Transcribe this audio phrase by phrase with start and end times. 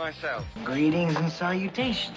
[0.00, 0.46] myself.
[0.64, 2.16] Greetings and salutations.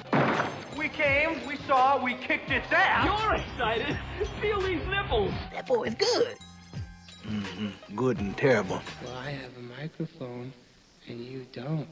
[0.78, 3.06] We came, we saw, we kicked its ass.
[3.06, 4.00] You're excited.
[4.40, 5.34] Feel these nipples.
[5.52, 6.38] That boy's good.
[7.28, 7.96] Mm-hmm.
[7.96, 8.82] Good and terrible.
[9.04, 10.54] Well, I have a microphone,
[11.10, 11.88] and you don't.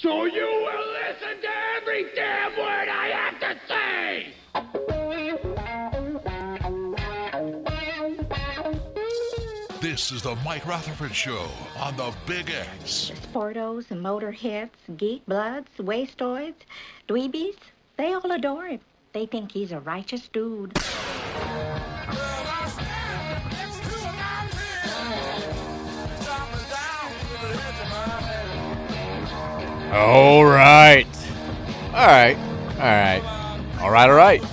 [0.00, 5.07] So you will listen to every damn word I have to say!
[9.98, 13.10] This is the Mike Rutherford Show on the Big X.
[13.32, 16.54] Sportos, motorheads, geek bloods, wastoids,
[17.08, 17.56] dweebies,
[17.96, 18.80] they all adore him.
[19.12, 20.78] They think he's a righteous dude.
[29.92, 31.08] All right.
[31.92, 32.36] All right.
[32.76, 33.22] All right.
[33.80, 34.08] All right.
[34.08, 34.44] All right.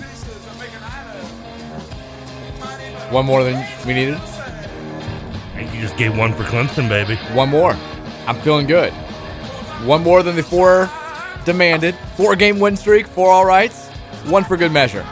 [3.11, 4.19] One more than we needed.
[5.57, 7.15] You just gave one for Clemson, baby.
[7.33, 7.71] One more.
[8.27, 8.91] I'm feeling good.
[9.83, 10.89] One more than the four
[11.45, 11.95] demanded.
[12.17, 13.87] Four game win streak, four all rights,
[14.25, 15.05] one for good measure.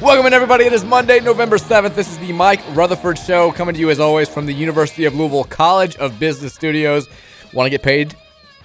[0.00, 0.64] Welcome in, everybody.
[0.64, 1.96] It is Monday, November 7th.
[1.96, 5.14] This is the Mike Rutherford Show coming to you, as always, from the University of
[5.14, 7.08] Louisville College of Business Studios.
[7.52, 8.14] Want to get paid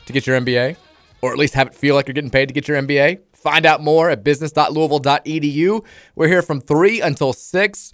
[0.06, 0.78] to get your MBA?
[1.22, 3.20] Or at least have it feel like you're getting paid to get your MBA?
[3.34, 5.86] Find out more at business.louisville.edu.
[6.16, 7.94] We're here from 3 until 6.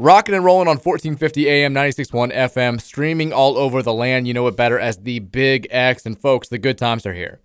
[0.00, 4.26] Rocking and rolling on 1450 AM, 96.1 FM, streaming all over the land.
[4.26, 6.06] You know it better as the Big X.
[6.06, 7.42] And folks, the good times are here.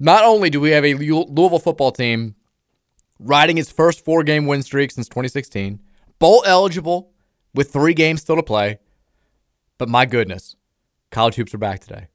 [0.00, 2.34] Not only do we have a Louisville football team
[3.20, 5.78] riding its first four game win streak since 2016,
[6.18, 7.12] bowl eligible
[7.54, 8.80] with three games still to play,
[9.78, 10.56] but my goodness,
[11.12, 12.08] college hoops are back today.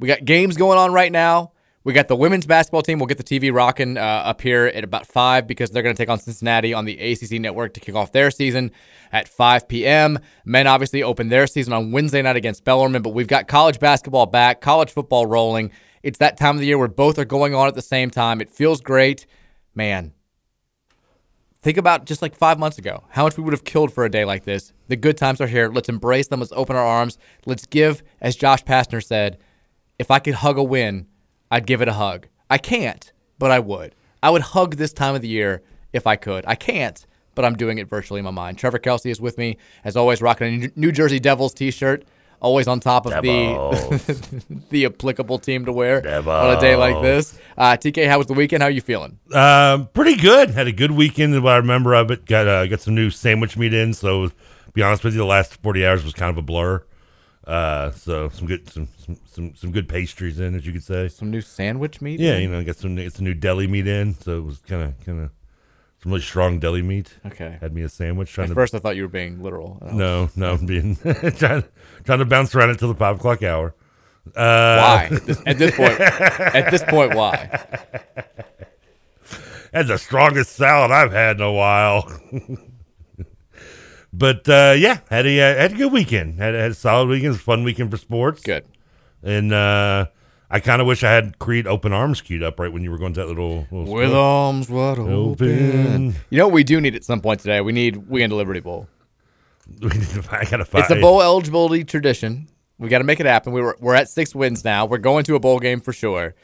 [0.00, 1.51] We got games going on right now.
[1.84, 2.98] We got the women's basketball team.
[2.98, 6.00] We'll get the TV rocking uh, up here at about 5 because they're going to
[6.00, 8.70] take on Cincinnati on the ACC network to kick off their season
[9.10, 10.20] at 5 p.m.
[10.44, 14.26] Men obviously open their season on Wednesday night against Bellarmine, but we've got college basketball
[14.26, 15.72] back, college football rolling.
[16.04, 18.40] It's that time of the year where both are going on at the same time.
[18.40, 19.26] It feels great.
[19.74, 20.12] Man,
[21.62, 24.10] think about just like five months ago, how much we would have killed for a
[24.10, 24.72] day like this.
[24.86, 25.68] The good times are here.
[25.68, 26.40] Let's embrace them.
[26.40, 27.18] Let's open our arms.
[27.46, 29.38] Let's give, as Josh Pastner said,
[29.98, 31.06] if I could hug a win,
[31.52, 32.28] I'd give it a hug.
[32.48, 33.94] I can't, but I would.
[34.22, 36.44] I would hug this time of the year if I could.
[36.46, 37.04] I can't,
[37.34, 38.56] but I'm doing it virtually in my mind.
[38.56, 42.04] Trevor Kelsey is with me, as always, rocking a New Jersey Devils t shirt.
[42.40, 47.38] Always on top of the the applicable team to wear on a day like this.
[47.56, 48.62] Uh, TK, how was the weekend?
[48.62, 49.18] How are you feeling?
[49.32, 50.50] Um, pretty good.
[50.50, 51.40] Had a good weekend.
[51.40, 53.92] What I remember of it, got uh, got some new sandwich meat in.
[53.92, 54.34] So, to
[54.72, 56.82] be honest with you, the last forty hours was kind of a blur.
[57.46, 61.08] Uh, so some good some, some some some good pastries in, as you could say.
[61.08, 62.20] Some new sandwich meat.
[62.20, 62.42] Yeah, in?
[62.42, 65.04] you know, got some it's a new deli meat in, so it was kind of
[65.04, 65.30] kind of
[66.02, 67.14] some really strong deli meat.
[67.26, 68.32] Okay, had me a sandwich.
[68.32, 69.78] Trying At to, first, I thought you were being literal.
[69.92, 70.96] No, no, I'm being
[71.36, 71.64] trying
[72.04, 73.74] trying to bounce around until the five o'clock hour.
[74.36, 76.00] Uh, why at this, at this point?
[76.00, 77.66] at this point, why?
[79.72, 82.06] That's the strongest salad I've had in a while.
[84.12, 86.38] But uh, yeah, had a uh, had a good weekend.
[86.38, 87.40] Had, had a solid weekend.
[87.40, 88.42] fun weekend for sports.
[88.42, 88.64] Good.
[89.22, 90.06] And uh,
[90.50, 92.98] I kind of wish I had Creed Open Arms queued up right when you were
[92.98, 95.12] going to that little, little with arms wide open.
[95.12, 96.14] Open.
[96.28, 97.60] You know what we do need at some point today?
[97.62, 98.88] We need we Weekend Liberty Bowl.
[99.80, 100.82] We need to, I gotta find.
[100.82, 102.48] It's a bowl eligibility tradition.
[102.78, 103.52] We got to make it happen.
[103.52, 104.86] We were we're at six wins now.
[104.86, 106.34] We're going to a bowl game for sure.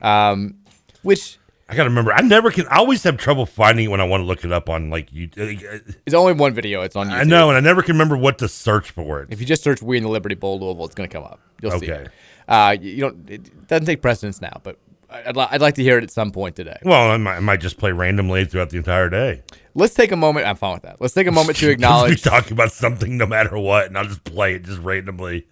[0.00, 0.56] Um,
[1.02, 1.38] which
[1.68, 2.12] I gotta remember.
[2.12, 2.66] I never can.
[2.68, 5.12] I always have trouble finding it when I want to look it up on like
[5.12, 5.30] you.
[5.36, 6.82] It's only one video.
[6.82, 7.12] It's on YouTube.
[7.20, 9.28] I know, and I never can remember what to search for it.
[9.30, 11.40] If you just search "We in the Liberty Bowl Louisville," it's going to come up.
[11.62, 12.02] You'll see Okay.
[12.04, 12.10] it.
[12.48, 13.30] Uh, you don't.
[13.30, 14.76] It doesn't take precedence now, but
[15.08, 16.76] I'd, li- I'd like to hear it at some point today.
[16.82, 19.42] Well, I might, I might just play randomly throughout the entire day.
[19.74, 20.46] Let's take a moment.
[20.46, 21.00] I'm fine with that.
[21.00, 24.04] Let's take a moment to we acknowledge talk about something no matter what, and I'll
[24.04, 25.46] just play it just randomly.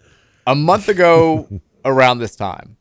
[0.47, 1.49] a month ago
[1.85, 2.77] around this time.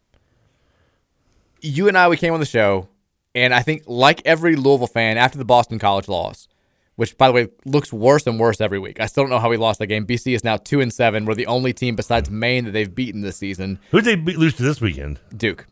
[1.62, 2.88] You and I we came on the show,
[3.36, 6.48] and I think like every Louisville fan after the Boston College loss,
[6.96, 9.00] which by the way looks worse and worse every week.
[9.00, 10.06] I still don't know how we lost that game.
[10.06, 11.26] BC is now two and seven.
[11.26, 13.80] We're the only team besides Maine that they've beaten this season.
[13.92, 15.20] Who'd they beat, lose to this weekend?
[15.36, 15.66] Duke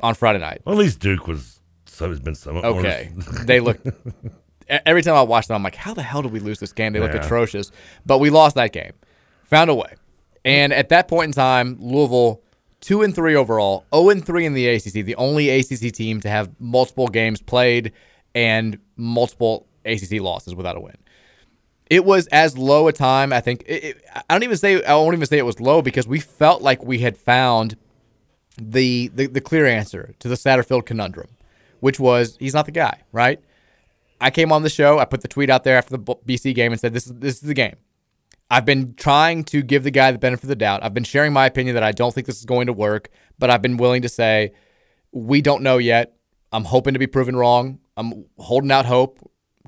[0.00, 0.62] on Friday night.
[0.64, 1.60] Well, at least Duke was.
[1.86, 3.12] So has been somewhat more- Okay,
[3.44, 3.78] they look.
[4.68, 6.94] Every time I watch them, I'm like, how the hell did we lose this game?
[6.94, 7.70] They look atrocious,
[8.06, 8.92] but we lost that game.
[9.44, 9.94] Found a way,
[10.44, 12.40] and at that point in time, Louisville
[12.82, 16.28] two and three overall, zero and three in the ACC, the only ACC team to
[16.28, 17.92] have multiple games played
[18.34, 20.96] and multiple ACC losses without a win.
[21.88, 23.32] It was as low a time.
[23.32, 23.62] I think.
[23.66, 24.82] It, it, I don't even say.
[24.84, 27.76] I won't even say it was low because we felt like we had found
[28.60, 31.28] the the, the clear answer to the Satterfield conundrum,
[31.80, 33.40] which was he's not the guy, right?
[34.20, 34.98] I came on the show.
[34.98, 37.34] I put the tweet out there after the BC game and said, "This is this
[37.34, 37.76] is the game."
[38.52, 40.84] I've been trying to give the guy the benefit of the doubt.
[40.84, 43.08] I've been sharing my opinion that I don't think this is going to work,
[43.38, 44.52] but I've been willing to say
[45.10, 46.18] we don't know yet.
[46.52, 47.78] I'm hoping to be proven wrong.
[47.96, 49.18] I'm holding out hope.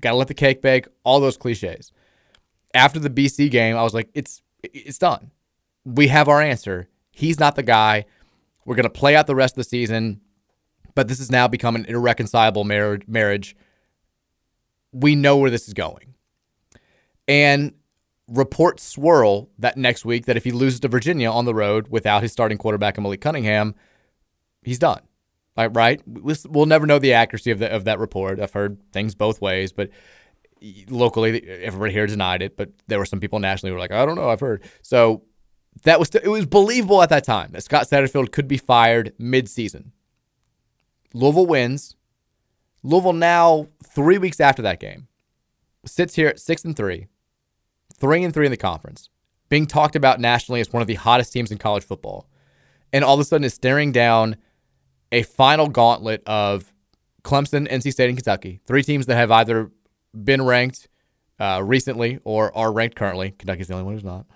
[0.03, 0.87] Got to let the cake bake.
[1.03, 1.93] All those cliches.
[2.75, 5.31] After the BC game, I was like, "It's it's done.
[5.87, 6.91] We have our answer.
[7.11, 8.05] He's not the guy.
[8.67, 10.21] We're to play out the rest of the season,
[10.95, 13.05] but this has now become an irreconcilable marriage.
[13.07, 13.57] Marriage.
[14.93, 16.17] We know where this is going,
[17.27, 17.73] and
[18.29, 22.23] reports swirl that next week that if he loses to Virginia on the road without
[22.23, 23.75] his starting quarterback Malik Cunningham,
[24.63, 25.01] he's done.
[25.57, 26.03] Right, right.
[26.07, 28.41] We'll never know the accuracy of the, of that report.
[28.41, 29.91] I've heard things both ways, but
[30.89, 32.57] locally, everybody here denied it.
[32.57, 35.23] But there were some people nationally who were like, "I don't know, I've heard." So
[35.85, 39.93] that was it was believable at that time that Scott Satterfield could be fired midseason.
[41.13, 41.95] Louisville wins.
[42.83, 45.07] Louisville now three weeks after that game
[45.87, 47.07] sits here at six and three
[48.05, 49.09] three and three in the conference,
[49.49, 52.29] being talked about nationally as one of the hottest teams in college football,
[52.93, 54.37] and all of a sudden is staring down
[55.11, 56.71] a final gauntlet of
[57.23, 59.71] Clemson, NC State, and Kentucky, three teams that have either
[60.23, 60.87] been ranked
[61.41, 63.31] uh, recently or are ranked currently.
[63.39, 64.27] Kentucky's the only one who's not.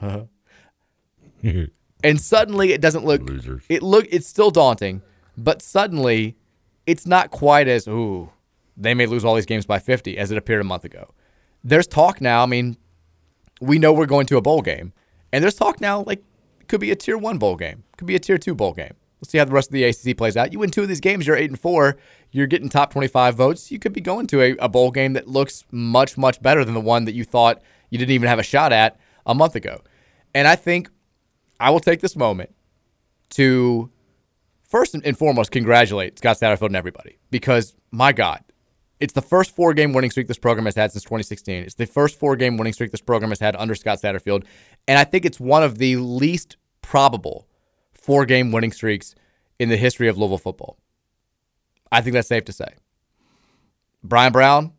[2.03, 3.65] and suddenly it doesn't look Losers.
[3.69, 5.03] it look it's still daunting,
[5.37, 6.39] but suddenly
[6.87, 8.33] it's not quite as ooh
[8.79, 11.13] they may lose all these games by 50 as it appeared a month ago.
[11.63, 12.43] There's talk now.
[12.43, 12.79] I mean,
[13.61, 14.93] we know we're going to a bowl game.
[15.33, 16.23] And there's talk now, like,
[16.69, 18.95] could be a tier one bowl game, could be a tier two bowl game.
[19.21, 20.53] Let's see how the rest of the ACC plays out.
[20.53, 21.97] You win two of these games, you're eight and four.
[22.31, 23.71] You're getting top 25 votes.
[23.71, 26.75] You could be going to a, a bowl game that looks much, much better than
[26.75, 27.61] the one that you thought
[27.91, 29.81] you didn't even have a shot at a month ago.
[30.35, 30.91] And I think
[31.59, 32.55] I will take this moment
[33.31, 33.91] to
[34.63, 38.43] first and foremost congratulate Scott Satterfield and everybody because, my God,
[39.01, 41.65] it's the first four game winning streak this program has had since 2016.
[41.65, 44.45] It's the first four game winning streak this program has had under Scott Satterfield.
[44.87, 47.47] And I think it's one of the least probable
[47.93, 49.15] four game winning streaks
[49.59, 50.79] in the history of Louisville football.
[51.91, 52.75] I think that's safe to say.
[54.03, 54.73] Bryan Brown,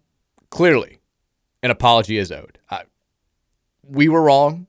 [0.50, 1.00] clearly,
[1.62, 2.60] an apology is owed.
[2.69, 2.83] I,
[3.83, 4.68] we were wrong.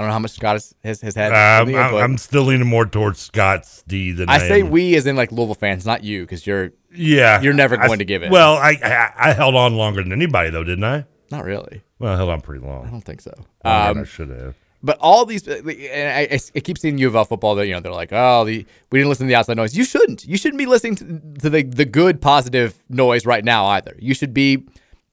[0.00, 1.34] I don't know how much Scott has, has, has had.
[1.34, 4.70] I'm, I'm, still leaning more towards Scott's D than I, I say am.
[4.70, 7.96] we as in like Louisville fans, not you, because you're yeah you're never going I,
[7.96, 8.30] to give it.
[8.30, 11.04] Well, I, I, I held on longer than anybody though, didn't I?
[11.30, 11.82] Not really.
[11.98, 12.86] Well, I held on pretty long.
[12.86, 13.34] I don't think so.
[13.62, 14.54] Um, I should have.
[14.82, 17.74] But all these, and I, I, I keep seeing U of L football that you
[17.74, 19.76] know they're like, oh, the we didn't listen to the outside noise.
[19.76, 20.24] You shouldn't.
[20.24, 21.04] You shouldn't be listening to,
[21.42, 23.96] to the the good positive noise right now either.
[23.98, 24.64] You should be.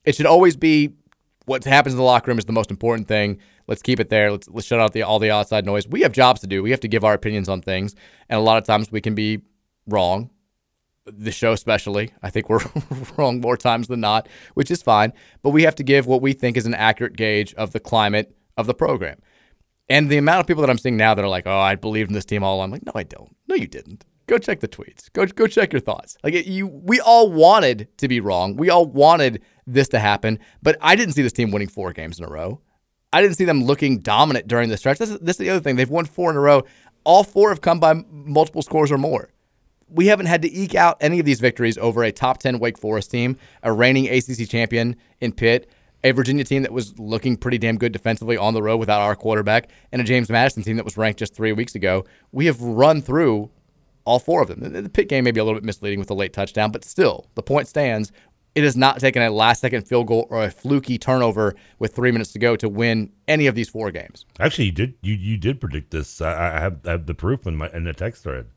[0.06, 0.94] It should always be
[1.48, 3.40] what happens in the locker room is the most important thing.
[3.68, 4.31] Let's keep it there.
[4.31, 5.88] Let's let's shut out the all the outside noise.
[5.88, 6.64] We have jobs to do.
[6.64, 7.96] We have to give our opinions on things,
[8.30, 9.42] and a lot of times we can be
[9.88, 10.30] wrong.
[11.06, 12.60] The show, especially, I think we're
[13.18, 15.14] wrong more times than not, which is fine.
[15.42, 18.36] But we have to give what we think is an accurate gauge of the climate
[18.58, 19.19] of the program.
[19.90, 22.10] And the amount of people that I'm seeing now that are like, "Oh, I believed
[22.10, 23.36] in this team all along." I'm like, "No, I don't.
[23.48, 24.06] No, you didn't.
[24.28, 25.12] Go check the tweets.
[25.14, 26.18] Go go check your thoughts.
[26.24, 28.57] Like you, we all wanted to be wrong.
[28.57, 32.19] We all wanted this to happen, but I didn't see this team winning four games
[32.19, 32.62] in a row.
[33.18, 35.00] I didn't see them looking dominant during the stretch.
[35.00, 35.76] This is, this is the other thing.
[35.76, 36.66] They've won four in a row.
[37.04, 39.30] All four have come by multiple scores or more.
[39.90, 42.78] We haven't had to eke out any of these victories over a top 10 Wake
[42.78, 45.68] Forest team, a reigning ACC champion in Pitt,
[46.04, 49.16] a Virginia team that was looking pretty damn good defensively on the road without our
[49.16, 52.06] quarterback, and a James Madison team that was ranked just three weeks ago.
[52.31, 53.50] We have run through
[54.07, 54.59] all four of them.
[54.83, 57.28] The Pitt game may be a little bit misleading with the late touchdown, but still,
[57.33, 58.12] the point stands.
[58.57, 62.11] It has not taken a last second field goal or a fluky turnover with three
[62.11, 64.26] minutes to go to win any of these four games.
[64.40, 66.21] Actually, you did you, you did predict this.
[66.21, 68.47] I, I, have, I have the proof in my in the text thread.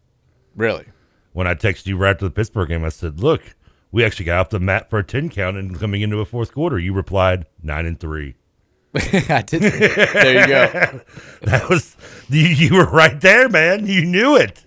[0.57, 0.87] Really?
[1.35, 3.55] When I texted you right after the Pittsburgh game, I said, "Look,
[3.93, 6.55] we actually got off the mat for a ten count and coming into a fourth
[6.55, 8.37] quarter." You replied nine and three.
[8.95, 9.61] I did.
[9.61, 11.01] There you go.
[11.43, 11.95] that was
[12.31, 13.87] you, you were right there, man.
[13.87, 14.65] You knew it.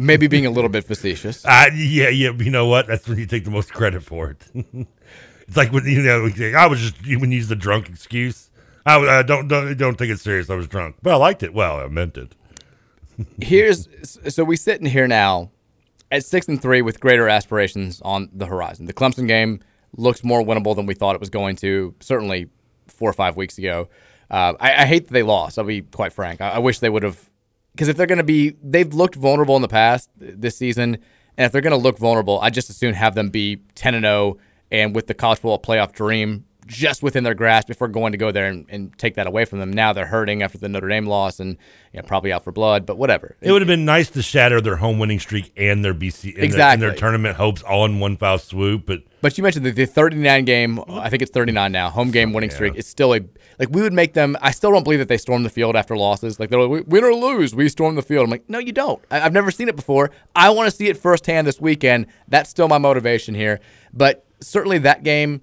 [0.00, 1.44] Maybe being a little bit facetious.
[1.50, 2.30] Uh, yeah, yeah.
[2.32, 2.86] You know what?
[2.86, 4.46] That's when you take the most credit for it.
[5.46, 8.50] it's like when you know, I was just you when you use the drunk excuse.
[8.86, 10.48] I uh, don't don't don't take it serious.
[10.48, 11.52] I was drunk, but I liked it.
[11.52, 12.34] Well, I meant it.
[13.42, 13.88] Here's
[14.28, 15.50] so we sit in here now
[16.10, 18.86] at six and three with greater aspirations on the horizon.
[18.86, 19.60] The Clemson game
[19.96, 21.94] looks more winnable than we thought it was going to.
[22.00, 22.48] Certainly,
[22.86, 23.88] four or five weeks ago.
[24.30, 25.58] Uh, I, I, hate that they lost.
[25.58, 26.40] I'll be quite frank.
[26.40, 27.29] I, I wish they would have
[27.72, 30.94] because if they're going to be, they've looked vulnerable in the past this season,
[31.36, 33.94] and if they're going to look vulnerable, I just as soon have them be ten
[33.94, 34.38] and zero,
[34.70, 38.30] and with the college football playoff dream just within their grasp before going to go
[38.30, 39.72] there and, and take that away from them.
[39.72, 41.56] Now they're hurting after the Notre Dame loss and
[41.92, 43.34] you know, probably out for blood, but whatever.
[43.40, 46.44] It would have been nice to shatter their home winning streak and their BC and,
[46.44, 46.52] Exactly.
[46.54, 48.86] their, and their tournament hopes all in one foul swoop.
[48.86, 52.32] But But you mentioned the, the 39 game, I think it's 39 now, home game
[52.32, 52.74] winning streak.
[52.76, 53.20] It's still a,
[53.58, 55.96] like, we would make them, I still don't believe that they storm the field after
[55.96, 56.40] losses.
[56.40, 58.24] Like, they're like, win or lose, we storm the field.
[58.24, 59.02] I'm like, no, you don't.
[59.10, 60.10] I, I've never seen it before.
[60.34, 62.06] I want to see it firsthand this weekend.
[62.28, 63.60] That's still my motivation here.
[63.92, 65.42] But certainly that game,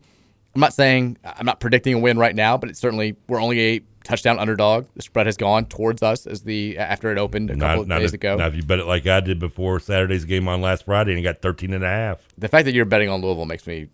[0.55, 3.59] I'm not saying, I'm not predicting a win right now, but it's certainly, we're only
[3.59, 4.87] a touchdown underdog.
[4.95, 7.87] The spread has gone towards us as the, after it opened a couple not, of
[7.87, 8.37] not days if, ago.
[8.37, 11.19] Now, if you bet it like I did before Saturday's game on last Friday and
[11.19, 12.19] you got 13 and a half.
[12.37, 13.89] The fact that you're betting on Louisville makes me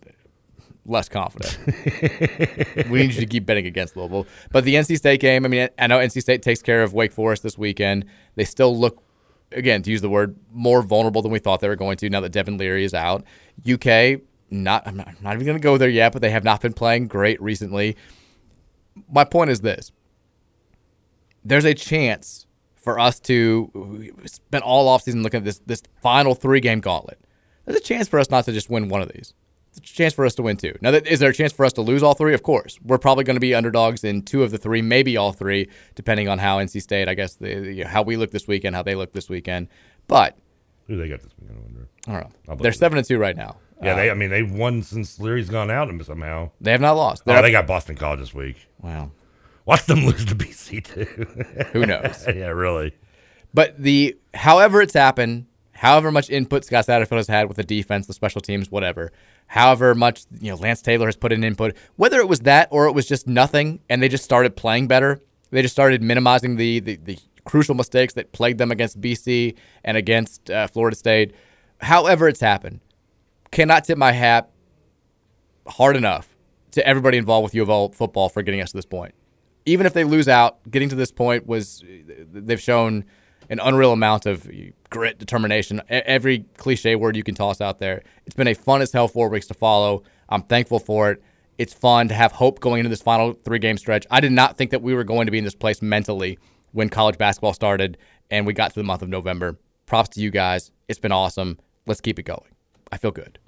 [0.86, 1.58] less confident.
[2.90, 4.26] we need you to keep betting against Louisville.
[4.52, 7.12] But the NC State game, I mean, I know NC State takes care of Wake
[7.12, 8.04] Forest this weekend.
[8.36, 9.02] They still look,
[9.52, 12.20] again, to use the word, more vulnerable than we thought they were going to now
[12.20, 13.24] that Devin Leary is out.
[13.68, 16.44] UK, not, I'm not, I'm not even going to go there yet, but they have
[16.44, 17.96] not been playing great recently.
[19.10, 19.90] My point is this
[21.44, 22.46] there's a chance
[22.76, 27.18] for us to spend all offseason looking at this this final three game gauntlet.
[27.64, 29.32] There's a chance for us not to just win one of these.
[29.72, 30.76] There's a chance for us to win two.
[30.82, 32.34] Now, is there a chance for us to lose all three?
[32.34, 32.78] Of course.
[32.84, 36.28] We're probably going to be underdogs in two of the three, maybe all three, depending
[36.28, 38.94] on how NC State, I guess, the, the- how we look this weekend, how they
[38.94, 39.68] look this weekend.
[40.06, 40.36] But
[40.86, 41.58] Who they got this weekend?
[41.58, 41.88] I wonder.
[42.06, 42.62] I don't know.
[42.62, 43.56] They're seven and two right now.
[43.82, 44.10] Yeah, Uh, they.
[44.10, 46.50] I mean, they've won since Leary's gone out and somehow.
[46.60, 47.24] They have not lost.
[47.26, 48.68] Oh, they got Boston College this week.
[48.80, 49.10] Wow.
[49.66, 51.64] Watch them lose to BC too.
[51.72, 52.24] Who knows?
[52.28, 52.94] yeah, really.
[53.54, 58.06] But the however it's happened, however much input Scott Satterfield has had with the defense,
[58.06, 59.12] the special teams, whatever,
[59.46, 62.86] however much you know Lance Taylor has put in input, whether it was that or
[62.86, 65.20] it was just nothing, and they just started playing better.
[65.50, 69.96] They just started minimizing the the, the crucial mistakes that plagued them against BC and
[69.96, 71.32] against uh, Florida State.
[71.80, 72.80] However it's happened,
[73.50, 74.50] cannot tip my hat
[75.66, 76.34] hard enough
[76.72, 79.14] to everybody involved with U of L football for getting us to this point.
[79.66, 81.82] Even if they lose out, getting to this point was
[82.32, 83.04] they've shown
[83.48, 84.48] an unreal amount of
[84.90, 88.02] grit, determination, every cliche word you can toss out there.
[88.26, 90.02] It's been a fun as hell four weeks to follow.
[90.28, 91.22] I'm thankful for it.
[91.56, 94.06] It's fun to have hope going into this final three game stretch.
[94.10, 96.38] I did not think that we were going to be in this place mentally
[96.72, 97.96] when college basketball started
[98.30, 99.58] and we got to the month of November.
[99.86, 100.72] Props to you guys.
[100.88, 101.58] It's been awesome.
[101.86, 102.50] Let's keep it going.
[102.90, 103.38] I feel good.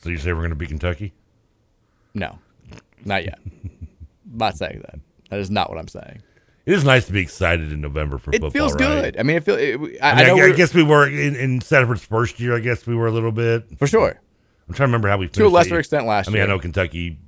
[0.00, 1.14] So you say we're going to beat Kentucky?
[2.14, 2.38] No,
[3.04, 3.38] not yet.
[4.30, 5.00] Not saying that.
[5.30, 6.22] That is not what I'm saying.
[6.66, 8.48] It is nice to be excited in November for It football.
[8.48, 8.80] It feels right?
[8.80, 9.20] good.
[9.20, 9.54] I mean, it feel.
[9.54, 12.56] It, I, I, mean, I, know I guess we were in, in first year.
[12.56, 14.20] I guess we were a little bit for sure.
[14.68, 16.30] I'm trying to remember how we To a lesser extent last year.
[16.30, 16.54] I mean, year.
[16.54, 17.18] I know Kentucky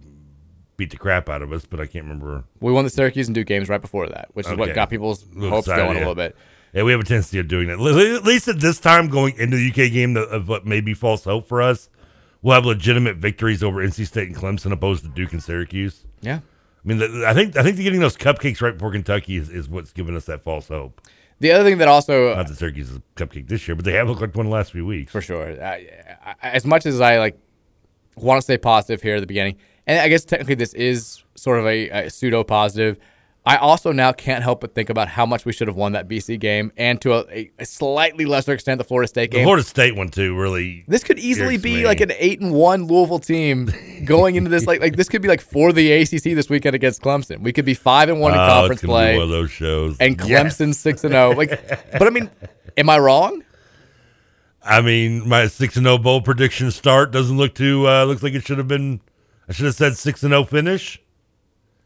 [0.76, 2.44] beat the crap out of us, but I can't remember.
[2.60, 5.24] we won the Syracuse and Duke games right before that, which is what got people's
[5.38, 6.36] hopes excited, going a little bit.
[6.72, 7.74] Yeah, we have a tendency of doing that.
[7.74, 11.24] At least at this time, going into the UK game, of what may be false
[11.24, 11.88] hope for us,
[12.42, 16.04] we'll have legitimate victories over NC State and Clemson, opposed to Duke and Syracuse.
[16.20, 16.40] Yeah.
[16.84, 19.68] I mean, I think I think the getting those cupcakes right before Kentucky is, is
[19.68, 21.00] what's giving us that false hope.
[21.40, 23.92] The other thing that also Not that Syracuse is a cupcake this year, but they
[23.92, 25.12] have looked like one the last few weeks.
[25.12, 25.62] for sure.
[25.62, 25.88] I,
[26.24, 27.38] I, as much as I like
[28.16, 29.56] want to stay positive here at the beginning,
[29.86, 32.98] and I guess technically this is sort of a, a pseudo positive.
[33.48, 36.06] I also now can't help but think about how much we should have won that
[36.06, 39.40] BC game, and to a, a slightly lesser extent the Florida State game.
[39.40, 39.44] The.
[39.44, 40.84] Florida State one too really.
[40.86, 41.86] This could easily be me.
[41.86, 43.70] like an eight and one Louisville team
[44.04, 44.66] going into this.
[44.66, 47.40] Like, like this could be like for the ACC this weekend against Clemson.
[47.40, 49.30] We could be five and one in Oh, conference it's gonna be play, one of
[49.30, 49.96] those shows.
[49.98, 51.30] and Clemson six and zero.
[51.32, 51.48] Like,
[51.92, 52.30] but I mean,
[52.76, 53.42] am I wrong?
[54.62, 57.88] I mean, my six and zero bowl prediction start doesn't look too.
[57.88, 59.00] Uh, looks like it should have been.
[59.48, 61.00] I should have said six and zero finish.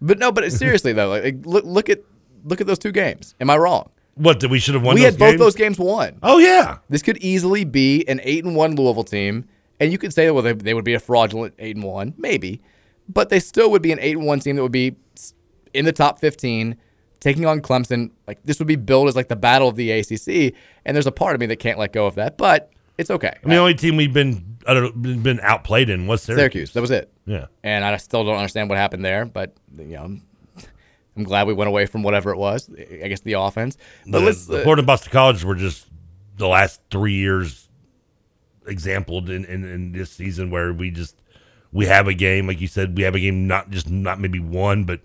[0.02, 2.00] But no, but seriously though, like, look look at
[2.44, 3.34] look at those two games.
[3.40, 3.88] Am I wrong?
[4.14, 4.94] What that we should have won?
[4.94, 5.40] we had both games?
[5.40, 6.18] those games won.
[6.22, 9.46] Oh yeah, This could easily be an eight and one Louisville team,
[9.80, 12.12] and you could say, that well, they, they would be a fraudulent eight and one,
[12.18, 12.60] maybe,
[13.08, 14.96] but they still would be an eight and one team that would be
[15.72, 16.76] in the top fifteen,
[17.20, 18.10] taking on Clemson.
[18.26, 20.54] Like this would be billed as like the battle of the ACC,
[20.84, 23.32] and there's a part of me that can't let go of that, but it's okay.
[23.42, 26.40] I mean, the only team we've been I don't been outplayed in was Syracuse.
[26.40, 27.12] Syracuse, that was it.
[27.26, 27.46] Yeah.
[27.62, 30.18] and I still don't understand what happened there, but you know.
[31.14, 32.70] I'm glad we went away from whatever it was.
[32.70, 33.76] I guess the offense.
[34.06, 34.46] But the, let's.
[34.46, 35.86] the uh, Florida and Boston College were just
[36.38, 37.68] the last three years
[38.66, 41.16] exampled in, in, in this season where we just
[41.72, 44.38] we have a game like you said we have a game not just not maybe
[44.38, 45.00] one but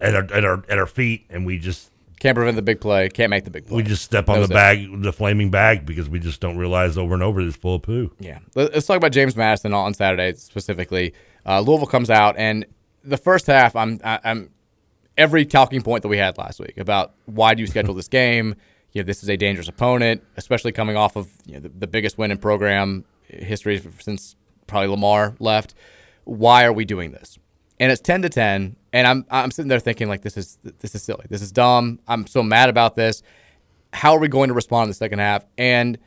[0.00, 3.08] at our at our at our feet and we just can't prevent the big play.
[3.08, 3.76] Can't make the big play.
[3.76, 4.50] we just step on the it.
[4.50, 7.82] bag the flaming bag because we just don't realize over and over this full of
[7.82, 8.12] poo.
[8.18, 8.38] Yeah.
[8.54, 11.14] Let- Let's talk about James Madison on Saturday specifically.
[11.46, 12.66] Uh, Louisville comes out, and
[13.04, 14.50] the first half, I'm I, I'm
[15.16, 18.54] every talking point that we had last week about why do you schedule this game?
[18.92, 21.86] You know, this is a dangerous opponent, especially coming off of you know, the, the
[21.86, 24.34] biggest win in program history since
[24.66, 25.74] probably Lamar left.
[26.24, 27.38] Why are we doing this?
[27.80, 30.94] And it's ten to ten, and I'm I'm sitting there thinking like this is this
[30.94, 32.00] is silly, this is dumb.
[32.08, 33.22] I'm so mad about this.
[33.92, 35.44] How are we going to respond in the second half?
[35.56, 35.98] And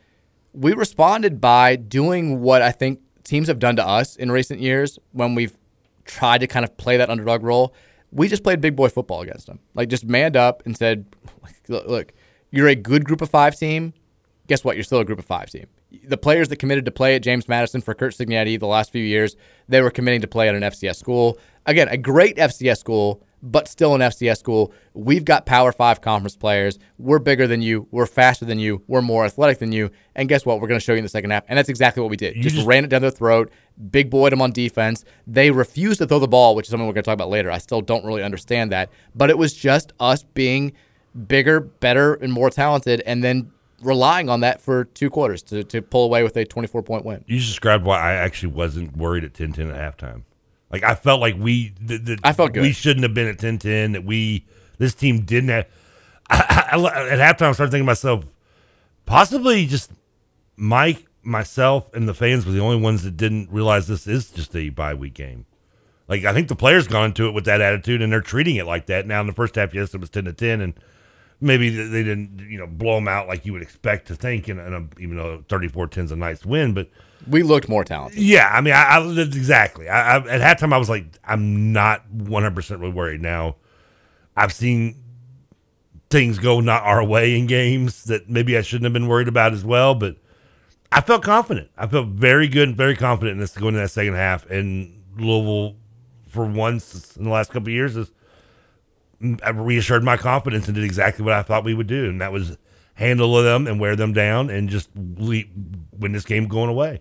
[0.52, 4.98] we responded by doing what I think teams have done to us in recent years
[5.12, 5.56] when we've
[6.04, 7.74] tried to kind of play that underdog role.
[8.10, 9.60] We just played big boy football against them.
[9.74, 11.06] Like just manned up and said,
[11.68, 12.12] look,
[12.50, 13.94] you're a good group of five team.
[14.48, 14.76] Guess what?
[14.76, 15.66] You're still a group of five team.
[16.04, 19.04] The players that committed to play at James Madison for Curt Cignetti the last few
[19.04, 19.36] years,
[19.68, 21.38] they were committing to play at an FCS school.
[21.66, 24.72] Again, a great FCS school, but still an FCS school.
[24.94, 26.78] We've got Power Five conference players.
[26.98, 27.88] We're bigger than you.
[27.90, 28.82] We're faster than you.
[28.86, 29.90] We're more athletic than you.
[30.14, 30.60] And guess what?
[30.60, 31.44] We're going to show you in the second half.
[31.48, 32.34] And that's exactly what we did.
[32.40, 33.50] Just, just- ran it down their throat.
[33.90, 35.04] Big boyed them on defense.
[35.26, 37.50] They refused to throw the ball, which is something we're going to talk about later.
[37.50, 38.90] I still don't really understand that.
[39.14, 40.72] But it was just us being
[41.26, 43.50] bigger, better, and more talented, and then
[43.82, 47.24] relying on that for two quarters to, to pull away with a 24 point win.
[47.26, 50.22] You just described why I actually wasn't worried at 10-10 at halftime.
[50.72, 52.62] Like I felt like we, the, the, I felt good.
[52.62, 53.92] We shouldn't have been at 10-10.
[53.92, 54.46] That we,
[54.78, 55.66] this team didn't have.
[56.30, 58.24] I, I, I- at halftime, I started thinking to myself,
[59.06, 59.90] possibly just
[60.56, 64.56] Mike, myself, and the fans were the only ones that didn't realize this is just
[64.56, 65.46] a bye week game.
[66.08, 68.66] Like I think the players gone into it with that attitude, and they're treating it
[68.66, 69.06] like that.
[69.06, 70.74] Now in the first half, yes, it was ten to ten, and
[71.40, 74.48] maybe they didn't, you know, blow them out like you would expect to think.
[74.48, 76.88] And, and a, even though 34-10 is a nice win, but
[77.28, 78.20] We looked more talented.
[78.20, 79.88] yeah, I mean, I, I exactly.
[79.88, 83.20] I, I, at halftime, I was like, I'm not 100 percent really worried.
[83.20, 83.56] Now,
[84.36, 84.96] I've seen
[86.10, 89.52] things go not our way in games that maybe I shouldn't have been worried about
[89.52, 90.16] as well, but
[90.90, 91.70] I felt confident.
[91.76, 94.48] I felt very good and very confident in this going into that second half.
[94.50, 95.76] And Louisville,
[96.28, 98.10] for once in the last couple of years, has
[99.54, 102.58] reassured my confidence and did exactly what I thought we would do, and that was
[102.94, 107.00] handle them and wear them down and just win this game going away.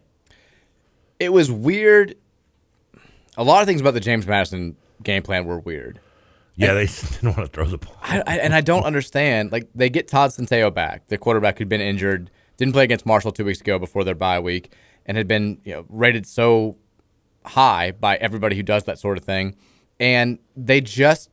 [1.21, 2.15] It was weird.
[3.37, 5.99] A lot of things about the James Madison game plan were weird.
[6.55, 7.95] Yeah, they didn't want to throw the ball.
[8.01, 9.51] I, I, and I don't understand.
[9.51, 13.31] Like they get Todd Centeio back, the quarterback who'd been injured, didn't play against Marshall
[13.31, 14.73] two weeks ago before their bye week,
[15.05, 16.77] and had been you know rated so
[17.45, 19.55] high by everybody who does that sort of thing,
[19.99, 21.29] and they just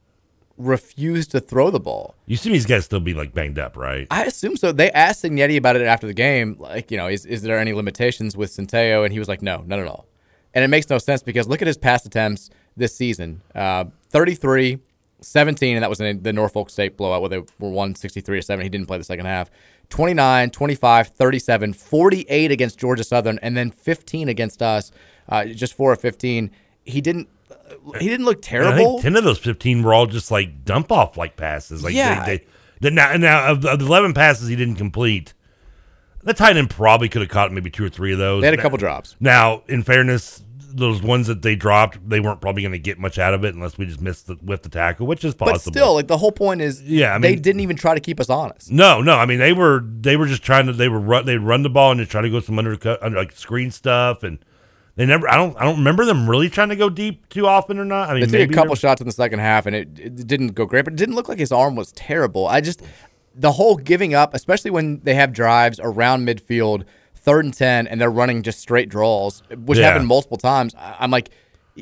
[0.59, 2.15] refused to throw the ball.
[2.27, 4.07] You see these guys still be like banged up, right?
[4.11, 4.73] I assume so.
[4.73, 7.73] They asked Cignetti about it after the game, like, you know, is, is there any
[7.73, 9.05] limitations with Centeio?
[9.05, 10.07] And he was like, no, none at all.
[10.53, 14.79] And it makes no sense because look at his pass attempts this season uh, 33,
[15.21, 18.63] 17, and that was in the Norfolk State blowout where they were 163 to 7.
[18.63, 19.51] He didn't play the second half.
[19.91, 24.93] 29, 25, 37, 48 against Georgia Southern, and then 15 against us,
[25.29, 26.51] uh, just 4 of 15.
[26.85, 27.29] He didn't.
[28.01, 28.91] He didn't look And I terrible.
[28.93, 31.83] think ten of those fifteen were all just like dump off like passes.
[31.85, 32.25] Like Yeah.
[32.25, 32.45] they, they,
[32.81, 35.35] they now, now of the, of the eleven passes he didn't complete.
[36.23, 38.41] The tight end probably could have caught maybe two or three of those.
[38.43, 39.17] They had a Now- couple drops.
[39.21, 43.19] Now, in fairness, those ones that they dropped, they weren't probably going to get much
[43.19, 45.55] out of it unless we just missed the, with the tackle, which is possible.
[45.55, 48.21] But still, like the whole point is, Yeah, I they didn't even try to keep
[48.21, 48.71] us honest.
[48.71, 49.15] No, no.
[49.15, 51.71] I mean, they were they were just trying to they were run they run the
[51.71, 54.39] ball and just try to go some undercut under like screen stuff and
[54.99, 55.29] they never.
[55.31, 58.11] I don't I don't remember them really trying to go deep too often or not.
[58.11, 60.27] I mean, They took maybe a couple shots in the second half, and it, it
[60.27, 60.85] didn't go great.
[60.85, 62.49] But it didn't look like his arm was terrible.
[62.49, 62.83] I just
[63.35, 66.83] the whole giving up, especially when they have drives around midfield,
[67.15, 69.87] third and ten, and they're running just straight draws, which Yeah.
[69.87, 70.75] happened multiple times.
[70.77, 71.31] I'm like,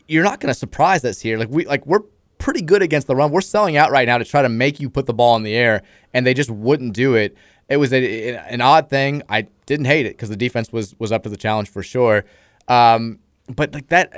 [0.07, 1.38] you're not going to surprise us here.
[1.38, 2.02] Like we like we're
[2.37, 3.31] pretty good against the run.
[3.31, 5.55] We're selling out right now to try to make you put the ball in the
[5.55, 5.81] air,
[6.12, 7.35] and they just wouldn't do it.
[7.68, 9.22] It was a, an odd thing.
[9.29, 12.26] I didn't hate it because the defense was was up to the challenge for sure.
[12.68, 14.12] Um, but like that,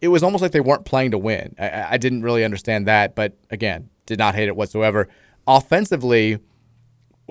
[0.00, 1.54] it was almost like they weren't playing to win.
[1.58, 5.08] I- I, didn't really understand that, but again, did not hate it whatsoever.
[5.46, 6.38] Offensively,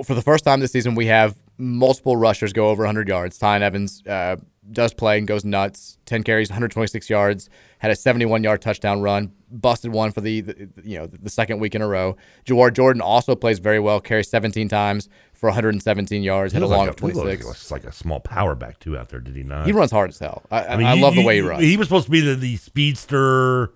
[0.04, 3.38] for the first time this season, we have multiple rushers go over 100 yards.
[3.38, 4.38] Tiyon Evans uh,
[4.72, 5.98] does play and goes nuts.
[6.06, 7.50] 10 carries, 126 yards.
[7.80, 9.32] Had a 71 yard touchdown run.
[9.56, 12.18] Busted one for the, the you know the second week in a row.
[12.46, 14.00] Jawhar Jordan also plays very well.
[14.02, 16.54] Carries 17 times for 117 yards.
[16.54, 17.70] He Had a long like of he looked 26.
[17.72, 19.68] Like, like a small power back too out there, did he not?
[19.68, 20.42] He runs hard as hell.
[20.50, 21.62] I, I, mean, I you- love the you- way he runs.
[21.64, 23.72] He was supposed to be the, the speedster,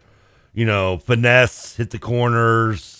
[0.54, 2.97] you know, finesse, hit the corners,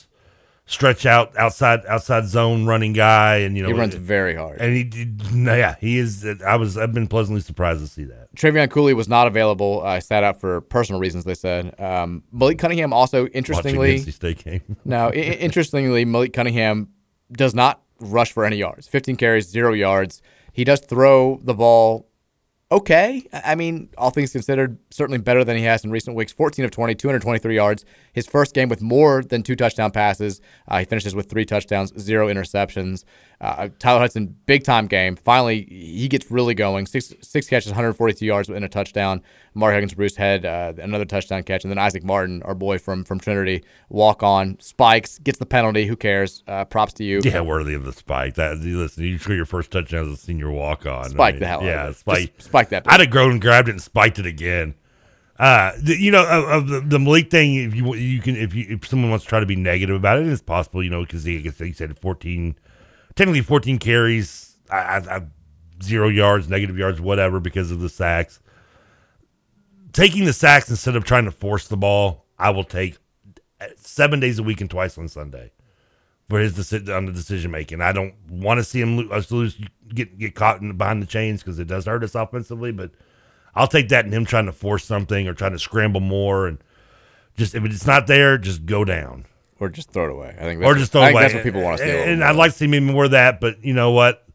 [0.68, 4.62] stretch out outside outside zone running guy, and you know He runs very hard.
[4.62, 6.26] And he, did, yeah, he is.
[6.46, 8.34] I was I've been pleasantly surprised to see that.
[8.36, 9.82] Trevion Cooley was not available.
[9.84, 11.24] I sat out for personal reasons.
[11.24, 13.98] They said um, Malik Cunningham also interestingly.
[13.98, 14.62] State game.
[14.86, 16.90] no, I- interestingly, Malik Cunningham
[17.32, 18.88] does not rush for any yards.
[18.88, 20.22] 15 carries, zero yards.
[20.54, 22.08] He does throw the ball
[22.72, 23.28] okay.
[23.34, 26.32] I mean, all things considered, certainly better than he has in recent weeks.
[26.32, 27.86] 14 of 20, 223 yards.
[28.14, 30.42] His first game with more than two touchdown passes.
[30.68, 33.04] Uh, he finishes with three touchdowns, zero interceptions.
[33.40, 35.16] Uh, Tyler Hudson, big time game.
[35.16, 36.88] Finally, he gets really going.
[36.88, 39.22] Six six catches, 142 yards and a touchdown.
[39.54, 43.04] Mark Huggins Bruce had uh, another touchdown catch, and then Isaac Martin, our boy from
[43.04, 45.86] from Trinity, walk on spikes, gets the penalty.
[45.86, 46.44] Who cares?
[46.48, 47.22] Uh, props to you.
[47.24, 48.36] Yeah, worthy of the spike.
[48.36, 51.10] That listen, you score your first touchdown as a senior walk on.
[51.12, 52.36] Spike the hell Yeah, spike.
[52.38, 52.84] Just spike that.
[52.88, 54.74] I'd have grown and grabbed it and spiked it again.
[55.40, 57.56] Uh, the, you know, of, the, the Malik thing.
[57.56, 60.20] If you you can, if you if someone wants to try to be negative about
[60.20, 60.84] it, it's possible.
[60.84, 62.56] You know, because he, I guess he said fourteen,
[63.18, 65.22] technically fourteen carries, I, I, I,
[65.84, 68.40] zero yards, negative yards, whatever, because of the sacks.
[69.92, 72.98] Taking the sacks instead of trying to force the ball, I will take
[73.76, 75.52] seven days a week and twice on Sunday
[76.30, 77.82] for his deci- on the decision making.
[77.82, 81.08] I don't want to see him lo- us lose, get get caught in, behind the
[81.08, 82.72] chains because it does hurt us offensively.
[82.72, 82.92] But
[83.56, 86.60] I'll take that and him trying to force something or trying to scramble more and
[87.36, 89.26] just if it's not there, just go down
[89.60, 90.36] or just throw it away.
[90.40, 91.24] I think, or just throw I it think away.
[91.24, 91.90] that's what people want to see.
[91.90, 93.40] a little And I'd like to see maybe more of that.
[93.40, 94.26] But you know what?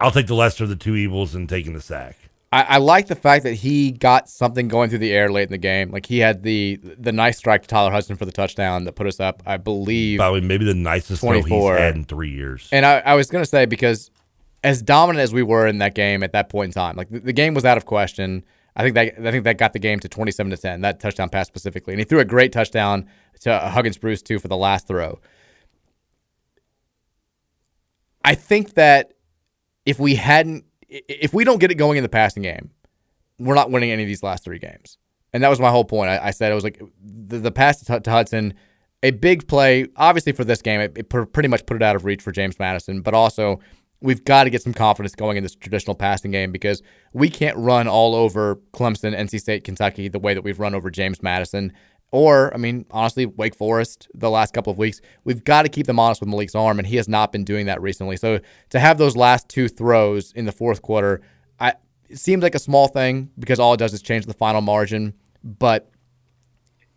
[0.00, 2.16] I'll take the lesser of the two evils and taking the sack.
[2.50, 5.50] I, I like the fact that he got something going through the air late in
[5.50, 5.90] the game.
[5.90, 9.06] Like he had the the nice strike to Tyler Hudson for the touchdown that put
[9.06, 12.68] us up, I believe, Probably maybe the nicest throw he's had in three years.
[12.72, 14.10] And I, I was going to say because
[14.64, 17.18] as dominant as we were in that game at that point in time, like the,
[17.20, 18.44] the game was out of question.
[18.78, 20.80] I think that I think that got the game to twenty seven to ten.
[20.80, 23.06] That touchdown pass specifically, and he threw a great touchdown
[23.40, 25.20] to Huggins Bruce too for the last throw.
[28.24, 29.14] I think that
[29.84, 32.70] if we hadn't, if we don't get it going in the passing game,
[33.38, 34.98] we're not winning any of these last three games.
[35.32, 36.10] And that was my whole point.
[36.10, 38.54] I, I said it was like the, the pass to, to Hudson,
[39.02, 42.04] a big play, obviously for this game, it, it pretty much put it out of
[42.04, 43.60] reach for James Madison, but also
[44.00, 46.82] we've got to get some confidence going in this traditional passing game because
[47.12, 50.90] we can't run all over Clemson, NC State, Kentucky the way that we've run over
[50.90, 51.72] James Madison.
[52.10, 55.00] Or, I mean, honestly, Wake Forest the last couple of weeks.
[55.24, 57.66] We've got to keep them honest with Malik's arm, and he has not been doing
[57.66, 58.16] that recently.
[58.16, 61.20] So to have those last two throws in the fourth quarter,
[61.60, 61.74] I
[62.08, 65.12] it seems like a small thing because all it does is change the final margin.
[65.44, 65.90] But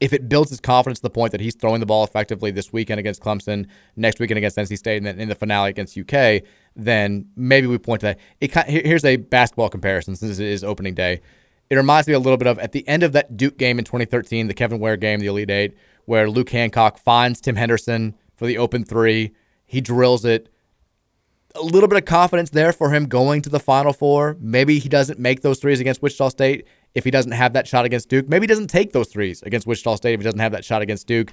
[0.01, 2.73] if it builds his confidence to the point that he's throwing the ball effectively this
[2.73, 6.41] weekend against Clemson, next weekend against NC State, and then in the finale against UK,
[6.75, 8.19] then maybe we point to that.
[8.41, 11.21] It here's a basketball comparison since it is opening day.
[11.69, 13.85] It reminds me a little bit of at the end of that Duke game in
[13.85, 18.47] 2013, the Kevin Ware game, the Elite Eight, where Luke Hancock finds Tim Henderson for
[18.47, 19.33] the open three.
[19.67, 20.49] He drills it
[21.53, 24.35] a little bit of confidence there for him going to the Final Four.
[24.39, 27.85] Maybe he doesn't make those threes against Wichita State if he doesn't have that shot
[27.85, 28.27] against Duke.
[28.27, 30.81] Maybe he doesn't take those threes against Wichita State if he doesn't have that shot
[30.81, 31.31] against Duke.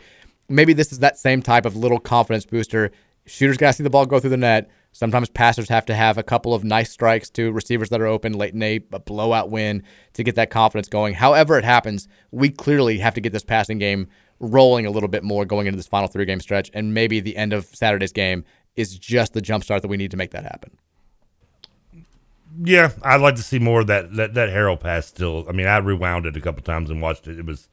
[0.49, 2.91] Maybe this is that same type of little confidence booster.
[3.27, 4.71] Shooters got to see the ball go through the net.
[4.93, 8.33] Sometimes passers have to have a couple of nice strikes to receivers that are open
[8.33, 9.83] late in a, blowout win
[10.15, 11.15] to get that confidence going.
[11.15, 14.09] However, it happens, we clearly have to get this passing game
[14.41, 16.71] rolling a little bit more going into this final three game stretch.
[16.73, 18.45] And maybe the end of Saturday's game
[18.77, 20.79] is just the jumpstart that we need to make that happen.
[22.61, 25.07] Yeah, I'd like to see more of that that that Harrell pass.
[25.07, 27.39] Still, I mean, I rewound it a couple times and watched it.
[27.39, 27.69] It was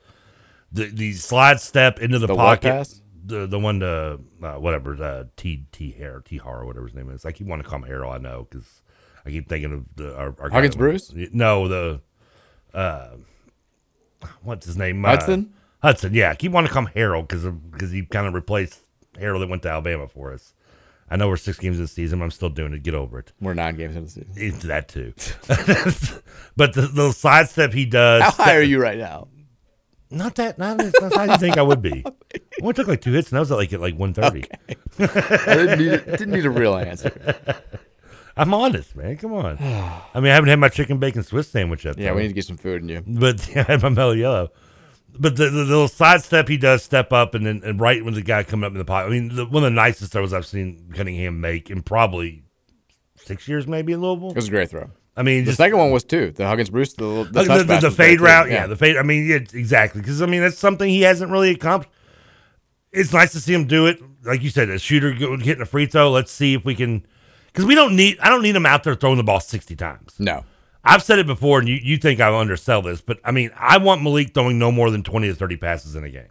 [0.72, 3.02] the the slide step into the, The pocket.
[3.26, 6.96] The the one to uh, whatever uh, T T Hair T Har or whatever his
[6.96, 7.26] name is.
[7.26, 8.14] I keep wanting to call him Harrell.
[8.14, 8.84] I know because
[9.26, 11.12] I keep thinking of the our, our Huggins Bruce?
[11.32, 12.02] No, the
[12.74, 13.10] uh,
[14.44, 15.04] what's his name?
[15.04, 15.54] Hudson?
[15.82, 16.14] Uh, Hudson.
[16.14, 18.82] Yeah, I keep wanting to call him Harrell because because he kind of replaced
[19.18, 20.54] Harrell that went to Alabama for us.
[21.10, 22.22] I know we're six games in the season.
[22.22, 22.82] I'm still doing it.
[22.82, 23.32] Get over it.
[23.40, 24.34] We're nine games into the season.
[24.36, 25.14] It's that too.
[26.56, 28.24] but the, the sidestep he does.
[28.24, 29.28] How high are you right now?
[30.10, 30.58] Not that.
[30.58, 32.04] Not as high as you think I would be.
[32.36, 34.50] I only took like two hits, and I was at like at like 130.
[35.00, 37.12] I didn't need, didn't need a real answer.
[38.38, 39.18] I'm honest, man.
[39.18, 39.58] Come on.
[39.60, 41.98] I mean, I haven't had my chicken bacon Swiss sandwich yet.
[41.98, 43.04] Yeah, we need to get some food in you.
[43.06, 44.52] But yeah, I had my mellow yellow.
[45.18, 48.14] But the, the, the little sidestep he does step up and then and right when
[48.14, 49.08] the guy coming up in the pocket.
[49.08, 52.44] I mean, the, one of the nicest throws I've seen Cunningham make in probably
[53.16, 54.32] six years, maybe in Louisville.
[54.32, 54.90] It was a great throw.
[55.18, 56.32] I mean, the just- second one was too.
[56.32, 58.68] The Huggins Bruce, the, uh, the, the, the, the fade route, yeah.
[58.68, 58.98] the fade.
[58.98, 60.02] I mean, yeah, exactly.
[60.02, 61.94] Because I mean, that's something he hasn't really accomplished.
[62.92, 64.02] It's nice to see him do it.
[64.24, 66.12] Like you said, a shooter hitting a free throw.
[66.12, 67.06] Let's see if we can.
[67.48, 68.20] Because we don't need.
[68.20, 70.16] I don't need him out there throwing the ball sixty times.
[70.20, 70.44] No,
[70.86, 73.78] I've said it before, and you, you think I undersell this, but I mean, I
[73.78, 76.28] want Malik throwing no more than twenty to thirty passes in a game.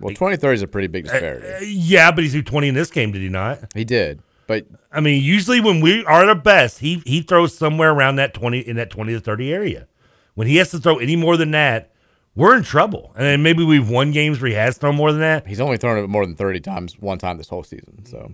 [0.00, 1.46] Well, 20 30 is a pretty big disparity.
[1.46, 3.72] Uh, yeah, but he threw twenty in this game, did he not?
[3.74, 7.56] He did, but I mean, usually when we are at our best, he he throws
[7.56, 9.86] somewhere around that twenty in that twenty to thirty area.
[10.34, 11.92] When he has to throw any more than that,
[12.34, 13.12] we're in trouble.
[13.16, 15.46] And then maybe we've won games where he has thrown more than that.
[15.46, 18.04] he's only thrown it more than 30 times one time this whole season.
[18.04, 18.32] So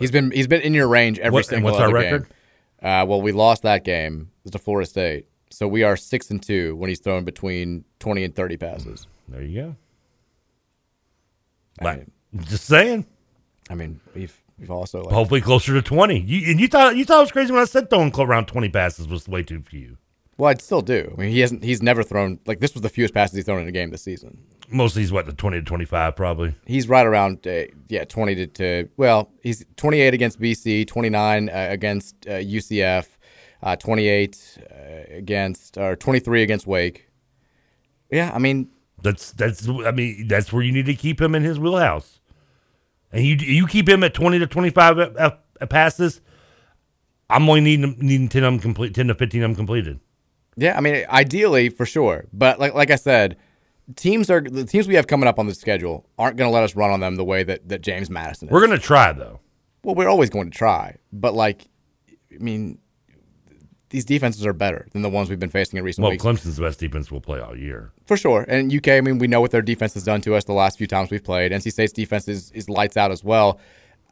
[0.00, 2.22] he's been he's been in your range every What- single what's our record?
[2.24, 2.32] game.
[2.82, 4.30] Uh, well, we lost that game.
[4.50, 5.26] To Florida State.
[5.50, 9.06] So we are six and two when he's throwing between twenty and thirty passes.
[9.28, 9.76] There you go.
[11.80, 13.04] I Like, mean, just saying.
[13.68, 16.20] I mean, we've we've also like, Hopefully closer to twenty.
[16.20, 18.70] You, and you thought you thought it was crazy when I said throwing around twenty
[18.70, 19.98] passes was way too few.
[20.38, 21.12] Well, I'd still do.
[21.16, 21.64] I mean, he hasn't.
[21.64, 24.02] He's never thrown like this was the fewest passes he's thrown in a game this
[24.02, 24.38] season.
[24.70, 26.54] Mostly he's what the twenty to twenty five probably.
[26.64, 31.10] He's right around uh, yeah twenty to, to well he's twenty eight against BC, twenty
[31.10, 33.06] nine uh, against uh, UCF,
[33.62, 37.08] uh, twenty eight uh, against or twenty three against Wake.
[38.10, 38.70] Yeah, I mean
[39.02, 42.20] That's that's I mean that's where you need to keep him in his wheelhouse,
[43.10, 44.96] and you you keep him at twenty to twenty five
[45.68, 46.20] passes.
[47.30, 49.98] I'm only needing needing ten of them complete, ten to fifteen of them completed.
[50.60, 53.36] Yeah, I mean, ideally for sure, but like like I said,
[53.96, 56.64] teams are the teams we have coming up on the schedule aren't going to let
[56.64, 58.48] us run on them the way that that James Madison.
[58.48, 58.52] Is.
[58.52, 59.40] We're gonna try though.
[59.84, 61.68] Well, we're always going to try, but like,
[62.34, 62.78] I mean,
[63.90, 66.56] these defenses are better than the ones we've been facing in recent Well, weeks, Clemson's
[66.56, 67.92] the best defense we'll play all year.
[68.04, 68.44] for sure.
[68.48, 70.76] And UK, I mean, we know what their defense has done to us the last
[70.76, 71.52] few times we've played.
[71.52, 73.60] NC State's defense is, is lights out as well.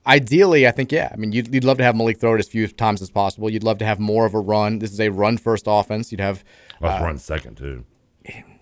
[0.07, 1.11] Ideally, I think yeah.
[1.13, 3.51] I mean, you'd, you'd love to have Malik throw it as few times as possible.
[3.51, 4.79] You'd love to have more of a run.
[4.79, 6.13] This is a run first offense.
[6.13, 6.45] You'd have
[6.81, 7.85] Let's uh, run second too.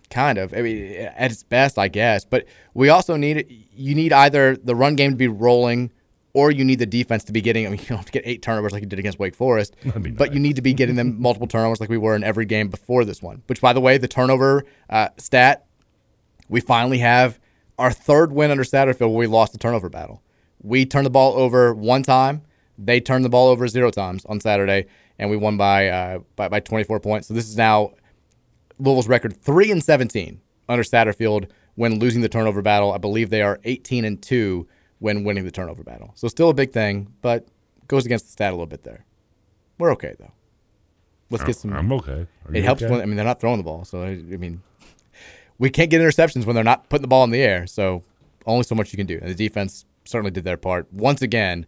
[0.08, 0.54] kind of.
[0.54, 2.24] I mean, at its best, I guess.
[2.24, 5.92] But we also need you need either the run game to be rolling,
[6.32, 7.66] or you need the defense to be getting.
[7.66, 9.76] I mean, you don't have to get eight turnovers like you did against Wake Forest,
[10.16, 12.68] but you need to be getting them multiple turnovers like we were in every game
[12.68, 13.42] before this one.
[13.48, 15.66] Which, by the way, the turnover uh, stat,
[16.48, 17.38] we finally have
[17.78, 20.22] our third win under Satterfield where we lost the turnover battle.
[20.64, 22.42] We turned the ball over one time.
[22.78, 24.86] They turned the ball over zero times on Saturday,
[25.18, 27.28] and we won by uh, by, by 24 points.
[27.28, 27.92] So this is now
[28.78, 32.92] Louisville's record three and 17 under Satterfield when losing the turnover battle.
[32.92, 34.66] I believe they are 18 and two
[34.98, 36.12] when winning the turnover battle.
[36.14, 37.46] So still a big thing, but
[37.86, 39.04] goes against the stat a little bit there.
[39.78, 40.32] We're okay though.
[41.30, 41.72] Let's get some.
[41.74, 42.26] I'm okay.
[42.46, 42.90] Are It helps okay?
[42.90, 44.62] when I mean they're not throwing the ball, so I, I mean
[45.58, 47.66] we can't get interceptions when they're not putting the ball in the air.
[47.66, 48.02] So
[48.46, 51.66] only so much you can do, and the defense certainly did their part once again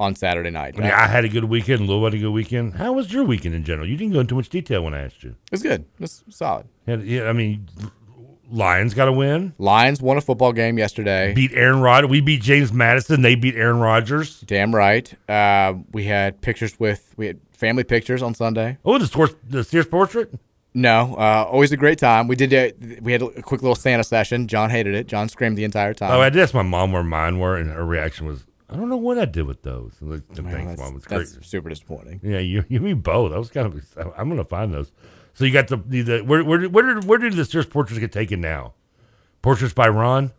[0.00, 0.74] on Saturday night.
[0.78, 1.88] I mean, I had a good weekend.
[1.88, 2.74] Lou had a good weekend.
[2.74, 3.88] How was your weekend in general?
[3.88, 5.30] You didn't go into much detail when I asked you.
[5.30, 5.80] It was good.
[5.80, 6.68] It was solid.
[6.86, 7.68] Yeah, yeah, I mean,
[8.50, 9.54] Lions got a win.
[9.58, 11.34] Lions won a football game yesterday.
[11.34, 12.10] Beat Aaron Rodgers.
[12.10, 13.22] We beat James Madison.
[13.22, 14.40] They beat Aaron Rodgers.
[14.42, 15.12] Damn right.
[15.28, 18.78] Uh, we had pictures with we had family pictures on Sunday.
[18.84, 20.32] Oh, the the Sears portrait.
[20.78, 22.28] No, uh, always a great time.
[22.28, 24.46] We did a, we had a quick little Santa session.
[24.46, 25.08] John hated it.
[25.08, 26.12] John screamed the entire time.
[26.12, 28.88] Oh, I did ask my mom where mine were, and her reaction was, "I don't
[28.88, 30.96] know what I did with those." Like, thanks, mom.
[30.96, 31.44] It's that's great.
[31.44, 32.20] super disappointing.
[32.22, 33.32] Yeah, you you mean both.
[33.32, 34.12] I was kind of.
[34.16, 34.92] I'm gonna find those.
[35.34, 37.66] So you got the the, the where where did- where did where did the Sears
[37.66, 38.74] portraits get taken now?
[39.42, 40.32] Portraits by Ron.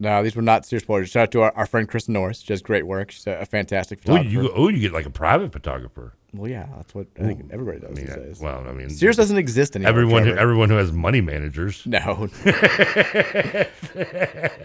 [0.00, 1.12] No, these were not Sears portraits.
[1.12, 2.40] Shout out to our, our friend Kristen Norris.
[2.40, 3.10] She does great work.
[3.10, 4.30] She's a, a fantastic Oh, photographer.
[4.30, 6.14] you oh, you get like a private photographer.
[6.34, 8.40] Well, yeah, that's what I think everybody does I mean, these days.
[8.40, 9.90] well, I mean, Sears doesn't exist anymore.
[9.90, 11.86] Everyone who, everyone who has money managers.
[11.86, 11.98] No.
[12.46, 13.64] uh,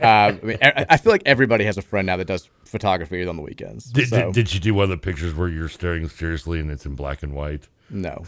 [0.02, 3.38] I, mean, I I feel like everybody has a friend now that does photography on
[3.38, 3.86] the weekends.
[3.86, 6.69] Did, so, did, did you do one of the pictures where you're staring seriously and
[6.69, 7.69] it's in black and white?
[7.89, 8.26] No.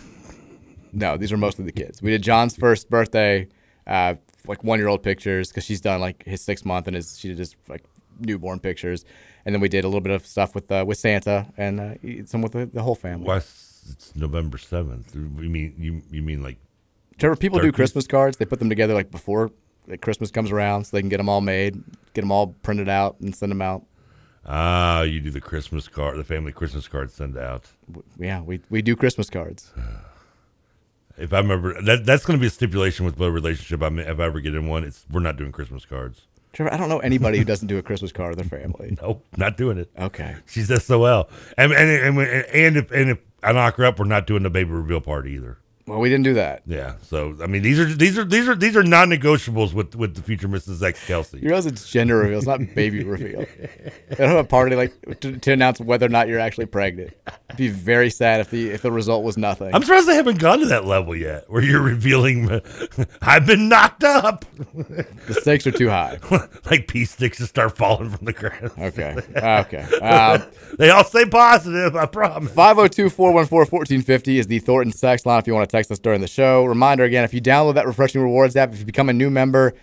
[0.93, 2.02] No, these are mostly the kids.
[2.02, 3.50] We did John's first birthday,
[3.86, 4.15] uh,
[4.48, 7.28] like one year old pictures because she's done like his six month and his she
[7.28, 7.84] did his like
[8.17, 9.04] newborn pictures,
[9.46, 12.26] and then we did a little bit of stuff with uh, with Santa and uh,
[12.26, 13.28] some with the, the whole family.
[13.28, 15.16] Why, it's November seventh.
[15.16, 16.58] You mean you you mean like
[17.18, 17.72] Trevor, people do?
[17.72, 18.38] Christmas cards.
[18.38, 19.52] They put them together like before
[19.88, 21.82] like, Christmas comes around, so they can get them all made,
[22.14, 23.86] get them all printed out, and send them out.
[24.46, 27.66] ah you do the Christmas card, the family Christmas card send out.
[28.18, 29.72] Yeah, we we do Christmas cards.
[31.18, 33.82] If I remember, that that's going to be a stipulation with the relationship.
[33.82, 36.28] I mean, if I ever get in one, it's we're not doing Christmas cards.
[36.56, 38.98] Trevor, I don't know anybody who doesn't do a Christmas card with their family.
[39.02, 39.89] Nope, not doing it.
[40.00, 40.36] Okay.
[40.48, 44.26] She's SOL, and and and, and if and if I knock her up, we're not
[44.26, 45.58] doing the baby reveal party either.
[45.88, 46.63] Well, we didn't do that.
[46.65, 50.15] Yeah, so I mean, these are these are these are these are non-negotiables with with
[50.15, 50.82] the future Mrs.
[50.82, 51.38] X Kelsey.
[51.38, 53.45] You realize it's gender reveal, it's not baby reveal.
[54.10, 57.13] They don't have a party like to, to announce whether or not you're actually pregnant.
[57.50, 59.76] It'd be very sad if the if the result was nothing.
[59.76, 62.50] I'm surprised they haven't gone to that level yet, where you're revealing
[63.21, 64.43] I've been knocked up.
[64.74, 66.17] The stakes are too high.
[66.65, 68.71] like pea sticks just start falling from the ground.
[68.80, 69.17] Okay.
[69.36, 69.84] Okay.
[70.00, 70.43] Um,
[70.80, 71.95] they all stay positive.
[71.95, 72.52] I promise.
[72.52, 76.22] 502 414 1450 is the Thornton sex line if you want to text us during
[76.22, 76.64] the show.
[76.66, 79.74] Reminder again if you download that Refreshing Rewards app, if you become a new member,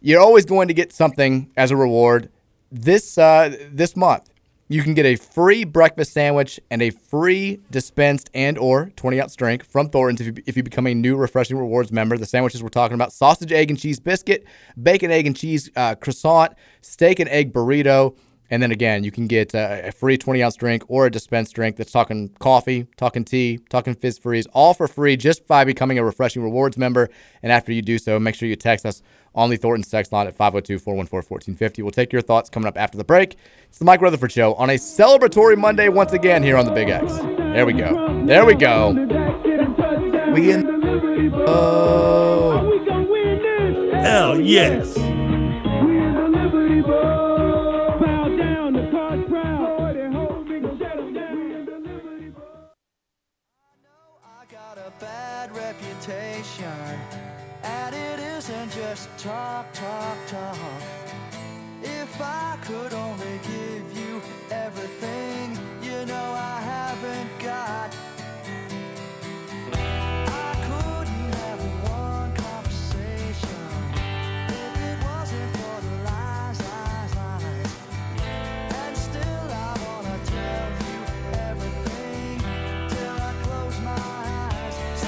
[0.00, 2.30] you're always going to get something as a reward.
[2.72, 4.28] This, uh, this month,
[4.68, 9.36] you can get a free breakfast sandwich and a free dispensed and or 20 ounce
[9.36, 12.18] drink from Thornton's if you, if you become a new Refreshing Rewards member.
[12.18, 14.44] The sandwiches we're talking about sausage, egg, and cheese biscuit,
[14.82, 18.16] bacon, egg, and cheese uh, croissant, steak and egg burrito,
[18.50, 21.76] And then again, you can get a free 20 ounce drink or a dispensed drink
[21.76, 26.04] that's talking coffee, talking tea, talking fizz freeze, all for free just by becoming a
[26.04, 27.08] Refreshing Rewards member.
[27.42, 29.02] And after you do so, make sure you text us
[29.34, 31.82] on the Thornton's text line at 502 414 1450.
[31.82, 33.36] We'll take your thoughts coming up after the break.
[33.68, 36.88] It's the Mike Rutherford Show on a celebratory Monday once again here on the Big
[36.88, 37.12] X.
[37.16, 38.24] There we go.
[38.26, 38.92] There we go.
[40.32, 41.32] We in.
[41.46, 42.72] Oh.
[43.92, 45.15] Hell yes.
[56.06, 56.98] Reputation
[57.62, 60.58] and it isn't just talk talk talk.
[61.82, 65.45] If i could only give you everything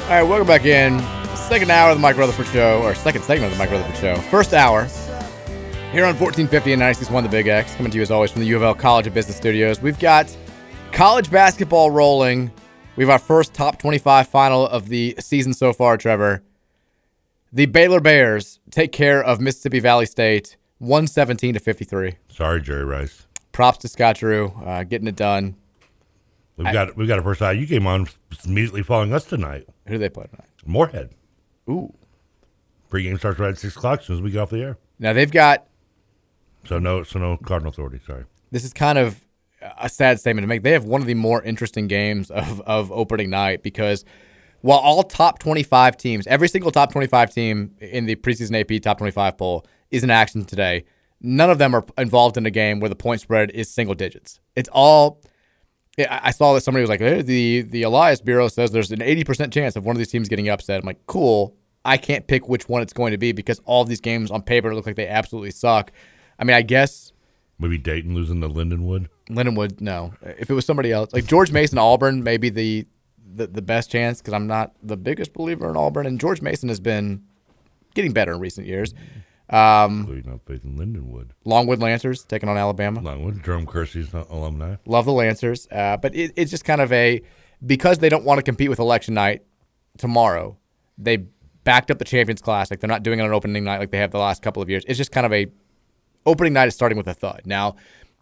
[0.09, 0.99] All right, welcome back in.
[1.37, 4.17] Second hour of the Mike Rutherford Show, or second segment of the Mike Rutherford Show.
[4.31, 4.85] First hour
[5.93, 8.47] here on 1450 and 96.1 The Big X, coming to you as always from the
[8.49, 9.83] U of L College of Business Studios.
[9.83, 10.35] We've got
[10.93, 12.51] college basketball rolling.
[12.97, 16.43] We have our first top 25 final of the season so far, Trevor.
[17.53, 22.15] The Baylor Bears take care of Mississippi Valley State 117 to 53.
[22.31, 23.27] Sorry, Jerry Rice.
[23.53, 25.57] Props to Scott Drew, uh, getting it done.
[26.57, 28.09] We've I- got we've got a first IU game on
[28.45, 29.67] immediately following us tonight.
[29.89, 30.49] Who do they play tonight?
[30.65, 31.11] Morehead.
[31.69, 31.93] Ooh.
[32.91, 34.79] Pregame starts right at six o'clock as soon as we get off the air.
[34.99, 35.67] Now they've got
[36.65, 38.01] So no, so no Cardinal Authority.
[38.07, 38.25] Sorry.
[38.51, 39.25] this is kind of
[39.81, 40.63] a sad statement to make.
[40.63, 44.05] They have one of the more interesting games of, of opening night because
[44.61, 48.99] while all top 25 teams, every single top 25 team in the preseason AP top
[48.99, 50.85] 25 poll is in action today,
[51.21, 54.41] none of them are involved in a game where the point spread is single digits.
[54.57, 55.21] It's all.
[55.99, 59.01] I I saw that somebody was like, hey, the the Elias Bureau says there's an
[59.01, 60.81] 80% chance of one of these teams getting upset.
[60.81, 61.57] I'm like, cool.
[61.85, 64.43] I can't pick which one it's going to be because all of these games on
[64.43, 65.93] paper look like they absolutely suck.
[66.39, 67.13] I mean, I guess
[67.59, 69.09] Maybe Dayton losing to Lindenwood.
[69.29, 70.15] Lindenwood, no.
[70.23, 72.87] If it was somebody else, like George Mason, Auburn, maybe the
[73.35, 76.69] the, the best chance because I'm not the biggest believer in Auburn, and George Mason
[76.69, 77.25] has been
[77.95, 78.95] getting better in recent years.
[79.51, 81.31] Um, Including not faith in Lindenwood.
[81.45, 83.01] Longwood Lancers taking on Alabama.
[83.01, 84.77] Longwood, Jerome Kersey's alumni.
[84.87, 87.23] Love the Lancers, uh, but it, it's just kind of a
[87.65, 89.43] because they don't want to compete with election night
[89.97, 90.57] tomorrow.
[90.99, 91.19] They
[91.65, 92.79] backed up the Champions Classic.
[92.81, 94.85] They're not doing it on opening night like they have the last couple of years.
[94.87, 95.47] It's just kind of a
[96.27, 97.43] opening night is starting with a thud.
[97.45, 97.77] Now,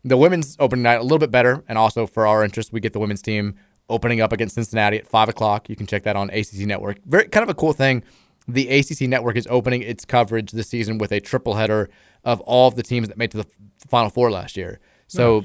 [0.04, 2.92] the women's opening night a little bit better, and also for our interest, we get
[2.92, 3.56] the women's team
[3.88, 5.68] opening up against Cincinnati at five o'clock.
[5.68, 6.98] You can check that on ACC Network.
[7.04, 8.02] Very kind of a cool thing.
[8.48, 11.88] The ACC Network is opening its coverage this season with a triple header
[12.24, 13.46] of all of the teams that made to the
[13.88, 14.80] Final Four last year.
[15.08, 15.44] So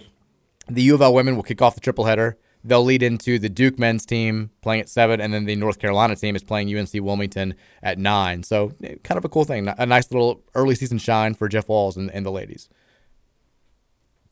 [0.67, 2.37] the U of L women will kick off the triple header.
[2.63, 6.15] They'll lead into the Duke men's team playing at seven, and then the North Carolina
[6.15, 8.43] team is playing UNC Wilmington at nine.
[8.43, 11.67] So eh, kind of a cool thing, a nice little early season shine for Jeff
[11.69, 12.69] Walz and, and the ladies.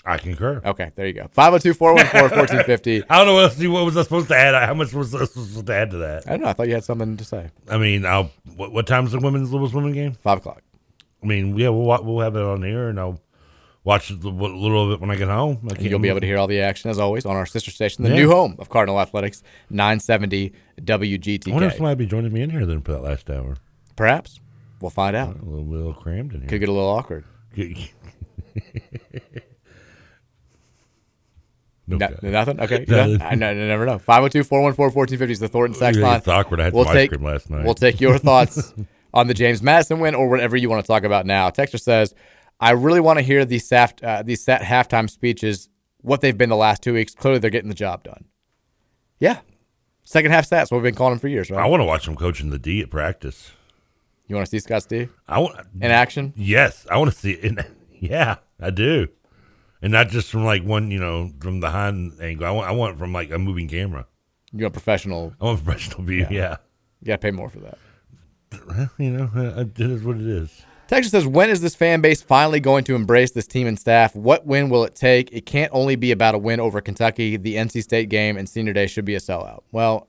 [0.09, 0.61] I concur.
[0.65, 1.27] Okay, there you go.
[1.31, 3.03] 502 414 1450.
[3.09, 4.55] I don't know what, else, what was I supposed to add.
[4.67, 6.23] How much was I supposed to add to that?
[6.27, 6.47] I don't know.
[6.47, 7.49] I thought you had something to say.
[7.69, 10.13] I mean, I'll, what, what time's the women's Lewis women game?
[10.13, 10.63] Five o'clock.
[11.21, 13.19] I mean, yeah, we'll we'll have it on here, and I'll
[13.83, 15.67] watch a little little bit when I get home.
[15.69, 18.03] I you'll be able to hear all the action as always on our sister station,
[18.03, 18.15] the Yeah.
[18.15, 21.49] new home of Cardinal Athletics, 970 WGTK.
[21.49, 23.57] I wonder if somebody be joining me in here then for that last hour.
[23.95, 24.39] Perhaps.
[24.81, 25.35] We'll find out.
[25.35, 26.49] A little, little crammed in here.
[26.49, 27.25] Could get a little awkward.
[31.89, 32.59] No, No- nothing?
[32.59, 32.85] Okay.
[32.87, 33.21] No, you done?
[33.21, 33.97] I, I never know.
[33.99, 36.17] 502 414 1450 is the Thornton Sax line.
[36.17, 36.59] it's awkward.
[36.61, 37.65] I had we'll some ice cream last night.
[37.65, 38.73] We'll take your thoughts
[39.13, 41.49] on the James Madison win or whatever you want to talk about now.
[41.49, 42.13] Texter says,
[42.59, 45.69] I really want to hear these, saft, uh, these sat halftime speeches,
[46.01, 47.15] what they've been the last two weeks.
[47.15, 48.25] Clearly, they're getting the job done.
[49.19, 49.39] Yeah.
[50.03, 51.59] Second half stats, what we've been calling them for years, right?
[51.63, 53.51] I want to watch them coaching the D at practice.
[54.27, 55.11] You want to see Scott Steve?
[55.27, 56.33] I want in action.
[56.35, 57.43] Yes, I want to see it.
[57.43, 57.59] In,
[57.99, 59.07] yeah, I do,
[59.81, 62.45] and not just from like one, you know, from the behind angle.
[62.45, 64.05] I want, I want from like a moving camera.
[64.51, 65.33] You want professional?
[65.39, 66.27] I want professional view.
[66.29, 66.57] Yeah,
[67.01, 67.77] You got to pay more for that.
[68.97, 70.61] you know, uh, it is what it is.
[70.87, 74.15] Texas says, when is this fan base finally going to embrace this team and staff?
[74.15, 75.31] What win will it take?
[75.31, 77.37] It can't only be about a win over Kentucky.
[77.37, 79.61] The NC State game and senior day should be a sellout.
[79.71, 80.07] Well,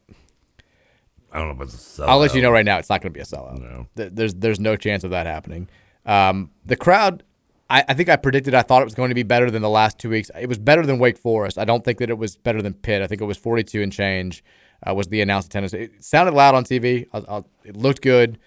[1.31, 2.09] I don't know if it's a sellout.
[2.09, 2.79] I'll let you know right now.
[2.79, 3.61] It's not going to be a sellout.
[3.61, 3.87] No.
[3.95, 5.69] There's there's no chance of that happening.
[6.07, 7.25] Um, the crowd,
[7.71, 8.53] I, I think I predicted.
[8.55, 10.31] I thought it was going to be better than the last two weeks.
[10.39, 11.57] It was better than Wake Forest.
[11.57, 13.01] I don't think that it was better than Pitt.
[13.01, 14.43] I think it was 42 and change
[14.87, 15.73] uh, was the announced attendance.
[15.73, 17.07] It sounded loud on TV.
[17.13, 18.39] I'll, I'll, it looked good.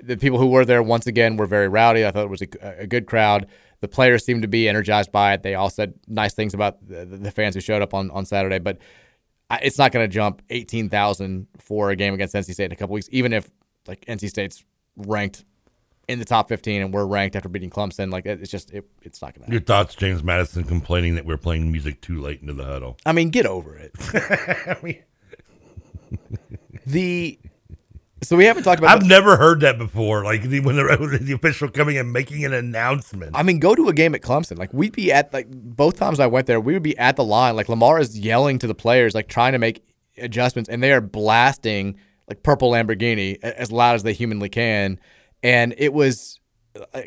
[0.00, 2.06] The people who were there once again were very rowdy.
[2.06, 2.48] I thought it was a,
[2.82, 3.48] a good crowd.
[3.80, 5.42] The players seemed to be energized by it.
[5.42, 8.58] They all said nice things about the, the fans who showed up on, on Saturday,
[8.60, 8.78] but
[9.50, 12.76] I- it's not going to jump 18,000 for a game against NC State in a
[12.76, 13.50] couple weeks, even if
[13.88, 14.64] like NC State's
[14.96, 15.44] ranked
[16.08, 18.10] in the top 15 and we're ranked after beating Clemson.
[18.10, 21.70] Like it's just, it, it's not to Your thoughts, James Madison, complaining that we're playing
[21.70, 22.96] music too late into the huddle.
[23.06, 23.92] I mean, get over it.
[26.86, 27.38] the
[28.22, 28.90] so we haven't talked about.
[28.90, 30.24] I've never heard that before.
[30.24, 33.36] Like the, when the, the official coming and making an announcement.
[33.36, 34.58] I mean, go to a game at Clemson.
[34.58, 37.24] Like we'd be at like both times I went there, we would be at the
[37.24, 37.54] line.
[37.54, 39.84] Like Lamar is yelling to the players, like trying to make
[40.16, 41.96] adjustments, and they are blasting
[42.26, 44.98] like purple Lamborghini as loud as they humanly can.
[45.42, 46.40] And it was,
[46.76, 47.00] uh,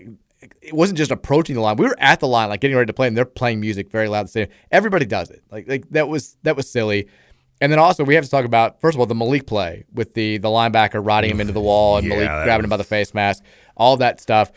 [0.61, 1.77] it wasn't just approaching the line.
[1.77, 4.07] We were at the line, like getting ready to play, and they're playing music very
[4.07, 4.21] loud.
[4.21, 4.57] at the stadium.
[4.71, 5.43] Everybody does it.
[5.51, 7.07] Like like that was that was silly.
[7.59, 10.13] And then also we have to talk about first of all the Malik play with
[10.15, 12.84] the the linebacker riding him into the wall and Yeah, Malik grabbing him by the
[12.84, 13.43] face mask,
[13.77, 14.51] all that stuff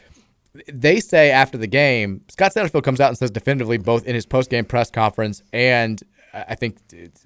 [0.72, 4.26] they say after the game, Scott Satterfield comes out and says definitively, both in his
[4.26, 6.02] post game press conference and
[6.32, 6.78] uh, I think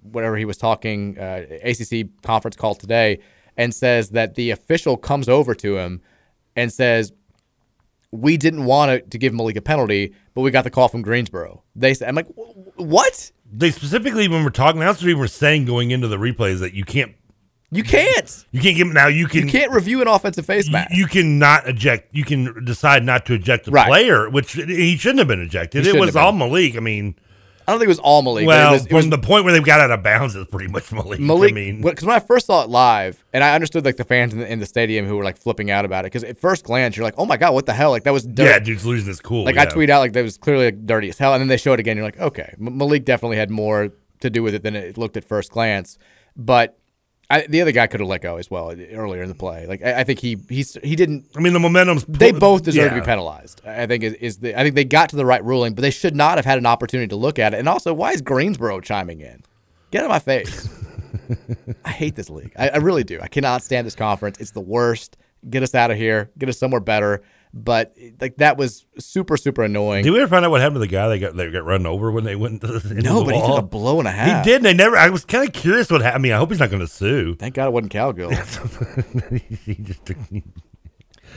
[0.03, 3.21] whatever he was talking, uh, ACC conference call today,
[3.57, 6.01] and says that the official comes over to him
[6.59, 7.13] and says,
[8.11, 11.03] We didn't want to, to give Malik a penalty, but we got the call from
[11.03, 11.63] Greensboro.
[11.77, 12.29] They said, I'm like,
[12.77, 13.33] What?
[13.51, 16.75] They specifically, when we're talking, that's what we were saying going into the replays that
[16.75, 17.15] you can't.
[17.71, 18.47] You can't.
[18.51, 19.09] You can't give now.
[19.09, 19.47] You can.
[19.47, 20.91] You can't review an offensive face mask.
[20.95, 22.15] You can not eject.
[22.15, 23.87] You can decide not to eject the Right.
[23.87, 25.87] player, which he shouldn't have been ejected.
[25.87, 26.33] It was all.
[26.33, 26.77] Malik.
[26.77, 27.15] I mean,
[27.69, 28.47] I don't think it was all Malik.
[28.47, 30.51] well, it was, it from was the point where they got out of bounds, it's
[30.51, 31.21] pretty much Malik.
[31.21, 34.05] Malik, I mean, because when I first saw it live, and I understood like the
[34.05, 36.41] fans in the, in the stadium who were like flipping out about it, because at
[36.41, 37.91] first glance you're like, oh my god, what the hell?
[37.91, 38.49] Like that was dirty.
[38.49, 39.45] yeah, dude's losing his cool.
[39.45, 41.59] Like I tweet out like that was clearly like, dirty as hell, and then they
[41.59, 41.99] show it again.
[41.99, 43.91] You're like, okay, Malik definitely had more
[44.21, 45.99] to do with it than it looked at first glance,
[46.37, 46.78] but.
[47.31, 49.67] I, the other guy could have let go as well uh, earlier in the play.
[49.67, 51.27] Like I, I think he he's he didn't.
[51.37, 52.05] I mean, the momentum's.
[52.07, 53.61] They both deserve to be penalized.
[53.67, 55.91] I think is, is the I think they got to the right ruling, but they
[55.91, 57.59] should not have had an opportunity to look at it.
[57.59, 59.43] And also, why is Greensboro chiming in?
[59.91, 60.69] Get out of my face.
[61.85, 62.53] I hate this league.
[62.57, 63.21] I, I really do.
[63.21, 64.39] I cannot stand this conference.
[64.39, 65.17] It's the worst.
[65.49, 66.31] Get us out of here.
[66.39, 67.23] Get us somewhere better.
[67.65, 70.05] But like that was super super annoying.
[70.05, 71.87] Did we ever find out what happened to the guy that got that got run
[71.87, 74.07] over when they went into the, into No, the but he took a blow and
[74.07, 74.45] a half.
[74.45, 74.63] He did.
[74.63, 74.97] They never.
[74.97, 76.21] I was kind of curious what happened.
[76.21, 77.35] I mean, I hope he's not going to sue.
[77.35, 78.31] Thank God it wasn't Cowgill.
[79.65, 80.17] he just took.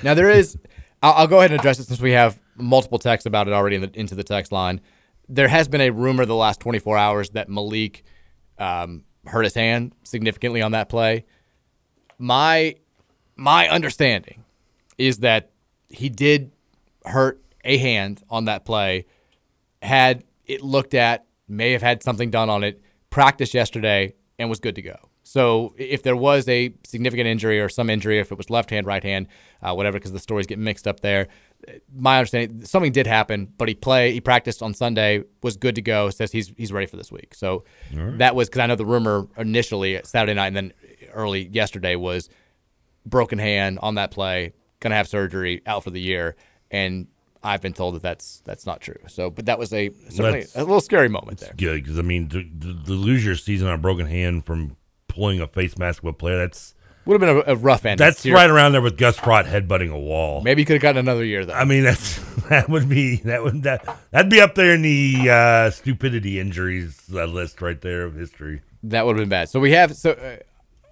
[0.03, 0.57] Now there is.
[1.03, 3.77] I'll, I'll go ahead and address it since we have multiple texts about it already
[3.77, 4.81] in the, into the text line.
[5.27, 8.03] There has been a rumor the last 24 hours that Malik
[8.59, 11.25] um, hurt his hand significantly on that play.
[12.17, 12.75] My
[13.35, 14.43] my understanding
[14.97, 15.49] is that
[15.91, 16.51] he did
[17.05, 19.05] hurt a hand on that play.
[19.81, 22.81] Had it looked at, may have had something done on it.
[23.09, 24.97] Practiced yesterday and was good to go.
[25.23, 28.85] So if there was a significant injury or some injury, if it was left hand,
[28.85, 29.27] right hand,
[29.61, 31.27] uh, whatever, because the stories get mixed up there.
[31.95, 35.81] My understanding, something did happen, but he play, he practiced on Sunday, was good to
[35.81, 36.09] go.
[36.09, 37.35] Says he's he's ready for this week.
[37.35, 37.63] So
[37.93, 38.17] right.
[38.17, 40.73] that was because I know the rumor initially Saturday night and then
[41.13, 42.29] early yesterday was
[43.05, 46.35] broken hand on that play, gonna have surgery, out for the year,
[46.69, 47.07] and
[47.43, 48.97] I've been told that that's that's not true.
[49.07, 51.53] So, but that was a certainly That's- a little scary moment there.
[51.57, 54.75] Good because I mean, to, to, to lose your season on a broken hand from
[55.07, 56.75] pulling a face mask with a player, that's
[57.05, 57.99] Would have been a, a rough end.
[57.99, 60.41] that's right around there with Gus Frerotte headbutting a wall.
[60.41, 61.53] Maybe you could have gotten another year though.
[61.53, 62.19] I mean, that's
[62.49, 67.09] that would be that would that that'd be up there in the uh, stupidity injuries
[67.13, 68.61] uh, list right there of history.
[68.83, 69.49] That would have been bad.
[69.49, 70.37] So we have so uh,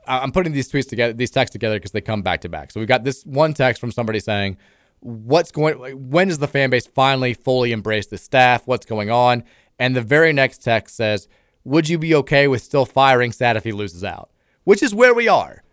[0.10, 2.72] I'm putting these tweets together, these texts together because they come back to back.
[2.72, 4.58] So we've got this one text from somebody saying,
[5.00, 5.78] "What's going?
[6.10, 8.66] When does the fan base finally fully embrace the staff?
[8.66, 9.44] What's going on?"
[9.78, 11.28] And the very next text says,
[11.64, 14.32] "Would you be okay with still firing Sad if he loses out?"
[14.64, 15.64] Which is where we are.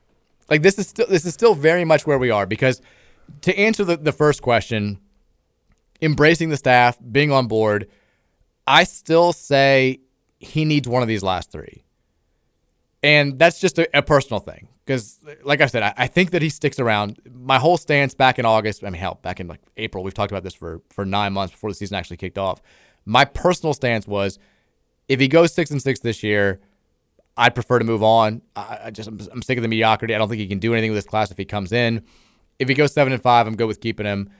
[0.51, 2.80] Like this is still this is still very much where we are because
[3.41, 5.01] to answer the, the first question,
[6.01, 7.89] embracing the staff, being on board,
[8.66, 10.01] I still say
[10.39, 11.86] he needs one of these last three.
[13.07, 14.67] And that's just a, a personal thing.
[14.85, 17.21] Because, like I said, I, I think that he sticks around.
[17.33, 20.33] My whole stance back in August, I mean, hell, back in like April, we've talked
[20.33, 22.61] about this for, for nine months before the season actually kicked off.
[23.05, 24.41] My personal stance was
[25.07, 26.59] if he goes six and six this year,
[27.37, 28.43] I'd prefer to move on.
[28.57, 30.13] I, I just I'm, I'm sick of the mediocrity.
[30.13, 32.03] I don't think he can do anything with this class if he comes in.
[32.59, 34.31] If he goes seven and five, I'm good with keeping him.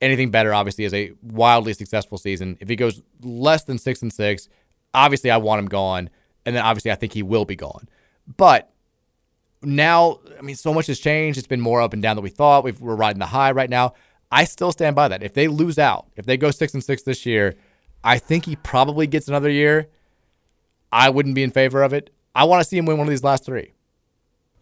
[0.00, 2.58] Anything better, obviously, is a wildly successful season.
[2.60, 4.48] If he goes less than six and six,
[4.92, 6.10] obviously I want him gone,
[6.44, 7.88] and then obviously I think he will be gone.
[8.36, 8.70] But
[9.62, 11.38] now, I mean, so much has changed.
[11.38, 12.64] It's been more up and down than we thought.
[12.64, 13.94] We've, we're riding the high right now.
[14.30, 15.22] I still stand by that.
[15.22, 17.54] If they lose out, if they go six and six this year,
[18.02, 19.88] I think he probably gets another year.
[20.92, 22.10] I wouldn't be in favor of it.
[22.34, 23.72] I want to see him win one of these last three.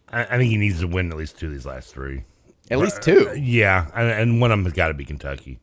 [0.09, 2.23] I, I think he needs to win at least two of these last three.
[2.71, 3.29] At least two.
[3.29, 5.59] Uh, yeah, and, and one of them has got to be Kentucky.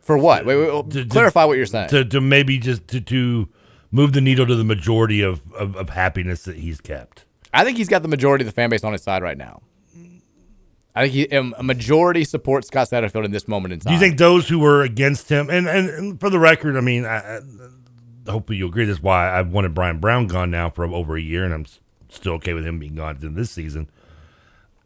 [0.00, 0.46] For what?
[0.46, 1.88] Wait, wait, wait, To- to- clarify what you're saying.
[1.90, 3.48] To, to maybe just to, to
[3.90, 7.24] move the needle to the majority of, of, of happiness that he's kept.
[7.52, 9.62] I think he's got the majority of the fan base on his side right now.
[10.94, 13.90] I think he, um, a majority supports Scott Satterfield in this moment in time.
[13.90, 16.80] Do you think those who were against him, and, and, and for the record, I
[16.80, 17.40] mean, I, I,
[18.28, 18.84] hopefully you'll agree.
[18.84, 21.66] That's why I've wanted Bryan Brown gone now for over a year, and I'm
[22.08, 23.88] still okay with him being gone in this season.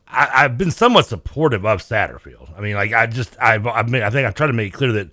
[0.06, 2.56] I, I've been somewhat supportive of Satterfield.
[2.56, 4.76] I mean, like I just, I've, I've made, I think I've tried to make it
[4.76, 5.08] clear that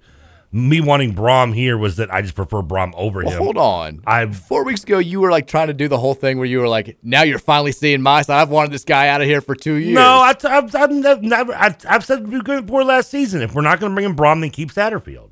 [0.51, 3.37] me wanting Brohm here was that I just prefer Brohm over Well, him.
[3.43, 4.01] hold on.
[4.07, 6.59] I Four weeks ago, you were like trying to do the whole thing where you
[6.59, 8.41] were like, "Now you're finally seeing my side.
[8.41, 11.53] I've wanted this guy out of here for two years." no, I, I've, I've never,
[11.53, 14.49] I, I've said before last season, if we're not going to bring in Brohm, then
[14.49, 15.29] keep Satterfield.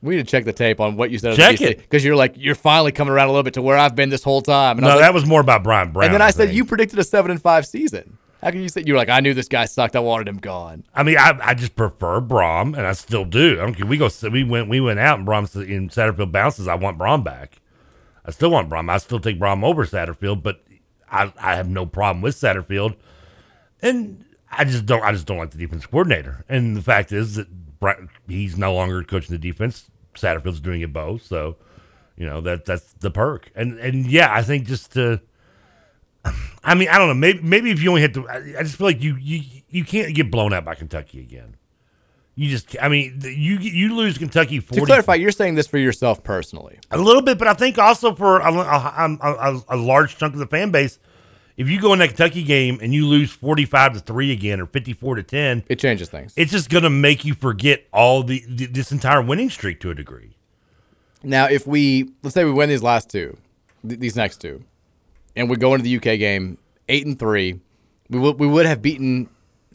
[0.00, 1.34] we need to check the tape on what you said.
[1.36, 1.78] Check it.
[1.78, 4.22] because you're like you're finally coming around a little bit to where I've been this
[4.22, 4.78] whole time.
[4.78, 6.04] And No, was that was more about Bryan Brown.
[6.06, 8.16] and then I said you predicted a seven and five season.
[8.42, 9.94] How can you say you were like I knew this guy sucked.
[9.94, 10.84] I wanted him gone.
[10.94, 13.60] I mean, I, I just prefer Brohm, and I still do.
[13.60, 13.86] I don't care.
[13.86, 14.10] We go.
[14.30, 14.68] We went.
[14.68, 16.66] We went out, and Brohm in Satterfield bounces.
[16.66, 17.60] I want Brohm back.
[18.24, 18.90] I still want Brohm.
[18.90, 20.64] I still take Brohm over Satterfield, but
[21.10, 22.96] I, I have no problem with Satterfield,
[23.80, 25.04] and I just don't.
[25.04, 26.44] I just don't like the defense coordinator.
[26.48, 27.46] And the fact is that
[28.26, 29.88] he's no longer coaching the defense.
[30.14, 31.22] Satterfield's doing it both.
[31.22, 31.56] So,
[32.16, 33.52] you know that that's the perk.
[33.54, 35.20] And and yeah, I think just to.
[36.64, 37.14] I mean, I don't know.
[37.14, 39.84] Maybe maybe if you only had to, I I just feel like you you you
[39.84, 41.56] can't get blown out by Kentucky again.
[42.34, 44.80] You just, I mean, you you lose Kentucky forty.
[44.80, 46.78] To clarify, you're saying this for yourself personally.
[46.90, 50.38] a little bit, but I think also for a, a, a, a large chunk of
[50.38, 50.98] the fan base,
[51.58, 54.60] if you go in that Kentucky game and you lose forty five to three again
[54.60, 56.32] or fifty four to ten, it changes things.
[56.36, 59.90] It's just going to make you forget all the, the this entire winning streak to
[59.90, 60.36] a degree.
[61.22, 63.36] Now, if we let's say we win these last two,
[63.86, 64.64] th- these next two,
[65.36, 66.58] and we go into the UK game
[66.88, 67.60] eight and three,
[68.10, 69.28] we would we would have beaten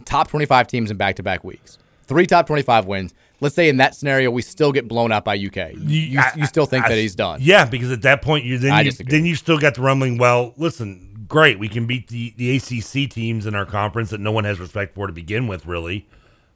[0.06, 1.78] top twenty five teams in back to back weeks.
[2.04, 3.14] Three top twenty five wins.
[3.40, 5.74] Let's say in that scenario we still get blown out by UK.
[5.78, 7.40] You, you, I- you still think I- that he's done?
[7.42, 10.18] Yeah, because at that point you then you, then you still got the rumbling.
[10.18, 14.32] Well, listen, great, we can beat the the ACC teams in our conference that no
[14.32, 15.66] one has respect for to begin with.
[15.66, 16.08] Really,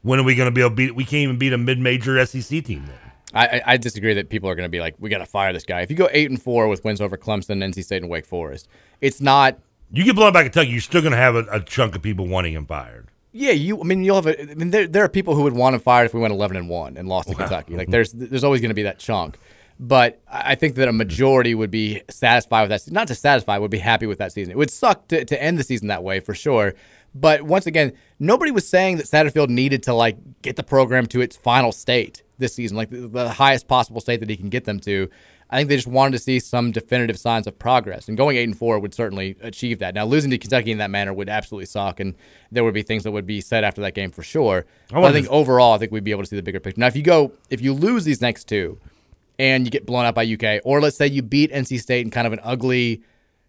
[0.02, 0.95] when are we going to be able to beat?
[0.95, 3.11] We can't even beat a mid major SEC team then.
[3.34, 5.64] I, I- disagree that people are going to be like, we got to fire this
[5.66, 5.82] guy.
[5.82, 8.68] If you go eight and four with wins over Clemson, NC State, and Wake Forest,
[9.00, 9.58] it's not.
[9.92, 12.02] You get blown out by Kentucky, you're still going to have a, a chunk of
[12.02, 13.08] people wanting him fired.
[13.34, 13.80] Yeah, you.
[13.80, 14.28] I mean, you'll have.
[14.28, 16.34] A, I mean, there, there are people who would want him fired if we went
[16.34, 17.76] eleven and one and lost to Kentucky.
[17.76, 19.38] Like, there's there's always going to be that chunk.
[19.80, 22.92] But I think that a majority would be satisfied with that.
[22.92, 24.52] Not just satisfied, would be happy with that season.
[24.52, 26.76] It would suck to, to end the season that way for sure.
[27.16, 31.22] But once again, nobody was saying that Satterfield needed to like get the program to
[31.22, 34.66] its final state this season, like the, the highest possible state that he can get
[34.66, 35.10] them to.
[35.50, 38.46] I think they just wanted to see some definitive signs of progress, and going eight
[38.46, 39.94] and four would certainly achieve that.
[39.94, 42.16] Now, losing to Kentucky in that manner would absolutely suck, and
[42.52, 44.66] there would be things that would be said after that game for sure.
[44.94, 46.80] I I think to- overall, I think we'd be able to see the bigger picture.
[46.80, 48.80] Now, if you go, if you lose these next two,
[49.39, 52.12] and you get blown out by UK, or let's say you beat NC State in
[52.12, 53.02] kind of an ugly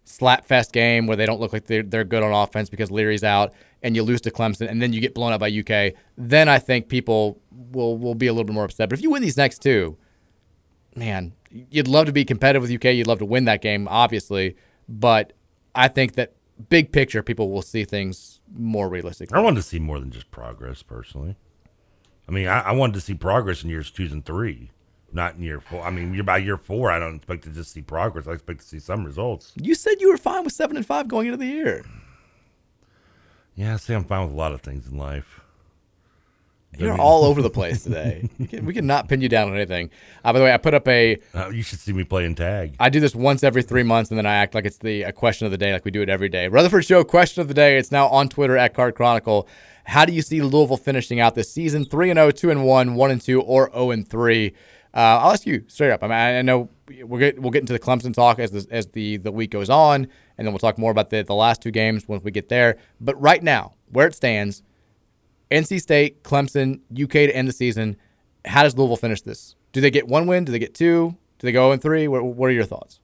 [0.05, 3.53] slapfest game where they don't look like they're, they're good on offense because Leary's out,
[3.81, 6.59] and you lose to Clemson, and then you get blown out by UK, then I
[6.59, 7.41] think people
[7.71, 8.89] will will be a little bit more upset.
[8.89, 9.97] But if you win these next two,
[10.95, 12.93] man, you'd love to be competitive with UK.
[12.95, 14.55] You'd love to win that game, obviously,
[14.87, 15.33] but
[15.75, 16.33] I think that
[16.69, 19.35] big picture, people will see things more realistically.
[19.35, 21.35] I wanted to see more than just progress, personally.
[22.27, 24.71] I mean, I, I wanted to see progress in years two and three,
[25.13, 25.81] not in year four.
[25.81, 28.27] I mean, year by year four, I don't expect to just see progress.
[28.27, 29.51] I expect to see some results.
[29.61, 31.83] You said you were fine with seven and five going into the year.
[33.55, 35.39] Yeah, see, I'm fine with a lot of things in life.
[36.75, 38.27] You're I mean- all over the place today.
[38.39, 39.91] we, can, we can not pin you down on anything.
[40.23, 41.17] Uh, by the way, I put up a.
[41.35, 42.75] Uh, you should see me playing tag.
[42.79, 45.11] I do this once every three months, and then I act like it's the a
[45.11, 46.47] question of the day, like we do it every day.
[46.47, 47.77] Rutherford Show question of the day.
[47.77, 49.47] It's now on Twitter at Card Chronicle.
[49.85, 51.85] How do you see Louisville finishing out this season?
[51.85, 54.53] Three and 0, 2 and one, one and two, or zero and three?
[54.95, 56.03] Uh, I'll ask you straight up.
[56.03, 56.69] I mean, I know
[57.01, 59.69] we'll get we'll get into the Clemson talk as the, as the the week goes
[59.69, 62.49] on, and then we'll talk more about the the last two games once we get
[62.49, 62.77] there.
[63.01, 64.61] But right now, where it stands,
[65.49, 67.97] NC State, Clemson, UK to end the season.
[68.45, 69.55] How does Louisville finish this?
[69.71, 70.43] Do they get one win?
[70.45, 71.15] Do they get two?
[71.39, 72.07] Do they go in three?
[72.07, 72.99] What, what are your thoughts?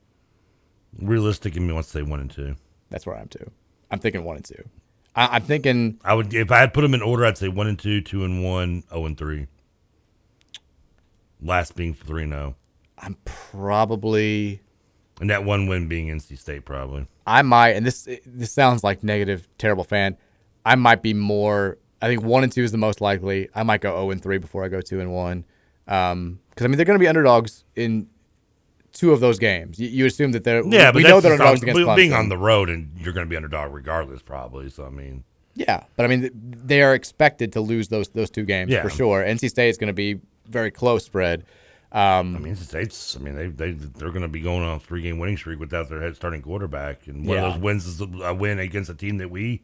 [0.97, 2.55] Realistic in me wants to say one and two.
[2.89, 3.49] That's where I'm too.
[3.89, 4.69] I'm thinking one and two.
[5.15, 7.67] I, I'm thinking I would if I had put them in order, I'd say one
[7.67, 9.47] and two, two and one, zero and three.
[11.41, 12.55] Last being 3 0.
[12.97, 14.61] I'm probably
[15.21, 17.05] and that one win being NC State, probably.
[17.27, 20.17] I might, and this this sounds like negative, terrible fan.
[20.65, 21.77] I might be more.
[22.01, 23.49] I think one and two is the most likely.
[23.53, 25.45] I might go zero and three before I go two and one,
[25.87, 28.07] um, because I mean they're going to be underdogs in
[28.91, 29.79] two of those games.
[29.79, 32.13] You, you assume that they're Yeah, we but know they're underdogs on- against but being
[32.13, 34.69] on the road and you're going to be underdog regardless, probably.
[34.69, 35.23] So I mean,
[35.55, 38.81] Yeah, but I mean, they are expected to lose those those two games Yeah.
[38.81, 39.23] for sure.
[39.23, 40.19] NC State is going to be
[40.49, 41.45] very close spread.
[41.91, 44.75] Um, I mean, it's, it's I mean, they they they're going to be going on
[44.75, 47.45] a three game winning streak without their head starting quarterback, and one Yeah.
[47.47, 49.63] of those wins is a win against a team that we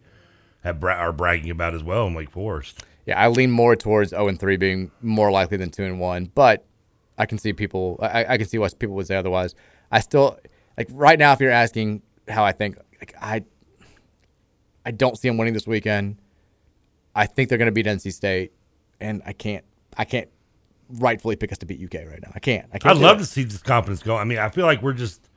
[0.64, 2.84] have bra- are bragging about as well in Wake Forest.
[3.06, 6.32] Yeah, I lean more towards 0 and 3 being more likely than 2 and 1,
[6.34, 6.66] but
[7.20, 9.54] I can see people I, I can see why people would say otherwise.
[9.92, 10.40] I still
[10.78, 13.44] like right now if you're asking how I think like I
[14.84, 16.18] I don't see them winning this weekend.
[17.14, 18.52] I think they're going to beat NC State
[19.00, 19.64] and I can't
[19.96, 20.30] I can't
[20.90, 22.32] rightfully pick us to beat UK right now.
[22.34, 22.68] I can't.
[22.74, 22.98] I can't.
[22.98, 23.22] I'd love it.
[23.22, 24.16] to see this confidence go.
[24.16, 25.30] I mean, I feel like we're just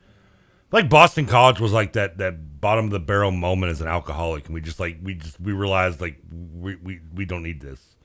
[0.71, 4.45] like Boston College was like that that bottom of the barrel moment as an alcoholic,
[4.45, 7.95] and we just like we just we realized like we we, we don't need this,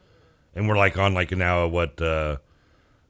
[0.54, 2.38] and we're like on like now what uh,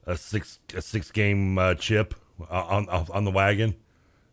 [0.05, 3.75] a six a six game uh, chip uh, on on on the wagon,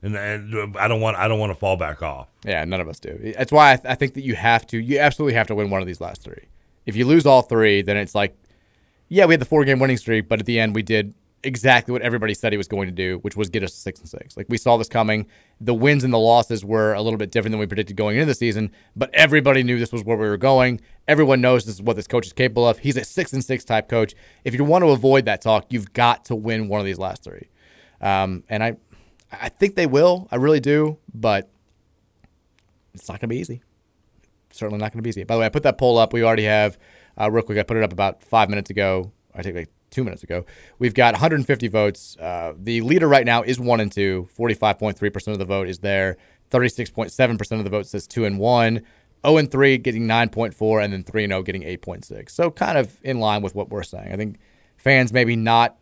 [0.03, 2.29] and, and I don't want I don't want to fall back off.
[2.45, 3.33] Yeah, none of us do.
[3.37, 5.71] That's why I, th- I think that you have to, you absolutely have to win
[5.71, 6.49] one of these last three.
[6.85, 8.37] If you lose all three, then it's like,
[9.13, 11.13] yeah, we had the four game winning streak, but at the end we did
[11.45, 14.01] exactly what everybody said he was going to do, which was get us to six
[14.01, 14.39] and six.
[14.39, 15.27] Like we saw this coming.
[15.61, 18.25] The wins and the losses were a little bit different than we predicted going into
[18.25, 20.81] the season, but everybody knew this was where we were going.
[21.07, 22.79] Everyone knows this is what this coach is capable of.
[22.79, 24.15] He's a six and six type coach.
[24.45, 27.23] If you want to avoid that talk, you've got to win one of these last
[27.23, 27.49] three.
[28.01, 28.77] Um, and I,
[29.31, 30.27] I think they will.
[30.31, 31.51] I really do, but
[32.95, 33.63] it's not going to be easy.
[34.53, 35.25] Certainly not going to be easy.
[35.25, 36.13] By the way, I put that poll up.
[36.13, 36.79] We already have,
[37.21, 39.13] uh, real quick, I put it up about five minutes ago.
[39.35, 40.45] I think like two minutes ago.
[40.79, 42.17] We've got 150 votes.
[42.19, 44.29] Uh, the leader right now is one and two.
[44.37, 46.17] 45.3% of the vote is there.
[46.51, 48.83] 36.7% of the vote says two and one.
[49.25, 52.31] 0 and 3 getting 9.4, and then 3 and 0 getting 8.6.
[52.31, 54.13] So kind of in line with what we're saying.
[54.13, 54.39] I think
[54.77, 55.77] fans maybe not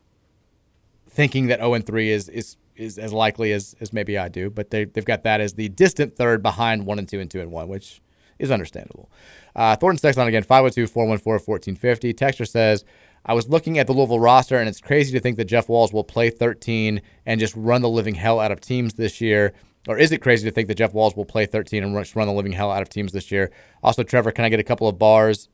[1.08, 4.50] thinking that 0 and 3 is is is as likely as, as maybe I do,
[4.50, 7.40] but they they've got that as the distant third behind 1 and 2 and 2
[7.40, 8.00] and 1, which
[8.40, 9.10] is understandable.
[9.54, 12.16] Uh, Thornton's text on again 502-414-1450.
[12.16, 12.84] Texture says,
[13.24, 15.92] I was looking at the Louisville roster, and it's crazy to think that Jeff Walz
[15.92, 19.52] will play 13 and just run the living hell out of teams this year.
[19.88, 22.32] Or is it crazy to think that Jeff Walz will play 13 and run the
[22.32, 23.50] living hell out of teams this year?
[23.82, 25.48] Also, Trevor, can I get a couple of bars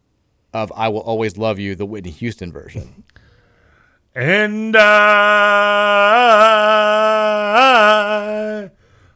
[0.52, 3.04] of I Will Always Love You, the Whitney Houston version?
[4.18, 4.80] And I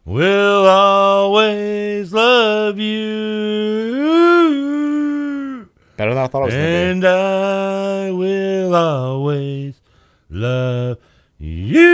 [0.05, 4.11] will always love you.
[5.97, 6.91] Better than I thought it was going to be.
[6.91, 9.81] And I will always
[10.31, 10.99] love
[11.39, 11.91] you.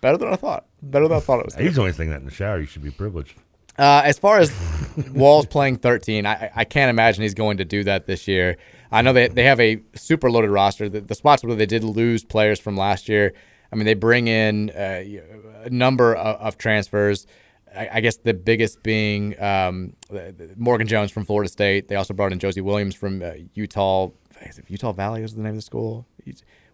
[0.00, 0.66] Better than I thought.
[0.82, 1.54] Better than I thought it was.
[1.56, 2.60] He's only saying that in the shower.
[2.60, 3.36] You should be privileged.
[3.78, 4.52] Uh, as far as
[5.12, 8.56] Walz playing 13, I, I can't imagine he's going to do that this year.
[8.90, 10.88] I know they, they have a super loaded roster.
[10.88, 13.34] The, the spots where they did lose players from last year,
[13.72, 15.02] I mean, they bring in uh,
[15.64, 17.26] a number of, of transfers.
[17.76, 19.94] I, I guess the biggest being um,
[20.56, 21.88] Morgan Jones from Florida State.
[21.88, 24.10] They also brought in Josie Williams from uh, Utah.
[24.42, 26.06] Is it Utah Valley was the name of the school.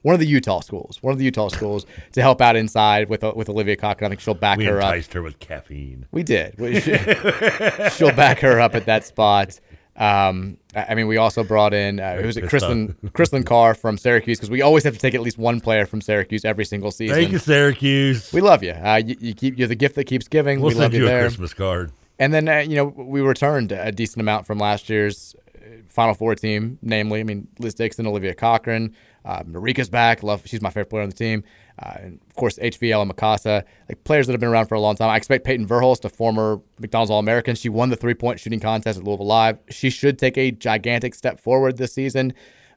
[0.03, 0.99] One of the Utah schools.
[1.01, 4.07] One of the Utah schools to help out inside with with Olivia Cochran.
[4.07, 4.86] I think she'll back We her up.
[4.93, 6.07] enticed her with caffeine.
[6.11, 6.59] We did.
[6.59, 6.80] We-
[7.90, 9.61] She'll back her up at that spot.
[9.97, 13.74] Um, I I mean, we also brought in uh, who's it, pissed Chrislyn Chrislyn Carr
[13.74, 16.64] from Syracuse because we always have to take at least one player from Syracuse every
[16.64, 17.16] single season.
[17.16, 18.32] Thank you, Syracuse.
[18.32, 18.72] We love you.
[18.72, 20.60] Uh, you, you keep you're the gift that keeps giving.
[20.60, 21.22] We'll we love send you a there.
[21.22, 21.92] Christmas card.
[22.18, 26.14] And then uh, you know we returned a decent amount from last year's uh, Final
[26.14, 28.94] Four team, namely, I mean Liz Dixon, Olivia Cochran,
[29.24, 30.22] uh, Marika's back.
[30.22, 31.44] Love, she's my favorite player on the team.
[31.78, 34.80] Uh, and of course, HVL and Mykasa, like players that have been around for a
[34.80, 35.10] long time.
[35.10, 38.60] I expect Peyton Verhulst, a former McDonald's All American, she won the three point shooting
[38.60, 39.58] contest at Louisville Live.
[39.70, 42.34] She should take a gigantic step forward this season.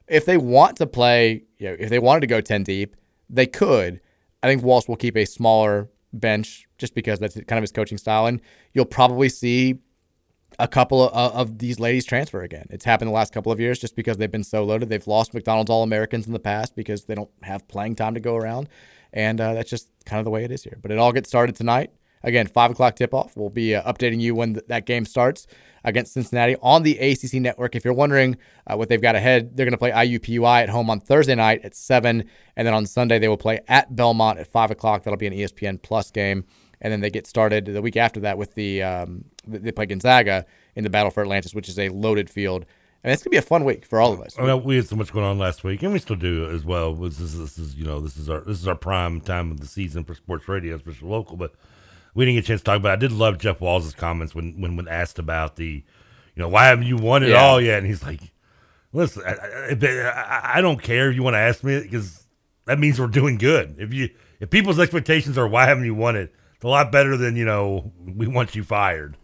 [0.08, 2.96] If they want to play, you know, if they wanted to go ten deep,
[3.28, 4.00] they could.
[4.42, 7.98] I think Walsh will keep a smaller bench just because that's kind of his coaching
[7.98, 8.40] style, and
[8.72, 9.78] you'll probably see
[10.58, 12.66] a couple of, of these ladies transfer again.
[12.70, 14.88] It's happened the last couple of years just because they've been so loaded.
[14.88, 18.20] They've lost McDonald's All Americans in the past because they don't have playing time to
[18.20, 18.68] go around,
[19.12, 20.78] and uh, that's just kind of the way it is here.
[20.80, 21.90] But it all gets started tonight.
[22.22, 23.36] Again, five o'clock tip off.
[23.36, 25.46] We'll be uh, updating you when th- that game starts
[25.84, 27.76] against Cincinnati on the ACC network.
[27.76, 28.36] If you're wondering
[28.66, 31.60] uh, what they've got ahead, they're going to play IUPUI at home on Thursday night
[31.64, 32.24] at seven,
[32.56, 35.04] and then on Sunday they will play at Belmont at five o'clock.
[35.04, 36.44] That'll be an ESPN Plus game,
[36.86, 40.46] and then they get started the week after that with the um, they play Gonzaga
[40.76, 42.64] in the Battle for Atlantis, which is a loaded field.
[43.02, 44.38] And it's gonna be a fun week for all of us.
[44.38, 46.94] I we had so much going on last week, and we still do as well.
[46.94, 49.58] This is, this is you know this is our this is our prime time of
[49.58, 51.36] the season for sports radio, especially local.
[51.36, 51.54] But
[52.14, 52.90] we didn't get a chance to talk about.
[52.90, 52.92] It.
[52.92, 55.66] I did love Jeff Walz' comments when when when asked about the,
[56.36, 57.42] you know, why haven't you won it Yeah.
[57.44, 57.78] all yet?
[57.78, 58.20] And he's like,
[58.92, 62.26] listen, I, I, I- I don't care if you want to ask me because
[62.66, 63.76] that means we're doing good.
[63.78, 64.10] If you
[64.40, 67.44] if people's expectations are why haven't you won it, it's a lot better than you
[67.44, 69.16] know we want you fired.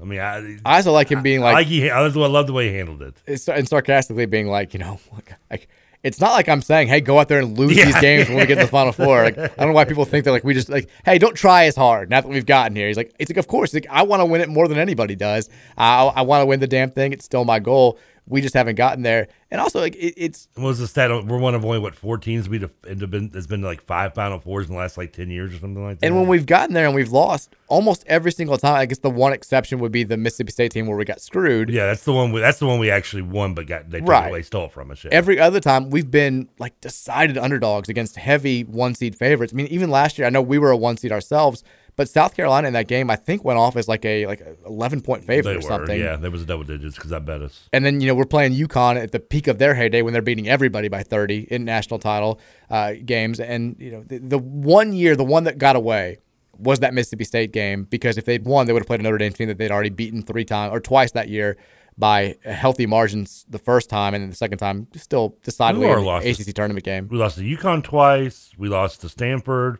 [0.00, 2.52] I mean, I, I also like him being I like, like he, I love the
[2.52, 3.14] way he handled it.
[3.26, 5.68] it's- and sarcastically being like, you know, like, like
[6.02, 7.86] it's not like I'm saying, hey, go out there and lose Yeah.
[7.86, 9.22] these games when we get to the final four.
[9.22, 11.64] Like, I don't know why people think that like we just like, hey, don't try
[11.66, 12.10] as hard.
[12.10, 14.26] Now that we've gotten here, he's like, it's like, of course, like, I want to
[14.26, 15.48] win it more than anybody does.
[15.78, 17.12] I, I want to win the damn thing.
[17.12, 17.98] It's still my goal.
[18.26, 19.28] We just haven't gotten there.
[19.50, 21.10] And also, like, it, it's What was the stat?
[21.26, 23.28] We're one of only what four teams we'd have been.
[23.28, 26.00] There's been like five Final Fours in the last like ten years or something like
[26.00, 26.06] that.
[26.06, 29.10] And when we've gotten there and we've lost almost every single time, I guess the
[29.10, 31.68] one exception would be the Mississippi State team where we got screwed.
[31.68, 32.32] yeah, that's the one.
[32.32, 34.28] We, that's the one we actually won, but got they took Right.
[34.28, 35.04] away, stole it from us.
[35.04, 35.10] Yeah.
[35.12, 39.52] Every other time we've been like decided underdogs against heavy one seed favorites.
[39.52, 41.62] I mean, even last year, I know we were a one seed ourselves,
[41.96, 45.00] but South Carolina in that game, I think went off as like a like eleven
[45.00, 46.00] point favorite they or were, something.
[46.00, 47.68] yeah, there was a double digits because I bet us.
[47.72, 50.22] And then you know we're playing UConn at the peak of their heyday when they're
[50.22, 52.40] beating everybody by 30 in national title
[52.70, 53.40] uh, games.
[53.40, 56.18] And you know the, the one year, the one that got away
[56.58, 59.18] was that Mississippi State game because if they'd won, they would have played a Notre
[59.18, 61.56] Dame team that they'd already beaten three times or twice that year
[61.96, 66.26] by healthy margins the first time, and then the second time still decidedly the lost
[66.26, 67.08] ACC tournament game.
[67.08, 68.50] We lost to UConn twice.
[68.58, 69.78] We lost to Stanford.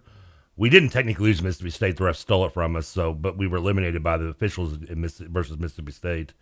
[0.57, 1.97] We didn't technically lose Mississippi State.
[1.97, 2.87] The ref stole it from us.
[2.87, 6.33] So, but we were eliminated by the officials in Miss, versus Mississippi State.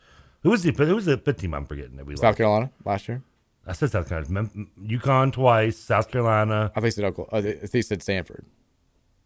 [0.43, 1.55] Who was the who was the fifth team?
[1.55, 2.37] I'm forgetting that we South lost.
[2.39, 3.23] Carolina last year.
[3.67, 4.31] I said South Carolina.
[4.55, 5.79] Mem- UConn twice.
[5.79, 6.73] South Carolina.
[6.75, 7.49] I think said Oklahoma.
[7.49, 8.45] I think said Stanford.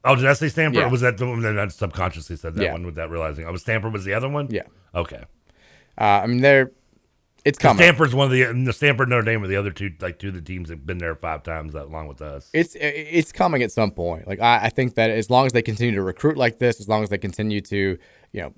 [0.05, 0.77] Oh, did I say Stanford?
[0.83, 0.89] Yeah.
[0.91, 2.73] Was that the one that I subconsciously said that Yeah.
[2.73, 3.45] one without realizing?
[3.47, 4.47] Oh, was Stanford was the other one?
[4.51, 4.63] Yeah.
[4.95, 5.25] Okay.
[5.99, 6.71] Uh, I mean, they're
[7.47, 7.79] it's coming.
[7.79, 10.29] Stanford's one of the and the Stanford Notre Dame are the other two like two
[10.29, 12.51] of the teams that've been there five times that along with us.
[12.53, 14.27] It's it's coming at some point.
[14.27, 16.89] Like I, I think that as long as they continue to recruit like this, as
[16.89, 17.99] long as they continue to,
[18.33, 18.53] you know,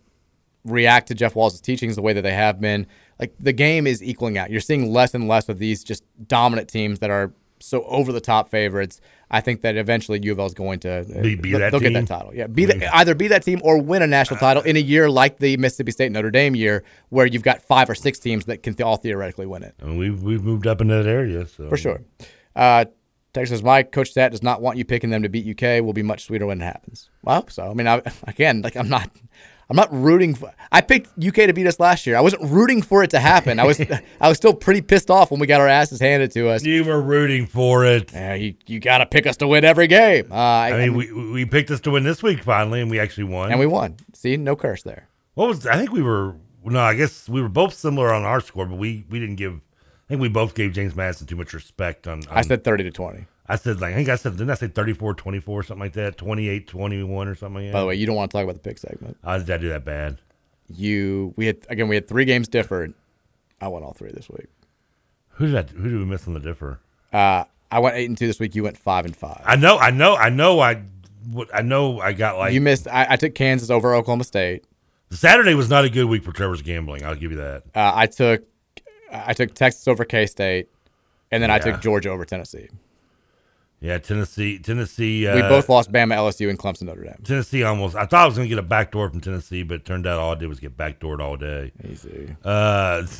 [0.65, 2.87] react to Jeff Walz' teachings the way that they have been,
[3.21, 4.51] like the game is equaling out.
[4.51, 8.23] You're seeing less and less of these just dominant teams that are so over the
[8.23, 9.03] top favorites.
[9.31, 11.71] I think that eventually U of L is going to uh, Be- be they'll- that
[11.73, 12.35] they'll get that title.
[12.35, 15.11] Yeah, be the, either be that team or win a national title in a year
[15.11, 18.63] like the Mississippi State Notre Dame year, where you've got five or six teams that
[18.63, 19.75] can all theoretically win it.
[19.83, 22.01] Mean, we've we've moved up into that area, so For sure.
[22.57, 22.87] Uh,
[23.35, 25.85] Texas my Coach Stat does not want you picking them to beat UK.
[25.85, 27.11] Will be much sweeter when it happens.
[27.23, 27.71] Well, so.
[27.71, 29.11] I mean, I, again, like I'm not,
[29.71, 30.35] I'm not rooting.
[30.35, 32.17] For, I picked UK to beat us last year.
[32.17, 33.59] I wasn't rooting for it to happen.
[33.61, 33.79] I was,
[34.21, 36.65] I was still pretty pissed off when we got our asses handed to us.
[36.65, 38.13] You were rooting for it.
[38.13, 40.33] Yeah, you you got to pick us to win every game.
[40.33, 42.99] Uh, I, I mean, we we picked us to win this week finally, and we
[42.99, 43.51] actually won.
[43.51, 43.97] and we won.
[44.15, 45.09] See, no curse there.
[45.35, 45.67] What was?
[45.67, 46.35] I think we were.
[46.65, 49.55] No, I guess we were both similar on our score, but we we didn't give.
[49.55, 52.23] I think we both gave James Madison too much respect on.
[52.31, 53.27] I said thirty to twenty.
[53.49, 57.09] I said like I think I said didn't I say 34-24 something like that 28-21
[57.09, 57.73] or something like that.
[57.73, 59.17] By the way, you don't want to talk about the pick segment.
[59.25, 60.19] How did I do that bad?
[60.71, 62.93] You, we had again, we had three games differed.
[63.61, 64.49] I won all three this week.
[65.31, 66.81] Who did I, who did we miss on the differ?
[67.13, 68.55] Uh, I went eight and two this week.
[68.55, 69.41] You went five and five.
[69.45, 70.61] I know, I know, I know.
[70.61, 70.83] I
[71.53, 72.01] I know.
[72.01, 72.89] I got like you missed.
[72.89, 74.65] I, I took Kansas over Oklahoma State.
[75.11, 77.05] Saturday was not a good week for Trevor's gambling.
[77.05, 77.65] I'll give you that.
[77.75, 78.45] Uh, I took
[79.11, 80.69] I took Texas over K State,
[81.31, 82.69] and then I took Georgia over Tennessee.
[83.81, 85.29] Yeah, Tennessee, Tennessee.
[85.29, 87.15] Uh, we both lost Bama, LSU, and Clemson, Notre Dame.
[87.23, 87.95] Tennessee almost.
[87.95, 90.19] I thought I was going to get a backdoor from Tennessee, but it turned out
[90.19, 91.71] all I did was get backdoored all day.
[91.89, 92.35] Easy.
[92.45, 93.05] Uh,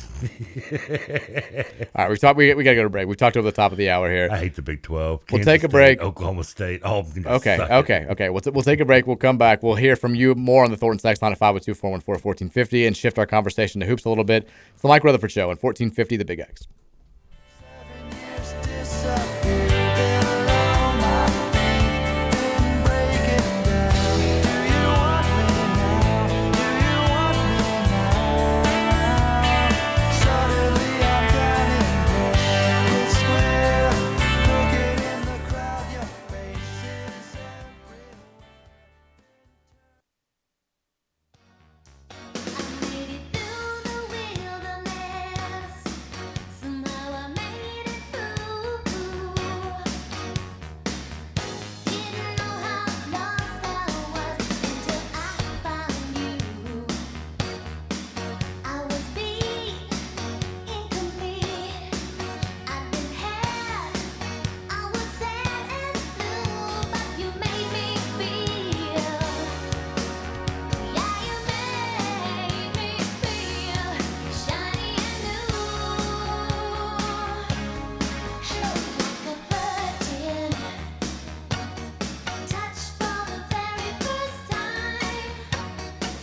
[1.95, 2.37] All right, we talked.
[2.37, 3.07] We, we got to go to break.
[3.07, 4.27] We've talked over the top of the hour here.
[4.31, 5.23] I hate the Big Twelve.
[5.31, 6.01] We'll take a State, break.
[6.01, 6.81] Oklahoma State.
[6.83, 7.71] Them can Okay, it.
[7.71, 8.29] okay, okay.
[8.29, 9.07] We'll, t- we'll take a break.
[9.07, 9.63] We'll come back.
[9.63, 12.97] We'll hear from you more on the Thornton Sex line at 502 414 1450 and
[12.97, 14.47] shift our conversation to hoops a little bit.
[14.73, 16.67] It's the Mike Rutherford Show on 1450 The Big X.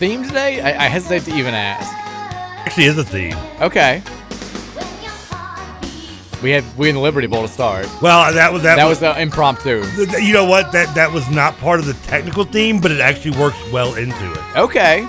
[0.07, 0.61] Theme today?
[0.61, 1.91] I, I hesitate to even ask.
[2.65, 3.35] Actually, is a theme.
[3.59, 4.01] Okay.
[6.41, 7.89] We had we in the Liberty Bowl to start.
[8.01, 9.83] Well, that was that, That was, was the impromptu.
[10.21, 10.71] You know what?
[10.71, 14.31] That that was not part of the technical theme, but it actually works well into
[14.31, 14.57] it.
[14.57, 15.05] Okay.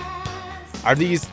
[0.84, 1.30] Are these?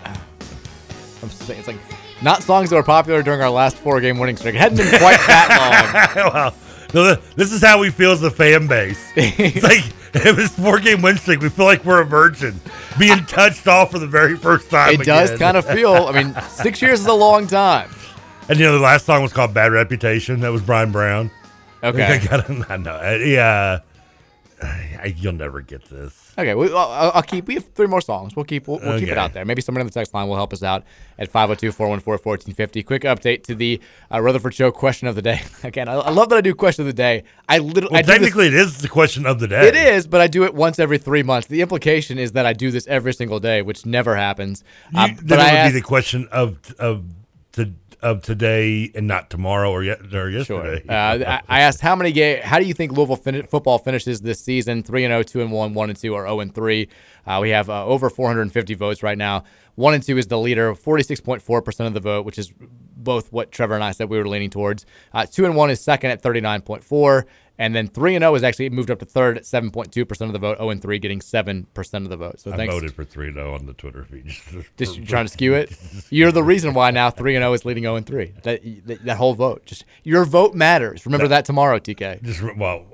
[1.24, 1.80] I'm saying it's like
[2.22, 4.54] not songs that were popular during our last four game winning streak.
[4.54, 6.32] It hadn't been quite that long.
[6.32, 6.56] well,
[7.04, 9.00] this is how we feel as a fan base.
[9.16, 9.84] It's like
[10.14, 12.60] if it's four game win streak, we feel like we're a virgin
[12.98, 15.02] being touched off for the very first time.
[15.02, 15.94] It does kind of feel.
[15.94, 17.90] I mean, six years is a long time.
[18.48, 21.32] And you know, the last song was called "Bad Reputation." That was Bryan Brown.
[21.84, 22.04] Okay.
[22.22, 22.66] I got him.
[22.70, 23.16] I know.
[23.16, 23.80] Yeah,
[24.66, 26.34] I, you'll never get this.
[26.38, 27.48] Okay, we, I'll, I'll keep.
[27.48, 28.36] We have three more songs.
[28.36, 28.68] We'll keep.
[28.68, 29.46] We'll, we'll keep it out there.
[29.46, 30.84] Maybe someone in the text line will help us out
[31.18, 32.86] at 502-414-1450.
[32.86, 33.80] Quick update to the
[34.12, 35.42] uh, Rutherford Show question of the day.
[35.64, 37.24] Again, I, I love that I do question of the day.
[37.48, 37.90] I literally.
[37.92, 39.68] Well, I do this- technically, it is the question of the day.
[39.68, 41.48] It is, but I do it once every three months.
[41.48, 44.64] The implication is that I do this every single day, which never happens.
[44.96, 47.04] Uh, You, then it would asked, be the question of of
[47.54, 47.72] to,
[48.02, 50.66] of today and not tomorrow or yet or Sure.
[50.66, 50.84] yesterday.
[50.88, 52.42] Uh, I asked how many game.
[52.44, 54.84] How do you think Louisville fin- football finishes this season?
[54.84, 56.90] Three and 0, 2 and one, one and two, or zero and three.
[57.28, 59.44] Uh, we have uh, over 450 votes right now.
[59.76, 62.54] One and two is the leader, 46.4 percent of the vote, which is
[62.96, 64.86] both what Trevor and I said we were leaning towards.
[65.14, 67.24] Uh, two and one is second at 39.4,
[67.58, 70.34] and then three and zero is actually moved up to third at 7.2 percent of
[70.34, 70.58] the vote.
[70.58, 72.40] Zero and three getting seven percent of the vote.
[72.40, 72.74] So I thanks.
[72.74, 74.34] voted for 3 0 on the Twitter feed.
[74.78, 75.76] Just you trying to skew it.
[76.10, 78.34] You're the reason why now three and zero is leading zero and three.
[78.44, 81.06] That, that that whole vote, just your vote matters.
[81.06, 82.24] Remember that tomorrow, TK.
[82.24, 82.86] Just well,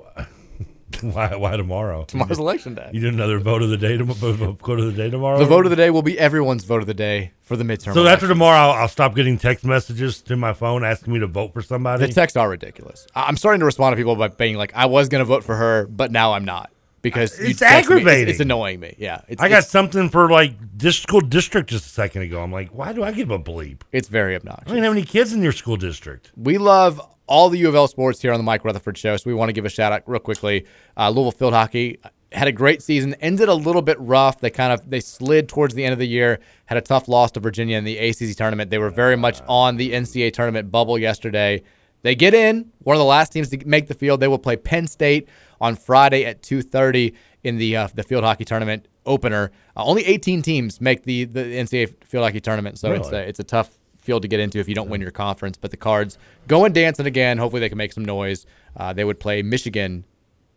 [1.00, 2.04] why why tomorrow?
[2.04, 2.90] Tomorrow's election day.
[2.92, 3.96] You did another vote of the day.
[3.96, 5.38] Vote of the day tomorrow.
[5.38, 7.94] The vote of the day will be everyone's vote of the day for the midterm.
[7.94, 8.06] So election.
[8.08, 11.52] after tomorrow, I'll, I'll stop getting text messages to my phone asking me to vote
[11.52, 12.06] for somebody.
[12.06, 13.06] the texts are ridiculous.
[13.14, 15.56] I'm starting to respond to people by being like, "I was going to vote for
[15.56, 16.70] her, but now I'm not."
[17.02, 18.28] Because It's aggravating.
[18.28, 18.94] it's, annoying me.
[18.96, 22.40] Yeah, it's, I got it's, something for like this school district just a second ago.
[22.40, 23.80] I'm like, why do I give a bleep?
[23.90, 24.66] it's very obnoxious.
[24.66, 26.30] I don't even have any kids in your school district.
[26.36, 27.00] We love
[27.32, 29.48] all the U of L sports here on the Mike Rutherford Show, so we want
[29.48, 30.66] to give a shout out real quickly.
[30.98, 31.98] Uh, Louisville Field Hockey
[32.30, 34.38] had a great season, ended a little bit rough.
[34.38, 37.30] They kind of they slid towards the end of the year, had a tough loss
[37.32, 38.70] to Virginia in the ACC tournament.
[38.70, 41.62] They were very much on the NCAA tournament bubble yesterday.
[42.02, 44.20] They get in, one of the last teams to make the field.
[44.20, 45.26] They will play Penn State
[45.58, 47.14] on Friday at 2:30
[47.44, 49.52] in the uh, the field hockey tournament opener.
[49.74, 53.40] Uh, only 18 teams make the the NCAA field hockey tournament, so it's a, it's
[53.40, 55.56] a tough field to get into if you don't win your conference.
[55.56, 57.38] But the Cards going dancing again.
[57.38, 58.44] Hopefully they can make some noise.
[58.76, 60.04] Uh, they would play Michigan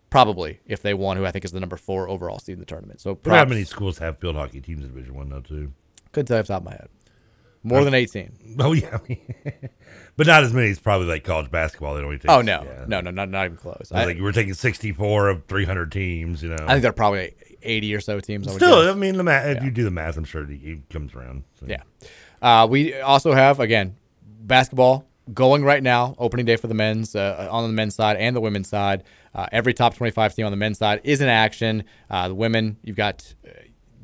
[0.09, 2.65] probably if they won, who I think is the number four overall seed in the
[2.65, 3.01] tournament.
[3.01, 5.73] So Look how many schools have field hockey teams in Division One though too.
[6.11, 6.89] Couldn't tell you off the top of my head.
[7.63, 8.55] More than 18.
[8.59, 8.99] Oh yeah,
[10.17, 11.95] but not as many as probably like college basketball.
[11.95, 12.29] They only take.
[12.31, 12.85] Oh no, yeah.
[12.87, 13.91] no, no, not not even close.
[13.93, 16.41] I think we're taking 64 of 300 teams.
[16.43, 17.33] You know, I think they're probably
[17.63, 18.47] 80 or so teams.
[18.47, 18.85] I would still.
[18.85, 18.95] guess.
[18.95, 19.57] I mean, the math.
[19.57, 21.43] If you do the math, I'm sure it- it comes around.
[21.59, 21.65] so.
[21.67, 21.81] Yeah.
[22.45, 23.95] Uh, we also have again
[24.41, 26.13] basketball going right now.
[26.19, 29.03] Opening day for the men's uh, on the men's side and the women's side.
[29.33, 31.83] Uh, every top 25 team on the men's side is in action.
[32.07, 33.49] Uh, the women, you've got uh,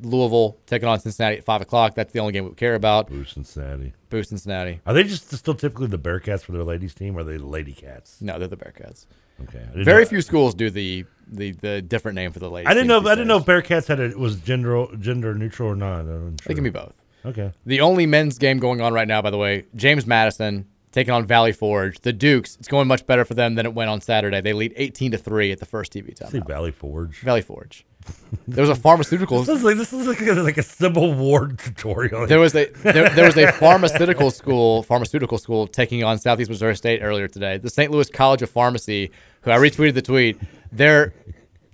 [0.02, 1.94] Louisville taking on Cincinnati at five o'clock.
[1.94, 3.08] That's the only game we care about.
[3.08, 3.92] Boo Cincinnati.
[4.10, 4.80] Boo Cincinnati.
[4.86, 7.46] Are they just still typically the Bearcats for their ladies team, or are they the
[7.46, 8.20] Lady Cats?
[8.20, 9.06] No, they're the Bearcats.
[9.40, 9.64] Okay.
[9.72, 12.68] Very know- few schools do the, the the different name for the ladies.
[12.68, 12.98] I didn't know.
[13.08, 16.02] I didn't know if Bearcats had a was gender gender neutral or not.
[16.02, 16.36] Days.
[16.44, 16.94] They can be both.
[17.24, 17.52] Okay.
[17.66, 21.26] The only men's game going on right now, by the way, James Madison taking on
[21.26, 22.00] Valley Forge.
[22.00, 22.56] The Dukes.
[22.56, 24.40] It's going much better for them than it went on Saturday.
[24.40, 26.30] They lead 18 to three at the first TV time.
[26.30, 27.20] Say Valley Forge.
[27.20, 27.84] Valley Forge.
[28.48, 29.42] There was a pharmaceutical.
[29.44, 32.26] This is like this is like a, like a Civil War tutorial.
[32.26, 36.74] There was a there, there was a pharmaceutical school pharmaceutical school taking on Southeast Missouri
[36.74, 37.58] State earlier today.
[37.58, 37.92] The St.
[37.92, 39.12] Louis College of Pharmacy,
[39.42, 40.40] who I retweeted the tweet,
[40.72, 41.14] their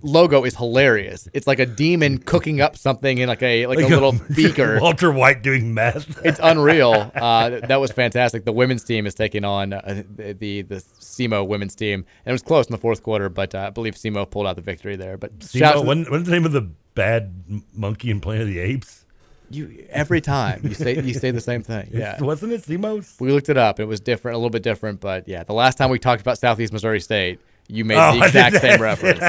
[0.01, 1.27] logo is hilarious.
[1.33, 4.79] It's like a demon cooking up something in like a like, a little beaker.
[4.81, 6.23] Walter White doing meth.
[6.25, 7.11] It's unreal.
[7.19, 8.45] Uh, that was fantastic.
[8.45, 12.31] The women's team is taking on uh, the, the the SEMO women's team, and it
[12.31, 14.95] was close in the fourth quarter, but uh, I believe SEMO pulled out the victory
[14.95, 15.17] there.
[15.17, 16.61] But shout out Simo, to- when, when's the name of the
[16.95, 17.33] bad
[17.73, 19.05] monkey in Planet of the Apes?
[19.51, 21.89] you every time you say you say the same thing.
[21.93, 23.19] Yeah, Wasn't it Simos?
[23.19, 23.79] we looked it up.
[23.79, 25.43] It was different, a little bit different, but yeah.
[25.43, 27.39] The last time we talked about Southeast Missouri State,
[27.71, 29.21] you made Oh, the exact same reference.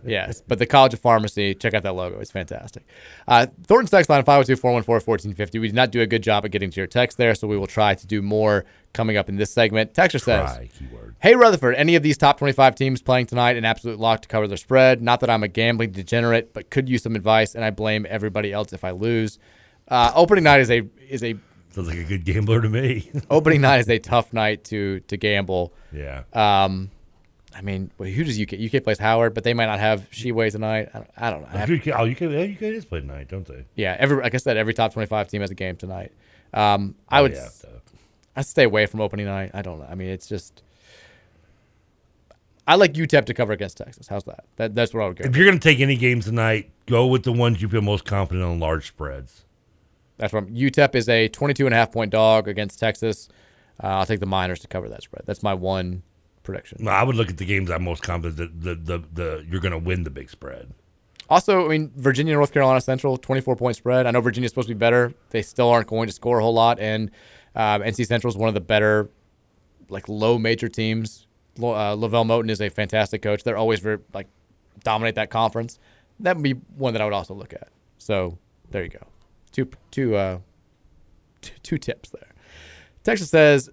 [0.04, 2.18] yes, but the College of Pharmacy, check out that logo.
[2.18, 2.82] It's fantastic.
[3.28, 5.58] Uh, Thornton's text line 502 414 1450.
[5.58, 7.56] We did not do a good job at getting to your text there, so we
[7.58, 9.92] will try to do more coming up in this segment.
[9.94, 11.14] Texter says, keyword.
[11.20, 14.48] Hey Rutherford, any of these top 25 teams playing tonight an absolute lock to cover
[14.48, 15.02] their spread?
[15.02, 18.52] Not that I'm a gambling degenerate, but could use some advice, and I blame everybody
[18.52, 19.38] else if I lose.
[19.88, 21.36] Uh, opening night is a is a
[21.70, 23.10] Sounds like a good gambler to me.
[23.30, 25.72] opening night is a tough night to to gamble.
[25.92, 26.22] yeah.
[26.32, 26.90] Um,
[27.54, 28.54] I mean, well, who does UK?
[28.54, 30.88] UK plays Howard, but they might not have Tshiebwe tonight.
[30.94, 31.48] I don't, I don't know.
[31.52, 33.64] I have- can- oh, yeah, You can just play tonight, don't they?
[33.74, 36.12] yeah, every like I said, every top 25 team has a game tonight.
[36.54, 37.68] Um, I would Oh, yeah, s- so-
[38.36, 39.50] I stay away from opening night.
[39.54, 39.86] I don't know.
[39.88, 40.62] I mean, it's just.
[42.66, 44.06] I like UTEP to cover against Texas.
[44.08, 44.44] How's that?
[44.56, 45.24] That that's what I would go.
[45.24, 48.04] If you're going to take any games tonight, go with the ones you feel most
[48.04, 49.44] confident on large spreads.
[50.16, 53.28] That's from UTEP is a 22 and a half point dog against Texas.
[53.82, 55.22] Uh, I'll take the Miners to cover that spread.
[55.26, 56.02] That's my one
[56.42, 56.78] prediction.
[56.80, 59.60] No, I would look at the games I'm most confident that the, the, the you're
[59.60, 60.72] going to win the big spread.
[61.28, 64.06] Also, I mean, Virginia, North Carolina Central, 24 point spread.
[64.06, 65.14] I know Virginia's supposed to be better.
[65.30, 66.78] They still aren't going to score a whole lot.
[66.78, 67.10] And
[67.54, 69.08] um, NC Central is one of the better,
[69.88, 71.26] like, low major teams.
[71.58, 73.44] Uh, LeVelle Moton is a fantastic coach.
[73.44, 74.26] They're always very, like,
[74.84, 75.78] dominate that conference.
[76.20, 77.68] That would be one that I would also look at.
[77.98, 78.38] So
[78.70, 79.06] there you go.
[79.52, 80.38] Two, two, uh,
[81.40, 82.28] two, two tips there.
[83.04, 83.70] Texas says,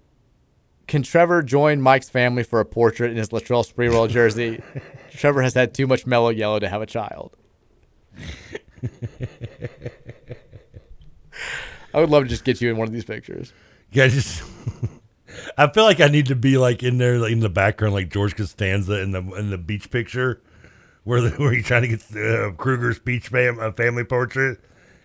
[0.90, 4.60] can Trevor join Mike's family for a portrait in his Latrell Sprewell jersey?
[5.12, 7.36] Trevor has had too much mellow yellow to have a child.
[11.94, 13.52] I would love to just get you in one of these pictures.
[13.92, 14.42] Yeah, just
[15.56, 18.10] I feel like I need to be like in there, like in the background, like
[18.10, 20.42] George Costanza in the in the beach picture,
[21.04, 24.58] where the, where he's trying to get uh, Kruger's beach fam, uh, family portrait,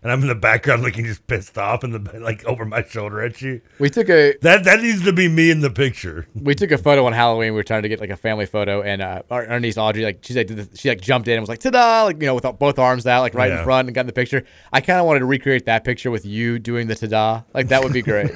[0.05, 3.23] and I'm in the background looking just pissed off and the like over my shoulder
[3.23, 3.59] at you.
[3.79, 6.27] We took a that that needs to be me in the picture.
[6.35, 7.53] we took a photo on Halloween.
[7.53, 10.03] We were trying to get like a family photo, and uh, our, our niece Audrey,
[10.03, 12.35] like she like the, she like jumped in and was like ta-da, like you know,
[12.35, 14.43] with both arms out, like right in front, and got in the picture.
[14.71, 17.83] I kind of wanted to recreate that picture with you doing the ta-da, like that
[17.83, 18.29] would be great.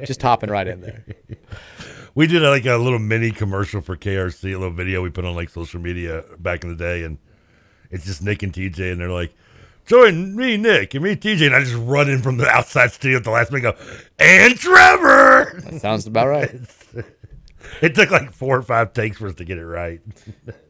[0.06, 1.04] Just hopping right in there.
[2.14, 5.34] We did like a little mini commercial for KRC, a little video we put on
[5.34, 7.18] like social media back in the day, and
[7.90, 9.34] it's just Nick and TJ, and they're like,
[9.88, 13.18] "Join me, Nick, and me, TJ," and I just run in from the outside studio
[13.18, 16.50] at the last minute, and go, "And Trevor." That sounds about right.
[17.82, 20.00] it took like four or five takes for us to get it right.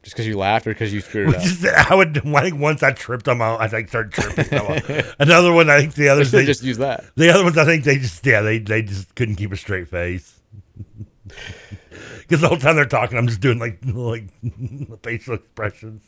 [0.02, 1.42] Just because you laughed or because you screwed it up.
[1.42, 2.16] Just, I would.
[2.26, 4.58] I think once I tripped on my, own, I think started tripping.
[4.58, 7.04] on my- Another one, I think the others they just use that.
[7.16, 9.88] The other ones, I think they just yeah they they just couldn't keep a straight
[9.88, 10.40] face.
[12.20, 14.24] Because the whole time they're talking, I'm just doing like like
[15.02, 16.02] facial expressions.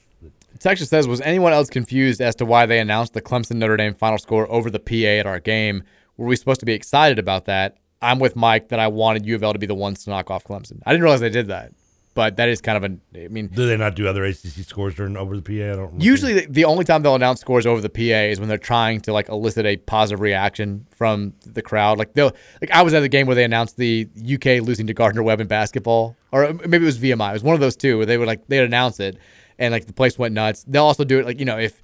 [0.59, 3.95] Texas says, was anyone else confused as to why they announced the Clemson Notre Dame
[3.95, 5.83] final score over the PA at our game?
[6.17, 7.79] Were we supposed to be excited about that?
[8.03, 10.31] I'm with Mike that I wanted U of L to be the ones to knock
[10.31, 10.81] off Clemson.
[10.85, 11.73] I didn't realize they did that,
[12.15, 13.25] but that is kind of a.
[13.25, 15.53] I mean, Do they not do other ACC scores during over the PA?
[15.53, 15.79] I don't.
[15.79, 16.03] remember.
[16.05, 19.01] Usually, the, the only time they'll announce scores over the PA is when they're trying
[19.03, 21.99] to like elicit a positive reaction from the crowd.
[21.99, 22.33] Like they'll
[22.63, 25.41] like I was at the game where they announced the UK losing to Gardner Webb
[25.43, 27.31] in basketball, or maybe it was VMI.
[27.31, 29.19] It was one of those two where they would like they'd announce it,
[29.61, 30.65] and like the place went nuts.
[30.67, 31.81] They'll also do it like you know if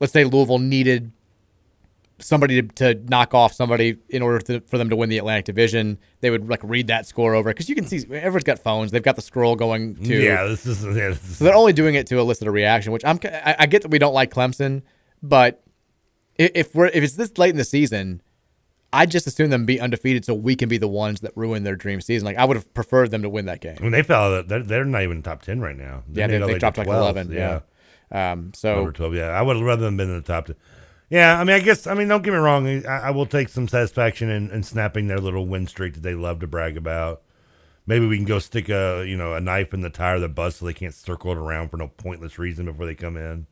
[0.00, 1.12] let's say Louisville needed
[2.20, 5.44] somebody to, to knock off somebody in order to, for them to win the Atlantic
[5.44, 8.90] Division, they would like read that score over because you can see everyone's got phones.
[8.90, 10.84] They've got the scroll going to Yeah, this is.
[10.84, 13.20] Yeah, this is so they're only doing it to elicit a reaction, which I'm.
[13.24, 14.82] I, I get that we don't like Clemson,
[15.22, 15.62] but
[16.36, 18.22] if we're if it's this late in the season,
[18.92, 21.76] I just assume them be undefeated so we can be the ones that ruin their
[21.76, 22.24] dream season.
[22.26, 23.76] Like I would have preferred them to win that game.
[23.78, 24.34] I mean, they fell.
[24.34, 26.04] out- They're, they're not even top ten right now.
[26.12, 27.32] Yeah, they, all they the dropped like 12th, eleven.
[27.32, 27.60] Yeah.
[28.10, 28.52] Um.
[28.54, 29.26] So Number 12, yeah.
[29.28, 30.56] I would have rather them been in the top 10.
[31.10, 32.66] Yeah, I mean, I guess, I mean, don't get me wrong.
[32.86, 36.14] I, I will take some satisfaction in, in snapping their little win streak that they
[36.14, 37.22] love to brag about.
[37.86, 40.28] Maybe we can go stick a, you know, a knife in the tire of the
[40.28, 43.46] bus so they can't circle it around for no pointless reason before they come in.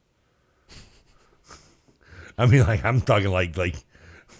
[2.39, 3.77] I mean, like, I'm talking like, like,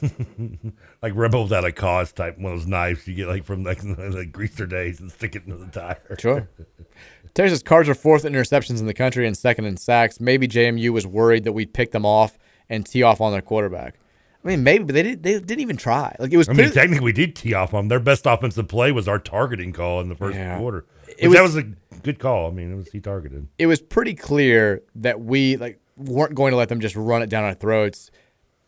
[1.03, 3.79] like rebel without a cause type one of those knives you get like from like
[3.83, 5.99] the greaser days and stick it into the tire.
[6.19, 6.49] Sure.
[7.35, 10.21] Texas Cards are fourth in interceptions in the country and second in sacks.
[10.21, 12.39] Maybe JMU was worried that we'd pick them off
[12.69, 13.99] and tee off on their quarterback.
[14.43, 15.23] I mean, maybe, but they didn't.
[15.23, 16.15] They didn't even try.
[16.21, 16.49] Like it was.
[16.49, 17.89] I mean, technically, we did tee off on them.
[17.89, 20.57] Their best offensive play was our targeting call in the first Yeah.
[20.59, 20.87] quarter.
[21.19, 22.49] It Which that was- was a good call.
[22.49, 23.49] I mean, it was he targeted.
[23.59, 27.29] it was pretty clear that we like weren't going to let them just run it
[27.29, 28.11] down our throats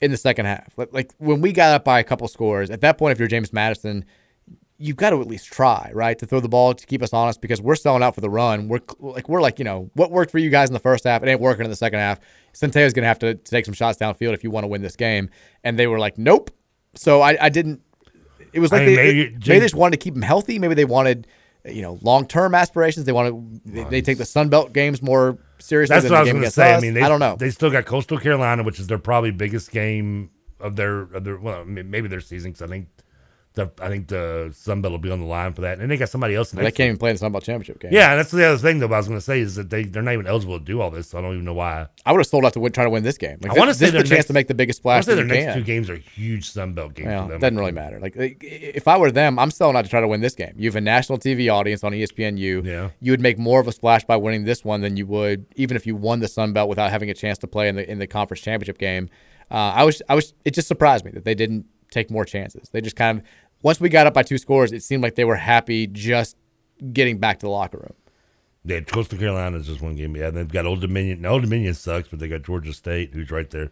[0.01, 0.73] in the second half.
[0.77, 3.29] Like, like when we got up by a couple scores, at that point, if you're
[3.29, 4.05] James Madison,
[4.81, 7.41] you've got to at least try, right, to throw the ball to keep us honest
[7.41, 8.69] because we're selling out for the run.
[8.69, 11.23] We're like we're like you know what worked for you guys in the first half,
[11.23, 12.21] it ain't working in the second half.
[12.55, 14.97] Centeio's going to have to take some shots downfield if you want to win this
[14.97, 15.31] game,
[15.65, 16.51] and they were like, nope.
[16.95, 17.81] So I, I didn't.
[18.53, 20.23] It was I like mean, they, maybe- maybe, James- they just wanted to keep him
[20.23, 20.59] healthy.
[20.59, 21.27] Maybe they wanted.
[21.65, 23.05] You know, long-term aspirations.
[23.05, 23.61] They want to.
[23.71, 25.95] They, they take the Sun Belt games more seriously.
[25.95, 26.75] That's than what I was going to say.
[26.75, 27.37] I mean, they, I don't know.
[27.37, 30.31] They still got Coastal Carolina, which is their probably biggest game
[30.61, 32.53] of their of their well, maybe their season.
[32.53, 32.89] Because I think
[33.59, 35.97] the I think the Sun Belt will be on the line for that, and they
[35.97, 36.51] got somebody else.
[36.51, 37.93] they can't even play in the Sun Belt championship game.
[37.93, 38.87] Yeah, that's the other thing though.
[38.87, 40.91] I was going to say is that they they're not even eligible to do all
[40.91, 41.09] this.
[41.11, 41.87] So I don't even know why.
[42.07, 43.39] I would have sold out to win, try to win this game.
[43.43, 45.05] Like, I want to say this their the chance to make the biggest splash.
[45.05, 45.59] I say their next can.
[45.59, 47.41] two games are huge Sun Belt games Well, for them.
[47.41, 48.01] doesn't really matter.
[48.01, 50.55] Like, if I were them, I'm selling out to try to win this game.
[50.57, 52.65] You have a national TV audience on ESPNU.
[52.65, 52.91] Yeah.
[53.01, 55.77] You would make more of a splash by winning this one than you would even
[55.77, 57.99] if you won the Sun Belt without having a chance to play in the in
[57.99, 59.09] the conference championship game.
[59.51, 62.69] Uh, I was I was it just surprised me that they didn't take more chances.
[62.71, 63.25] They just kind of
[63.63, 66.37] once we got up by two scores, it seemed like they were happy just
[66.93, 67.95] getting back to the locker room.
[68.65, 70.17] Yeah, Coastal Carolina is just one game.
[70.17, 71.25] Yeah, they've got Old Dominion.
[71.25, 73.71] Old Dominion sucks, but they got Georgia State, who's right there.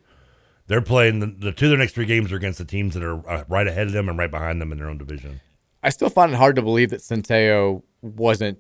[0.69, 3.03] they're playing the, the two of their next three games are against the teams that
[3.03, 5.41] are uh, right ahead of them and right behind them in their own division.
[5.83, 8.59] I still find it hard to believe that Centeio wasn't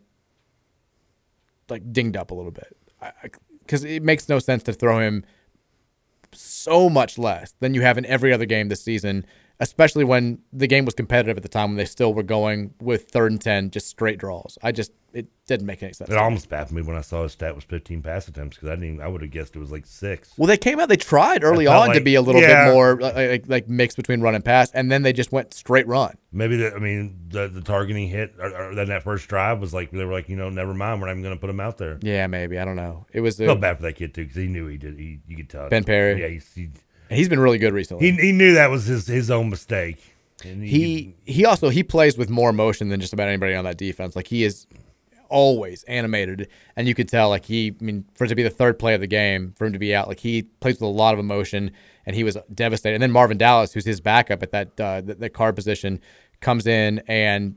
[1.68, 2.77] like dinged up a little bit
[3.61, 5.24] because it makes no sense to throw him
[6.33, 9.27] so much less than you have in every other game this season,
[9.61, 13.09] especially when the game was competitive at the time when they still were going with
[13.09, 14.59] third and 10, just straight draws.
[14.63, 16.11] I just, it didn't make any sense.
[16.11, 18.73] It almost baffled me when I saw his stat was 15 pass attempts because I
[18.73, 18.95] didn't.
[18.95, 20.35] Even, I would have guessed it was like six.
[20.37, 20.91] Well, they came out.
[20.91, 22.67] They tried early on to be a little yeah.
[22.67, 25.55] bit more like, like like mixed between run and pass, and then they just went
[25.55, 26.19] straight run.
[26.33, 29.73] Maybe the, I mean the the targeting hit or, or then that first drive was
[29.73, 31.61] like they were like you know never mind we're not even going to put him
[31.61, 31.99] out there.
[32.03, 33.07] Yeah, maybe I don't know.
[33.11, 34.99] It was I felt bad for that kid too because he knew he did.
[34.99, 36.21] He you could tell Ben Perry.
[36.21, 36.69] Yeah, he's, he,
[37.11, 38.11] He's been really good recently.
[38.11, 40.15] he he knew that was his his own mistake.
[40.45, 43.79] And he he also he plays with more emotion than just about anybody on that
[43.79, 44.17] defense.
[44.17, 44.67] Like he is
[45.29, 47.75] always animated, and you could tell like he.
[47.81, 49.79] I mean, for it to be the third play of the game, for him to
[49.79, 51.71] be out, like he plays with a lot of emotion,
[52.05, 52.95] and he was devastated.
[52.95, 56.01] And then Marvin Dallas, who's his backup at that uh, that, that card position,
[56.41, 57.57] comes in and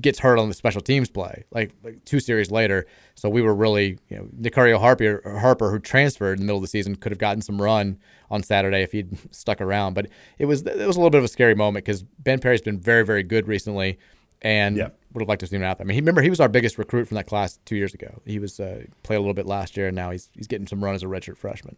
[0.00, 2.86] gets hurt on the special teams play, like, like two series later.
[3.14, 6.62] So we were really, you know, Nicario Harper, Harper, who transferred in the middle of
[6.62, 7.98] the season, could have gotten some run
[8.30, 9.94] on Saturday if he'd stuck around.
[9.94, 12.62] But it was it was a little bit of a scary moment because Ben Perry's
[12.62, 13.98] been very very good recently,
[14.42, 14.76] and
[15.12, 15.86] would have liked to have seen him out there.
[15.86, 18.20] I mean, he, remember he was our biggest recruit from that class two years ago.
[18.26, 20.82] He was uh, played a little bit last year, and now he's he's getting some
[20.82, 21.76] run as a redshirt freshman.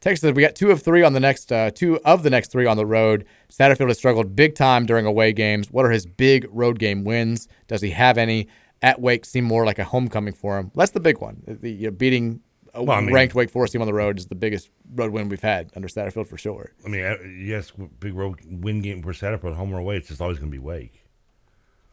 [0.00, 2.66] Texas we got two of three on the next uh, two of the next three
[2.66, 3.26] on the road.
[3.50, 5.70] Satterfield has struggled big time during away games.
[5.70, 7.48] What are his big road game wins?
[7.68, 8.48] Does he have any?
[8.82, 10.70] At Wake seem more like a homecoming for him.
[10.74, 11.42] That's the big one.
[11.46, 12.40] The you know, beating
[12.72, 15.12] a Well, I mean- ranked Wake Forest team on the road is the biggest road
[15.12, 16.72] win we've had under Satterfield for sure.
[16.84, 19.96] I mean, uh, yes, big road win game for Satterfield, home or away.
[19.98, 21.04] It's just always going to be Wake.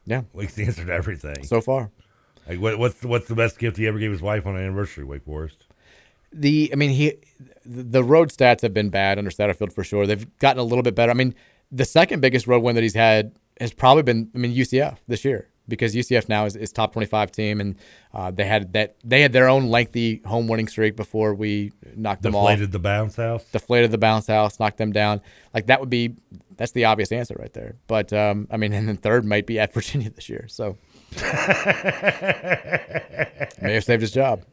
[0.05, 1.91] Yeah, Wake's the answer to everything So far.
[2.47, 5.03] Like what, what's what's the best gift he ever gave his wife on an anniversary?
[5.03, 5.66] Wake Forest.
[6.32, 7.15] The I mean he
[7.65, 10.07] the road stats have been bad under Satterfield for sure.
[10.07, 11.11] They've gotten a little bit better.
[11.11, 11.36] I mean,
[11.71, 15.25] the second biggest road win that he's had has probably been I mean UCF this
[15.25, 17.75] year because UCF now is, is top 25 team and
[18.13, 22.23] uh, they had that they had their own lengthy home winning streak before we knocked
[22.23, 22.47] them off.
[22.47, 23.43] Deflated the bounce house.
[23.51, 25.21] Deflated the bounce house, knocked them down.
[25.53, 26.15] Like that would be
[26.55, 27.75] that's the obvious answer right there.
[27.88, 30.45] But um, I mean, and then third might be at Virginia this year.
[30.47, 30.78] So
[33.61, 34.43] may have saved his job.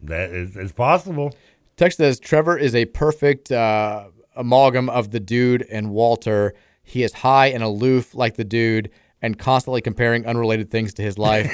[0.00, 1.34] That is it's possible.
[1.76, 6.54] Text says Trevor is a perfect uh, amalgam of the dude and Walter.
[6.82, 8.90] He is high and aloof like the dude
[9.22, 11.50] and constantly comparing unrelated things to his life.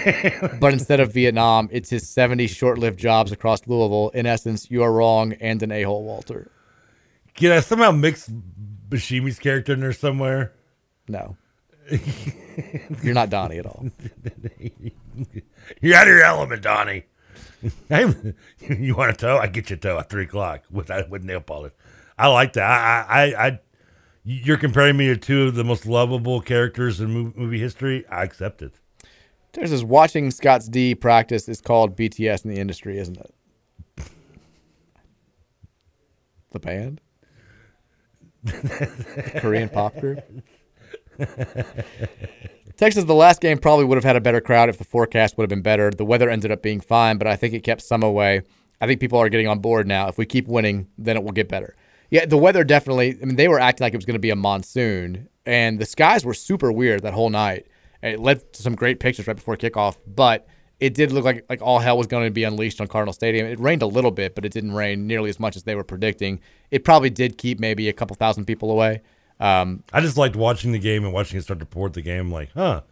[0.60, 4.10] but instead of Vietnam, it's his 70 short lived jobs across Louisville.
[4.10, 6.50] In essence, you are wrong and an a hole, Walter.
[7.34, 8.30] Can I somehow mix
[8.88, 10.52] Buscemi's character in there somewhere?
[11.08, 11.36] No.
[13.02, 13.86] You're not Donnie at all.
[15.80, 17.04] You're out of your element, Donnie.
[17.90, 19.38] I'm- you want a toe?
[19.38, 21.72] I get you a toe at three o'clock with uh, with nail polish.
[22.18, 22.64] I like that.
[22.68, 23.60] I, I, I,
[24.24, 28.06] you're comparing me to two of the most lovable characters in movie, movie history.
[28.08, 28.74] I accept it.
[29.52, 33.34] There's this watching Scott's D practice is called BTS in the industry, isn't it?
[36.52, 37.00] The band?
[39.40, 40.20] Korean pop group?
[42.82, 45.44] Texas, the last game probably would have had a better crowd if the forecast would
[45.44, 45.92] have been better.
[45.92, 48.42] The weather ended up being fine, but I think it kept some away.
[48.80, 50.08] I think people are getting on board now.
[50.08, 51.76] If we keep winning, then it will get better.
[52.10, 53.16] Yeah, the weather definitely.
[53.22, 55.86] I mean, they were acting like it was going to be a monsoon, and the
[55.86, 57.68] skies were super weird that whole night.
[58.02, 60.48] And it led to some great pictures right before kickoff, but
[60.80, 63.46] it did look like like all hell was going to be unleashed on Cardinal Stadium.
[63.46, 65.84] It rained a little bit, but it didn't rain nearly as much as they were
[65.84, 66.40] predicting.
[66.72, 69.02] It probably did keep maybe a couple thousand people away.
[69.42, 72.30] Um, I just liked watching the game and watching it start to report the game.
[72.30, 72.82] Like, huh?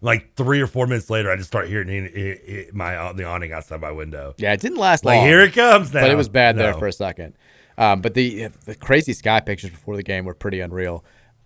[0.00, 3.12] Like three or four minutes later, I just start hearing it, it, it, my uh,
[3.12, 4.34] the awning outside my window.
[4.38, 5.26] Yeah, it didn't last Like long.
[5.26, 6.00] here it comes now.
[6.00, 7.36] But it was bad there for a second.
[7.78, 11.04] Um, but the the crazy sky pictures before the game were pretty unreal.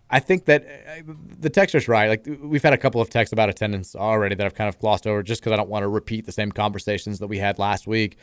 [0.09, 2.09] I think that uh, the texter's right.
[2.09, 5.07] Like we've had a couple of texts about attendance already that I've kind of glossed
[5.07, 7.87] over just because I don't want to repeat the same conversations that we had last
[7.87, 8.17] week.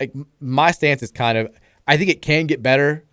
[0.00, 1.54] Like my stance is kind of
[1.86, 3.04] I think it can get better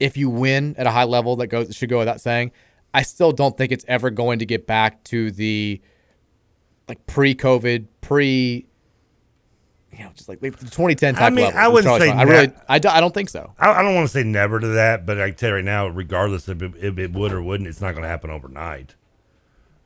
[0.00, 1.36] if you win at a high level.
[1.36, 2.52] That goes should go without saying.
[2.92, 5.80] I still don't think it's ever going to get back to the
[6.88, 8.66] like pre-COVID, pre,
[9.92, 11.60] you know, just like, like the 2010 type I mean, level.
[11.60, 12.18] I wouldn't say Brown.
[12.18, 13.52] I really, I, do, I don't think so.
[13.58, 15.64] I, I don't want to say never to that, but I can tell you right
[15.64, 18.94] now, regardless if it, if it would or wouldn't, it's not going to happen overnight.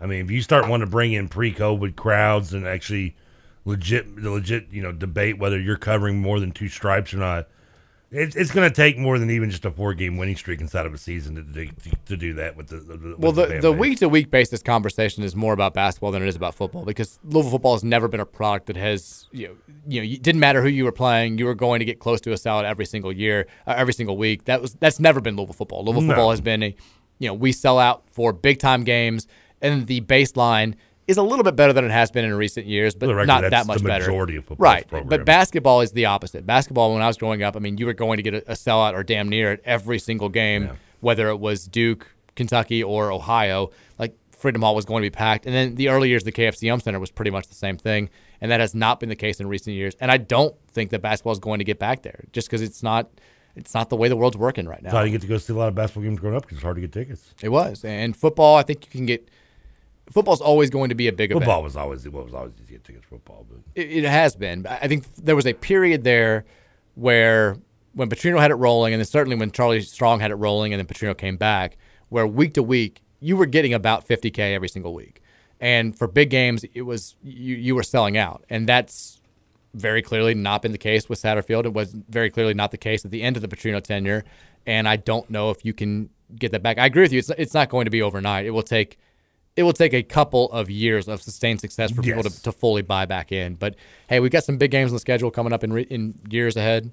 [0.00, 3.16] I mean, if you start wanting to bring in pre-COVID crowds and actually
[3.64, 7.48] legit, legit, you know, debate whether you're covering more than two stripes or not,
[8.10, 10.86] It's it's going to take more than even just a four game winning streak inside
[10.86, 13.70] of a season to to, to do that with the, the with Well, the, the
[13.70, 17.18] week to week basis conversation is more about basketball than it is about football because
[17.22, 19.56] Louisville football has never been a product that has you know
[19.86, 22.18] you know it didn't matter who you were playing you were going to get close
[22.22, 25.36] to a salad every single year uh, every single week that was that's never been
[25.36, 25.84] Louisville football.
[25.84, 26.08] Louisville No.
[26.08, 26.74] football has been a
[27.18, 29.26] you know we sell out for big time games
[29.60, 30.76] and the baseline
[31.08, 33.50] is a little bit better than it has been in recent years, but record, not
[33.50, 34.04] that much better.
[34.60, 34.86] right?
[34.86, 35.08] program.
[35.08, 36.46] But basketball is the opposite.
[36.46, 38.54] Basketball, when I was growing up, I mean, you were going to get a, a
[38.54, 40.64] sellout or damn near at every single game,
[41.00, 43.70] whether it was Duke, Kentucky, or Ohio.
[43.98, 46.62] Like Freedom Hall was going to be packed, and then the early years, the KFC
[46.62, 48.10] Yum Center was pretty much the same thing,
[48.40, 49.96] and that has not been the case in recent years.
[50.00, 52.82] And I don't think that basketball is going to get back there, just because it's
[52.82, 53.08] not.
[53.56, 54.90] It's not the way the world's working right now.
[54.92, 56.62] How you get to go see a lot of basketball games growing up because it's
[56.62, 57.34] hard to get tickets.
[57.42, 58.54] It was, and football.
[58.54, 59.28] I think you can get.
[60.10, 61.44] Football's always going to be a big event.
[61.44, 64.04] Football was always what was always easy to get tickets for football, but It, it
[64.04, 64.66] has been.
[64.66, 66.44] I think there was a period there
[66.94, 67.58] where
[67.94, 70.78] when Petrino had it rolling, and then certainly when Charlie Strong had it rolling, and
[70.78, 71.76] then Petrino came back,
[72.08, 75.20] where week to week you were getting about 50k every single week,
[75.60, 79.20] and for big games it was you you were selling out, and that's
[79.74, 81.64] very clearly not been the case with Satterfield.
[81.66, 84.24] It was very clearly not the case at the end of the Petrino tenure,
[84.66, 86.78] and I don't know if you can get that back.
[86.78, 87.18] I agree with you.
[87.18, 88.46] It's it's not going to be overnight.
[88.46, 88.98] It will take
[89.58, 92.36] it will take a couple of years of sustained success for people Yes.
[92.36, 93.56] to, to fully buy back in.
[93.56, 93.74] But
[94.08, 96.56] hey, we've got some big games on the schedule coming up in re- in years
[96.56, 96.92] ahead.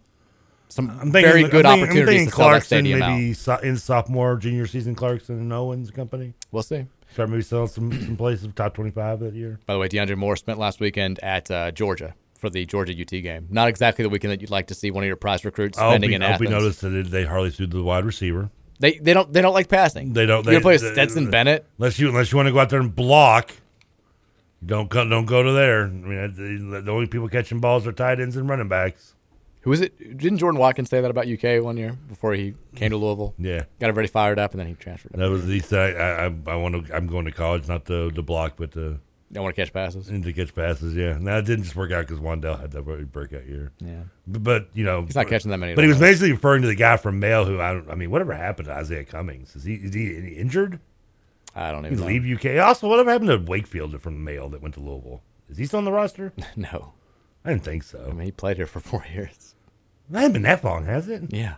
[0.67, 4.65] Some I'm thinking, very good I'm opportunities I'm thinking Clarkson maybe so, in sophomore, junior
[4.65, 6.33] season, Clarkson and Owens company.
[6.51, 6.87] We'll see.
[7.13, 9.59] Start maybe selling some some places top twenty five that year.
[9.67, 13.07] By the way, DeAndre Moore spent last weekend at uh, Georgia for the Georgia UT
[13.09, 13.47] game.
[13.51, 16.09] Not exactly the weekend that you'd like to see one of your prize recruits spending
[16.09, 16.63] we, in I hope we Athens.
[16.63, 18.49] noticed that they hardly threw the wide receiver.
[18.80, 20.14] They they don't they don't like passing.
[20.14, 20.39] They don't.
[20.39, 21.65] You They, gonna play they- Stetson Bennett?
[21.80, 23.52] Unless you unless you want to go out there and block,
[24.65, 25.84] don't go, don't go to there.
[25.85, 29.14] I mean, the, the only people catching balls are tight ends and running backs.
[29.61, 29.97] Who is it?
[30.18, 33.34] Didn't Jordan Watkins say that about UK one year before he came to Louisville?
[33.39, 33.64] Yeah.
[33.80, 35.14] got everybody fired up, and then he transferred.
[35.14, 35.95] That was he said.
[35.99, 36.95] I I, I want to.
[36.95, 38.99] I'm going to college, not to to block, but to
[39.31, 40.07] Don't want to catch passes.
[40.07, 40.95] and to catch passes.
[40.95, 41.18] Yeah.
[41.19, 43.72] Now it didn't just work out because Wan'Dale had that really breakout year.
[43.80, 44.03] Yeah.
[44.27, 46.68] But, but you know He's not catching that many But he was basically referring to
[46.68, 47.89] the guy from Male who I don't.
[47.89, 49.56] I mean, whatever happened to Isaiah Cummings?
[49.56, 50.80] Is he is he, injured?
[51.56, 52.06] I don't even know.
[52.06, 52.64] leave UK.
[52.64, 55.22] Also, whatever happened to Wakefield from Male that went to Louisville?
[55.49, 56.34] Is he still on the roster?
[56.56, 56.93] No.
[57.43, 58.07] I didn't think so.
[58.10, 59.53] I mean, he played here for four years.
[60.10, 61.23] That hasn't been that long, has it?
[61.30, 61.56] Yeah.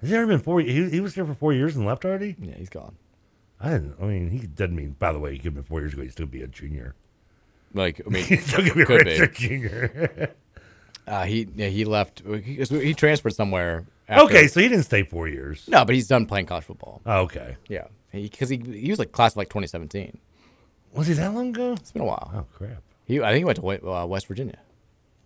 [0.00, 0.60] Has it ever been four?
[0.60, 2.36] He, he was here for four years and left already.
[2.38, 2.96] Yeah, he's gone.
[3.60, 3.94] I didn't.
[4.00, 4.96] I mean, he doesn't mean.
[4.98, 6.02] By the way, he could have been four years ago.
[6.02, 6.94] He'd still be a junior.
[7.74, 8.94] Like, I mean, still gonna be a be.
[8.94, 10.34] redshirt junior.
[11.08, 12.20] Uh, he yeah, he left.
[12.26, 13.86] He, he transferred somewhere.
[14.08, 15.62] After, okay, so he didn't stay four years.
[15.68, 17.00] no, but he's done playing college football.
[17.06, 17.56] Oh, okay.
[17.68, 20.18] Yeah, because he, he was like class of like 2017.
[20.94, 21.74] Was he that long ago?
[21.74, 22.32] It's been a while.
[22.34, 22.82] Oh crap.
[23.04, 24.58] He I think he went to uh, West Virginia.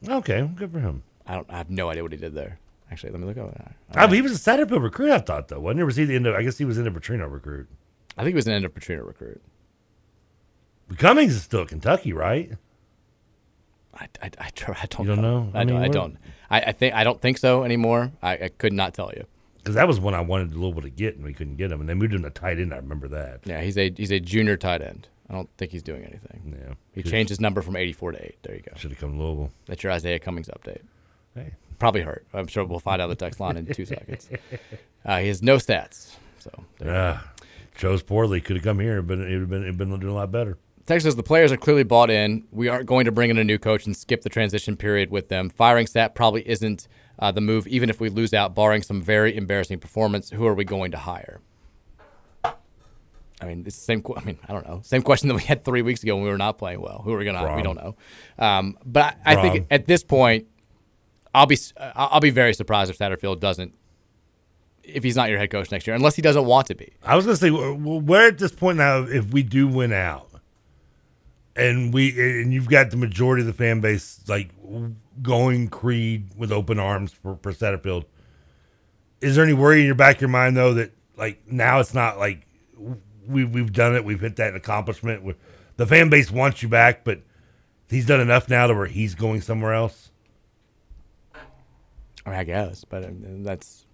[0.06, 1.02] Okay, well, good for him.
[1.26, 1.46] I don't.
[1.50, 2.58] I have no idea what he did there.
[2.90, 3.74] Actually, let me look over there.
[3.92, 5.12] Oh, but he was a Satterfield recruit.
[5.12, 5.60] I thought though.
[5.60, 5.84] Wasn't he?
[5.84, 6.34] Was he the end of?
[6.34, 7.68] I guess he was in a Petrino recruit.
[8.16, 9.40] I think he was an end of Petrino recruit.
[10.88, 12.52] But Cummings is still Kentucky, right?
[13.94, 15.50] I, I, I, I don't, You don't know?
[15.54, 15.82] I, I don't.
[15.82, 16.16] I don't.
[16.50, 18.12] I, I think I don't think so anymore.
[18.22, 19.24] I, I could not tell you.
[19.58, 21.80] Because that was one I wanted Louisville to get, and we couldn't get him.
[21.80, 22.72] And they moved him to tight end.
[22.72, 23.40] I remember that.
[23.44, 25.08] Yeah, he's a he's a junior tight end.
[25.28, 26.56] I don't think he's doing anything.
[26.60, 28.38] Yeah, He Should've- changed his number from 84 to 8.
[28.42, 28.72] There you go.
[28.76, 29.52] Should have come to Louisville.
[29.66, 30.80] That's your Isaiah Cummings update.
[31.36, 31.52] Hey.
[31.78, 32.26] Probably hurt.
[32.34, 34.28] I'm sure we'll find out the text line in two seconds.
[35.04, 36.16] Uh, he has no stats.
[36.40, 36.50] So.
[36.84, 37.20] Yeah,
[37.74, 38.40] chose poorly.
[38.40, 40.58] Could have come here, but it would have been, it'd been doing a lot better.
[40.86, 42.44] Texas, the players are clearly bought in.
[42.50, 45.28] We aren't going to bring in a new coach and skip the transition period with
[45.28, 45.48] them.
[45.48, 46.88] Firing Stat probably isn't
[47.18, 50.30] uh, the move, even if we lose out, barring some very embarrassing performance.
[50.30, 51.40] Who are we going to hire?
[53.42, 54.02] I mean, it's the same.
[54.16, 54.80] I mean, I don't know.
[54.82, 57.02] Same question that we had three weeks ago when we were not playing well.
[57.04, 57.40] Who are we going to?
[57.40, 57.56] hire?
[57.56, 57.96] We don't know.
[58.38, 60.46] Um, but I, I think at this point,
[61.34, 63.74] I'll be uh, I'll be very surprised if Satterfield doesn't.
[64.82, 66.92] If he's not your head coach next year, unless he doesn't want to be.
[67.04, 69.02] I was going to say, we're at this point now.
[69.02, 70.30] If we do win out,
[71.56, 74.50] and we and you've got the majority of the fan base like
[75.22, 78.04] going Creed with open arms for, for Satterfield,
[79.20, 81.94] is there any worry in your back of your mind though that like now it's
[81.94, 82.46] not like
[83.26, 85.22] we we've done it, we've hit that accomplishment.
[85.22, 85.34] we
[85.76, 87.20] the fan base wants you back, but
[87.88, 90.10] he's done enough now to where he's going somewhere else.
[92.24, 93.08] I mean, I guess, but uh,
[93.38, 93.86] that's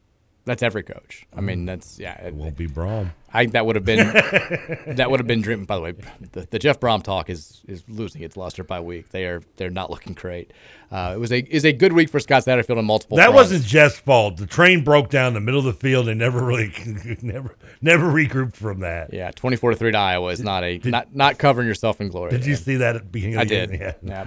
[0.47, 1.27] that's every coach.
[1.37, 2.15] I mean, that's yeah.
[2.25, 3.11] It won't be Brohm.
[3.33, 3.99] I think that would have been
[4.97, 5.65] that would have been dream.
[5.65, 5.95] By the way,
[6.33, 9.11] the, the Jeff Brohm talk is is losing its luster by week.
[9.11, 10.53] They are they're not looking great.
[10.91, 13.17] Uh, it was a is a good week for Scott Satterfield on multiple.
[13.17, 13.51] That fronts.
[13.51, 14.37] wasn't Jeff's fault.
[14.37, 16.73] The train broke down in the middle of the field and never really,
[17.23, 19.13] never, never regrouped from that.
[19.13, 22.09] Yeah, twenty four to three to Iowa is not a not not covering yourself in
[22.09, 22.31] glory.
[22.31, 22.65] Did you there.
[22.65, 23.71] see that at the beginning of I the did.
[23.81, 23.93] Yeah.
[24.03, 24.27] Yeah.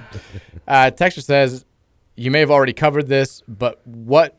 [0.67, 1.65] Uh, Texture says
[2.15, 4.39] you may have already covered this, but what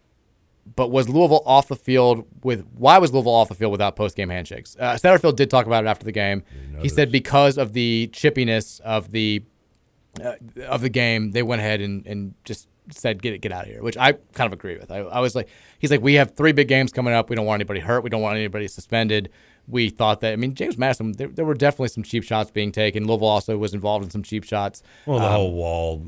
[0.77, 2.65] but was Louisville off the field with?
[2.77, 4.77] Why was Louisville off the field without post game handshakes?
[4.79, 6.43] Uh, Satterfield did talk about it after the game.
[6.81, 9.43] He said because of the chippiness of the
[10.25, 10.35] uh,
[10.67, 13.71] of the game, they went ahead and, and just said get it get out of
[13.71, 14.91] here, which I kind of agree with.
[14.91, 17.31] I, I was like, he's like, we have three big games coming up.
[17.31, 18.03] We don't want anybody hurt.
[18.03, 19.31] We don't want anybody suspended.
[19.69, 20.33] We thought that.
[20.33, 21.13] I mean, James Madison.
[21.13, 23.07] There, there were definitely some cheap shots being taken.
[23.07, 24.83] Louisville also was involved in some cheap shots.
[25.07, 25.99] Well, the Um, whole wall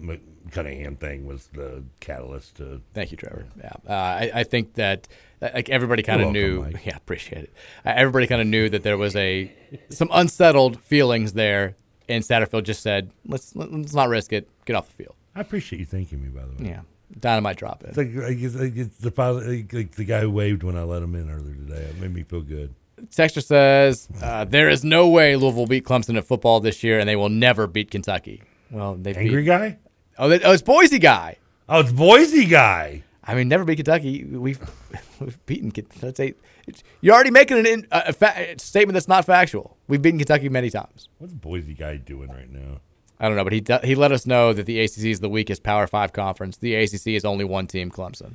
[0.52, 2.80] Cunningham thing was the catalyst to.
[2.94, 3.46] Thank you, Trevor.
[3.58, 5.08] Yeah, uh, I, I think that
[5.40, 6.62] like everybody kind of knew.
[6.62, 6.80] Mike.
[6.84, 7.52] Yeah, appreciate it.
[7.84, 9.50] Uh, everybody kind of knew that there was a
[9.90, 11.76] some unsettled feelings there,
[12.08, 14.48] and Satterfield just said, "Let's let's not risk it.
[14.64, 16.70] Get off the field." I appreciate you thanking me, by the way.
[16.70, 16.80] Yeah,
[17.18, 18.14] dynamite drop It's in.
[18.14, 21.14] like, like, it's, like it's the like the guy who waved when I let him
[21.14, 21.82] in earlier today.
[21.90, 22.74] It made me feel good.
[23.10, 27.08] Texter says uh, there is no way Louisville beat Clemson at football this year, and
[27.08, 28.42] they will never beat Kentucky.
[28.70, 29.78] Well, they Angry beat, guy?
[30.18, 31.36] Oh, they, oh, it's Boise guy.
[31.68, 33.02] Oh, it's Boise guy.
[33.24, 34.24] I mean, never beat Kentucky.
[34.24, 34.60] We've
[35.20, 35.72] we've beaten.
[36.02, 36.28] Let's say
[36.66, 39.76] it's- you're already making an in, a, a, fa- statement that's not factual.
[39.88, 41.08] We've beaten Kentucky many times.
[41.18, 42.80] What's Boise guy doing right now?
[43.20, 45.62] I don't know, but he he let us know that the ACC is the weakest
[45.62, 46.56] Power Five conference.
[46.56, 48.34] The ACC is only one team, Clemson.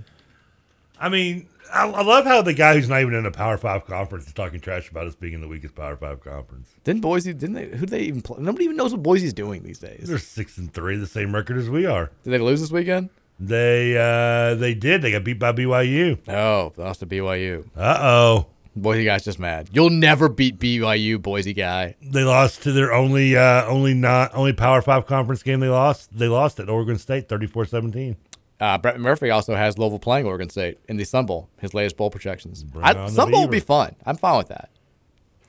[1.00, 3.86] I mean, I, I love how the guy who's not even in a Power Five
[3.86, 6.74] conference is talking trash about us being in the weakest Power Five conference.
[6.84, 7.34] Didn't Boise?
[7.34, 7.78] Didn't they?
[7.78, 8.38] Who they even play?
[8.40, 10.08] Nobody even knows what Boise's doing these days.
[10.08, 12.12] They're six and three, the same record as we are.
[12.24, 13.10] Did they lose this weekend?
[13.40, 15.02] They uh they did.
[15.02, 16.18] They got beat by BYU.
[16.28, 17.66] Oh, they lost to BYU.
[17.76, 18.48] Uh oh.
[18.76, 19.70] Boise guy's just mad.
[19.74, 21.96] You'll never beat BYU, Boise guy.
[22.02, 26.16] They lost to their only uh only not only Power Five conference game they lost.
[26.18, 28.16] They lost at Oregon State 34-17.
[28.60, 31.96] Uh, Brett Murphy also has Louisville playing Oregon State in the Sun Bowl, his latest
[31.96, 32.66] bowl projections.
[32.82, 33.96] I, Sun Bowl will be fun.
[34.06, 34.70] I'm fine with that.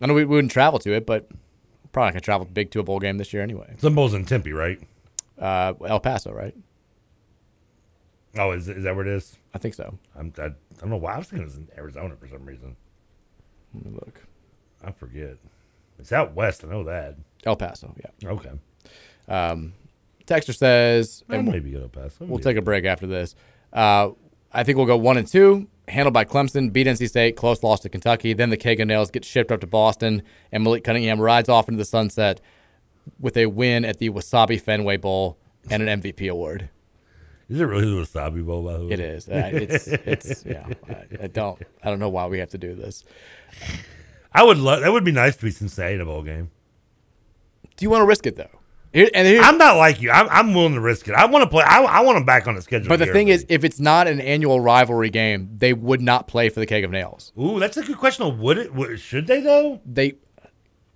[0.01, 1.29] I know we, we wouldn't travel to it, but
[1.91, 3.75] probably not going to travel big to a bowl game this year anyway.
[3.79, 4.79] Sun Bowl's in Tempe, right?
[5.39, 6.55] Uh, El Paso, right?
[8.37, 9.37] Oh, is, is that where it is?
[9.55, 9.99] I think so.
[10.15, 11.15] I'm, I, I don't know why.
[11.15, 12.77] I was thinking it was in Arizona for some reason.
[13.75, 14.23] Let me look.
[14.85, 15.39] I forget.
[15.99, 16.63] It's out west.
[16.65, 17.17] I know that.
[17.45, 18.29] El Paso, yeah.
[18.31, 18.51] Okay.
[19.29, 19.73] Um,
[20.29, 22.25] Texter says, Well, and maybe go to El Paso.
[22.27, 23.35] We'll take a break after this.
[23.73, 24.11] Uh,
[24.53, 27.81] I think we'll go one and two, handled by Clemson, beat NC State, close loss
[27.81, 28.35] to Kentucky.
[28.35, 30.23] Then the Keg of Nails get shipped up to Boston,
[30.53, 32.41] and Malik Cunningham rides off into the sunset
[33.19, 35.39] with a win at the Wasabi Fenway Bowl
[35.71, 36.69] and an MVP award.
[37.49, 38.93] Is it really the Wasabi Bowl, by the way?
[38.93, 39.29] It is.
[39.29, 40.67] Uh, it's, it's, yeah.
[40.89, 43.05] I, I don't, I don't know why we have to do this.
[44.33, 44.83] I would love.
[44.83, 46.51] That would be nice to be Cincinnati in a bowl game.
[47.77, 48.58] Do you want to risk it though?
[48.99, 50.11] Here, and here, I'm not like you.
[50.11, 51.15] I'm, I'm willing to risk it.
[51.15, 51.63] I want to play.
[51.65, 52.89] I, I want them back on the schedule.
[52.89, 56.49] but the thing is, if it's not an annual rivalry game, they would not play
[56.49, 57.33] for the Keg of Nails.
[57.39, 58.39] ooh, that's a good question.
[58.39, 58.75] Would it?
[58.75, 59.81] Would, should they though?
[59.87, 60.15] they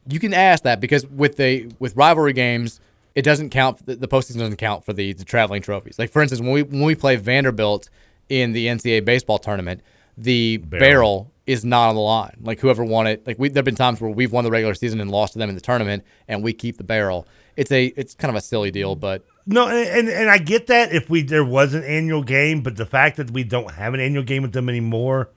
[0.09, 2.81] you can ask that because with the with rivalry games
[3.15, 6.23] it doesn't count the, the postseason doesn't count for the, the traveling trophies like for
[6.23, 7.89] instance when we when we play vanderbilt
[8.29, 9.81] in the ncaa baseball tournament
[10.17, 11.31] the barrel.
[11.47, 14.01] is not on the line like whoever won it like we there have been times
[14.01, 16.53] where we've won the regular season and lost to them in the tournament and we
[16.53, 17.27] keep the barrel
[17.57, 20.93] it's a it's kind of a silly deal but No, and, and I get that
[20.93, 24.01] if we there was an annual game, but the fact that we don't have an
[24.01, 25.31] annual game with them anymore,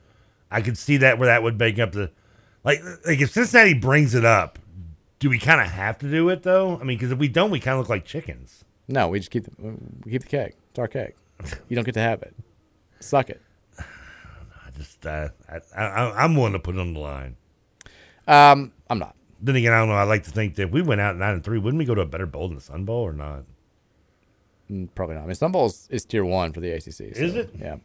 [0.50, 2.10] I could see that where that would make up the
[2.64, 4.58] like like if Cincinnati brings it up,
[5.18, 6.76] do we kind of have to do it though?
[6.80, 8.64] I mean, because if we don't, we kind of look like chickens.
[8.88, 9.50] no we just keep the
[10.04, 11.14] we keep the keg it's our keg
[11.68, 12.34] you don't get to have it
[13.00, 13.40] suck it
[13.78, 17.36] I just uh, I, I I'm willing to put it on the line.
[18.28, 19.14] um i'm not
[19.46, 19.94] Then again, I don't know.
[19.94, 21.94] I like to think that if we went out nine and three, wouldn't we go
[21.94, 23.44] to a better bowl than the Sun Bowl or not?
[24.70, 25.22] Mm, Probably not.
[25.22, 26.92] I mean, Sun Bowl is, is tier one for the ACC.
[26.92, 27.50] so, Is it?
[27.58, 27.76] Yeah.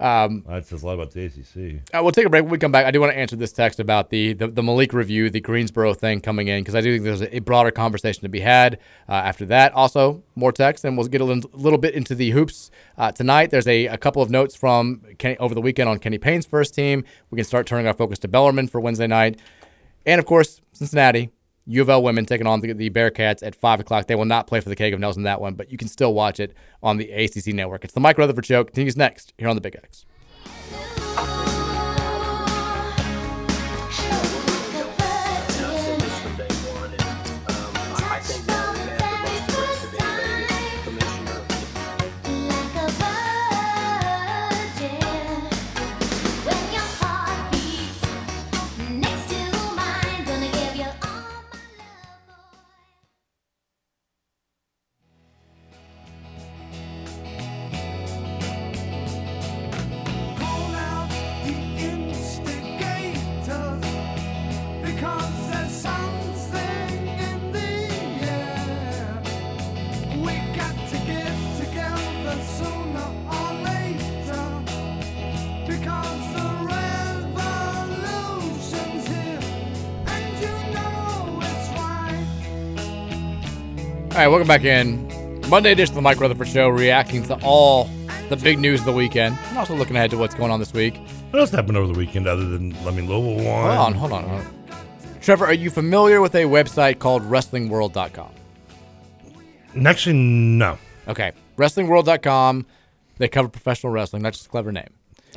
[0.00, 1.82] Um, That says a lot about the ACC.
[1.92, 2.42] uh, we'll take a break.
[2.42, 4.62] When we come back, I do want to answer this text about the the, the
[4.62, 7.70] Malik review, the Greensboro thing coming in, because I do think there's a, a broader
[7.70, 9.72] conversation to be had uh, after that.
[9.74, 13.50] Also, more text, and we'll get a little, little bit into the hoops uh, tonight.
[13.50, 16.74] There's a, a couple of notes from Kenny, over the weekend on Kenny Payne's first
[16.74, 17.04] team.
[17.30, 19.38] We can start turning our focus to Bellarmine for Wednesday night.
[20.06, 21.30] And of course, Cincinnati,
[21.66, 24.06] U of L women taking on the, the Bearcats at 5 o'clock.
[24.06, 25.88] They will not play for the Keg of Nails in that one, but you can
[25.88, 27.84] still watch it on the ACC network.
[27.84, 28.64] It's the Mike Rutherford Show.
[28.64, 30.04] Continues next here on the Big X.
[84.22, 85.08] right, welcome back in.
[85.48, 87.90] Monday edition of the Mike Rutherford Show, reacting to all
[88.28, 90.72] the big news of the weekend, and also looking ahead to what's going on this
[90.72, 90.96] week.
[91.30, 93.76] What else happened over the weekend other than I mean Louisville won?
[93.76, 94.24] Hold on, hold on.
[94.28, 95.20] Hold on.
[95.20, 98.30] Trevor, are you familiar with a website called WrestlingWorld.com?
[99.84, 100.78] Actually, no.
[101.08, 102.66] Okay, WrestlingWorld.com.
[103.18, 104.22] They cover professional wrestling.
[104.22, 104.90] That's just a clever name.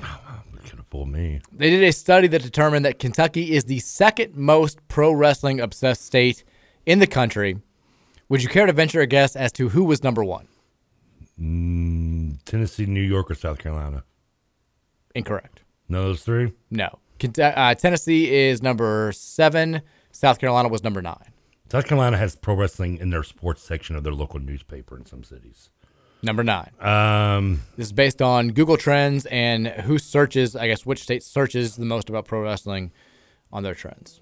[0.03, 0.19] Oh,
[0.63, 1.41] Could have fooled me.
[1.51, 6.05] They did a study that determined that Kentucky is the second most pro wrestling obsessed
[6.05, 6.43] state
[6.85, 7.57] in the country.
[8.29, 10.47] Would you care to venture a guess as to who was number one?
[11.39, 14.03] Mm, Tennessee, New York, or South Carolina?
[15.13, 15.61] Incorrect.
[15.87, 16.53] None of those three.
[16.71, 16.99] No.
[17.39, 19.81] Uh, Tennessee is number seven.
[20.11, 21.31] South Carolina was number nine.
[21.71, 25.23] South Carolina has pro wrestling in their sports section of their local newspaper in some
[25.23, 25.69] cities.
[26.21, 26.71] Number nine.
[26.79, 31.75] Um, This is based on Google Trends and who searches, I guess, which state searches
[31.75, 32.91] the most about pro wrestling
[33.51, 34.21] on their trends.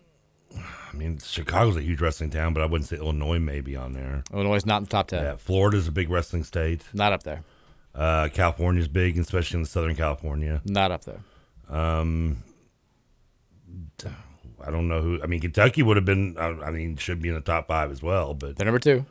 [0.93, 3.93] I mean, Chicago's a huge wrestling town, but I wouldn't say Illinois may be on
[3.93, 4.23] there.
[4.31, 5.23] Illinois is not in the top 10.
[5.23, 6.83] Yeah, Florida's a big wrestling state.
[6.93, 7.41] Not up there.
[7.95, 10.61] Uh, California's big, especially in Southern California.
[10.65, 11.21] Not up there.
[11.69, 12.43] Um,
[14.65, 15.21] I don't know who.
[15.21, 16.35] I mean, Kentucky would have been.
[16.37, 18.33] I I mean, should be in the top five as well.
[18.33, 19.05] But They're number two.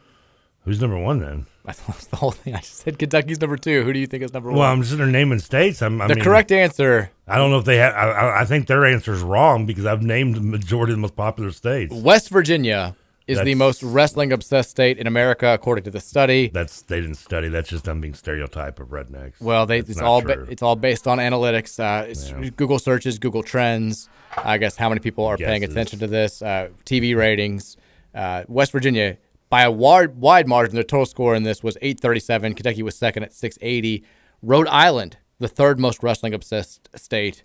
[0.64, 1.46] Who's number one then?
[1.66, 2.54] I thought that's the whole thing.
[2.54, 3.84] I just said Kentucky's number two.
[3.84, 4.64] Who do you think is number Well, one?
[4.64, 5.80] Well, I'm just in naming states.
[5.80, 7.94] I'm, I the mean, correct answer I don't know if they have.
[7.94, 11.16] I, I- think their answer is wrong because I've named the majority of the most
[11.16, 11.94] popular states.
[11.94, 16.48] West Virginia is the most wrestling obsessed state in America, according to the study.
[16.48, 17.48] That's they didn't study.
[17.48, 19.40] That's just them being stereotype of rednecks.
[19.40, 21.78] Well, they, it's all ba- it's all based on analytics.
[21.78, 24.08] Uh, it's Google searches, Google Trends.
[24.36, 26.42] I guess how many people are paying attention to this?
[26.42, 27.76] Uh, TV ratings.
[28.14, 29.16] Uh, West Virginia,
[29.52, 32.54] by a wide wide margin, their total score in this was 837.
[32.54, 34.02] Kentucky was second at 680.
[34.40, 37.44] Rhode Island, the third most wrestling obsessed state,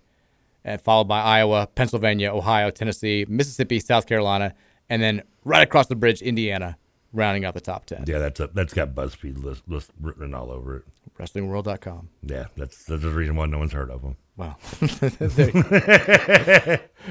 [0.64, 4.54] and followed by Iowa, Pennsylvania, Ohio, Tennessee, Mississippi, South Carolina,
[4.88, 6.78] and then right across the bridge, Indiana,
[7.12, 8.04] rounding out the top 10.
[8.06, 10.84] yeah, that's a, that's got BuzzFeed list, list written all over it.
[11.18, 12.08] WrestlingWorld.com.
[12.22, 14.16] Yeah, that's that's the reason why no one's heard of them.
[14.36, 14.56] Wow.
[15.18, 15.50] there,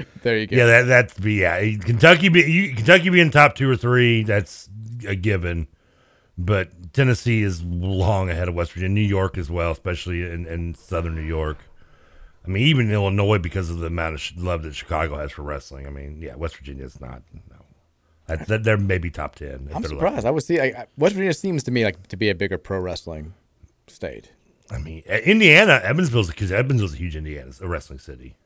[0.22, 0.56] there you go.
[0.56, 1.60] Yeah, that that's be yeah.
[1.84, 4.70] Kentucky be you, Kentucky being top two or three, that's
[5.06, 5.68] a given.
[6.36, 10.74] But Tennessee is long ahead of West Virginia, New York as well, especially in, in
[10.74, 11.58] southern New York.
[12.46, 15.42] I mean, even Illinois because of the amount of sh- love that Chicago has for
[15.42, 15.86] wrestling.
[15.86, 17.22] I mean, yeah, West Virginia is not.
[17.50, 17.64] No,
[18.26, 19.68] that, that they're maybe top ten.
[19.74, 20.24] I'm surprised.
[20.24, 22.78] I would see I, West Virginia seems to me like to be a bigger pro
[22.78, 23.34] wrestling
[23.88, 24.30] state.
[24.70, 28.36] I mean, Indiana, Evansville's because Evansville's a huge Indiana, a wrestling city.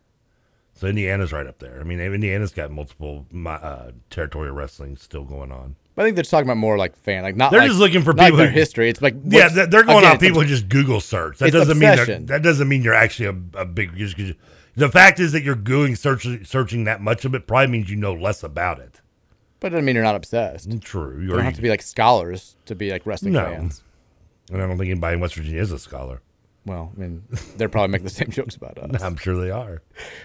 [0.75, 1.79] So Indiana's right up there.
[1.81, 5.77] I mean, Indiana's got multiple uh, territorial wrestling still going on.
[5.95, 7.51] But I think they're talking about more like fan, like not.
[7.51, 8.89] They're like- just looking for like people their who- history.
[8.89, 11.39] It's like yeah, they're going again, on people who just Google search.
[11.39, 12.27] That doesn't mean obsession.
[12.27, 13.91] they're- that doesn't mean you're actually a, a big.
[13.97, 14.35] You-
[14.75, 17.97] the fact is that you're Googling searching searching that much of it probably means you
[17.97, 19.01] know less about it.
[19.61, 20.69] But it doesn't mean you're not obsessed.
[20.71, 21.21] Mm, true.
[21.21, 23.45] You don't have to be like scholars to be like wrestling No.
[23.45, 23.85] fans.
[24.51, 26.21] And I don't think anybody in West Virginia is a scholar.
[26.65, 27.25] Well, I mean,
[27.57, 29.03] they're probably making the same jokes about us.
[29.03, 29.83] I'm sure they are.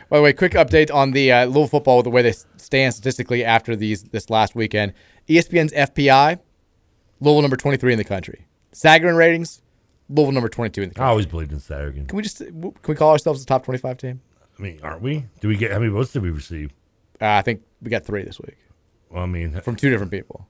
[0.10, 3.44] By the way, quick update on the uh, Louisville football, the way they stand statistically
[3.44, 4.94] after these this last weekend.
[5.28, 6.40] ESPN's FPI,
[7.20, 8.48] Louisville number 23 in the country.
[8.74, 9.62] Sagarin ratings,
[10.10, 11.08] Louisville number 22 in the country.
[11.08, 12.06] I always believed in Saturday.
[12.06, 14.22] Can we just can we call ourselves the top 25 team?
[14.58, 15.26] I mean, aren't we?
[15.40, 16.72] Do we get how many votes did we receive?
[17.22, 18.58] Uh, I think we got three this week
[19.10, 20.48] Well, I mean, from two different people.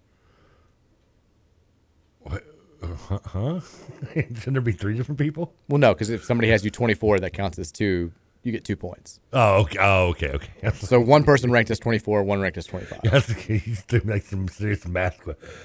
[2.82, 3.20] Uh, huh?
[3.26, 3.60] huh?
[4.14, 5.54] Shouldn't there be three different people?
[5.68, 8.12] Well, no, because if somebody has you 24, that counts as two.
[8.44, 9.20] You get two points.
[9.34, 9.78] Oh, okay.
[9.82, 10.30] Oh, okay.
[10.30, 10.52] Okay.
[10.76, 13.00] So one person ranked as 24, one ranked as 25.
[13.04, 15.20] Yes, he's doing like some serious math.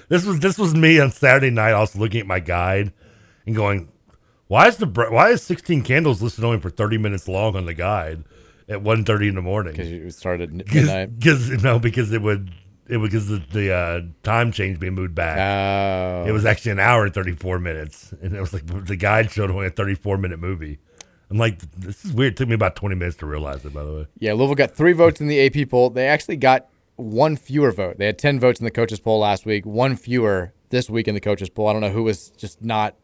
[0.09, 1.71] This was this was me on Saturday night.
[1.71, 2.91] I was looking at my guide
[3.45, 3.89] and going,
[4.47, 7.73] "Why is the why is 16 candles listed only for 30 minutes long on the
[7.73, 8.25] guide
[8.67, 11.17] at 1:30 in the morning?" Because you started at midnight.
[11.19, 12.51] Because no, because it would
[12.87, 15.37] it was because the, the uh, time change being moved back.
[15.37, 16.27] Oh.
[16.27, 19.49] It was actually an hour and 34 minutes, and it was like the guide showed
[19.49, 20.79] only a 34 minute movie.
[21.29, 22.33] I'm like, this is weird.
[22.33, 23.73] It took me about 20 minutes to realize it.
[23.73, 24.07] By the way.
[24.19, 25.89] Yeah, Louisville got three votes in the AP poll.
[25.89, 27.97] They actually got one fewer vote.
[27.97, 31.15] They had 10 votes in the coaches poll last week, one fewer this week in
[31.15, 31.67] the coaches poll.
[31.67, 32.95] I don't know who was just not.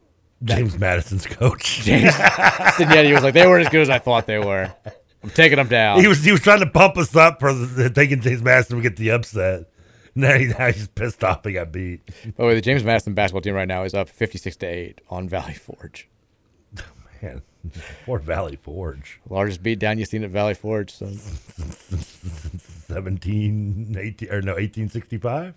[0.44, 1.82] James Madison's coach.
[1.82, 4.74] James Cignetti was like, they weren't as good as I thought they were.
[5.24, 6.00] I'm taking them down.
[6.00, 8.84] He was he was trying to pump us up for the, thinking James Madison would
[8.84, 9.70] get the upset.
[10.16, 12.06] Now, he, now he's pissed off he got beat.
[12.06, 15.02] By the way, the James Madison basketball team right now is up 56 to 8
[15.10, 16.10] on Valley Forge.
[17.22, 17.42] Man,
[18.06, 19.22] Fort Valley Forge.
[19.30, 20.92] Largest beatdown you've seen at Valley Forge.
[20.92, 21.08] So.
[22.90, 25.54] 17, 18, or no, 1865?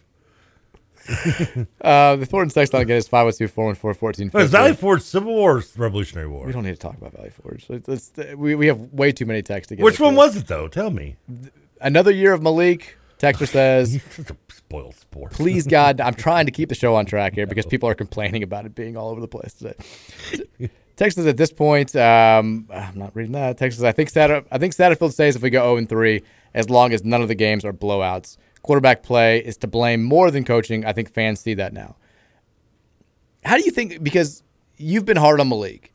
[1.81, 4.37] Uh, the Thornton text line again is 502 414 1450.
[4.39, 6.47] Was Valley Forge Civil War or Revolutionary War?
[6.47, 7.67] We don't need to talk about Valley Forge.
[7.69, 10.47] Let's- let's- we, we have way too many texts to get Which one was it,
[10.47, 10.69] though?
[10.69, 11.17] Tell me.
[11.81, 14.01] Another year of Malik, Texter says,
[14.49, 15.33] spoiled sport.
[15.33, 18.43] Please, God, I'm trying to keep the show on track here because people are complaining
[18.45, 20.71] about it being all over the place today.
[20.97, 23.59] Texas at this point, um, I'm not reading that.
[23.59, 26.23] Texas I think Satter, I think Satterfield stays if we go 0 3,
[26.55, 28.37] as long as none of the games are blowouts.
[28.63, 30.85] Quarterback play is to blame more than coaching.
[30.85, 31.97] I think fans see that now.
[33.45, 34.03] How do you think?
[34.03, 34.43] Because
[34.77, 35.93] you've been hard on Malik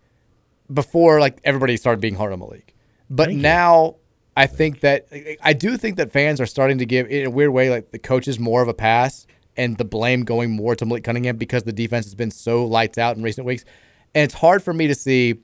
[0.72, 2.76] before, like everybody started being hard on Malik,
[3.10, 3.96] but now
[4.36, 5.08] I think that
[5.42, 8.00] I do think that fans are starting to give in a weird way, like the
[8.00, 9.26] coaches more of a pass
[9.56, 12.98] and the blame going more to Malik Cunningham because the defense has been so lights
[12.98, 13.66] out in recent weeks,
[14.14, 15.36] and it's hard for me to see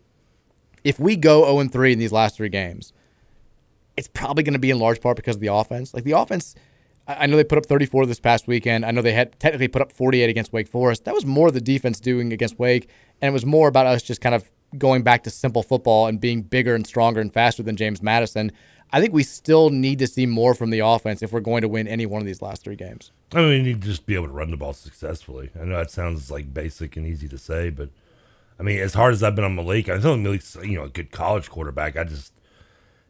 [0.83, 2.93] if we go 0 3 in these last three games.
[3.95, 5.93] It's probably going to be in large part because of the offense.
[5.93, 6.55] Like the offense,
[7.07, 8.85] I know they put up 34 this past weekend.
[8.85, 11.03] I know they had technically put up 48 against Wake Forest.
[11.03, 12.89] That was more the defense doing against Wake,
[13.21, 16.19] and it was more about us just kind of going back to simple football and
[16.19, 18.51] being bigger and stronger and faster than James Madison.
[18.91, 21.67] I think we still need to see more from the offense if we're going to
[21.67, 23.11] win any one of these last three games.
[23.33, 25.49] I mean, you need to just be able to run the ball successfully.
[25.59, 27.89] I know that sounds like basic and easy to say, but
[28.59, 30.89] I mean, as hard as I've been on Malik, I think Malik's you know a
[30.89, 31.97] good college quarterback.
[31.97, 32.33] I just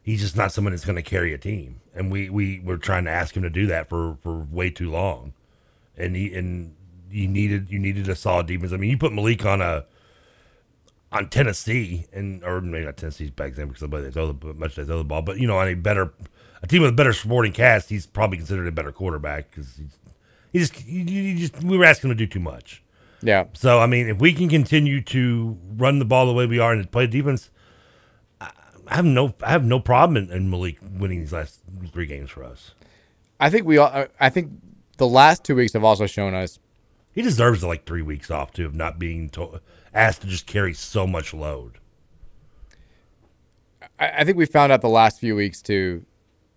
[0.04, 3.04] he's just not someone that's going to carry a team, and we we were trying
[3.06, 5.32] to ask him to do that for for way too long,
[5.96, 6.76] and he and
[7.10, 8.72] you needed you needed a solid defense.
[8.72, 9.86] I mean, you put Malik on a
[11.10, 14.84] on Tennessee and or maybe not Tennessee's back then because they throw the much they
[14.84, 16.12] throw the ball, but you know on a better
[16.62, 19.98] a team with a better supporting cast, he's probably considered a better quarterback because he's
[20.52, 22.82] he just he just we were asking him to do too much.
[23.22, 23.46] Yeah.
[23.54, 26.72] So I mean, if we can continue to run the ball the way we are
[26.72, 27.50] and play defense,
[28.88, 31.60] I have no I have no problem in, in Malik winning these last
[31.92, 32.74] three games for us.
[33.40, 33.90] I think we all.
[33.92, 34.52] Uh, I think
[34.98, 36.58] the last two weeks have also shown us
[37.12, 39.60] He deserves like three weeks off too of not being to,
[39.92, 41.78] asked to just carry so much load.
[43.98, 46.04] I, I think we found out the last few weeks too.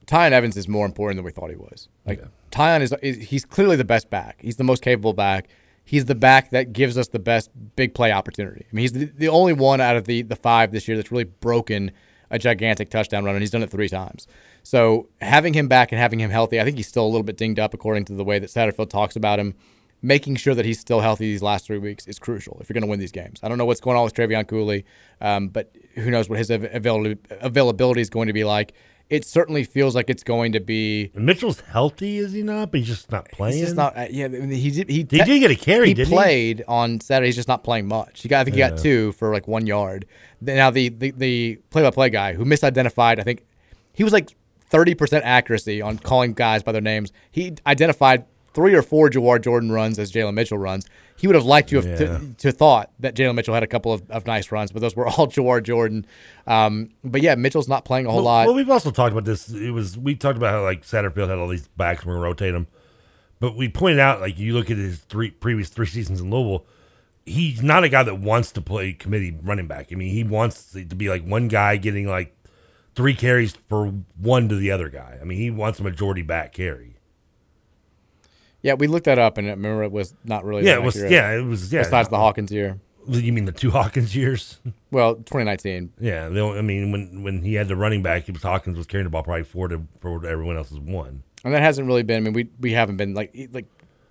[0.05, 1.89] Tiyon Evans is more important than we thought he was.
[2.05, 4.37] Like Tiyon is, is he's clearly the best back.
[4.41, 5.49] He's the most capable back.
[5.83, 8.65] He's the back that gives us the best big play opportunity.
[8.69, 11.11] I mean, he's the, the only one out of the the five this year that's
[11.11, 11.91] really broken
[12.29, 14.27] a gigantic touchdown run, and he's done it three times.
[14.63, 17.37] So having him back and having him healthy, I think he's still a little bit
[17.37, 19.55] dinged up according to the way that Satterfield talks about him.
[20.01, 22.83] Making sure that he's still healthy these last three weeks is crucial if you're going
[22.83, 23.39] to win these games.
[23.41, 24.85] I don't know what's going on with Trevion Cooley,
[25.21, 28.73] um, but who knows what his av- availability is going to be like.
[29.09, 31.11] It certainly feels like it's going to be.
[31.15, 32.71] Mitchell's healthy, is he not?
[32.71, 33.53] But he's just not playing.
[33.55, 33.97] He's just not.
[33.97, 34.89] Uh, yeah, I mean, he did.
[34.89, 36.13] He, He did get a carry, He didn't he?
[36.15, 37.27] played on Saturday.
[37.29, 38.21] He's just not playing much.
[38.21, 38.41] He got.
[38.41, 40.05] I think he got two for like one yard.
[40.41, 43.19] Now the the, the play-by-play guy who misidentified.
[43.19, 43.45] I think
[43.93, 44.35] he was like
[44.69, 47.13] thirty percent accuracy on calling guys by their names.
[47.31, 48.25] He identified
[48.57, 50.87] three or four Jawhar Jordan runs as Jalen Mitchell runs.
[51.15, 51.95] He would have liked to have Yeah.
[52.17, 54.95] to, to thought that Jalen Mitchell had a couple of, of nice runs, but those
[54.95, 56.07] were all Jawhar Jordan.
[56.47, 58.47] Um, but yeah, Mitchell's not playing a whole well, lot.
[58.47, 59.47] Well, we've also talked about this.
[59.49, 62.01] It was we talked about how like Satterfield had all these backs.
[62.01, 62.65] and We're rotate them,
[63.39, 66.65] but we pointed out like you look at his three previous three seasons in Louisville.
[67.25, 69.89] He's not a guy that wants to play committee running back.
[69.91, 72.35] I mean, he wants to be like one guy getting like
[72.95, 75.19] three carries for one to the other guy.
[75.21, 76.96] I mean, he wants a majority back carry.
[78.67, 80.65] Yeah, we looked that up, and I remember it was not really.
[80.65, 81.11] Yeah, it was- accurate.
[81.13, 81.83] yeah, it was- yeah.
[81.83, 82.79] Besides the Hawkins year.
[83.09, 84.59] You mean the two Hawkins years?
[84.91, 85.93] Well, 2019.
[85.99, 88.77] Yeah, the only- I mean when when he had the running back, he was Hawkins
[88.77, 91.23] was carrying the ball probably four to for everyone else's one.
[91.45, 92.17] And that hasn't really been.
[92.17, 93.65] I mean, we we haven't been like like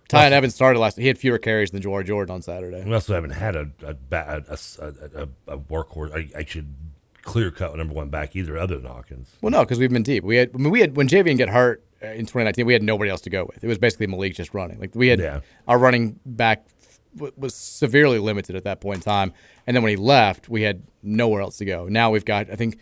[0.08, 0.96] Ty Evans started last.
[0.96, 2.82] He had fewer carries than Jawhar Jordan on Saturday.
[2.84, 6.14] We also haven't had a a a, a, a, a workhorse.
[6.14, 6.72] I, I should
[7.22, 9.36] clear cut number one back either, other than Hawkins.
[9.42, 10.22] Well, no, because we've been deep.
[10.24, 13.10] We had I mean, we had when Javian get hurt in 2019, we had nobody
[13.10, 13.62] else to go with.
[13.64, 14.78] It was basically Malik just running.
[14.78, 15.40] Like we had Yeah.
[15.66, 16.66] our running back
[17.14, 19.32] w- was severely limited at that point in time.
[19.66, 21.86] And then when he left, we had nowhere else to go.
[21.88, 22.50] Now we've got.
[22.50, 22.78] I think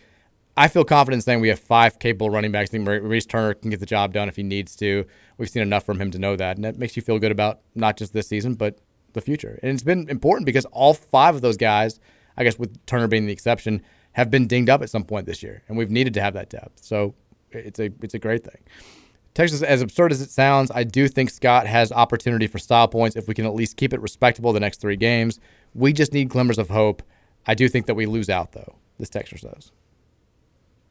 [0.57, 2.69] I feel confident saying we have five capable running backs.
[2.69, 5.05] I think Maurice Turner can get the job done if he needs to.
[5.37, 7.59] We've seen enough from him to know that, and that makes you feel good about
[7.75, 8.79] not just this season but
[9.13, 9.59] the future.
[9.63, 11.99] And it's been important because all five of those guys,
[12.37, 13.81] I guess with Turner being the exception,
[14.13, 16.49] have been dinged up at some point this year, and we've needed to have that
[16.49, 16.81] depth.
[16.83, 17.15] So
[17.51, 18.61] it's a it's a great thing.
[19.35, 23.15] Texas, as absurd as it sounds, I do think Scott has opportunity for style points
[23.17, 25.39] if we can at least keep it respectable the next three games.
[25.73, 27.03] We just need glimmers of hope.
[27.45, 28.77] I do think that we lose out though.
[28.97, 29.71] This texture says.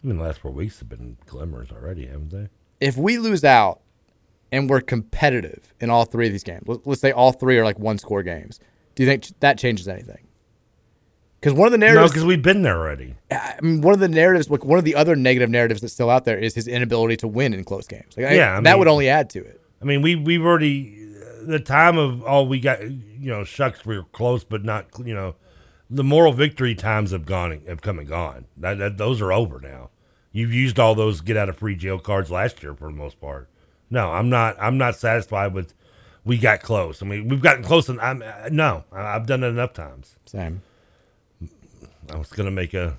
[0.02, 2.48] I mean, the last four weeks have been glimmers already, haven't they?
[2.80, 3.80] If we lose out
[4.52, 7.64] and we're competitive in all three of these games, let- let's say all three are
[7.64, 8.60] like one score games,
[8.94, 10.23] do you think that changes anything?
[11.44, 12.10] Because one of the narratives.
[12.10, 13.14] No, because we've been there already.
[13.30, 16.08] I mean, one of the narratives, like one of the other negative narratives that's still
[16.08, 18.16] out there is his inability to win in close games.
[18.16, 19.60] Like, Yeah, I that mean- would only add to it.
[19.82, 21.06] I mean, we we've already
[21.42, 25.12] the time of oh we got you know shucks we were close but not you
[25.12, 25.34] know
[25.90, 28.46] the moral victory times have gone have come and gone.
[28.56, 29.90] That, that those are over now.
[30.32, 33.20] You've used all those get out of free jail cards last year for the most
[33.20, 33.50] part.
[33.90, 34.56] No, I'm not.
[34.58, 35.74] I'm not satisfied with.
[36.24, 37.02] We got close.
[37.02, 38.84] I mean, we've gotten close, and I'm no.
[38.90, 40.16] I've done it enough times.
[40.24, 40.62] Same.
[42.12, 42.96] I was gonna make a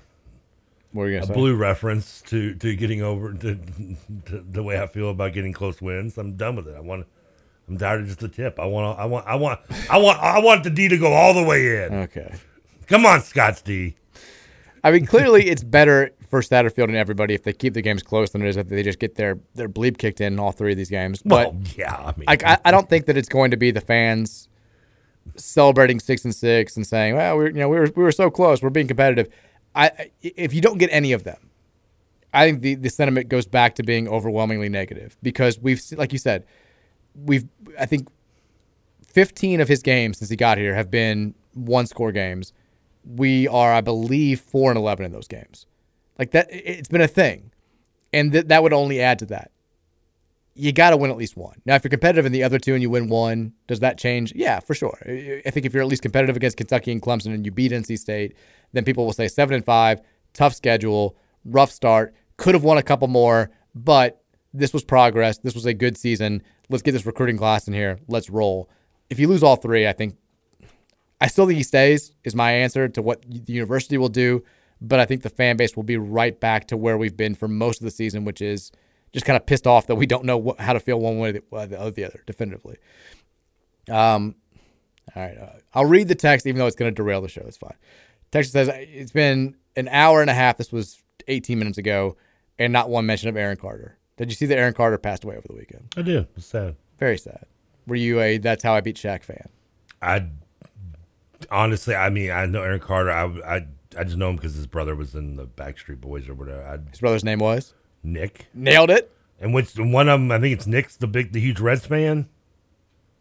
[0.92, 1.32] What were you a say?
[1.34, 3.58] blue reference to to getting over to,
[4.26, 6.18] to the way I feel about getting close wins.
[6.18, 6.74] I'm done with it.
[6.76, 7.06] I want.
[7.68, 8.60] I'm tired of just the tip.
[8.60, 8.98] I want.
[8.98, 9.26] I want.
[9.26, 9.60] I want.
[9.90, 10.18] I want.
[10.20, 11.94] I want the D to go all the way in.
[11.94, 12.34] Okay.
[12.86, 13.96] Come on, Scott's D.
[14.84, 18.30] I mean, clearly it's better for Satterfield and everybody if they keep the games close
[18.30, 20.70] than it is if they just get their their bleep kicked in in all three
[20.72, 21.22] of these games.
[21.24, 23.72] But Well, yeah, I mean, I, I, I don't think that it's going to be
[23.72, 24.48] the fans
[25.36, 28.30] celebrating six and six and saying, "Well, we you know we were we were so
[28.30, 29.28] close, we're being competitive."
[29.74, 31.50] I if you don't get any of them,
[32.32, 36.18] I think the the sentiment goes back to being overwhelmingly negative because we've like you
[36.18, 36.44] said,
[37.14, 37.44] we've
[37.78, 38.08] I think
[39.08, 42.52] 15 of his games since he got here have been one score games.
[43.04, 45.64] We are, I believe, four and 11 in those games.
[46.18, 47.50] Like that, it- it's been a thing,
[48.12, 49.50] and th- that would only add to that.
[50.58, 51.60] You got to win at least one.
[51.66, 54.32] Now, if you're competitive in the other two and you win one, does that change?
[54.34, 54.98] Yeah, for sure.
[55.06, 57.98] I think if you're at least competitive against Kentucky and Clemson and you beat NC
[57.98, 58.34] State,
[58.72, 60.00] then people will say seven and five,
[60.32, 64.22] tough schedule, rough start, could have won a couple more, but
[64.54, 65.38] this was progress.
[65.38, 66.42] This was a good season.
[66.68, 68.00] Let's get this recruiting class in here.
[68.08, 68.70] Let's roll.
[69.10, 70.16] If you lose all three, I think
[71.20, 74.42] I still think he stays, is my answer to what the university will do.
[74.80, 77.48] But I think the fan base will be right back to where we've been for
[77.48, 78.72] most of the season, which is
[79.16, 81.40] just kind of pissed off that we don't know what, how to feel one way
[81.50, 82.76] or the, or the other definitively.
[83.90, 84.34] Um,
[85.14, 85.38] all right.
[85.38, 87.40] Uh, I'll read the text, even though it's going to derail the show.
[87.46, 87.72] It's fine.
[88.30, 90.58] Text says, It's been an hour and a half.
[90.58, 92.18] This was 18 minutes ago,
[92.58, 93.96] and not one mention of Aaron Carter.
[94.18, 95.94] Did you see that Aaron Carter passed away over the weekend?
[95.96, 96.26] I do.
[96.36, 96.76] It's sad.
[96.98, 97.46] Very sad.
[97.86, 99.48] Were you a That's How I Beat Shaq fan?
[100.02, 100.26] I
[101.50, 103.10] honestly, I mean, I know Aaron Carter.
[103.10, 103.24] I
[103.56, 103.66] I,
[103.98, 106.62] I just know him because his brother was in the Backstreet Boys or whatever.
[106.62, 107.72] I, His brother's name was?
[108.06, 108.46] Nick.
[108.54, 109.10] Nailed it.
[109.40, 110.32] And which one of them?
[110.32, 112.28] I think it's Nick's the big, the huge Reds fan.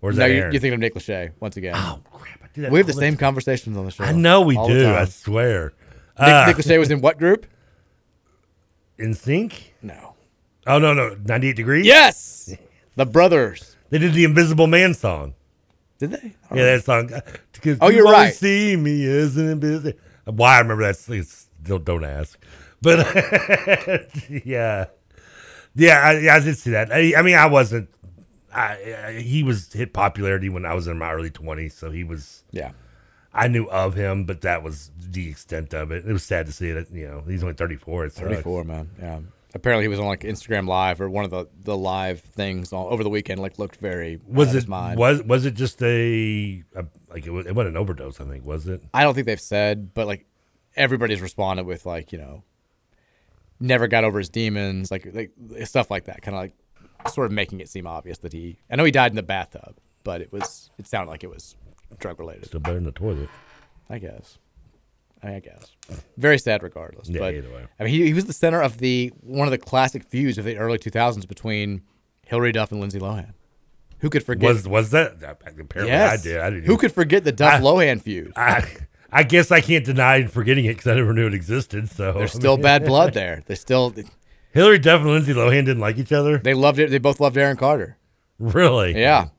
[0.02, 0.54] Or is no, that you, Aaron?
[0.54, 1.74] you're thinking of Nick Lachey once again.
[1.76, 2.40] Oh crap!
[2.44, 3.20] I do that we have the same time.
[3.20, 4.04] conversations on the show.
[4.04, 4.94] I know we do.
[4.94, 5.74] I swear.
[6.20, 7.48] Nick, Uh, Nick Lachey was in what group?
[9.00, 9.54] NSYNC?
[9.82, 10.16] No.
[10.68, 11.16] Oh no no!
[11.26, 11.86] Ninety eight degrees.
[11.86, 12.56] Yes.
[12.98, 13.76] The brothers.
[13.90, 15.34] They did the Invisible Man song.
[16.00, 16.34] Did they?
[16.56, 17.12] Yeah, that song.
[17.14, 17.20] uh,
[17.62, 18.34] 'cause Oh, you you're right.
[18.34, 20.00] See me as an invisible.
[20.24, 21.46] Why I remember that?
[21.62, 22.40] Don't, don't ask.
[22.86, 23.00] But
[24.46, 24.86] yeah,
[25.74, 26.92] yeah, I, yeah, I did see that.
[26.92, 27.90] I, I mean, I wasn't.
[28.54, 32.44] I, he was hit popularity when I was in my early twenties, so he was.
[32.52, 32.72] Yeah.
[33.34, 36.06] I knew of him, but that was the extent of it.
[36.08, 38.08] It was sad to see that you know he's only thirty four.
[38.08, 38.92] Thirty four, man.
[39.02, 39.20] Yeah.
[39.56, 42.90] Apparently, he was on like Instagram Live or one of the, the live things all,
[42.90, 43.42] over the weekend.
[43.42, 47.56] Like, looked very Was it was was it just a, a like it, was, it
[47.56, 48.22] wasn't an overdose?
[48.22, 48.84] I think was it.
[48.94, 50.26] I don't think they've said, but like
[50.76, 52.44] everybody's responded with like you know,
[53.60, 55.32] never got over his demons, like like
[55.66, 56.22] stuff like that.
[56.22, 56.54] Kind of like
[57.14, 58.58] sort of making it seem obvious that he.
[58.70, 61.56] I know he died in the bathtub, but it was it sounded like it was
[62.00, 62.46] drug related.
[62.48, 63.30] Still better in the toilet.
[63.90, 64.38] I guess.
[65.24, 65.72] I guess.
[66.18, 67.10] Very sad, regardless.
[67.10, 67.66] Yeah, but either way.
[67.80, 70.46] I mean, he, he was the center of the one of the classic feuds of
[70.46, 71.82] the early 2000s between
[72.28, 73.34] Hilary Duff and Lindsay Lohan.
[74.00, 74.48] Who could forget?
[74.54, 75.14] Was was that?
[75.24, 76.20] Apparently, Yes.
[76.20, 76.38] I did.
[76.42, 78.34] I didn't Who even- could forget the Duff Lohan feud?
[78.36, 78.68] I,
[79.12, 81.90] I guess I can't deny forgetting it because I never knew it existed.
[81.90, 83.44] So There's still bad blood there.
[83.46, 83.94] They still
[84.52, 86.38] Hilary Duff and Lindsay Lohan didn't like each other.
[86.38, 86.90] they loved it.
[86.90, 87.98] They both loved Aaron Carter.
[88.40, 89.00] Really?
[89.00, 89.30] Yeah.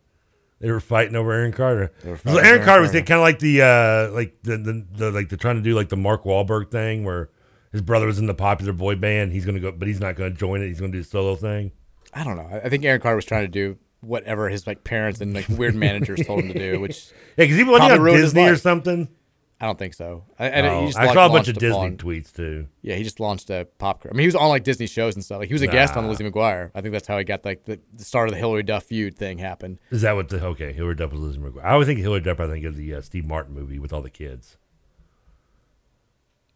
[0.60, 1.92] They were fighting over Aaron Carter.
[2.04, 4.86] were So fighting Aaron over Carter was kind of like the uh like the, the
[4.92, 7.28] the like the trying to do like the Mark Wahlberg thing where
[7.72, 9.32] his brother was in the popular boy band.
[9.32, 10.68] He's gonna go, but he's not gonna join it.
[10.68, 11.72] He's gonna do the solo thing.
[12.14, 12.48] I don't know.
[12.64, 15.74] I- think Aaron Carter was trying to do whatever his like parents and like weird
[15.74, 17.06] managers told him to do, which
[17.36, 19.08] Yeah, because he probably on Disney or something.
[19.58, 20.24] I don't think so.
[20.38, 22.66] I, and Oh, he just I like, saw a bunch of Disney tweets too.
[22.82, 24.04] Yeah, he just launched a pop.
[24.04, 25.38] I mean, he was on like Disney shows and stuff.
[25.38, 26.70] Like he was a guest on Lizzie McGuire.
[26.74, 29.16] I think that's how he got like the, the start of the Hilary Duff feud
[29.16, 29.78] thing happened.
[29.90, 30.72] Is that what the okay?
[30.74, 31.64] Hilary Duff was Lizzie McGuire.
[31.64, 32.38] I always think Hilary Duff.
[32.38, 34.58] I think of the uh, Steve Martin movie with all the kids.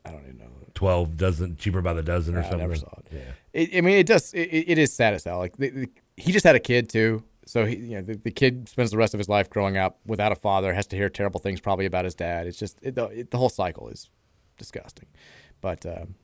[0.05, 0.44] I don't even know.
[0.74, 2.68] Twelve dozen cheaper by the dozen or Yeah, I something.
[2.68, 3.06] never saw it.
[3.12, 3.20] Yeah.
[3.52, 4.32] It, I mean, it does.
[4.35, 5.39] It, it is sad as hell.
[5.39, 8.30] Like the, the, he just had a kid too, so he, you know, the, the
[8.30, 11.08] kid spends the rest of his life growing up without a father, has to hear
[11.08, 12.46] terrible things probably about his dad.
[12.46, 14.10] It's just it, the, it, the whole cycle is
[14.56, 15.08] disgusting,
[15.60, 16.14] but um,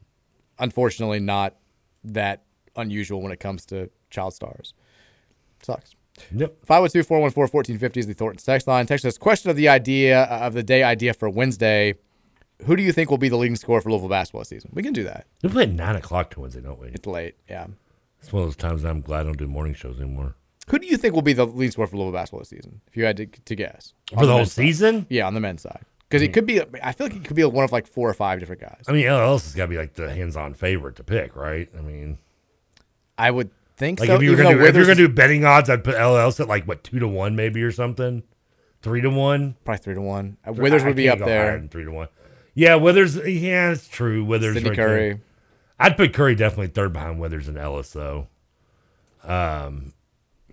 [0.58, 1.56] unfortunately, not
[2.04, 2.44] that
[2.76, 4.74] unusual when it comes to child stars.
[5.62, 5.94] Sucks.
[6.34, 6.64] Yep.
[6.64, 8.86] 502 414 1450 is the Thornton text line.
[8.86, 11.94] Text us question of the idea uh, of the day idea for Wednesday.
[12.64, 14.70] Who do you think will be the leading scorer for Louisville basketball season?
[14.72, 15.26] We can do that.
[15.42, 16.88] We play at nine o'clock to Wednesday, don't we?
[16.88, 17.34] It's late.
[17.50, 17.66] Yeah.
[18.20, 20.36] It's one of those times I'm glad I don't do morning shows anymore.
[20.68, 22.80] Who do you think will be the leading scorer for Louisville basketball this season?
[22.88, 24.62] If you had to, to guess For On the whole men's side.
[24.62, 25.06] season?
[25.08, 26.60] Yeah, on the men's side, because it could be.
[26.82, 28.82] I feel like it could be one of like four or five different guys.
[28.88, 31.68] I mean, Ellis has got to be like the hands-on favorite to pick, right?
[31.78, 32.18] I mean,
[33.16, 34.16] I would think like so.
[34.16, 36.40] if you were gonna though do, if you're gonna do betting odds, I'd put Ellis
[36.40, 38.22] at like what two to one maybe or something,
[38.82, 39.54] three to one.
[39.64, 40.36] Probably three to one.
[40.46, 41.64] Uh, Withers I would be up there.
[41.70, 42.08] three to one.
[42.54, 43.16] Yeah, Withers.
[43.16, 44.24] Yeah, it's true.
[44.24, 44.54] Withers.
[44.54, 45.08] Sydney right Curry.
[45.10, 45.20] there.
[45.78, 48.28] I'd put Curry definitely third behind Withers and Ellis though.
[49.22, 49.92] Um,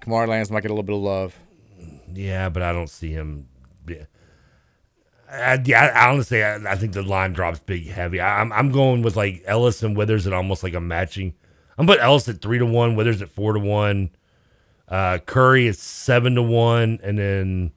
[0.04, 1.40] Kamari Lands might get a little bit of love.
[2.14, 3.48] yeah, but I don't see him.
[3.88, 4.06] Yeah,
[5.32, 8.20] I, yeah, I honestly, I, I think the line drops big heavy.
[8.20, 11.34] I, I'm I'm going with like Ellis and Withers at almost like a matching.
[11.78, 14.12] I'm putting Ellis at three to one, Withers at four to one,
[14.88, 17.72] uh, Curry is seven to one, and then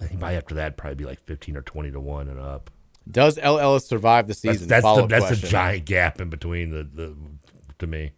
[0.00, 2.70] I think by after that probably be like fifteen or twenty to one and up.
[3.10, 4.66] Does El Ellis survive the season?
[4.66, 7.16] that's, the, Follow-up that's a giant gap in between the, the
[7.78, 8.12] to me.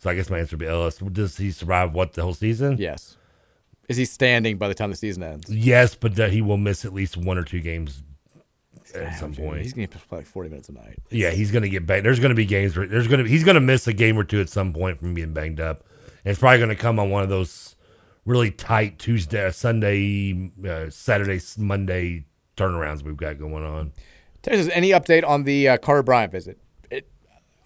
[0.00, 0.96] So I guess my answer would be Ellis.
[0.96, 2.78] Does he survive what the whole season?
[2.78, 3.16] Yes.
[3.88, 5.50] Is he standing by the time the season ends?
[5.50, 8.02] Yes, but that he will miss at least one or two games
[8.94, 9.62] at some point.
[9.62, 10.98] He's going to play like 40 minutes a night.
[11.10, 12.06] Yeah, he's going to get banged.
[12.06, 14.18] There's going to be games where there's going to he's going to miss a game
[14.18, 15.84] or two at some point from being banged up,
[16.24, 17.76] and it's probably going to come on one of those
[18.24, 22.24] really tight Tuesday, Sunday, uh, Saturday, Monday
[22.56, 23.92] turnarounds we've got going on.
[24.42, 26.58] Texas, any update on the uh, Carter Bryant visit?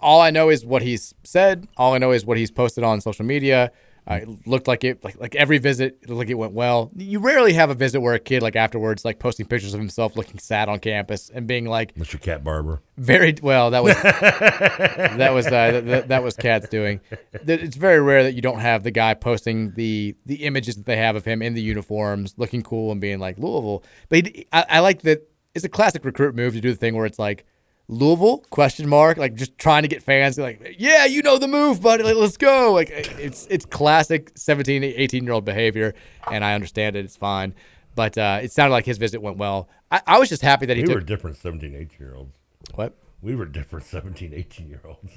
[0.05, 1.67] All I know is what he's said.
[1.79, 3.73] All I know is what he's posted on social media.
[4.07, 6.91] Uh, it looked like it, like like every visit, it like it went well.
[6.95, 10.15] You rarely have a visit where a kid, like afterwards, like posting pictures of himself
[10.15, 12.21] looking sad on campus and being like, Mr.
[12.21, 12.83] Cat Barber.
[12.99, 13.71] Very well.
[13.71, 17.01] That was that was uh, that, that was Cat's doing.
[17.33, 20.99] It's very rare that you don't have the guy posting the the images that they
[20.99, 23.83] have of him in the uniforms, looking cool and being like Louisville.
[24.11, 25.27] But he, I, I like that.
[25.55, 27.47] It's a classic recruit move to do the thing where it's like
[27.89, 31.83] Louisville question mark, like just trying to get fans like, yeah, you know the move,
[31.83, 32.03] buddy.
[32.03, 32.73] Like, let's go.
[32.73, 35.95] Like it's it's classic 17, 18 year old behavior,
[36.31, 37.05] and I understand it.
[37.05, 37.55] It's fine.
[37.95, 39.69] But uh, it sounded like his visit went well.
[39.91, 40.95] I, I was just happy that he we took.
[40.97, 42.37] were different 17, 18 year olds.
[42.75, 42.95] What?
[43.23, 45.13] We were different 17, 18 year olds.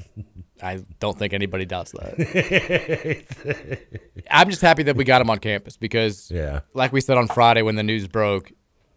[0.62, 3.26] I don't think anybody doubts that.
[4.32, 6.62] I'm just happy that we got him on campus because, Yeah.
[6.74, 8.52] like we said on Friday when the news broke,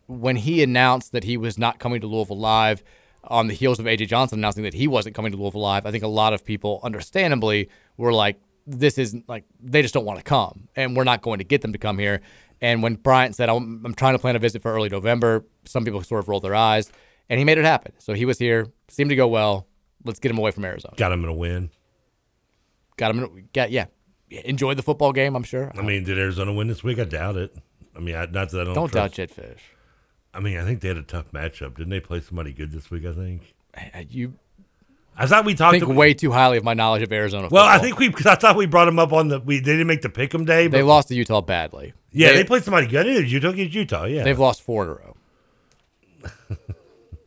[0.06, 2.82] when he announced that he was not coming to Louisville Live
[3.24, 5.90] on the heels of AJ Johnson announcing that he wasn't coming to Louisville Live, I
[5.90, 10.18] think a lot of people, understandably, were like, this isn't like, they just don't want
[10.18, 12.20] to come, and we're not going to get them to come here.
[12.60, 15.84] And when Bryant said, I'm, I'm trying to plan a visit for early November, some
[15.84, 16.90] people sort of rolled their eyes,
[17.28, 17.92] and he made it happen.
[17.98, 19.66] So he was here, seemed to go well.
[20.04, 20.94] Let's get him away from Arizona.
[20.96, 21.70] Got him in a win.
[22.96, 23.24] Got him.
[23.24, 23.86] In, got yeah.
[24.30, 25.34] Enjoyed the football game.
[25.34, 25.72] I'm sure.
[25.76, 26.98] I mean, did Arizona win this week?
[26.98, 27.54] I doubt it.
[27.96, 28.74] I mean, I, not that I don't.
[28.74, 29.58] Don't doubt trust- Jetfish.
[30.32, 31.76] I mean, I think they had a tough matchup.
[31.76, 33.04] Didn't they play somebody good this week?
[33.04, 33.54] I think.
[34.08, 34.34] You.
[35.16, 35.78] I thought we talked.
[35.78, 37.48] think way too highly of my knowledge of Arizona.
[37.50, 39.40] well, I think we because I thought we brought them up on the.
[39.40, 40.68] We they didn't make the pick'em day.
[40.68, 41.92] But they lost to Utah badly.
[42.12, 43.06] Yeah, they, played somebody good.
[43.06, 44.04] It was Utah against Utah.
[44.04, 45.16] Yeah, They've lost four in a row.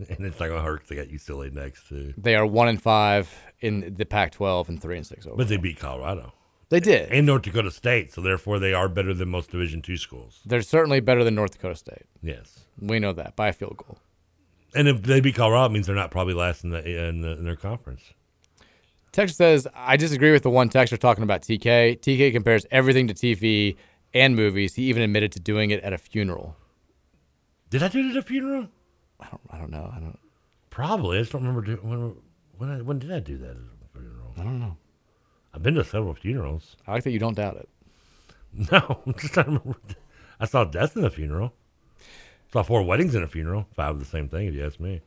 [0.10, 0.88] and it's not oh, gonna hurt.
[0.88, 2.14] They got UCLA next too.
[2.18, 5.38] They are one and five in the Pac-12 and three and six over.
[5.38, 6.34] But they beat Colorado.
[6.70, 8.12] They did, and North Dakota State.
[8.12, 10.40] So therefore, they are better than most Division two schools.
[10.46, 12.06] They're certainly better than North Dakota State.
[12.22, 13.98] Yes, we know that by a field goal.
[14.76, 17.32] And if they beat Colorado, it means they're not probably last in the in, the,
[17.32, 18.14] in their conference.
[19.12, 22.00] Texas says, I disagree with the one texter talking about TK.
[22.00, 23.78] TK compares everything to TV
[24.12, 24.74] and movies.
[24.74, 26.56] He even admitted to doing it at a funeral.
[27.70, 28.68] Did I do it at a funeral?
[29.20, 29.42] I don't.
[29.52, 29.92] I don't know.
[29.96, 30.20] I don't.
[30.72, 31.20] Probably.
[31.20, 32.16] I just don't remember do, when.
[32.58, 34.34] When, I, when did I do that at a funeral?
[34.38, 34.78] I don't know.
[35.54, 36.78] I've been to several funerals.
[36.88, 37.70] I like that you don't doubt it.
[38.72, 39.76] No, I'm just to remember.
[40.40, 41.54] I saw death in a funeral.
[42.54, 43.68] Saw four weddings in a funeral.
[43.76, 45.02] Five of the same thing, if you ask me.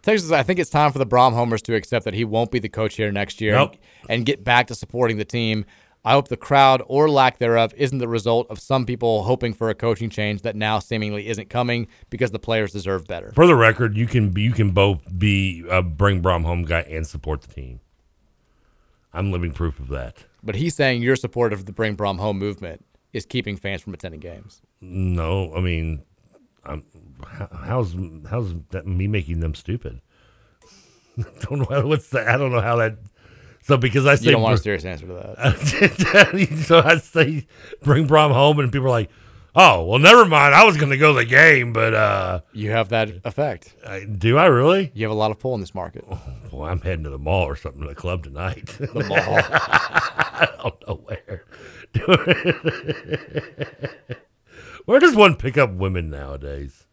[0.00, 2.58] Texas, I think it's time for the Brohm homers to accept that he won't be
[2.58, 3.76] the coach here next year Nope.
[4.02, 5.66] and, and get back to supporting the team.
[6.02, 9.68] I hope the crowd or lack thereof isn't the result of some people hoping for
[9.68, 13.32] a coaching change that now seemingly isn't coming because the players deserve better.
[13.34, 17.06] For the record, you can you can both be a bring Brohm home guy and
[17.06, 17.80] support the team.
[19.12, 20.24] I'm living proof of that.
[20.42, 23.92] But he's saying your support of the Bring Brohm Home movement is keeping fans from
[23.92, 24.62] attending games.
[24.80, 26.04] No, I mean,
[26.68, 26.84] I'm,
[27.52, 27.96] how's
[28.28, 30.00] how's that me making them stupid?
[31.40, 32.28] don't know what's that.
[32.28, 32.98] I don't know how that.
[33.62, 36.62] So because I say You don't want a serious answer to that.
[36.66, 37.46] so I say
[37.82, 39.10] bring Brohm home, and people are like,
[39.54, 40.54] "Oh, well, never mind.
[40.54, 43.74] I was going to go to the game, but uh, You have that effect.
[43.86, 44.90] I, do I really?
[44.94, 46.04] You have a lot of pull in this market.
[46.08, 48.66] Well, I'm heading to the mall or something to the club tonight.
[48.66, 49.18] The mall.
[50.40, 51.44] I don't know where.
[54.88, 56.86] Where does one pick up women nowadays?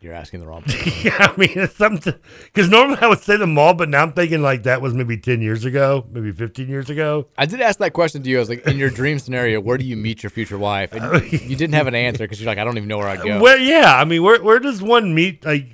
[0.00, 0.92] You're asking the wrong person.
[1.02, 2.12] yeah, I mean, it's something
[2.44, 5.16] because normally I would say the mall, but now I'm thinking like that was maybe
[5.16, 7.28] ten years ago, maybe fifteen years ago.
[7.38, 8.36] I did ask that question to you.
[8.36, 10.92] I was like, in your dream scenario, where do you meet your future wife?
[10.92, 13.08] And you, you didn't have an answer because you're like, I don't even know where
[13.08, 13.40] I'd go.
[13.40, 15.42] Where, yeah, I mean, where where does one meet?
[15.42, 15.68] Like,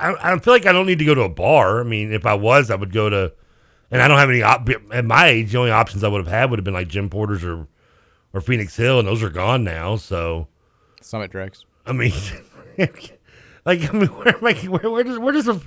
[0.00, 1.80] I, I feel like I don't need to go to a bar.
[1.80, 3.34] I mean, if I was, I would go to
[3.90, 5.52] And I don't have any op- at my age.
[5.52, 7.68] The only options I would have had would have been like Jim Porter's or
[8.34, 9.96] or Phoenix Hill, and those are gone now.
[9.96, 10.48] So
[11.00, 11.64] Summit Drex.
[11.86, 12.12] I mean,
[12.78, 13.14] like
[13.66, 15.60] I mean, where am I, where, where does where does a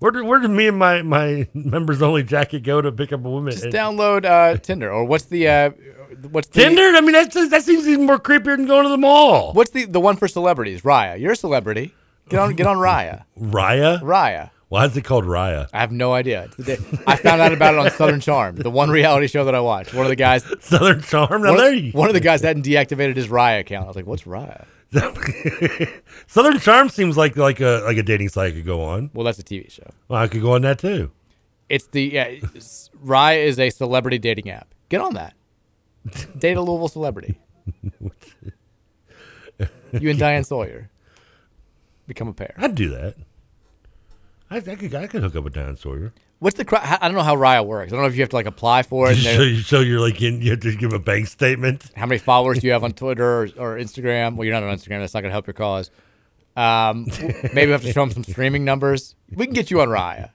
[0.00, 3.24] where do, where do me and my my members only jacket go to pick up
[3.24, 3.52] a woman?
[3.52, 5.70] Just download uh, Tinder or what's the uh,
[6.30, 6.96] what's the, Tinder?
[6.96, 9.52] I mean, that's that seems even more creepier than going to the mall.
[9.52, 10.82] What's the the one for celebrities?
[10.82, 11.94] Raya, you're a celebrity.
[12.28, 13.24] Get on get on Raya.
[13.38, 14.00] Raya?
[14.00, 14.50] Raya.
[14.68, 15.68] Why is it called Raya?
[15.72, 16.44] I have no idea.
[16.44, 19.44] It's the day- I found out about it on Southern Charm, the one reality show
[19.44, 19.94] that I watched.
[19.94, 21.42] One of the guys, Southern Charm.
[21.42, 23.84] Now one, there of, you- one of the guys hadn't deactivated his Raya account.
[23.84, 24.64] I was like, "What's Raya?"
[26.26, 29.10] Southern Charm seems like like a like a dating site I could go on.
[29.14, 29.88] Well, that's a TV show.
[30.08, 31.10] Well, I could go on that too.
[31.68, 34.74] It's the yeah, it's- Raya is a celebrity dating app.
[34.88, 35.34] Get on that.
[36.38, 37.38] Date a Louisville celebrity.
[39.92, 40.90] You and Diane Sawyer
[42.08, 42.52] become a pair.
[42.58, 43.14] I'd do that.
[44.50, 46.12] I, I could I could hook up with Dan Sawyer.
[46.38, 46.66] What's the?
[47.00, 47.92] I don't know how Raya works.
[47.92, 49.16] I don't know if you have to like apply for it.
[49.16, 51.90] and so, you, so you're like in, you have to give a bank statement.
[51.96, 54.36] How many followers do you have on Twitter or, or Instagram?
[54.36, 55.00] Well, you're not on Instagram.
[55.00, 55.90] That's not going to help your cause.
[56.56, 57.06] Um,
[57.54, 59.16] maybe we have to show them some streaming numbers.
[59.34, 60.30] We can get you on Raya.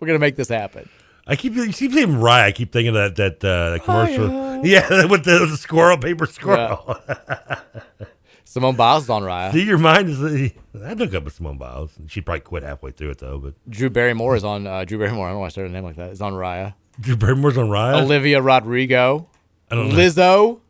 [0.00, 0.88] We're going to make this happen.
[1.26, 2.46] I keep you keep saying Raya.
[2.46, 4.42] I keep thinking of that that uh, that commercial.
[4.64, 6.96] Yeah, with the, the squirrel, paper squirrel.
[8.52, 9.50] Simone Biles is on Raya.
[9.50, 10.22] See, your mind is.
[10.22, 11.92] I'd hook up with Simone Biles.
[12.06, 13.38] She'd probably quit halfway through it though.
[13.38, 14.66] But Drew Barrymore is on.
[14.66, 15.24] Uh, Drew Barrymore.
[15.24, 16.10] I don't know why I started a name like that.
[16.10, 16.74] Is on Raya.
[17.00, 18.02] Drew Barrymore's on Raya.
[18.02, 19.26] Olivia Rodrigo.
[19.70, 19.94] I don't know.
[19.94, 20.60] Lizzo.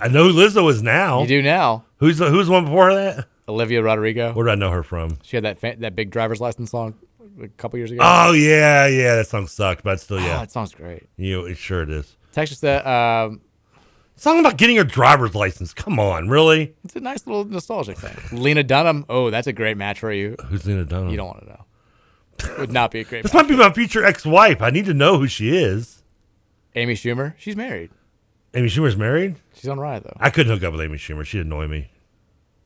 [0.00, 1.22] I know who Lizzo is now.
[1.22, 1.84] You do now.
[1.96, 3.26] Who's the, who's the one before that?
[3.48, 4.32] Olivia Rodrigo.
[4.32, 5.18] Where do I know her from?
[5.24, 6.94] She had that that big driver's license song
[7.42, 8.02] a couple years ago.
[8.04, 9.16] Oh yeah, yeah.
[9.16, 10.36] That song sucked, but still, yeah.
[10.36, 11.08] Oh, that song's great.
[11.16, 12.16] You, it sure it is.
[12.30, 13.40] Texas that um,
[14.18, 15.72] Song about getting a driver's license.
[15.72, 16.74] Come on, really?
[16.82, 18.16] it's a nice little nostalgic thing.
[18.36, 19.04] Lena Dunham.
[19.08, 20.34] Oh, that's a great match for you.
[20.46, 21.10] Who's Lena Dunham?
[21.10, 21.64] You don't want to know.
[22.58, 23.22] Would not be a great.
[23.22, 23.44] This match.
[23.44, 24.60] might be my future ex-wife.
[24.60, 26.02] I need to know who she is.
[26.74, 27.34] Amy Schumer.
[27.38, 27.90] She's married.
[28.54, 29.36] Amy Schumer's married.
[29.54, 30.16] She's on Raya though.
[30.18, 31.24] I couldn't hook up with Amy Schumer.
[31.24, 31.90] She'd annoy me.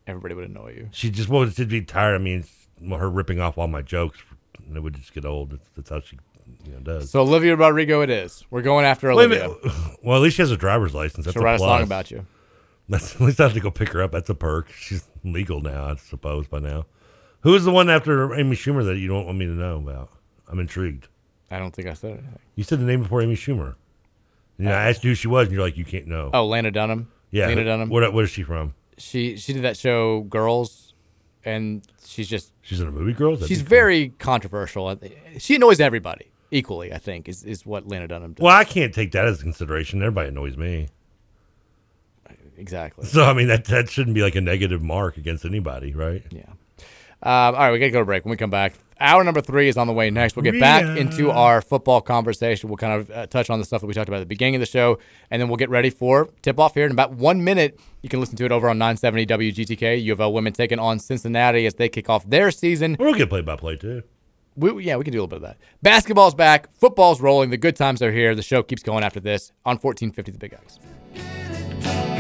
[0.06, 0.88] Everybody would annoy you.
[0.92, 2.44] She just well, she'd be tired of me and
[2.80, 4.18] well, her ripping off all my jokes.
[4.66, 5.50] And it would just get old.
[5.50, 6.18] That's, that's how she
[6.64, 7.10] you know, does.
[7.10, 8.44] So Olivia Rodrigo, it is.
[8.50, 9.54] We're going after Wait Olivia.
[10.02, 11.26] Well, at least she has a driver's license.
[11.26, 12.26] That's She'll a write a song about you.
[12.88, 14.10] That's at least I have to go pick her up.
[14.12, 14.70] That's a perk.
[14.72, 16.86] She's legal now, I suppose, by now.
[17.40, 20.10] Who is the one after Amy Schumer that you don't want me to know about?
[20.48, 21.08] I'm intrigued.
[21.50, 22.38] I don't think I said anything.
[22.56, 23.76] You said the name before Amy Schumer.
[24.58, 26.30] And I asked you who she was, and you're like, you can't know.
[26.32, 27.10] Oh, Lena Dunham.
[27.30, 27.46] yeah.
[27.46, 27.88] Lena Dunham.
[27.88, 28.74] What, what is she from?
[28.98, 30.94] She she did that show Girls,
[31.44, 33.40] and she's just She's in a movie, Girls.
[33.40, 33.70] That'd she's be cool.
[33.70, 35.00] very controversial.
[35.38, 36.92] She annoys everybody equally.
[36.92, 38.42] I think is is what Lena Dunham does.
[38.42, 40.00] Well, I can't take that as consideration.
[40.02, 40.88] Everybody annoys me.
[42.56, 43.06] Exactly.
[43.06, 46.22] So I mean that that shouldn't be like a negative mark against anybody, right?
[46.30, 46.42] Yeah.
[47.24, 48.24] Um, all right, we got to go to break.
[48.24, 50.34] When we come back, hour number three is on the way next.
[50.34, 52.68] We'll get back into our football conversation.
[52.68, 54.56] We'll kind of uh, touch on the stuff that we talked about at the beginning
[54.56, 54.98] of the show,
[55.30, 57.78] and then we'll get ready for tip off here in about one minute.
[58.02, 60.02] You can listen to it over on 970 WGTK.
[60.02, 62.96] U of L women taking on Cincinnati as they kick off their season.
[62.98, 64.02] We'll get play by play too.
[64.56, 65.58] We, yeah, we can do a little bit of that.
[65.82, 66.70] Basketball's back.
[66.74, 67.50] Football's rolling.
[67.50, 68.34] The good times are here.
[68.34, 72.11] The show keeps going after this on 1450 The Big X.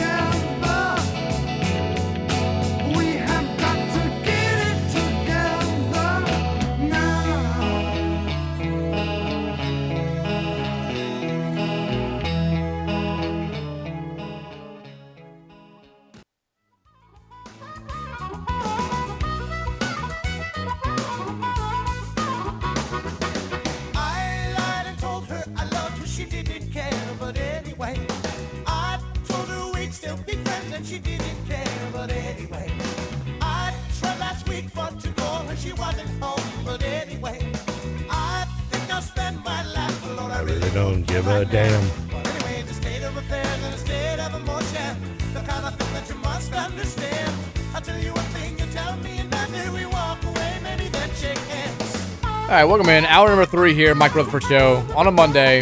[50.62, 52.22] maybe then shake hands.
[52.24, 53.04] All right, welcome in.
[53.04, 55.60] Hour number three here, Mike Rutherford Show on a Monday.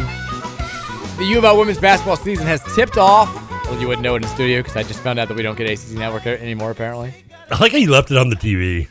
[1.18, 3.34] The U of L women's basketball season has tipped off.
[3.64, 5.42] Well, you wouldn't know it in the studio because I just found out that we
[5.42, 7.12] don't get ACC Network anymore, apparently.
[7.50, 8.88] I like how you left it on the TV.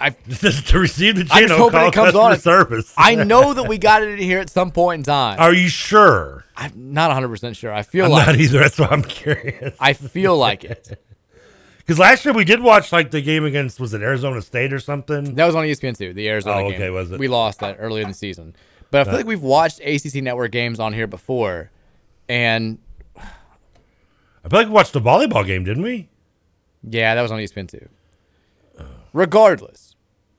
[0.00, 1.48] I to receive the I'm channel.
[1.48, 2.38] just hoping it comes on.
[2.38, 2.92] service.
[2.96, 5.38] I know that we got it in here at some point in time.
[5.40, 6.44] Are you sure?
[6.56, 7.72] I'm not 100% sure.
[7.72, 8.58] I feel I'm like not either.
[8.60, 9.76] That's why I'm curious.
[9.80, 11.02] I feel like it.
[11.78, 14.80] Because last year we did watch like the game against was it Arizona State or
[14.80, 15.36] something?
[15.36, 16.12] That was on ESPN too.
[16.12, 16.74] The Arizona Oh, game.
[16.74, 17.20] okay, was it?
[17.20, 18.56] We lost that early in the season,
[18.90, 21.70] but I feel Uh, like we've watched ACC Network games on here before,
[22.28, 22.78] and
[23.16, 26.08] I feel like we watched the volleyball game, didn't we?
[26.82, 27.88] yeah, that was on ESPN too.
[29.12, 29.85] Regardless,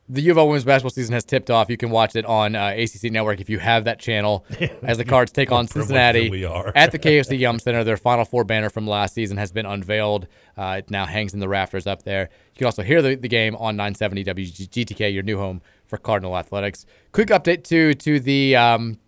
[0.10, 1.70] The U of O women's basketball season has tipped off.
[1.70, 4.46] You can watch it on uh, ACC Network if you have that channel.
[4.84, 6.72] As the Cards take on Cincinnati we are.
[6.76, 10.28] at the KFC Yum Center, their Final Four banner from last season has been unveiled.
[10.58, 12.30] Uh, it now hangs in the rafters up there.
[12.54, 16.38] You can also hear the, the game on 970 WGTK, your new home for Cardinal
[16.38, 16.86] Athletics.
[17.12, 18.56] Quick update to to the.
[18.56, 19.00] Um,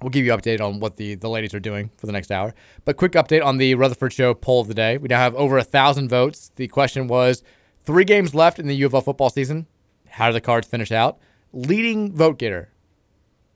[0.00, 2.32] We'll give you an update on what the, the ladies are doing for the next
[2.32, 2.54] hour.
[2.84, 4.98] But quick update on the Rutherford Show poll of the day.
[4.98, 6.50] We now have over a thousand votes.
[6.56, 7.44] The question was
[7.84, 9.68] three games left in the U of L football season.
[10.12, 11.18] How do the cards finish out?
[11.52, 12.70] Leading vote getter.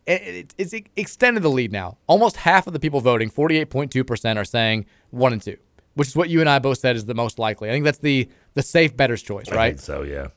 [0.06, 1.98] It, it, it's extended the lead now.
[2.06, 5.56] Almost half of the people voting, 48.2%, are saying one and two,
[5.94, 7.68] which is what you and I both said is the most likely.
[7.68, 9.70] I think that's the the safe better's choice, I right?
[9.70, 10.28] think so yeah.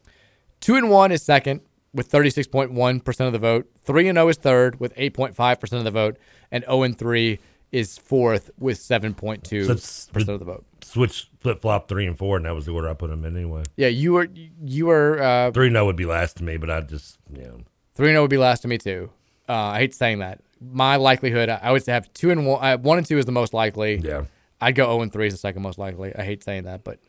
[0.59, 1.61] Two and one is second
[1.93, 3.69] with 36.1% of the vote.
[3.81, 6.17] Three and 0 is third with 8.5% of the vote.
[6.51, 7.39] And 0 and 3
[7.71, 10.65] is fourth with 7.2% So of the vote.
[10.83, 13.35] Switch flip flop three and four, and that was the order I put them in
[13.35, 13.63] anyway.
[13.77, 14.27] Yeah, you were
[14.63, 17.61] you were uh, Three no would be last to me, but I just you know
[17.95, 19.11] three and 0 would be last to me too.
[19.47, 20.41] Uh, I hate saying that.
[20.61, 22.63] My likelihood, I would have two and one.
[22.63, 23.97] Uh, one and two is the most likely.
[23.97, 24.25] Yeah.
[24.61, 26.13] I'd go 0 and 3 is the second most likely.
[26.13, 26.99] I hate saying that, but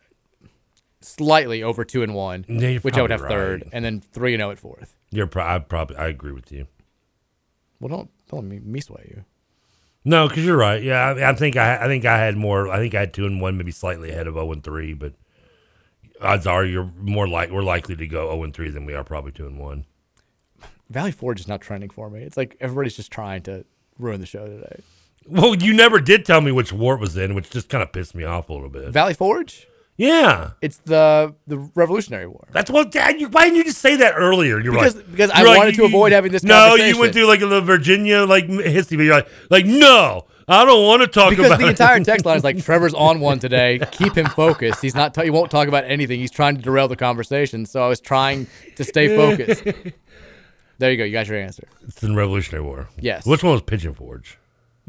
[1.00, 4.34] slightly over two and one, Yeah, which I would have probably third, and then three
[4.34, 4.94] and 0 at fourth.
[5.10, 6.66] you're pro- I probably I agree with you.
[7.80, 9.24] Well, don't don't let me, me sway you.
[10.04, 10.82] No, because you're right.
[10.82, 12.68] Yeah, I, I think I I think I had more.
[12.68, 15.12] I think I had two and one, maybe slightly ahead of zero and three, but
[16.20, 19.04] odds are you're more like we're likely to go zero and three than we are
[19.04, 19.84] probably two and one.
[20.88, 22.22] Valley Forge is not trending for me.
[22.22, 23.64] It's like everybody's just trying to
[23.98, 24.80] ruin the show today.
[25.26, 27.92] Well, you never did tell me which war it was in, which just kind of
[27.92, 28.88] pissed me off a little bit.
[28.90, 29.68] Valley Forge?
[30.00, 32.48] Yeah, it's the the Revolutionary War.
[32.52, 32.90] That's what.
[32.90, 34.58] Dad, you, why didn't you just say that earlier?
[34.58, 37.26] You're Because- like, because I like, wanted to avoid having this No, you went through
[37.26, 38.96] like the Virginia like history.
[38.96, 41.70] But you're like, like no, I don't want to talk Because about the it.
[41.70, 43.78] entire text line is like Trevor's on one today.
[43.92, 44.80] Keep him focused.
[44.80, 45.12] He's not.
[45.12, 46.18] T- he won't talk about anything.
[46.18, 47.66] He's trying to derail the conversation.
[47.66, 48.46] So I was trying
[48.76, 49.64] to stay focused.
[50.78, 51.04] There you go.
[51.04, 51.64] You got your answer.
[51.86, 52.88] It's in Revolutionary War.
[52.98, 53.26] Yes.
[53.26, 54.38] Which one was Pigeon Forge?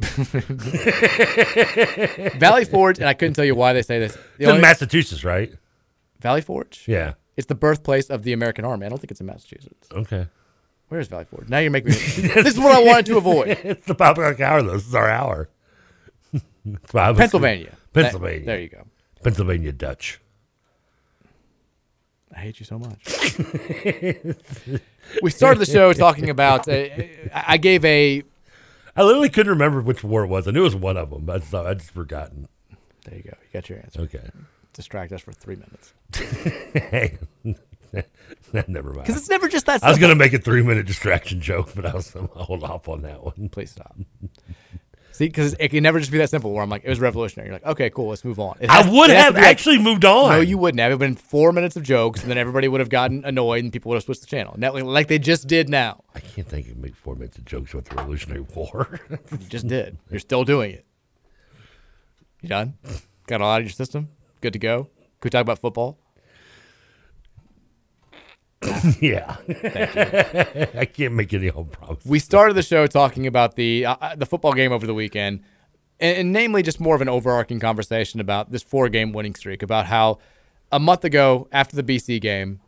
[2.37, 4.13] Valley Forge, and I couldn't tell you why they say this.
[4.37, 5.53] The It's in Massachusetts, right?
[6.19, 6.83] Valley Forge.
[6.87, 7.13] Yeah.
[7.37, 8.85] It's the birthplace of the American Army.
[8.85, 9.87] I don't think it's in Massachusetts.
[9.91, 10.27] Okay.
[10.89, 11.49] Where is Valley Forge?
[11.49, 11.97] Now you're making me.
[12.41, 13.47] this is what I wanted to avoid.
[13.63, 14.73] it's the Pop Rock Hour, though.
[14.73, 15.49] This is our hour.
[16.93, 17.75] Pennsylvania.
[17.93, 18.39] Pennsylvania.
[18.39, 18.83] That- there you go.
[19.23, 20.19] Pennsylvania Dutch.
[22.35, 22.99] I hate you so much.
[25.21, 26.67] we started the show talking about.
[26.67, 26.85] Uh,
[27.33, 28.23] I gave a.
[28.95, 30.47] I literally couldn't remember which war it was.
[30.47, 32.47] I knew it was one of them, but I just, I just forgotten.
[33.05, 33.29] There you go.
[33.29, 34.01] You got your answer.
[34.01, 34.29] Okay.
[34.73, 35.93] Distract us for three minutes.
[36.13, 37.17] hey,
[38.67, 39.05] never mind.
[39.05, 41.71] Because it's never just that I was going to make a three minute distraction joke,
[41.75, 43.49] but I was going to hold off on that one.
[43.49, 43.95] Please stop.
[45.13, 46.51] See, because it can never just be that simple.
[46.53, 47.49] Where I'm like, it was revolutionary.
[47.49, 48.57] You're like, okay, cool, let's move on.
[48.61, 50.29] It I would have to be like- actually moved on.
[50.31, 50.91] No, you wouldn't have.
[50.91, 53.63] It would have been four minutes of jokes, and then everybody would have gotten annoyed,
[53.63, 54.55] and people would have switched the channel.
[54.57, 56.03] Now, like they just did now.
[56.15, 58.99] I can't think of make four minutes of jokes about the Revolutionary War.
[59.31, 59.97] You just did.
[60.09, 60.85] You're still doing it.
[62.41, 62.73] You done?
[63.27, 64.09] Got it all out of your system?
[64.41, 64.85] Good to go?
[65.19, 65.99] Could we talk about football?
[68.99, 69.35] yeah.
[69.47, 70.67] Thank you.
[70.79, 72.05] I can't make any home promises.
[72.05, 75.41] We started the show talking about the uh, the football game over the weekend,
[75.99, 79.63] and, and namely just more of an overarching conversation about this four game winning streak,
[79.63, 80.19] about how
[80.71, 82.59] a month ago after the BC game,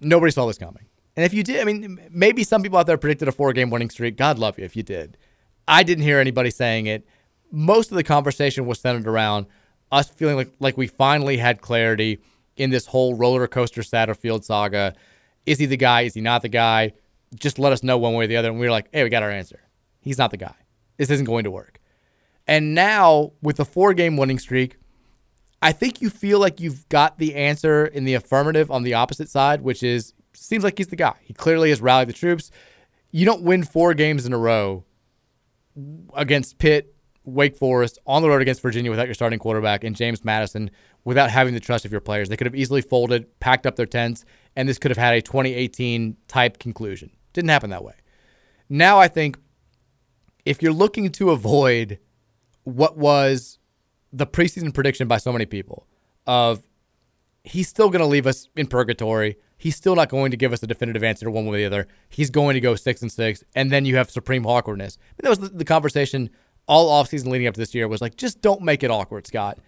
[0.00, 0.86] nobody saw this coming.
[1.16, 3.70] And if you did, I mean, maybe some people out there predicted a four game
[3.70, 4.16] winning streak.
[4.16, 5.18] God love you if you did.
[5.68, 7.06] I didn't hear anybody saying it.
[7.52, 9.46] Most of the conversation was centered around
[9.92, 12.20] us feeling like, like we finally had clarity
[12.56, 14.94] in this whole roller coaster Satterfield saga.
[15.46, 16.02] Is he the guy?
[16.02, 16.92] Is he not the guy?
[17.34, 18.48] Just let us know one way or the other.
[18.48, 19.60] And we were like, hey, we got our answer.
[20.00, 20.54] He's not the guy.
[20.96, 21.80] This isn't going to work.
[22.46, 24.76] And now with the four game winning streak,
[25.62, 29.30] I think you feel like you've got the answer in the affirmative on the opposite
[29.30, 31.14] side, which is seems like he's the guy.
[31.22, 32.50] He clearly has rallied the troops.
[33.10, 34.84] You don't win four games in a row
[36.14, 36.94] against Pitt,
[37.24, 40.70] Wake Forest, on the road against Virginia without your starting quarterback and James Madison
[41.04, 42.28] without having the trust of your players.
[42.28, 44.24] They could have easily folded, packed up their tents,
[44.56, 47.10] and this could have had a 2018 type conclusion.
[47.32, 47.94] Didn't happen that way.
[48.68, 49.38] Now I think
[50.44, 51.98] if you're looking to avoid
[52.64, 53.58] what was
[54.12, 55.86] the preseason prediction by so many people
[56.26, 56.66] of
[57.42, 59.36] he's still going to leave us in purgatory.
[59.58, 61.66] He's still not going to give us a definitive answer to one way or the
[61.66, 61.88] other.
[62.08, 64.98] He's going to go six and six, and then you have supreme awkwardness.
[65.18, 66.30] that was the conversation
[66.66, 69.58] all offseason leading up to this year was like, just don't make it awkward, Scott.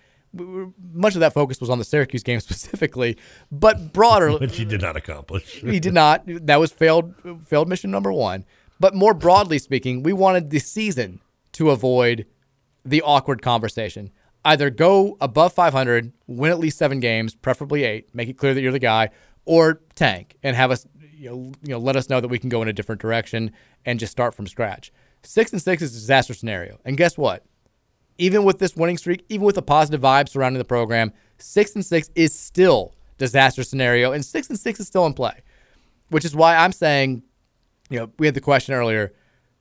[0.92, 3.16] Much of that focus was on the Syracuse game specifically,
[3.50, 5.60] but broader, Which he did not accomplish.
[5.60, 6.22] he did not.
[6.26, 7.14] That was failed
[7.46, 8.44] failed mission number one.
[8.78, 11.20] But more broadly speaking, we wanted the season
[11.52, 12.26] to avoid
[12.84, 14.10] the awkward conversation.
[14.44, 18.60] Either go above 500, win at least seven games, preferably eight, make it clear that
[18.60, 19.08] you're the guy,
[19.44, 20.86] or tank and have us
[21.16, 23.52] you know, you know, let us know that we can go in a different direction
[23.84, 24.92] and just start from scratch.
[25.22, 26.78] Six and six is a disaster scenario.
[26.84, 27.44] And guess what?
[28.18, 31.84] Even with this winning streak, even with a positive vibe surrounding the program, six and
[31.84, 35.42] six is still disaster scenario, and six and six is still in play.
[36.08, 37.22] Which is why I'm saying,
[37.90, 39.12] you know, we had the question earlier.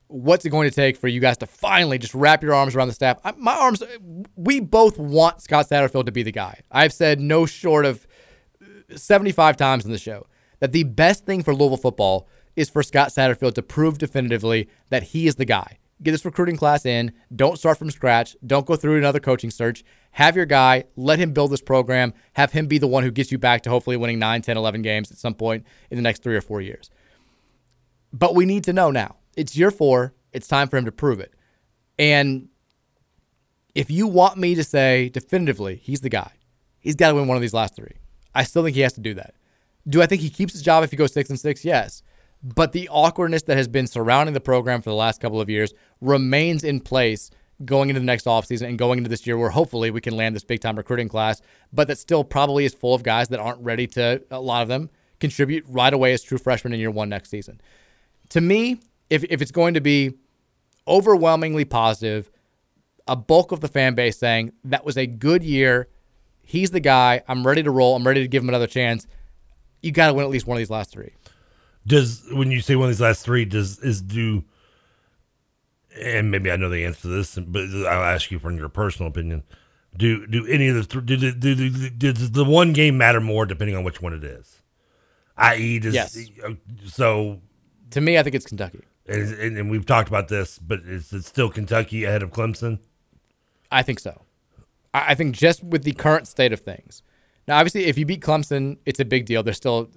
[0.07, 2.89] What's it going to take for you guys to finally just wrap your arms around
[2.89, 3.17] the staff?
[3.23, 3.81] I, my arms,
[4.35, 6.61] we both want Scott Satterfield to be the guy.
[6.71, 8.05] I've said no short of
[8.95, 10.27] 75 times in the show
[10.59, 15.03] that the best thing for Louisville football is for Scott Satterfield to prove definitively that
[15.03, 15.79] he is the guy.
[16.03, 17.13] Get this recruiting class in.
[17.33, 18.35] Don't start from scratch.
[18.45, 19.83] Don't go through another coaching search.
[20.11, 20.85] Have your guy.
[20.95, 22.13] Let him build this program.
[22.33, 24.81] Have him be the one who gets you back to hopefully winning 9, 10, 11
[24.81, 26.89] games at some point in the next three or four years.
[28.11, 29.15] But we need to know now.
[29.37, 30.13] It's year four.
[30.33, 31.33] It's time for him to prove it.
[31.97, 32.49] And
[33.73, 36.31] if you want me to say definitively he's the guy,
[36.79, 37.93] he's got to win one of these last three.
[38.33, 39.35] I still think he has to do that.
[39.87, 41.63] Do I think he keeps his job if he goes six and six?
[41.63, 42.03] Yes.
[42.53, 45.73] But the awkwardness that has been surrounding the program for the last couple of years
[45.99, 47.31] remains in place
[47.63, 50.35] going into the next offseason and going into this year where hopefully we can land
[50.35, 51.41] this big time recruiting class,
[51.73, 54.67] but that still probably is full of guys that aren't ready to, a lot of
[54.67, 57.59] them, contribute right away as true freshmen in year one next season.
[58.29, 60.13] To me, if, if it's going to be
[60.87, 62.29] overwhelmingly positive,
[63.07, 65.87] a bulk of the fan base saying that was a good year,
[66.43, 69.07] he's the guy, I'm ready to roll, I'm ready to give him another chance,
[69.81, 71.13] you got to win at least one of these last three.
[71.87, 74.43] Does when you say one of these last three, does is do
[76.01, 79.09] and maybe I know the answer to this, but I'll ask you from your personal
[79.09, 79.43] opinion.
[79.95, 83.21] Do do any of the th- do, do, do, do, does the one game matter
[83.21, 84.61] more depending on which one it is?
[85.37, 86.17] I.e., does Yes.
[86.85, 87.41] so
[87.91, 88.81] To me, I think it's Kentucky.
[89.07, 92.79] and, and, and we've talked about this, but is it still Kentucky ahead of Clemson?
[93.71, 94.21] I think so.
[94.93, 97.03] I I think just with the current state of things.
[97.47, 99.43] Now, obviously, if you beat Clemson, it's a big deal.
[99.43, 99.91] They're still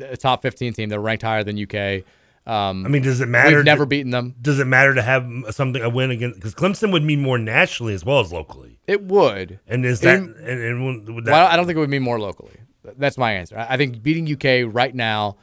[0.00, 0.88] a top 15 team.
[0.88, 2.04] They're ranked higher than UK.
[2.46, 3.56] Um, I mean, does it matter?
[3.56, 4.34] We've never to- beaten them.
[4.40, 6.36] Does it matter to have something a win against?
[6.36, 8.78] Because Clemson would mean more nationally as well as locally.
[8.86, 9.60] It would.
[9.66, 11.30] And is that And- and, and would- that?
[11.32, 12.56] Well, I don't think it would mean more locally.
[12.96, 13.66] That's my answer.
[13.68, 15.36] I think beating UK right now,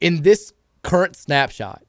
[0.00, 0.52] in this
[0.82, 1.82] current snapshot,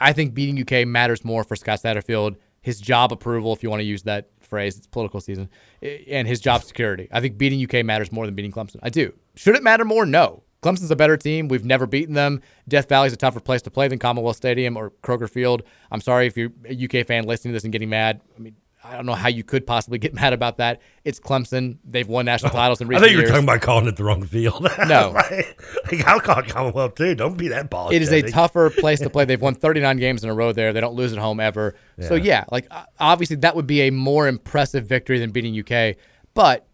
[0.00, 3.80] I think beating UK matters more for Scott Satterfield, his job approval, if you want
[3.80, 5.48] to use that phrase, it's political season,
[5.82, 7.08] and his job security.
[7.12, 8.76] I think beating UK matters more than beating Clemson.
[8.82, 9.12] I do.
[9.38, 10.04] Should it matter more?
[10.04, 10.42] No.
[10.62, 11.46] Clemson's a better team.
[11.46, 12.42] We've never beaten them.
[12.66, 15.62] Death Valley's a tougher place to play than Commonwealth Stadium or Kroger Field.
[15.92, 18.20] I'm sorry if you're a UK fan listening to this and getting mad.
[18.36, 20.82] I mean, I don't know how you could possibly get mad about that.
[21.04, 21.78] It's Clemson.
[21.84, 23.12] They've won national oh, titles in recent years.
[23.12, 24.66] I think you're talking about calling it the wrong field.
[24.88, 25.10] No.
[25.14, 25.62] like,
[25.92, 27.14] like, I'll call it Commonwealth too.
[27.14, 27.90] Don't be that ball.
[27.90, 29.24] it is a tougher place to play.
[29.24, 30.72] They've won 39 games in a row there.
[30.72, 31.76] They don't lose at home ever.
[32.00, 32.24] So Yeah.
[32.24, 35.96] yeah, like obviously that would be a more impressive victory than beating UK.
[36.34, 36.67] But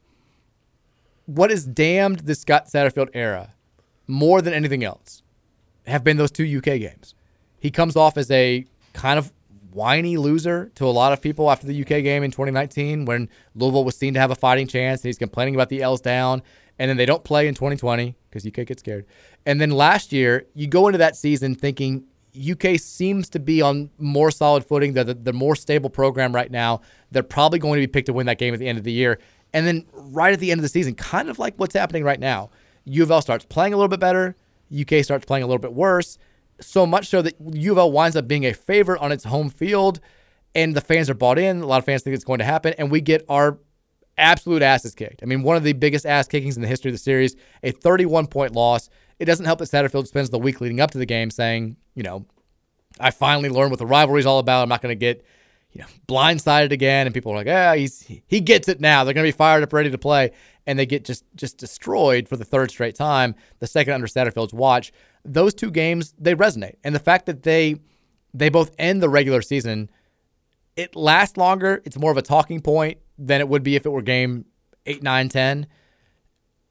[1.26, 3.55] what has damned the Scott Satterfield era
[4.06, 5.22] more than anything else
[5.86, 7.14] have been those two UK games.
[7.59, 9.32] He comes off as a kind of
[9.70, 13.84] whiny loser to a lot of people after the UK game in 2019 when Louisville
[13.84, 16.42] was seen to have a fighting chance and he's complaining about the L's down
[16.78, 19.06] and then they don't play in 2020 because UK gets scared.
[19.46, 22.05] And then last year, you go into that season thinking
[22.38, 24.92] UK seems to be on more solid footing.
[24.92, 26.80] They're the, the more stable program right now.
[27.10, 28.92] They're probably going to be picked to win that game at the end of the
[28.92, 29.20] year.
[29.55, 32.20] And then right at the end of the season, kind of like what's happening right
[32.20, 32.51] now,
[32.85, 34.36] U of L starts playing a little bit better.
[34.78, 36.18] UK starts playing a little bit worse.
[36.60, 39.48] So much so that U of L winds up being a favorite on its home
[39.48, 40.01] field,
[40.55, 41.60] and the fans are bought in.
[41.60, 43.59] A lot of fans think it's going to happen, and we get our
[44.18, 45.22] absolute asses kicked.
[45.22, 47.70] I mean, one of the biggest ass kickings in the history of the series, a
[47.70, 48.90] 31 point loss.
[49.20, 52.02] It doesn't help that Satterfield spends the week leading up to the game saying, you
[52.02, 52.26] know,
[52.98, 54.62] I finally learned what the rivalry is all about.
[54.62, 55.24] I'm not going to get,
[55.74, 57.06] you know, blindsided again.
[57.06, 59.05] And people are like, yeah, he's he gets it now.
[59.05, 60.30] They're going to be fired up, ready to play,
[60.66, 63.34] and they get just just destroyed for the third straight time.
[63.59, 64.92] The second under Satterfield's watch.
[65.24, 67.76] Those two games they resonate, and the fact that they
[68.32, 69.90] they both end the regular season,
[70.76, 71.82] it lasts longer.
[71.84, 74.46] It's more of a talking point than it would be if it were game
[74.86, 75.66] eight, nine, ten.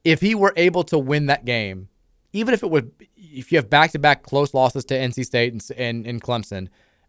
[0.03, 1.89] If he were able to win that game,
[2.33, 5.53] even if it would, if you have back to back close losses to NC State
[5.53, 6.67] and, and, and Clemson,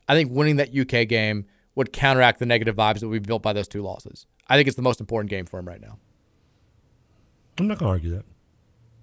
[0.09, 3.53] I think winning that UK game would counteract the negative vibes that we've built by
[3.53, 4.27] those two losses.
[4.49, 5.99] I think it's the most important game for him right now.
[7.59, 8.25] I'm not gonna argue that.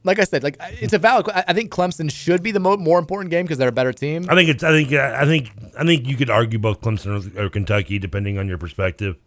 [0.03, 1.29] Like I said, like it's a valid.
[1.29, 3.93] I I think Clemson should be the mo- more important game because they're a better
[3.93, 4.25] team.
[4.29, 4.63] I think it's.
[4.63, 4.91] I think.
[4.91, 5.51] Uh, I think.
[5.77, 9.17] I think you could argue both Clemson or, or Kentucky, depending on your perspective.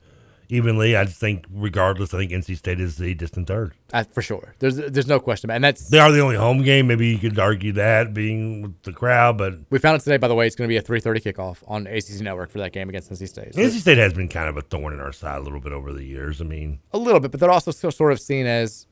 [0.55, 3.73] Evenly, I think, regardless, I think NC State is the distant third.
[3.93, 4.55] Uh, for sure.
[4.61, 6.87] There's there's no question, and that's They are the only home game.
[6.87, 10.17] Maybe you could argue that being with the crowd, but we found it today.
[10.17, 12.73] By the way, it's going to be a 3:30 kickoff on ACC Network for that
[12.73, 13.55] game against NC State.
[13.55, 15.73] So NC State has been kind of a thorn in our side a little bit
[15.73, 16.41] over the years.
[16.41, 18.87] I mean, a little bit, but they're also still sort of seen as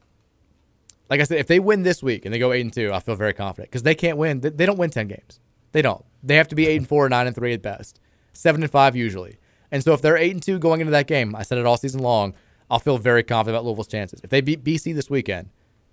[1.10, 3.00] Like I said, if they win this week and they go eight and two, I
[3.00, 4.40] feel very confident because they can't win.
[4.40, 5.40] They, they don't win ten games.
[5.72, 6.04] They don't.
[6.22, 8.00] They have to be eight and four, or nine and three at best,
[8.32, 9.36] seven and five usually.
[9.72, 11.76] And so if they're eight and two going into that game, I said it all
[11.76, 12.34] season long.
[12.70, 14.20] I'll feel very confident about Louisville's chances.
[14.22, 15.48] If they beat BC this weekend,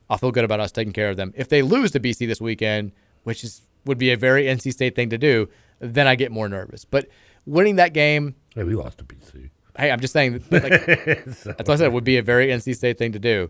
[0.10, 1.34] I'll feel good about us taking care of them.
[1.36, 2.92] If they lose to BC this weekend,
[3.24, 5.50] which is would be a very NC State thing to do,
[5.80, 6.84] then I get more nervous.
[6.84, 7.08] But
[7.46, 9.50] winning that game, hey, we lost to BC.
[9.78, 10.44] Hey, I'm just saying.
[10.52, 11.86] Like, that's what I said.
[11.86, 13.50] It Would be a very NC State thing to do.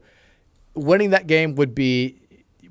[0.76, 2.22] Winning that game would be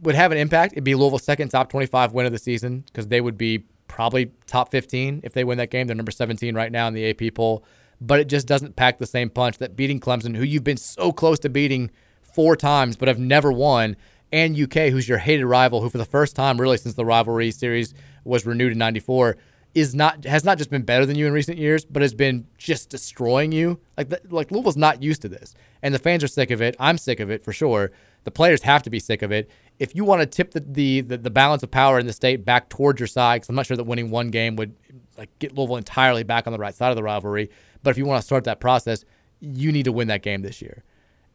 [0.03, 0.75] would have an impact.
[0.75, 4.31] It'd be Louisville's second top 25 win of the season because they would be probably
[4.47, 5.87] top 15 if they win that game.
[5.87, 7.65] They're number 17 right now in the AP poll,
[8.01, 11.13] but it just doesn't pack the same punch that beating Clemson, who you've been so
[11.13, 11.91] close to beating
[12.23, 13.97] four times but have never won,
[14.31, 17.51] and UK, who's your hated rival, who for the first time really since the rivalry
[17.51, 17.95] series
[18.25, 19.37] was renewed in '94,
[19.75, 22.47] is not has not just been better than you in recent years, but has been
[22.59, 23.81] just destroying you.
[23.97, 26.77] Like the, like Louisville's not used to this, and the fans are sick of it.
[26.79, 27.91] I'm sick of it for sure.
[28.25, 29.51] The players have to be sick of it.
[29.79, 32.45] If you want to tip the the, the, the balance of power in the state
[32.45, 34.75] back towards your side, because I'm not sure that winning one game would
[35.17, 37.51] like get Louisville entirely back on the right side of the rivalry.
[37.83, 39.05] But if you want to start that process,
[39.41, 40.85] you need to win that game this year,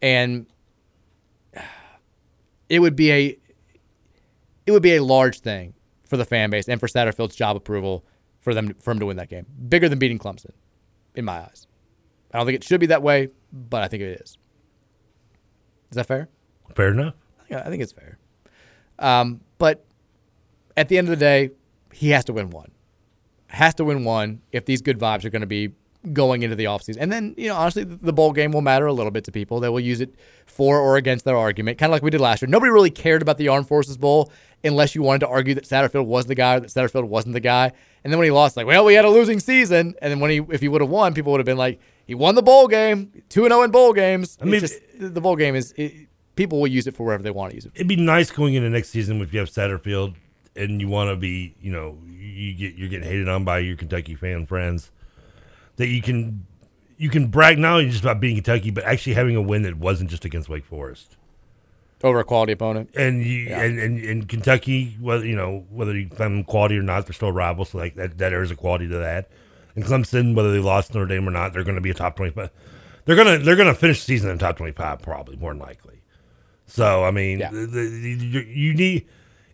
[0.02, 0.46] and
[2.70, 3.38] it would be a
[4.66, 5.74] it would be a large thing
[6.04, 8.06] for the fan base and for Satterfield's job approval
[8.40, 9.46] for them for him to win that game.
[9.70, 10.52] Bigger than beating Clemson,
[11.16, 11.68] in my eyes.
[12.34, 14.38] I don't think it should be that way, but I think it is.
[15.92, 16.30] Is that fair?
[16.76, 17.14] Fair enough.
[17.52, 18.18] I think it's fair.
[19.00, 19.86] Um, but
[20.76, 21.52] at the end of the day,
[21.92, 22.72] he has to win one.
[23.48, 25.74] Has to win one if these good vibes are going to be
[26.12, 26.98] going into the offseason.
[27.00, 29.60] And then, you know, honestly, the bowl game will matter a little bit to people.
[29.60, 32.42] They will use it for or against their argument, kind of like we did last
[32.42, 32.50] year.
[32.50, 34.32] Nobody really cared about the Armed Forces Bowl
[34.64, 37.40] unless you wanted to argue that Satterfield was the guy or that Satterfield wasn't the
[37.40, 37.72] guy.
[38.04, 39.96] And then when he lost, like, well, we had a losing season.
[40.02, 42.16] And then when he, if he would have won, people would have been like, he
[42.16, 44.38] won the bowl game, 2 0 in bowl games.
[44.42, 47.24] I mean, It's just, the bowl game is, it, people will use it for wherever
[47.24, 47.72] they want to use it.
[47.76, 50.16] It'd be nice going into next season if you have Satterfield
[50.56, 53.76] and you want to be, you know, you get you're getting hated on by your
[53.76, 54.92] Kentucky fan friends
[55.78, 56.46] that you can
[56.98, 59.76] you can brag not only just about beating Kentucky, but actually having a win that
[59.76, 61.18] wasn't just against Wake Forest
[62.04, 62.90] over a quality opponent.
[62.96, 66.84] And you and, and and Kentucky, whether you know whether you find them quality or
[66.84, 67.70] not, they're still rivals.
[67.70, 69.30] So like that, that there is a quality to that.
[69.76, 72.16] And Clemson, whether they lost Notre Dame or not, they're going to be a top
[72.16, 72.32] twenty.
[72.32, 72.54] But
[73.06, 75.93] they're gonna they're gonna finish the season in top twenty five probably more than likely.
[76.74, 79.06] So I mean, the, the, you, you need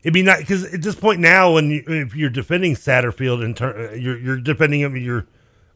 [0.03, 3.57] it'd be nice because at this point now, when you, if you're defending Satterfield and
[3.57, 5.27] turn, uh, you're you're defending him, your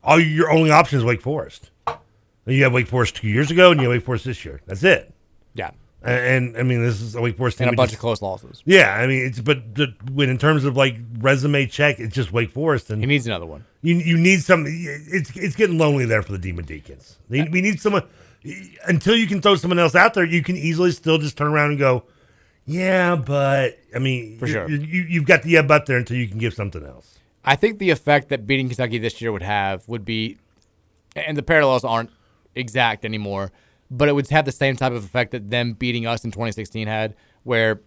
[0.06, 1.70] all your only option is Wake Forest.
[2.46, 4.62] You have Wake Forest two years ago, and you have Wake Forest this year.
[4.68, 5.14] That's it.
[5.54, 5.72] Yeah.
[6.02, 8.02] And, and I mean, this is a Wake Forest team And a bunch just- of
[8.02, 8.62] close losses.
[8.66, 12.32] Yeah, I mean, it's but the, when in terms of like resume check, it's just
[12.32, 13.66] Wake Forest, and he needs another one.
[13.82, 14.64] You you need some.
[14.66, 17.20] It's it's getting lonely there for the Demon Deacons.
[17.30, 18.04] They, we need someone
[18.86, 20.26] until you can throw someone else out there.
[20.26, 22.04] You can easily still just turn around and go,
[22.66, 24.70] yeah, but I mean, For sure.
[24.70, 27.20] you, you've got the yeah, but there until you can give something else.
[27.46, 30.38] I think the effect that beating Kentucky this year would have would be,
[31.16, 32.10] and the parallels aren't
[32.56, 33.52] exact anymore,
[33.92, 36.88] but it would have the same type of effect that them beating us in 2016
[36.88, 37.82] had, where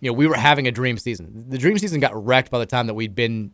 [0.00, 1.46] you know we were having a dream season.
[1.48, 3.50] The dream season got wrecked by the time that we'd been,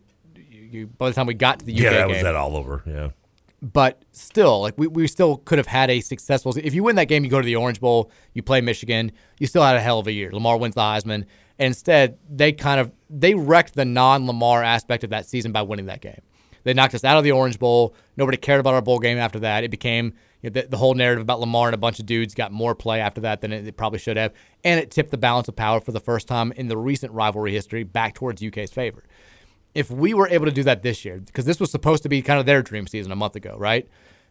[0.98, 2.08] by the time we got to the UK yeah, that game.
[2.08, 2.82] was that all over.
[2.86, 3.08] Yeah.
[3.62, 6.52] But still, like we, we still could have had a successful.
[6.56, 9.46] If you win that game, you go to the Orange Bowl, you play Michigan, you
[9.46, 10.30] still had a hell of a year.
[10.32, 11.26] Lamar wins the Heisman, and
[11.58, 16.00] instead they kind of they wrecked the non-Lamar aspect of that season by winning that
[16.00, 16.20] game.
[16.64, 17.94] They knocked us out of the Orange Bowl.
[18.16, 19.62] Nobody cared about our bowl game after that.
[19.62, 22.34] It became you know, the, the whole narrative about Lamar and a bunch of dudes
[22.34, 24.32] got more play after that than it, it probably should have,
[24.64, 27.52] and it tipped the balance of power for the first time in the recent rivalry
[27.52, 29.04] history back towards UK's favor
[29.76, 32.22] if we were able to do that this year, because this was supposed to be
[32.22, 33.86] kind of their dream season a month ago, right?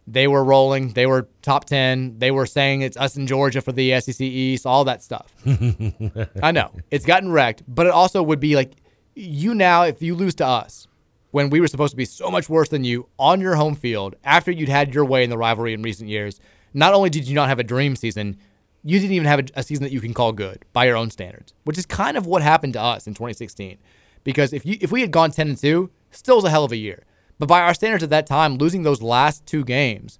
[0.07, 0.93] They were rolling.
[0.93, 2.19] They were top 10.
[2.19, 5.33] They were saying it's us in Georgia for the SEC East, all that stuff.
[6.43, 6.71] I know.
[6.91, 8.73] It's gotten wrecked, but it also would be like
[9.13, 10.87] you now, if you lose to us,
[11.31, 14.15] when we were supposed to be so much worse than you on your home field
[14.23, 16.39] after you'd had your way in the rivalry in recent years,
[16.73, 18.37] not only did you not have a dream season,
[18.83, 21.11] you didn't even have a, a season that you can call good by your own
[21.11, 23.77] standards, which is kind of what happened to us in 2016.
[24.25, 26.73] Because if you if we had gone 10 and 2, still was a hell of
[26.73, 27.05] a year.
[27.39, 30.19] But by our standards at that time, losing those last two games,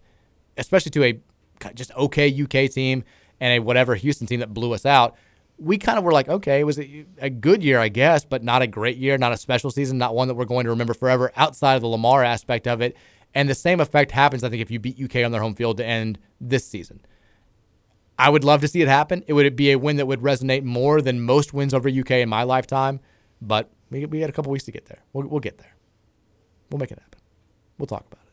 [0.55, 1.19] especially to a
[1.73, 3.03] just okay UK team
[3.41, 5.15] and a whatever Houston team that blew us out,
[5.57, 8.43] we kind of were like, okay, it was a, a good year, I guess, but
[8.43, 10.93] not a great year, not a special season, not one that we're going to remember
[10.93, 12.95] forever outside of the Lamar aspect of it.
[13.33, 15.77] And the same effect happens, I think, if you beat UK on their home field
[15.77, 17.01] to end this season.
[18.17, 19.23] I would love to see it happen.
[19.27, 22.29] It would be a win that would resonate more than most wins over UK in
[22.29, 23.01] my lifetime,
[23.41, 24.99] but we, we got a couple weeks to get there.
[25.13, 25.75] We'll, we'll get there.
[26.69, 27.19] We'll make it happen.
[27.77, 28.25] We'll talk about it.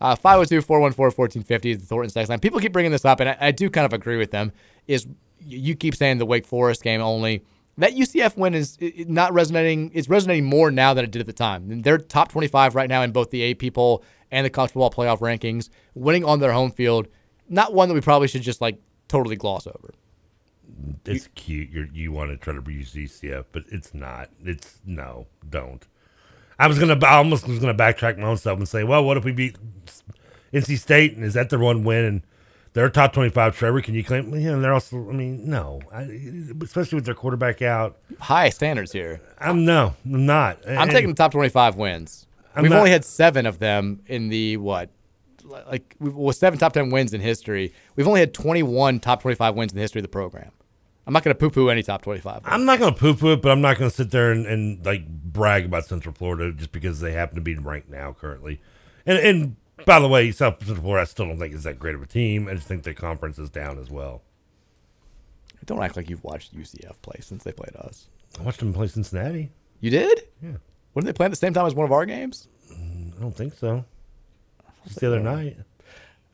[0.00, 2.40] Uh, 502 414 1450 is the Thornton text line.
[2.40, 4.52] People keep bringing this up, and I, I do kind of agree with them.
[4.86, 5.06] Is
[5.40, 7.44] you keep saying the Wake Forest game only.
[7.78, 9.90] That UCF win is not resonating.
[9.92, 11.82] It's resonating more now than it did at the time.
[11.82, 15.18] They're top 25 right now in both the AP poll and the college football playoff
[15.18, 15.68] rankings.
[15.94, 17.08] Winning on their home field,
[17.48, 19.92] not one that we probably should just like totally gloss over.
[21.04, 21.70] It's cute.
[21.70, 24.30] You're, you want to try to use UCF, but it's not.
[24.44, 25.86] It's no, don't.
[26.58, 26.98] I was gonna.
[27.04, 29.56] I almost was gonna backtrack my own self and say, well, what if we beat
[30.52, 32.22] NC State and is that the one win and
[32.72, 33.56] they're top twenty-five?
[33.56, 34.34] Trevor, can you claim?
[34.34, 35.08] You know, they're also.
[35.08, 36.02] I mean, no, I,
[36.62, 37.96] especially with their quarterback out.
[38.20, 39.20] High standards here.
[39.38, 40.58] I'm no, I'm not.
[40.66, 42.26] I'm And- taking the top 25 wins.
[42.54, 44.90] I'm We've not- only had seven of them in the what?
[45.44, 47.72] Like, we've- well, seven top 10 wins in history.
[47.94, 50.50] We've only had 21 top 25 wins in the history of the program.
[51.06, 52.42] I'm not going to poo poo any top 25.
[52.44, 54.44] I'm not going to poo poo it, but I'm not going to sit there and,
[54.44, 58.60] and like brag about Central Florida just because they happen to be ranked now currently.
[59.06, 61.94] And and by the way, South Central Florida, I still don't think is that great
[61.94, 62.48] of a team.
[62.48, 64.22] I just think the conference is down as well.
[65.64, 68.08] Don't act like you've watched UCF play since they played us.
[68.38, 69.50] I watched them play Cincinnati.
[69.80, 70.22] You did?
[70.42, 70.52] Yeah.
[70.94, 72.48] Wouldn't they play at the same time as one of our games?
[72.72, 73.84] Mm, I don't think so.
[74.86, 75.56] Just the other night.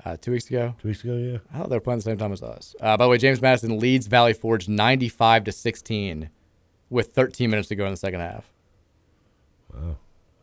[0.04, 0.74] Uh, two weeks ago.
[0.80, 1.38] Two weeks ago, yeah.
[1.54, 2.74] I thought they were playing the same time as us.
[2.80, 6.28] Uh, by the way, James Madison leads Valley Forge 95 to 16
[6.90, 8.50] with 13 minutes to go in the second half.
[9.72, 9.96] Wow.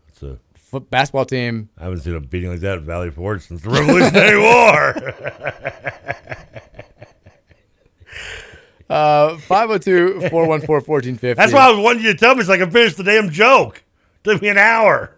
[0.07, 1.69] It's a Foot basketball team.
[1.80, 4.94] I haven't seen a beating like that at Valley Forge since the Revolutionary War.
[8.90, 11.34] Uh, 502 414 1450.
[11.36, 13.30] That's why I was wanting you to tell me so I can finish the damn
[13.30, 13.84] joke.
[14.23, 15.15] Took me an hour.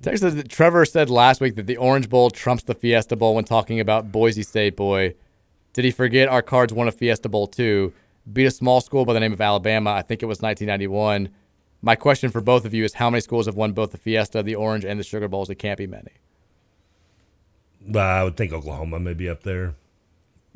[0.00, 3.80] That Trevor said last week that the Orange Bowl trumps the Fiesta Bowl when talking
[3.80, 5.14] about Boise State boy.
[5.72, 7.92] Did he forget our cards won a Fiesta Bowl too?
[8.32, 9.90] Beat a small school by the name of Alabama.
[9.90, 11.30] I think it was 1991.
[11.80, 14.42] My question for both of you is how many schools have won both the Fiesta,
[14.42, 15.50] the Orange, and the Sugar Bowls?
[15.50, 16.12] It can't be many.
[17.84, 19.74] Well, I would think Oklahoma may be up there.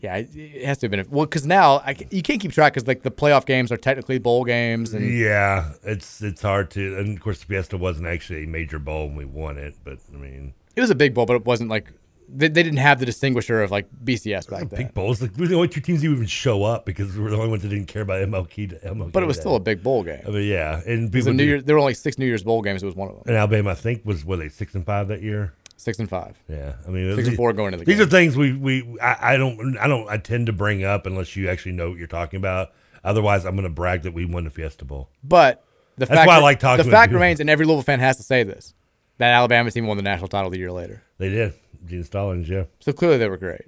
[0.07, 1.01] Yeah, it, it has to have been.
[1.01, 3.77] A, well, because now I, you can't keep track because like the playoff games are
[3.77, 6.99] technically bowl games, and Yeah, it's it's hard to.
[6.99, 9.99] And of course, the Fiesta wasn't actually a major bowl when we won it, but
[10.15, 11.93] I mean, it was a big bowl, but it wasn't like
[12.29, 14.79] they, they didn't have the distinguisher of like BCS back then.
[14.85, 15.21] big bowls.
[15.23, 17.63] Like we're the only two teams that even show up because we're the only ones
[17.63, 18.71] that didn't care about MLK.
[18.71, 19.43] To MLK But it was Day.
[19.43, 20.23] still a big bowl game.
[20.27, 22.83] I mean, yeah, and people New Year, there were only six New Year's bowl games.
[22.83, 23.25] It was one of them.
[23.27, 25.55] And Alabama, I think, was were they six and five that year?
[25.77, 26.37] Six and five.
[26.49, 28.07] Yeah, I mean, Six and four going into the These game.
[28.07, 31.37] are things we we I, I don't I don't I tend to bring up unless
[31.37, 32.73] you actually know what you're talking about.
[33.05, 35.11] Otherwise, I'm going to brag that we won the Fiesta Bowl.
[35.23, 35.63] But
[35.97, 36.85] the That's fact why I like talking.
[36.85, 37.21] The fact people.
[37.21, 38.75] remains, and every Louisville fan has to say this:
[39.19, 41.03] that Alabama team won the national title the year later.
[41.19, 41.55] They did.
[41.85, 42.65] Gene Stallings, yeah.
[42.81, 43.67] So clearly they were great.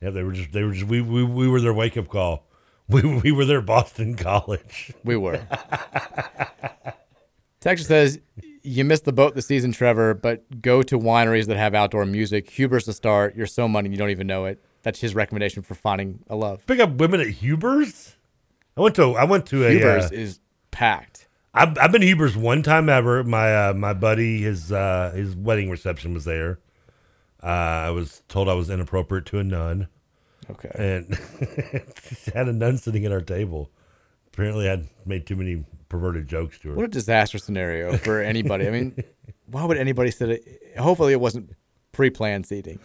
[0.00, 2.44] Yeah, they were just they were just we we, we were their wake up call.
[2.90, 4.92] We we were their Boston College.
[5.04, 5.40] We were.
[7.60, 8.18] Texas says
[8.62, 10.14] you missed the boat this season, Trevor.
[10.14, 12.50] But go to wineries that have outdoor music.
[12.50, 13.36] Huber's the start.
[13.36, 14.62] You're so money you don't even know it.
[14.82, 16.64] That's his recommendation for finding a love.
[16.66, 18.16] Pick up women at Huber's.
[18.76, 21.28] I went to I went to a Huber's uh, is packed.
[21.52, 23.24] I've, I've been to Huber's one time ever.
[23.24, 26.60] My uh, my buddy his uh, his wedding reception was there.
[27.42, 29.88] Uh, I was told I was inappropriate to a nun.
[30.50, 30.70] Okay.
[30.74, 31.14] And
[32.34, 33.70] had a nun sitting at our table.
[34.32, 36.74] Apparently, I'd made too many perverted jokes to her.
[36.74, 38.66] What a disaster scenario for anybody.
[38.66, 39.04] I mean,
[39.46, 40.30] why would anybody sit?
[40.30, 41.50] At, hopefully, it wasn't
[41.92, 42.78] pre-planned seating.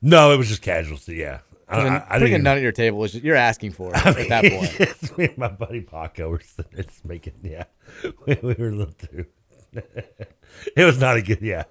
[0.00, 0.98] No, it was just casual.
[0.98, 3.72] So yeah, I, I, I putting a nun at your table is just, you're asking
[3.72, 4.80] for it at that point.
[4.80, 7.64] It's me and my buddy Paco were just making yeah,
[8.26, 9.26] we, we were a little too.
[9.72, 11.64] it was not a good yeah.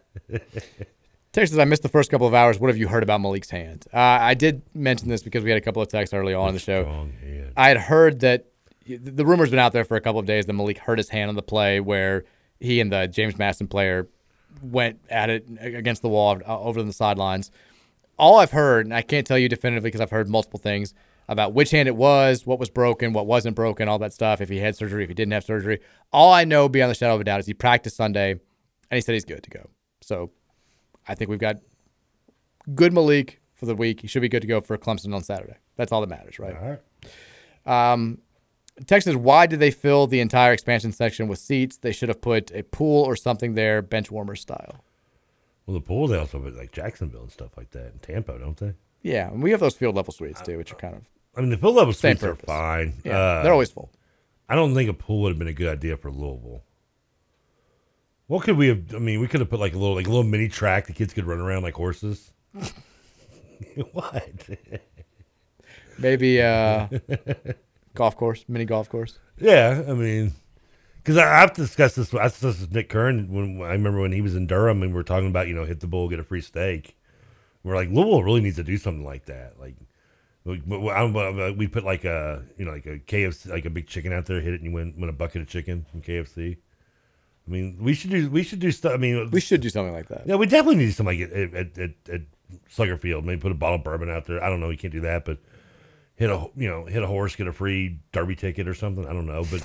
[1.32, 2.60] Texas, I missed the first couple of hours.
[2.60, 3.86] What have you heard about Malik's hand?
[3.94, 6.54] Uh, I did mention this because we had a couple of texts early on in
[6.54, 7.10] the show.
[7.56, 8.48] I had heard that
[8.88, 11.30] the rumor's been out there for a couple of days that Malik hurt his hand
[11.30, 12.26] on the play where
[12.60, 14.08] he and the James Madison player
[14.62, 17.52] went at it against the wall uh, over on the sidelines.
[18.18, 20.94] All I've heard, and I can't tell you definitively because I've heard multiple things
[21.28, 24.50] about which hand it was, what was broken, what wasn't broken, all that stuff, if
[24.50, 25.80] he had surgery, if he didn't have surgery.
[26.12, 28.42] All I know beyond the shadow of a doubt is he practiced Sunday and
[28.92, 29.70] he said he's good to go.
[30.02, 30.32] So
[31.08, 31.58] I think we've got
[32.74, 34.02] good Malik for the week.
[34.02, 35.58] He should be good to go for Clemson on Saturday.
[35.76, 36.56] That's all that matters, right?
[36.56, 36.78] All
[37.66, 37.92] right.
[37.92, 38.20] Um,
[38.86, 41.78] Texas, why did they fill the entire expansion section with seats?
[41.78, 44.84] They should have put a pool or something there, bench warmer style.
[45.66, 48.58] Well, the pool they also have like Jacksonville and stuff like that in Tampa, don't
[48.58, 48.74] they?
[49.02, 51.02] Yeah, and we have those field level suites too, which are kind of
[51.36, 52.94] I mean, the field level suites are fine.
[53.04, 53.90] Yeah, Uh, they're always full.
[54.50, 56.64] I don't think a pool would have been a good idea for Louisville.
[58.28, 58.96] What could we have?
[58.96, 60.94] I mean, we could have put like a little, like a little mini track the
[60.94, 62.32] kids could run around like horses.
[63.92, 64.50] what?
[65.98, 66.88] maybe uh,
[67.98, 69.20] golf course, mini golf course.
[69.40, 70.34] Yeah, I mean,
[70.98, 72.14] because I, I've discussed this.
[72.14, 74.92] I discussed this with Nick Kern when I remember when he was in Durham and
[74.92, 76.96] we were talking about you know hit the bull, get a free steak.
[77.64, 79.60] We're like Louisville really needs to do something like that.
[79.60, 79.76] Like
[80.46, 83.66] We, we- I don't know, we put like a you know like a KFC like
[83.66, 85.86] a big chicken out there, hit it, and you win win a bucket of chicken
[85.92, 86.58] from KFC.
[87.48, 88.94] I mean, we should do we should do stuff.
[88.94, 90.24] I mean, We should do something like that.
[90.28, 92.22] yeah, we definitely need something like at at, at, at
[92.70, 93.26] Slugger Field.
[93.26, 94.44] Maybe put a bottle of bourbon out there.
[94.44, 94.70] I don't know.
[94.70, 95.38] You can't do that, but
[96.18, 99.08] hit a you know hit a horse, get a free derby ticket or something.
[99.08, 99.64] I don't know, but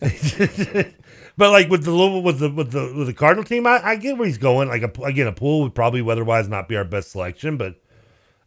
[1.36, 3.96] but like with the little with the with the with the Cardinal team, I, I
[3.96, 4.68] get where he's going.
[4.68, 7.80] Like a, again, a pool would probably weather-wise not be our best selection, but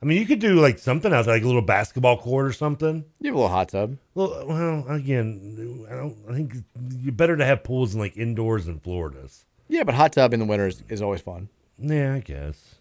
[0.01, 2.53] I mean, you could do like something out there, like a little basketball court or
[2.53, 3.05] something.
[3.19, 3.97] You have a little hot tub.
[4.15, 6.17] Well, well, again, I don't.
[6.29, 6.55] I think
[6.89, 9.45] you're better to have pools in like indoors in Florida's.
[9.67, 11.49] Yeah, but hot tub in the winter is, is always fun.
[11.77, 12.75] Yeah, I guess.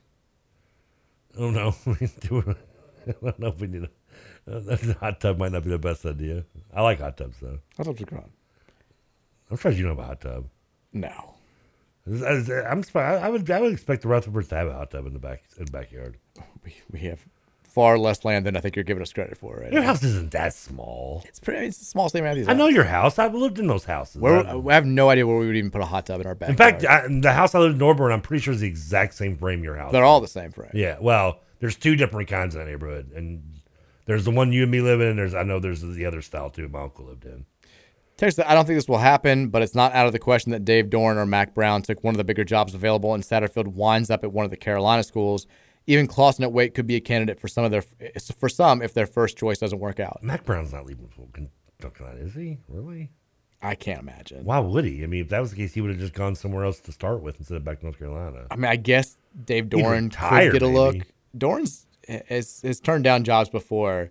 [1.36, 1.74] I don't know.
[1.86, 3.90] I don't know if we need a
[5.00, 5.38] hot tub.
[5.38, 6.44] Might not be the best idea.
[6.74, 7.58] I like hot tubs though.
[7.76, 8.30] Hot tubs are fun.
[9.50, 10.46] I'm surprised you don't have a hot tub.
[10.92, 11.34] No.
[12.06, 13.22] I'm surprised.
[13.22, 13.50] I would.
[13.50, 15.70] I would expect the Rutherfords to have a hot tub in the back in the
[15.70, 16.16] backyard.
[16.64, 17.20] We, we have
[17.62, 19.72] far less land than I think you're giving us credit for, right?
[19.72, 19.88] Your now.
[19.88, 21.22] house isn't that small.
[21.26, 21.66] It's pretty.
[21.66, 22.48] It's the smallest thing Matthew's.
[22.48, 23.18] I know your house.
[23.18, 24.20] I've lived in those houses.
[24.20, 26.26] Where, I- I have no idea where we would even put a hot tub in
[26.26, 26.74] our backyard.
[26.74, 29.14] in fact, I, the house I lived in Norburn, I'm pretty sure is the exact
[29.14, 29.92] same frame your house.
[29.92, 30.72] they're all the same frame.
[30.74, 30.96] Yeah.
[31.00, 33.42] Well, there's two different kinds in that neighborhood, and
[34.10, 35.14] there's the one you and me live in.
[35.14, 36.68] There's I know there's the other style too.
[36.68, 37.46] My uncle lived in.
[38.16, 40.50] Text that I don't think this will happen, but it's not out of the question
[40.50, 43.68] that Dave Doeren or Mack Brown took one of the bigger jobs available and Satterfield
[43.68, 45.46] winds up at one of the Carolina schools.
[45.86, 47.84] Even Clawson at Wake could be a candidate for some of their
[48.36, 50.18] for some if their first choice doesn't work out.
[50.24, 51.08] Mack Brown's not leaving
[51.80, 52.58] North Carolina, is he?
[52.66, 53.12] Really?
[53.62, 54.44] I can't imagine.
[54.44, 55.04] Why would he?
[55.04, 56.90] I mean, if that was the case, he would have just gone somewhere else to
[56.90, 58.46] start with instead of back to North Carolina.
[58.50, 60.94] I mean, I guess Dave Doeren retire, could get a look.
[60.94, 61.06] maybe.
[61.36, 61.86] Doeren's
[62.28, 64.10] has, has turned down jobs before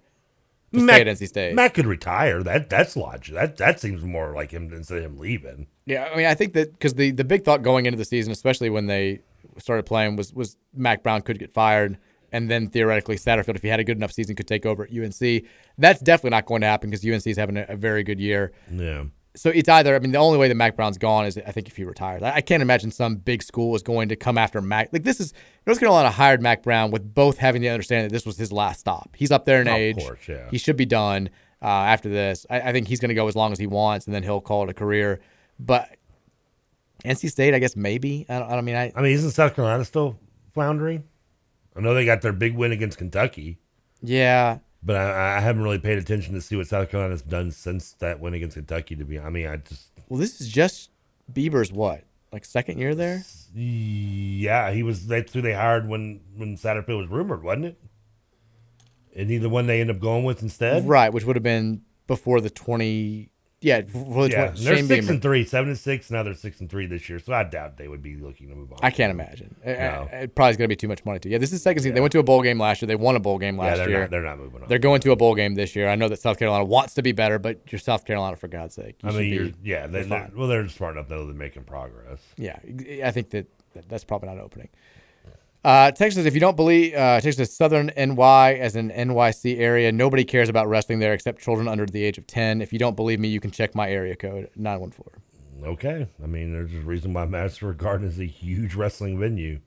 [0.74, 1.56] to Mack, stay at NC State.
[1.56, 2.44] Mack could retire.
[2.44, 3.34] That that's logic.
[3.36, 5.68] That that seems more like him instead of him leaving.
[5.86, 8.32] Yeah, I mean, I think that because the, the big thought going into the season,
[8.32, 9.22] especially when they
[9.58, 11.98] started playing, was was Mack Brown could get fired,
[12.32, 14.92] and then theoretically Satterfield, if he had a good enough season, could take over at
[14.92, 15.44] UNC.
[15.78, 18.52] That's definitely not going to happen because UNC is having a, a very good year.
[18.72, 19.06] Yeah.
[19.40, 21.70] So it's either, I mean, the only way that Mack Brown's gone is, I think,
[21.70, 22.22] if he retires.
[22.22, 24.90] I, I can't imagine some big school is going to come after Mack.
[24.92, 25.34] Like, this is,
[25.66, 28.82] North Carolina hired Mack Brown with both having the understanding that this was his last
[28.82, 29.12] stop.
[29.16, 29.96] He's up there in Of age.
[29.96, 30.50] course, yeah.
[30.52, 31.30] He should be done
[31.62, 32.46] uh, after this.
[32.50, 34.42] I, I think he's going to go as long as he wants, and then he'll
[34.42, 35.22] call it a career.
[35.58, 35.88] But
[37.06, 38.26] NC State, I guess, maybe.
[38.28, 40.20] I, don't, I mean, I, I mean, isn't South Carolina still
[40.54, 41.06] floundering?
[41.78, 43.58] I know they got their big win against Kentucky.
[44.02, 44.58] Yeah.
[44.82, 48.20] But I, I haven't really paid attention to see what South Carolina's done since that
[48.20, 48.96] win against Kentucky.
[48.96, 50.90] To be, I mean, I just well, this is just
[51.32, 52.04] Beamer's what?
[52.32, 53.24] Like second year there?
[53.54, 55.08] yeah, he was.
[55.08, 57.82] That's who they hired when when Satterfield was rumored, wasn't it?
[59.16, 60.88] And he the one they end up going with instead.
[60.88, 63.32] Right, which would have been before the 20.
[63.62, 63.88] Yeah, the
[64.30, 64.64] Yeah, 20.
[64.64, 65.12] they're six Beamer.
[65.12, 66.10] and three, seven and six.
[66.10, 68.56] Now they're six and three this year, so I doubt they would be looking to
[68.56, 68.80] move on.
[68.82, 69.56] I can't imagine.
[69.66, 70.08] No.
[70.14, 71.30] It probably is going to be too much money to.
[71.30, 71.94] Yeah, this is second season.
[71.94, 72.88] They went to a bowl game last year.
[72.88, 74.00] They won a bowl game Yeah, last they're year.
[74.02, 74.70] not- they're not moving on.
[74.70, 75.90] They're going to a bowl game this year.
[75.90, 78.76] I know that South Carolina wants to be better, but you're South Carolina for God's
[78.76, 78.96] sake.
[79.04, 80.32] You I mean, you're, yeah, they, fine.
[80.36, 81.26] well, they're smart enough though.
[81.26, 82.22] They're making progress.
[82.38, 82.60] Yeah,
[83.04, 84.70] I think that, that that's probably not an opening.
[85.64, 90.24] Uh, Texas, if you don't believe, uh, Texas Southern NY as an NYC area, nobody
[90.24, 92.62] cares about wrestling there except children under the age of 10.
[92.62, 95.22] If you don't believe me, you can check my area code 914.
[95.66, 99.60] Okay, I mean, there's a reason why Madison Garden is a huge wrestling venue.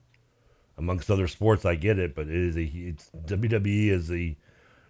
[0.75, 4.35] Amongst other sports, I get it, but it is a it's WWE is a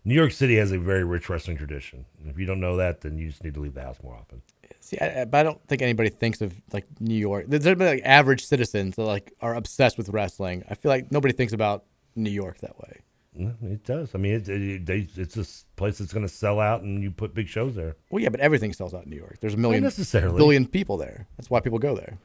[0.05, 2.05] New York City has a very rich wrestling tradition.
[2.25, 4.41] If you don't know that, then you just need to leave the house more often.
[4.83, 7.45] See, I, but I don't think anybody thinks of like New York.
[7.47, 10.65] There's been like average citizens that like are obsessed with wrestling.
[10.69, 11.85] I feel like nobody thinks about
[12.17, 12.99] New York that way.
[13.35, 14.13] It does.
[14.13, 15.45] I mean, it, it, they, it's a
[15.75, 17.95] place that's going to sell out, and you put big shows there.
[18.11, 19.37] Well, yeah, but everything sells out in New York.
[19.39, 20.37] There's a million, necessarily.
[20.37, 21.27] billion people there.
[21.37, 22.19] That's why people go there.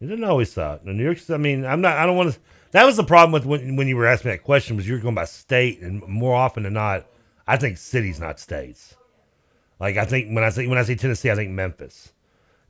[0.00, 0.84] You didn't always sell it.
[0.86, 1.18] New York.
[1.30, 1.98] I mean, I'm not.
[1.98, 2.40] I don't want to.
[2.70, 4.94] That was the problem with when, when you were asking me that question was you
[4.94, 7.06] were going by state, and more often than not,
[7.46, 8.94] I think cities, not states.
[9.84, 12.12] Like I think when I say when I say Tennessee, I think Memphis.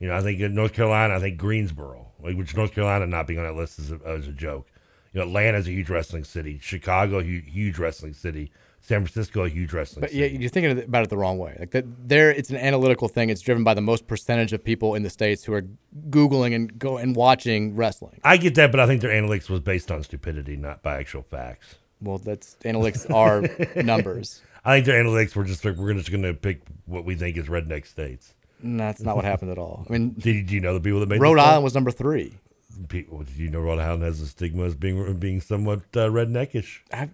[0.00, 3.38] You know, I think North Carolina, I think Greensboro, like, which North Carolina not being
[3.38, 4.66] on that list is a, is a joke.
[5.12, 6.58] You know, Atlanta's a huge wrestling city.
[6.60, 8.50] Chicago, huge, huge wrestling city.
[8.80, 10.22] San Francisco, a huge wrestling But city.
[10.22, 11.56] yeah, you're thinking about it the wrong way.
[11.58, 13.30] Like that, there, it's an analytical thing.
[13.30, 15.64] It's driven by the most percentage of people in the states who are
[16.10, 18.20] googling and go and watching wrestling.
[18.24, 21.22] I get that, but I think their analytics was based on stupidity, not by actual
[21.22, 21.76] facts.
[22.02, 24.42] Well, that's analytics are numbers.
[24.64, 27.36] I think their analytics were just like we're just going to pick what we think
[27.36, 28.34] is redneck states.
[28.62, 29.84] No, that's not what happened at all.
[29.88, 31.38] I mean, do you, do you know the people that made Rhode?
[31.38, 32.38] Island was number three.
[32.88, 36.78] People, do you know Rhode Island has a stigma as being being somewhat uh, redneckish?
[36.92, 37.08] I, I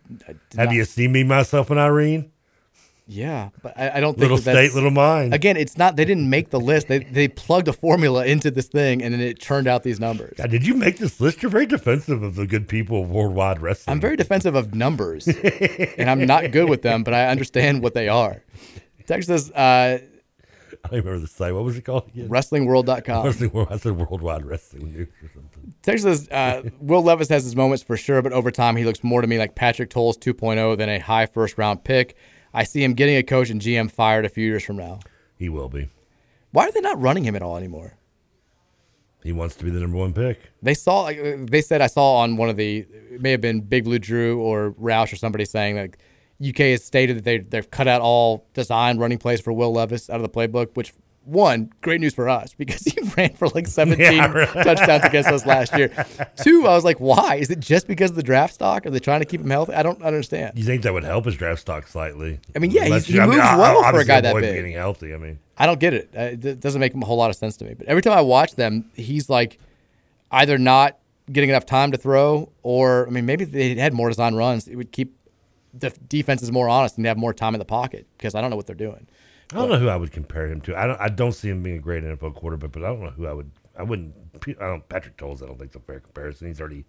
[0.57, 2.31] Have not- you seen me, myself, and Irene?
[3.13, 5.35] Yeah, but I, I don't think Little that state, little mind.
[5.35, 5.97] Again, it's not.
[5.97, 6.87] They didn't make the list.
[6.87, 10.35] They they plugged a formula into this thing, and then it turned out these numbers.
[10.37, 11.43] God, did you make this list?
[11.43, 13.93] You're very defensive of the good people of worldwide wrestling.
[13.95, 17.95] I'm very defensive of numbers, and I'm not good with them, but I understand what
[17.95, 18.45] they are.
[19.07, 19.51] Texas.
[19.51, 19.99] uh,
[20.85, 21.53] I don't remember the site.
[21.53, 22.29] What was it called again?
[22.29, 23.25] WrestlingWorld.com.
[23.27, 23.69] Wrestling World.
[23.71, 25.75] I said Worldwide Wrestling News or something.
[25.83, 29.21] Texas, uh, Will Levis has his moments for sure, but over time, he looks more
[29.21, 32.17] to me like Patrick Towles 2.0 than a high first round pick.
[32.53, 35.01] I see him getting a coach and GM fired a few years from now.
[35.37, 35.89] He will be.
[36.53, 37.95] Why are they not running him at all anymore?
[39.23, 40.41] He wants to be the number one pick.
[40.63, 43.41] They saw, like, uh, they said, I saw on one of the, it may have
[43.41, 45.99] been Big Blue Drew or Roush or somebody saying like
[46.47, 50.09] UK has stated that they they've cut out all design running plays for Will Levis
[50.09, 50.75] out of the playbook.
[50.75, 50.95] Which
[51.31, 55.47] one, great news for us because he ran for like 17 Yeah, touchdowns against us
[55.47, 55.89] last year.
[56.37, 57.37] Two, I was like, why?
[57.37, 58.85] Is it just because of the draft stock?
[58.87, 59.73] Are they trying to keep him healthy?
[59.75, 60.59] I don't understand.
[60.59, 62.41] You think that would help his draft stock slightly?
[62.55, 62.91] I mean, yeah, he
[63.21, 64.55] moves I- I well for a guy that big.
[64.55, 65.15] Getting healthy.
[65.15, 66.11] I mean, I don't get it.
[66.13, 67.75] It doesn't make a whole lot of sense to me.
[67.75, 69.59] But every time I watch them, he's like
[70.31, 70.99] either not
[71.31, 74.67] getting enough time to throw, or I mean, maybe if they had more design runs.
[74.67, 75.17] It would keep
[75.73, 78.57] the defenses more honest and have more time in the pocket because I don't know
[78.57, 79.07] what they're doing.
[79.53, 80.77] I don't know who I would compare him to.
[80.77, 81.01] I don't.
[81.01, 83.33] I don't see him being a great NFL quarterback, but I don't know who I
[83.33, 83.51] would.
[83.77, 84.15] I wouldn't.
[84.47, 84.89] I don't.
[84.89, 85.43] Patrick Towles.
[85.43, 86.49] I don't think it's a fair comparison.
[86.49, 86.85] He's already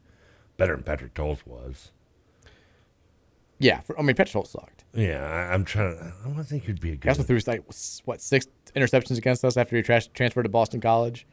[0.57, 1.91] better than Patrick Towles was.
[3.59, 4.83] Yeah, for, I mean, Petrol sucked.
[4.95, 5.95] Yeah, I, I'm trying.
[5.97, 7.09] to I don't think he'd be a He good.
[7.09, 7.63] also threw like
[8.05, 11.27] what six interceptions against us after he tra- transferred to Boston College,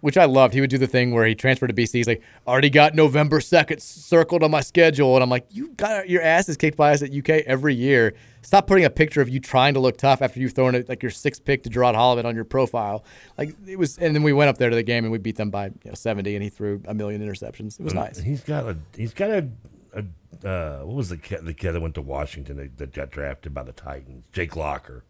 [0.00, 0.54] which I loved.
[0.54, 1.92] He would do the thing where he transferred to BC.
[1.92, 6.08] He's like, already got November second circled on my schedule, and I'm like, you got
[6.08, 8.14] your asses kicked by us at UK every year.
[8.42, 11.02] Stop putting a picture of you trying to look tough after you've thrown it like
[11.02, 13.04] your sixth pick to Gerod Holliman on your profile.
[13.38, 15.36] Like it was, and then we went up there to the game and we beat
[15.36, 17.78] them by you know, 70, and he threw a million interceptions.
[17.78, 18.18] It was nice.
[18.18, 18.76] He's got a.
[18.96, 19.48] He's got a.
[19.94, 20.04] a
[20.46, 23.54] uh, what was the kid, the kid that went to Washington that, that got drafted
[23.54, 24.24] by the Titans?
[24.32, 25.04] Jake Locker.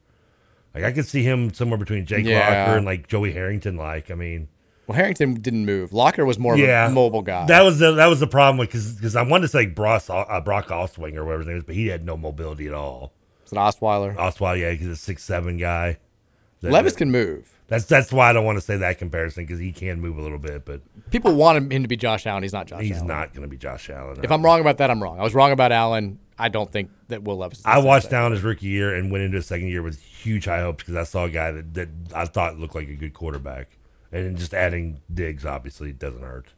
[0.75, 2.41] Like I could see him somewhere between Jake Yeah.
[2.41, 3.77] Locker and like Joey Harrington.
[3.77, 4.49] Like I mean,
[4.87, 5.93] Well, Harrington didn't move.
[5.93, 7.47] Locker was more of yeah, a mobile guy.
[7.47, 10.41] That was the that was the problem with because I wanted to say Brock uh,
[10.41, 13.13] Brock Osweiler or whatever his name is, but he had no mobility at all.
[13.53, 14.17] It's an Osweiler.
[14.17, 15.99] Osweiler, yeah, he's a six seven guy.
[16.61, 17.59] That- Levis can move.
[17.69, 20.21] That's that's why I don't want to say that comparison because he can move a
[20.21, 22.43] little bit, but People want him to be Josh Allen.
[22.43, 23.07] He's not Josh he's Allen.
[23.09, 24.21] not going to be Josh Allen.
[24.23, 25.19] If I'm wrong about that, I'm wrong.
[25.19, 26.19] I was wrong about Allen.
[26.39, 27.61] I don't think that Will Levis.
[27.61, 28.13] Is I watched.
[28.13, 30.97] Allen his rookie year and went into his second year with huge high hopes because
[30.97, 33.79] I saw a guy that, that I thought looked like a good quarterback,
[34.11, 36.53] and just adding Diggs obviously doesn't hurt.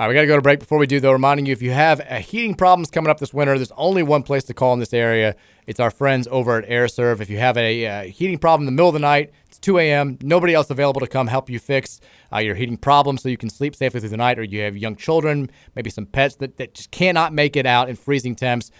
[0.00, 0.60] All right, we got to go to break.
[0.60, 3.34] Before we do, though, reminding you if you have uh, heating problems coming up this
[3.34, 5.36] winter, there's only one place to call in this area.
[5.66, 7.20] It's our friends over at Aire Serv.
[7.20, 9.78] If you have a uh, heating problem in the middle of the night, it's 2
[9.78, 12.00] a.m., nobody else available to come help you fix
[12.32, 14.74] uh, your heating problem so you can sleep safely through the night, or you have
[14.74, 18.70] young children, maybe some pets that, that just cannot make it out in freezing temps.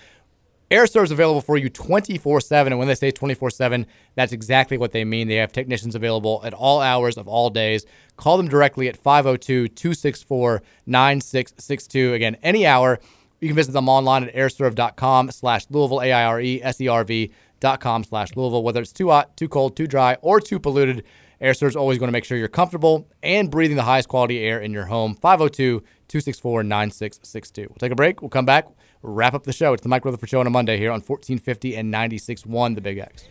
[0.70, 2.72] Aire Serv is available for you 24 7.
[2.72, 5.26] And when they say 24 7, that's exactly what they mean.
[5.26, 7.84] They have technicians available at all hours of all days.
[8.16, 12.14] Call them directly at 502 264 9662.
[12.14, 13.01] Again, any hour.
[13.40, 16.88] You can visit them online at aireserv.com slash Louisville, A I R E S E
[16.88, 18.62] R V dot com slash Louisville.
[18.62, 21.05] Whether it's too hot, too cold, too dry, or too polluted,
[21.40, 24.40] Aire Serv is always going to make sure you're comfortable and breathing the highest quality
[24.40, 25.14] air in your home.
[25.14, 27.62] 502 264 9662.
[27.62, 28.20] We'll take a break.
[28.20, 28.66] We'll come back.
[29.02, 29.72] Wrap up the show.
[29.72, 32.98] It's the Mike Rutherford Show on a Monday here on 1450 and 96.1 The Big
[32.98, 33.28] X.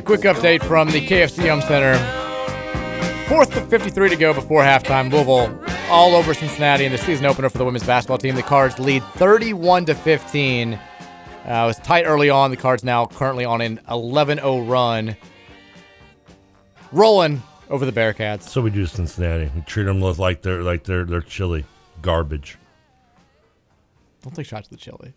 [0.00, 1.60] Quick update from the KFC Yum!
[1.60, 1.96] Center.
[3.28, 5.10] Fourth to 53 to go before halftime.
[5.12, 5.58] Louisville
[5.90, 8.34] all over Cincinnati in the season opener for the women's basketball team.
[8.34, 10.74] The Cards lead 31 to 15.
[10.74, 10.78] Uh,
[11.44, 12.50] it was tight early on.
[12.50, 15.16] The Cards now currently on an 11-0 run,
[16.92, 18.42] rolling over the Bearcats.
[18.42, 19.50] So we do Cincinnati.
[19.54, 21.64] We treat them like they're like they're they're chili
[22.02, 22.56] garbage.
[24.22, 25.12] Don't take shots at the chili.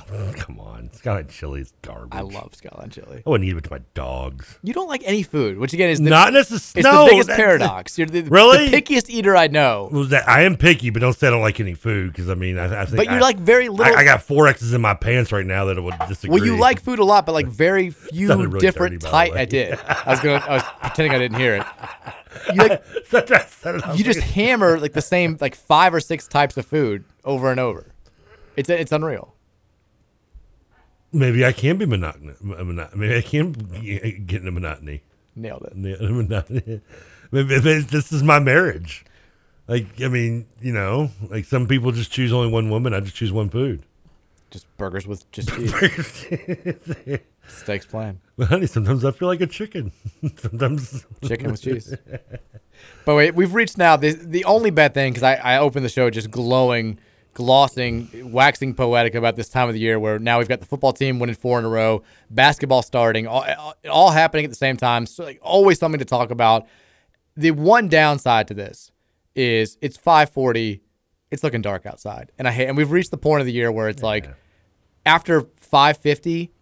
[0.36, 2.10] Come on, skyline chili is garbage.
[2.12, 3.22] I love skyline chili.
[3.26, 4.58] I wouldn't eat it with my dogs.
[4.62, 7.30] You don't like any food, which again is the, Not necess- It's no, the biggest
[7.30, 7.98] paradox.
[7.98, 8.68] You're the, Really?
[8.70, 9.88] the pickiest eater I know.
[9.92, 12.34] Well, that, I am picky, but don't say I don't like any food because I
[12.34, 12.96] mean, I, I think.
[12.96, 15.46] But you're I- like very little- I, I got four X's in my pants right
[15.46, 16.38] now that would disagree.
[16.40, 19.30] Well, you like food a lot, but like very few really different dirty, by the
[19.30, 19.38] type.
[19.40, 19.78] I did.
[19.86, 20.44] I was gonna.
[20.46, 21.66] I was pretending I didn't hear it.
[22.54, 22.84] You like.
[23.96, 27.60] you just hammer like the same like five or six types of food over and
[27.60, 27.92] over.
[28.56, 29.34] It's it's unreal.
[31.16, 32.38] Maybe I can be monotonous.
[32.42, 33.80] Maybe I can uh,
[34.26, 35.02] get into monotony.
[35.34, 35.76] Nailed it.
[36.00, 36.80] Monotony.
[37.30, 39.04] Maybe this is my marriage.
[39.68, 42.94] Like, I mean, you know, like some people just choose only one woman.
[42.94, 43.82] I just choose one food.
[44.50, 47.20] Just burgers with just cheese.
[47.48, 48.20] Steaks plain.
[48.36, 49.92] But honey, sometimes I feel like a chicken.
[50.38, 51.94] sometimes Chicken with cheese.
[53.06, 55.88] But wait, we've reached now the the only bad thing because I, I opened the
[55.88, 56.98] show just glowing,
[57.36, 60.94] glossing, waxing poetic about this time of the year where now we've got the football
[60.94, 63.44] team winning four in a row, basketball starting, all,
[63.90, 65.04] all happening at the same time.
[65.04, 66.66] So like always something to talk about.
[67.36, 68.90] The one downside to this
[69.34, 70.80] is it's 540,
[71.30, 72.68] it's looking dark outside, and I hate.
[72.68, 74.26] And we've reached the point of the year where it's like
[75.04, 76.52] after 550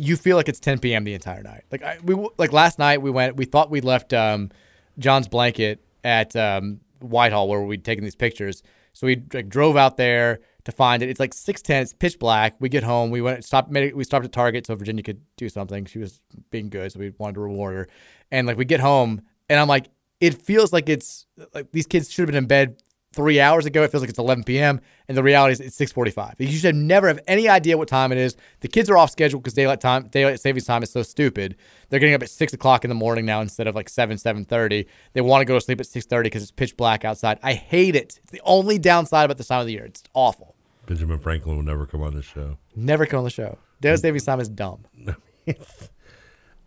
[0.00, 1.04] you feel like it's 10 p.m.
[1.04, 1.64] the entire night.
[1.70, 3.36] Like I, we like last night we went.
[3.36, 4.50] We thought we left um,
[4.98, 8.62] John's blanket at um, Whitehall where we'd taken these pictures.
[8.98, 11.08] So we like drove out there to find it.
[11.08, 11.82] It's like 6:10.
[11.82, 12.56] It's pitch black.
[12.58, 13.12] We get home.
[13.12, 15.84] We went it, we stopped at Target so Virginia could do something.
[15.84, 16.20] She was
[16.50, 17.88] being good, so we wanted to reward her.
[18.32, 19.86] And like we get home, and I'm like,
[20.20, 23.82] it feels like it's like these kids should have been in bed three hours ago.
[23.82, 24.80] It feels like it's 11 p.m.
[25.08, 26.34] And the reality is it's 6:45.
[26.38, 28.36] You should never have any idea what time it is.
[28.60, 31.56] The kids are off schedule because daylight time, daylight savings time is so stupid.
[31.88, 34.86] They're getting up at six o'clock in the morning now instead of like seven, 7:30.
[35.14, 37.38] They want to go to sleep at 6:30 because it's pitch black outside.
[37.42, 38.18] I hate it.
[38.22, 39.84] It's the only downside about this time of the year.
[39.84, 40.54] It's awful.
[40.86, 42.56] Benjamin Franklin will never come on this show.
[42.74, 43.58] Never come on the show.
[43.80, 44.84] Daylight savings time is dumb.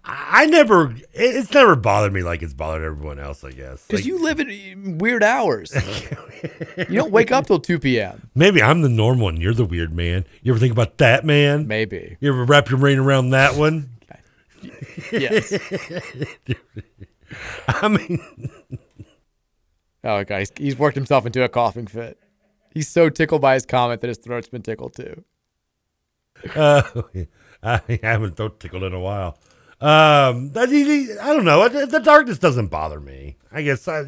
[0.03, 3.43] I never, it's never bothered me like it's bothered everyone else.
[3.43, 5.73] I guess Because Like, you live in weird hours.
[6.77, 8.29] you don't wake up till 2 p.m.
[8.33, 9.37] maybe I'm the normal one.
[9.37, 10.25] You're the weird man.
[10.41, 11.67] You ever think about that man?
[11.67, 12.17] Maybe.
[12.19, 13.89] You ever wrap your brain around that one?
[15.11, 15.51] Yes.
[17.67, 18.19] I mean,
[20.03, 22.17] Oh, guys, he's worked himself into a coughing fit.
[22.73, 25.23] He's so tickled by his comment that his throat's been tickled too.
[26.55, 26.83] uh,
[27.63, 29.37] I haven't throat tickled in a while.
[29.81, 30.69] Um, that-
[31.21, 31.67] I don't know.
[31.67, 33.37] The darkness doesn't bother me.
[33.51, 34.05] I guess I,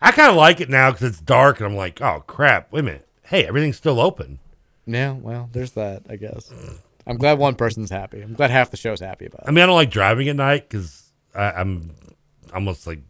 [0.00, 2.72] I kind of like it now because it's dark, and I'm like, oh crap!
[2.72, 3.08] Wait a minute.
[3.24, 4.38] Hey, everything's still open.
[4.86, 6.50] Yeah, well, there's that, I guess.
[7.06, 8.20] I'm glad one person's happy.
[8.20, 9.48] I'm glad half the show's happy about it.
[9.48, 11.94] I mean, I don't like driving at night because I'm
[12.52, 13.00] almost like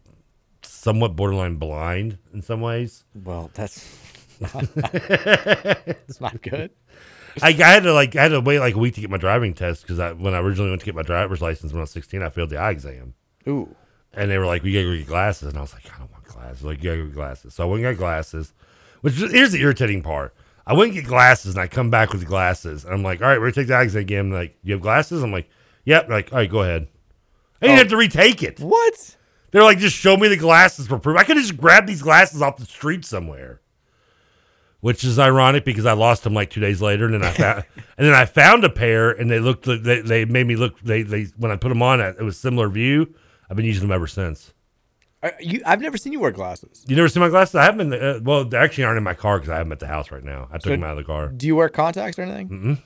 [0.62, 3.04] somewhat borderline blind in some ways.
[3.14, 3.88] Well, that's
[4.40, 6.70] it's not good.
[7.40, 9.16] I, I had to like I had to wait like a week to get my
[9.16, 11.84] driving test because I, when I originally went to get my driver's license when I
[11.84, 13.14] was 16, I failed the eye exam.
[13.48, 13.74] Ooh.
[14.12, 16.10] And they were like, "We gotta go get glasses," and I was like, "I don't
[16.12, 17.54] want glasses." Like, you gotta go get glasses.
[17.54, 18.52] So I went and got glasses.
[19.00, 20.34] Which is- here's the irritating part.
[20.66, 23.28] I went and get glasses, and I come back with glasses, and I'm like, "All
[23.28, 25.48] right, we're gonna take the eye exam again." Like, "You have glasses?" I'm like,
[25.86, 26.88] "Yep." They're like, "All right, go ahead."
[27.62, 27.78] I didn't Oh.
[27.78, 28.60] have to retake it.
[28.60, 29.16] What?
[29.50, 31.16] They're like, just show me the glasses for proof.
[31.18, 33.60] I could just grab these glasses off the street somewhere.
[34.82, 37.64] Which is ironic because I lost them like two days later, and then I found,
[37.96, 40.78] and then I found a pair, and they looked, they, they made me look.
[40.80, 43.14] They, they when I put them on, it was similar view.
[43.48, 44.52] I've been using them ever since.
[45.22, 46.84] Uh, you, I've never seen you wear glasses.
[46.88, 47.54] You never seen my glasses?
[47.54, 47.94] I haven't.
[47.94, 50.10] Uh, well, they actually aren't in my car because I have them at the house
[50.10, 50.48] right now.
[50.50, 51.28] I took So- them out of the car.
[51.28, 52.48] Do you wear contacts or anything?
[52.48, 52.82] Mm-mm.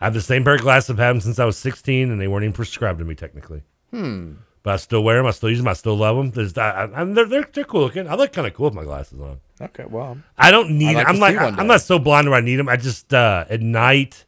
[0.00, 2.18] I have the same pair of glasses I've had them since I was 16, and
[2.20, 3.62] they weren't even prescribed to me technically.
[3.90, 4.32] Hmm.
[4.62, 5.26] But I still wear them.
[5.26, 5.68] I still use them.
[5.68, 6.30] I still love them.
[6.30, 8.06] There's, I, I, they're, they're they're cool looking.
[8.06, 9.40] I look kind of cool with my glasses on.
[9.60, 10.18] Okay, well.
[10.38, 10.96] I don't need.
[10.96, 12.68] I'd like I'm like I'm not so blind where I need them.
[12.68, 14.24] I just uh, at night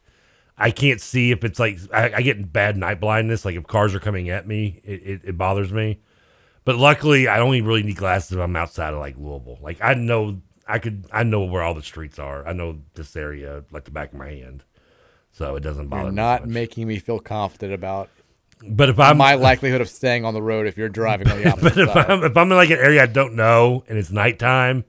[0.57, 3.45] I can't see if it's like I, I get bad night blindness.
[3.45, 5.99] Like if cars are coming at me, it, it, it bothers me.
[6.63, 9.59] But luckily, I only really need glasses if I'm outside of like Louisville.
[9.61, 12.47] Like I know I could I know where all the streets are.
[12.47, 14.63] I know this area like the back of my hand,
[15.31, 16.15] so it doesn't bother You're me.
[16.15, 18.09] not making me feel confident about.
[18.67, 21.49] But if I'm- my likelihood of staying on the road if you're driving on the
[21.51, 22.09] opposite but if side.
[22.11, 24.85] I'm, if I'm in like an area I don't know and it's nighttime,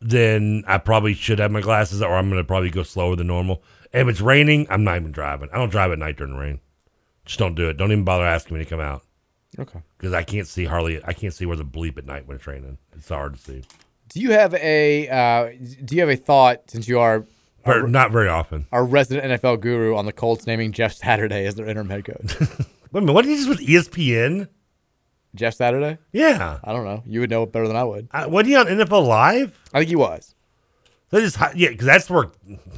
[0.00, 3.26] then I probably should have my glasses, or I'm going to probably go slower than
[3.28, 3.62] normal.
[3.92, 5.48] And if it's raining, I'm not even driving.
[5.52, 6.60] I don't drive at night during the rain.
[7.24, 7.76] Just don't do it.
[7.76, 9.02] Don't even bother asking me to come out.
[9.58, 9.80] Okay.
[9.96, 11.02] Because I can't see hardly.
[11.02, 12.76] I can't see where the bleep at night when it's raining.
[12.94, 13.62] It's hard to see.
[14.10, 15.50] Do you have a uh,
[15.84, 17.24] Do you have a thought since you are
[17.68, 18.66] Our- not very often.
[18.72, 22.40] our resident NFL guru on the Colts naming Jeff Saturday as their interim head coach?
[22.40, 22.50] Wait
[22.94, 23.12] a minute.
[23.12, 24.48] What did you just with ESPN?
[25.34, 25.98] Jeff Saturday?
[26.12, 26.58] Yeah.
[26.64, 27.02] I don't know.
[27.06, 28.08] You would know it better than I would.
[28.10, 29.58] Uh, what he on NFL Live?
[29.74, 30.34] I think he was.
[31.12, 32.26] I They yeah, because that's where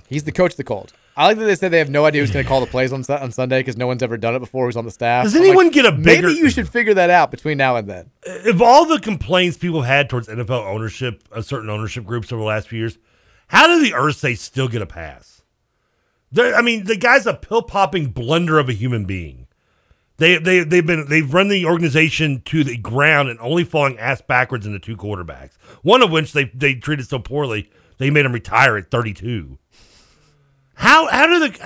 [0.08, 0.92] He's the coach of the Colts.
[1.16, 2.92] I like that they said they have no idea who's going to call the plays
[2.92, 4.66] on on Sunday because no one's ever done it before.
[4.66, 5.24] Who's on the staff?
[5.24, 7.88] Does anyone like, get a bigger- Maybe you should figure that out between now and
[7.88, 8.10] then.
[8.46, 12.40] of all the complaints people have had towards NFL ownership, uh, certain ownership groups over
[12.40, 12.98] the last few years,
[13.48, 15.42] how do the Irsay still get a pass?
[16.30, 19.46] They're, I mean, the guy's a pill popping blunder of a human being.
[20.18, 24.20] They they they've been they've run the organization to the ground and only falling ass
[24.20, 25.56] backwards into two quarterbacks.
[25.82, 29.58] One of which they they treated so poorly they made him retire at 32.
[30.74, 31.58] How how do the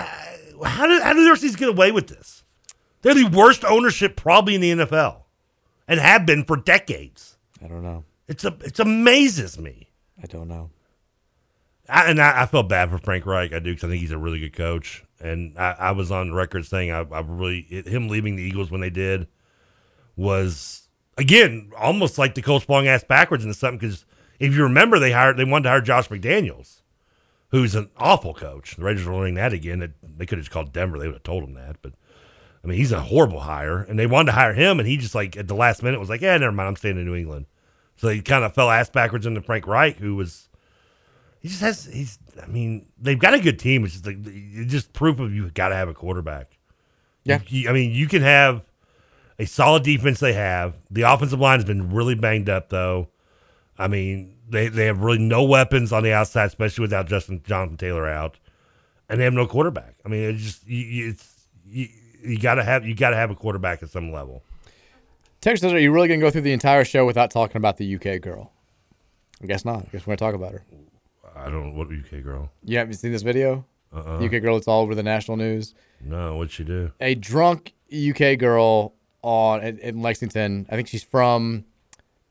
[0.65, 2.43] how do how do the Irsays get away with this?
[3.01, 5.23] They're the worst ownership probably in the NFL,
[5.87, 7.37] and have been for decades.
[7.63, 8.03] I don't know.
[8.27, 9.89] It's a it's amazes me.
[10.21, 10.69] I don't know.
[11.89, 13.53] I, and I, I felt bad for Frank Reich.
[13.53, 15.03] I do because I think he's a really good coach.
[15.19, 18.81] And I, I was on record saying I, I really him leaving the Eagles when
[18.81, 19.27] they did
[20.15, 20.87] was
[21.17, 23.79] again almost like the Colts falling ass backwards into something.
[23.79, 24.05] Because
[24.39, 26.81] if you remember, they hired they wanted to hire Josh McDaniels,
[27.49, 28.75] who's an awful coach.
[28.75, 29.93] The Raiders are learning that again.
[30.01, 30.97] They could have just called Denver.
[30.97, 31.77] They would have told him that.
[31.81, 31.93] But
[32.63, 35.15] I mean, he's a horrible hire, and they wanted to hire him, and he just
[35.15, 36.69] like at the last minute was like, "Yeah, never mind.
[36.69, 37.45] I'm staying in New England."
[37.97, 40.49] So he kind of fell ass backwards into Frank Reich, who was
[41.43, 43.83] he just has he's I mean, they've got a good team.
[43.85, 46.57] It's just like it's just proof of you got to have a quarterback.
[47.25, 47.39] Yeah.
[47.47, 48.63] You- I mean, you can have
[49.37, 50.75] a solid defense they have.
[50.89, 53.09] The offensive line has been really banged up though.
[53.77, 57.77] I mean, they they have really no weapons on the outside, especially without Justin Jonathan
[57.77, 58.39] Taylor out.
[59.09, 59.95] And they have no quarterback.
[60.05, 61.87] I mean, it's just you, you- it's you,
[62.23, 64.43] you got to have you got to have a quarterback at some level.
[65.41, 67.75] Tex says, "Are you really going to go through the entire show without talking about
[67.77, 68.53] the UK girl?"
[69.41, 69.79] I guess not.
[69.79, 70.63] I guess we're going to talk about her.
[71.45, 72.51] I don't know what UK girl.
[72.63, 73.65] You haven't seen this video?
[73.93, 74.23] Uh-uh.
[74.25, 74.57] UK girl.
[74.57, 75.73] It's all over the national news.
[76.01, 76.91] No, what'd she do?
[76.99, 80.65] A drunk UK girl on in, in Lexington.
[80.69, 81.65] I think she's from.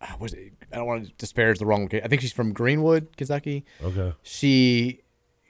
[0.01, 1.89] ah, Was it, I don't want to disparage the wrong.
[1.93, 3.65] I think she's from Greenwood, Kentucky.
[3.83, 4.13] Okay.
[4.23, 5.01] She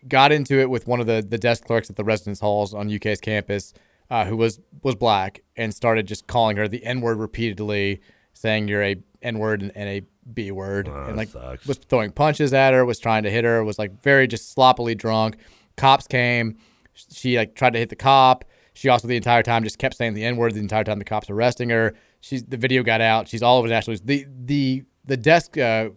[0.09, 2.93] got into it with one of the, the desk clerks at the residence halls on
[2.93, 3.73] UK's campus,
[4.11, 8.01] uh, who was was black, and started just calling her the N word repeatedly,
[8.35, 10.03] saying you're a N word and, and a
[10.33, 11.67] B word, and like sucks.
[11.67, 14.95] was throwing punches at her, was trying to hit her, was like very just sloppily
[14.95, 15.37] drunk.
[15.77, 16.59] Cops came,
[16.95, 18.45] she like tried to hit the cop.
[18.75, 21.05] She also the entire time just kept saying the N word the entire time the
[21.05, 21.95] cops arresting her.
[22.21, 23.29] She's the video got out.
[23.29, 24.01] She's all over the national news.
[24.03, 25.91] The the the desk uh,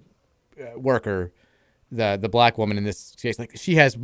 [0.60, 1.32] uh, worker,
[1.92, 3.98] the the black woman in this case, like she has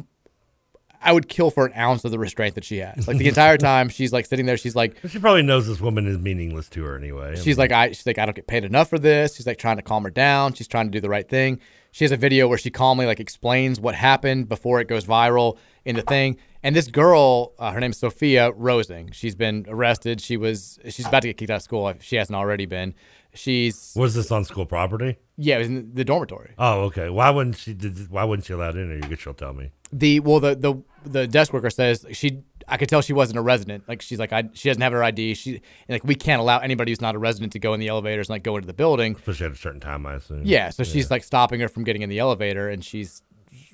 [1.01, 3.07] I would kill for an ounce of the restraint that she has.
[3.07, 6.07] Like the entire time she's like sitting there, she's like She probably knows this woman
[6.07, 7.31] is meaningless to her anyway.
[7.31, 9.35] I She's mean, like, I she's like, I don't get paid enough for this.
[9.35, 10.53] She's like trying to calm her down.
[10.53, 11.59] She's trying to do the right thing.
[11.91, 15.57] She has a video where she calmly like explains what happened before it goes viral
[15.83, 16.37] in the thing.
[16.63, 19.11] And this girl, uh, her name is Sophia Rosing.
[19.11, 20.21] She's been arrested.
[20.21, 22.93] She was she's about to get kicked out of school if she hasn't already been.
[23.33, 25.17] She's was this on school property?
[25.41, 26.53] Yeah, it was in the dormitory.
[26.59, 27.09] Oh, okay.
[27.09, 27.73] Why wouldn't she?
[27.73, 28.91] Did, why wouldn't she allow it in?
[28.91, 29.71] Or you guess she'll tell me.
[29.91, 32.43] The well, the the the desk worker says she.
[32.67, 33.83] I could tell she wasn't a resident.
[33.87, 35.33] Like she's like, I she doesn't have her ID.
[35.33, 37.87] She and like we can't allow anybody who's not a resident to go in the
[37.87, 39.15] elevators and like go into the building.
[39.15, 40.43] Especially at a certain time, I assume.
[40.45, 43.23] Yeah, so she's like stopping her from getting in the elevator, and she's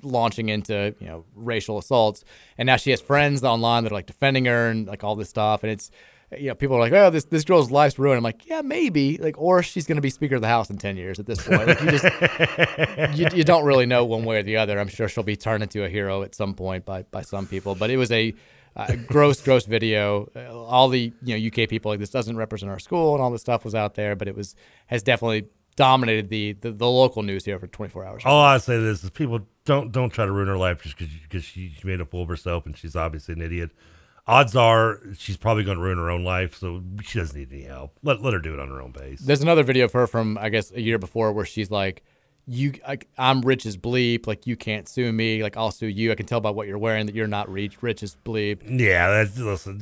[0.02, 2.24] launching into you know racial assaults.
[2.56, 5.28] And now she has friends online that are like defending her and like all this
[5.28, 5.62] stuff.
[5.62, 5.90] And it's
[6.36, 8.18] you know people are like, oh, this this girl's life's ruined.
[8.18, 10.96] I'm like, yeah, maybe like, or she's gonna be Speaker of the House in ten
[10.96, 11.66] years at this point.
[11.66, 12.04] Like you just
[13.18, 14.78] you, you don't really know one way or the other.
[14.78, 17.74] I'm sure she'll be turned into a hero at some point by by some people.
[17.74, 18.34] But it was a
[18.76, 20.30] uh, gross, gross video.
[20.36, 23.30] Uh, all the you know UK people like this doesn't represent our school and all
[23.30, 24.54] this stuff was out there, but it was
[24.86, 28.22] has definitely dominated the the, the local news here for 24 hours.
[28.24, 30.96] All I say to this is people don't don't try to ruin her life just
[30.96, 33.70] because she, she made a fool of herself and she's obviously an idiot.
[34.28, 37.62] Odds are she's probably going to ruin her own life, so she doesn't need any
[37.62, 37.96] help.
[38.02, 39.20] Let let her do it on her own pace.
[39.20, 42.02] There's another video of her from I guess a year before where she's like,
[42.46, 44.26] "You, I, I'm rich as bleep.
[44.26, 45.42] Like you can't sue me.
[45.42, 46.12] Like I'll sue you.
[46.12, 49.08] I can tell by what you're wearing that you're not rich, rich as bleep." Yeah,
[49.10, 49.80] that's listen.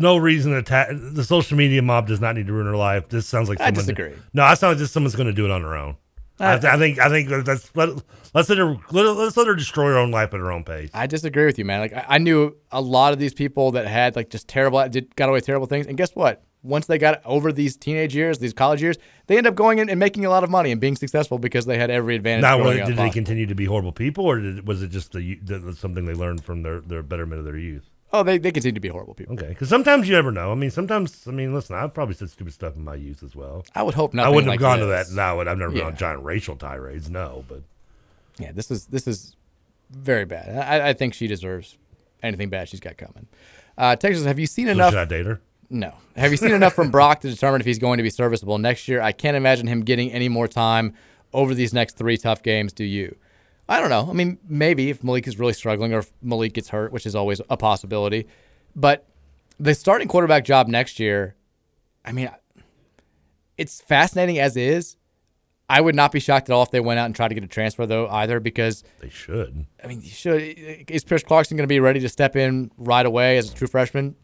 [0.00, 3.10] No reason to attack the social media mob does not need to ruin her life.
[3.10, 4.14] This sounds like I disagree.
[4.32, 5.96] No, I sound like just someone's going to do it on her own.
[6.40, 7.90] I, I- I think I think that's let,
[8.34, 10.90] let's let her let, let's let her destroy her own life at her own pace.
[10.94, 11.80] I disagree with you, man.
[11.80, 15.14] Like I, I knew a lot of these people that had like just terrible, did
[15.16, 16.42] got away with terrible things, and guess what?
[16.62, 19.88] Once they got over these teenage years, these college years, they end up going in
[19.88, 22.42] and making a lot of money and being successful because they had every advantage.
[22.42, 23.12] Now, did they possible.
[23.12, 26.44] continue to be horrible people, or did, was it just the, the something they learned
[26.44, 27.88] from their, their betterment of their youth?
[28.12, 29.34] Oh, they, they continue to be horrible people.
[29.34, 30.50] Okay, because sometimes you never know.
[30.50, 33.36] I mean, sometimes I mean, listen, I've probably said stupid stuff in my youth as
[33.36, 33.64] well.
[33.74, 34.26] I would hope not.
[34.26, 35.08] I wouldn't like have gone this.
[35.08, 35.16] to that.
[35.16, 35.86] No, I've never been Yeah.
[35.86, 37.08] on giant racial tirades.
[37.08, 37.62] No, but
[38.38, 39.36] Yeah, this is this is
[39.90, 40.48] very bad.
[40.56, 41.76] I, I think she deserves
[42.22, 43.26] anything bad she's got coming.
[43.78, 44.92] Uh, Texas, have you seen So enough?
[44.92, 45.40] should I date her?
[45.70, 45.94] No.
[46.16, 48.88] Have you seen enough from Brock to determine if he's going to be serviceable next
[48.88, 49.00] year?
[49.00, 50.94] I can't imagine him getting any more time
[51.32, 52.72] over these next three tough games.
[52.72, 53.14] Do you?
[53.70, 54.08] I don't know.
[54.10, 57.14] I mean, maybe if Malik is really struggling or if Malik gets hurt, which is
[57.14, 58.26] always a possibility.
[58.74, 59.06] But
[59.60, 61.36] the starting quarterback job next year,
[62.04, 62.30] I mean,
[63.56, 64.96] it's fascinating as is.
[65.68, 67.44] I would not be shocked at all if they went out and tried to get
[67.44, 69.66] a transfer though either because they should.
[69.82, 70.42] I mean, you should.
[70.88, 73.68] Is Pierce Clarkson going to be ready to step in right away as a true
[73.68, 74.16] freshman?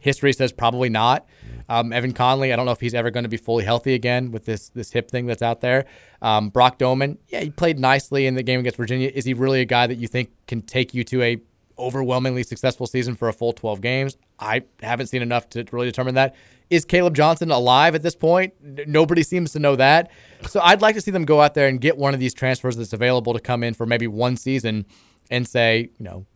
[0.00, 1.26] History says probably not.
[1.68, 4.32] Um, Evan Conley, I don't know if he's ever going to be fully healthy again
[4.32, 5.86] with this this hip thing that's out there.
[6.20, 9.10] Um, Brock Domann, yeah, he played nicely in the game against Virginia.
[9.14, 11.40] Is he really a guy that you think can take you to a
[11.78, 14.16] overwhelmingly successful season for a full 12 games?
[14.38, 16.34] I haven't seen enough to really determine that.
[16.70, 18.54] Is Caleb Johnson alive at this point?
[18.86, 20.10] Nobody seems to know that.
[20.48, 22.76] So I'd like to see them go out there and get one of these transfers
[22.76, 24.86] that's available to come in for maybe one season
[25.30, 26.26] and say, you know,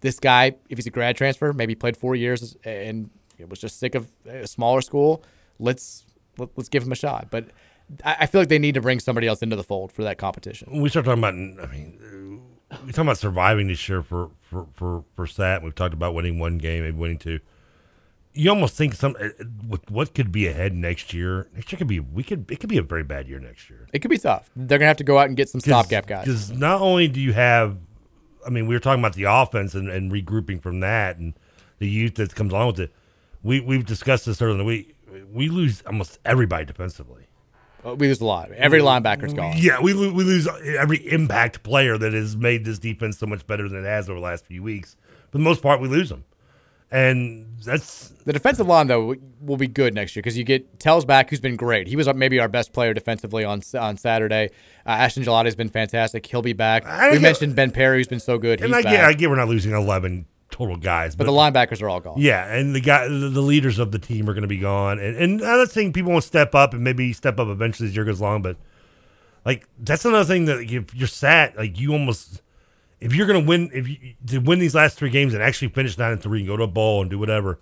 [0.00, 3.10] this guy, if he's a grad transfer, maybe played four years and
[3.48, 5.22] was just sick of a smaller school.
[5.58, 6.04] Let's
[6.38, 7.28] let, let's give him a shot.
[7.30, 7.46] But
[8.04, 10.18] I, I feel like they need to bring somebody else into the fold for that
[10.18, 10.68] competition.
[10.70, 12.42] When we start talking about, I mean,
[12.84, 15.62] we talking about surviving this year for for for for Sat.
[15.62, 17.40] We've talked about winning one game, maybe winning two.
[18.36, 19.28] You almost think some uh,
[19.68, 21.48] with what could be ahead next year.
[21.54, 23.86] Next year could be we could it could be a very bad year next year.
[23.92, 24.50] It could be tough.
[24.56, 26.24] They're gonna have to go out and get some stopgap guys.
[26.24, 27.76] Because not only do you have,
[28.46, 31.34] I mean, we were talking about the offense and, and regrouping from that and
[31.78, 32.92] the youth that comes along with it.
[33.42, 34.96] We we've discussed this earlier in the week.
[35.32, 37.26] We lose almost everybody defensively.
[37.84, 38.50] Uh, We lose a lot.
[38.52, 39.54] Every linebacker's gone.
[39.56, 40.48] Yeah, we lo- we lose
[40.78, 44.18] every impact player that has made this defense so much better than it has over
[44.18, 44.96] the last few weeks.
[45.30, 46.24] For the most part, we lose them,
[46.94, 51.04] and that's The defensive line though will be good next year because you get Tells
[51.04, 51.88] back, who's been great.
[51.88, 54.50] He was maybe our best player defensively on on Saturday.
[54.86, 56.24] Uh, Ashton Gillotte has been fantastic.
[56.24, 56.84] He'll be back.
[56.84, 58.60] We get- mentioned Ben Perry, who's been so good.
[58.60, 58.92] He's and I back.
[58.92, 62.14] get I get we're not losing eleven total guys, but the linebackers are all gone.
[62.16, 65.00] Yeah, and the guy, the, the leaders of the team are going to be gone,
[65.00, 68.04] and and not saying people won't step up and maybe step up eventually as year
[68.04, 68.56] goes along, but
[69.44, 72.40] like that's another thing that if you're sat, like you almost
[73.04, 75.68] if you're going to win if you to win these last three games and actually
[75.68, 77.60] finish nine and three and go to a bowl and do whatever.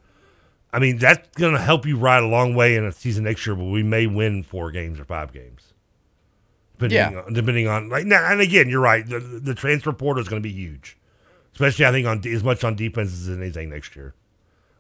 [0.73, 3.47] I mean, that's going to help you ride a long way in a season next
[3.47, 5.75] year, but we may win four games or five games.
[6.79, 7.21] Depending Yeah.
[7.27, 9.07] on, depending on like now, and again, you're right.
[9.07, 10.97] The, the transfer portal is going to be huge,
[11.53, 14.15] especially I think on as much on defense as anything next year.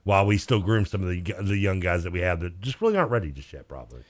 [0.04, 2.80] While we still groom some of the the young guys that we have that just
[2.80, 4.02] really aren't ready just yet, probably.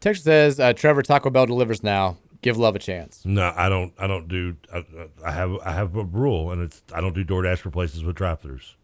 [0.00, 2.18] Texas says uh, Trevor Taco Bell delivers now.
[2.44, 3.22] Give love a chance.
[3.24, 3.94] No, I don't.
[3.98, 4.54] I don't do.
[4.72, 4.84] I,
[5.24, 5.56] I have.
[5.64, 8.74] I have a rule, and it's I don't do DoorDash for places with drive-throughs.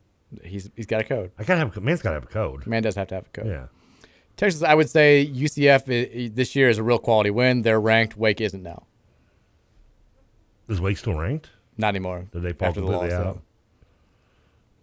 [0.42, 1.30] He's he's got a code.
[1.38, 1.76] I gotta have.
[1.76, 2.66] a- Man's gotta have a code.
[2.66, 3.46] Man does have to have a code.
[3.46, 3.66] Yeah.
[4.38, 7.60] Texas, I would say UCF this year is a real quality win.
[7.62, 8.16] They're ranked.
[8.16, 8.84] Wake isn't now.
[10.68, 11.50] Is Wake still ranked?
[11.76, 12.28] Not anymore.
[12.32, 13.42] Did they fall After the loss, out?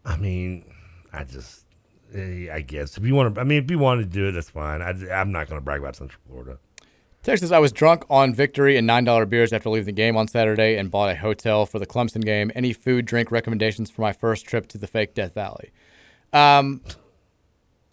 [0.05, 0.65] I mean,
[1.11, 1.65] I just.
[2.13, 4.33] eh, I guess if you want to, I mean, if you want to do it,
[4.33, 4.81] that's fine.
[4.83, 6.59] I, I'm not going to brag about Central Florida.
[7.23, 10.77] Texas, I was drunk on victory and $9 beers after leaving the game on Saturday
[10.77, 12.51] and bought a hotel for the Clemson game.
[12.55, 15.71] Any food, drink recommendations for my first trip to the fake Death Valley?
[16.31, 16.81] Um,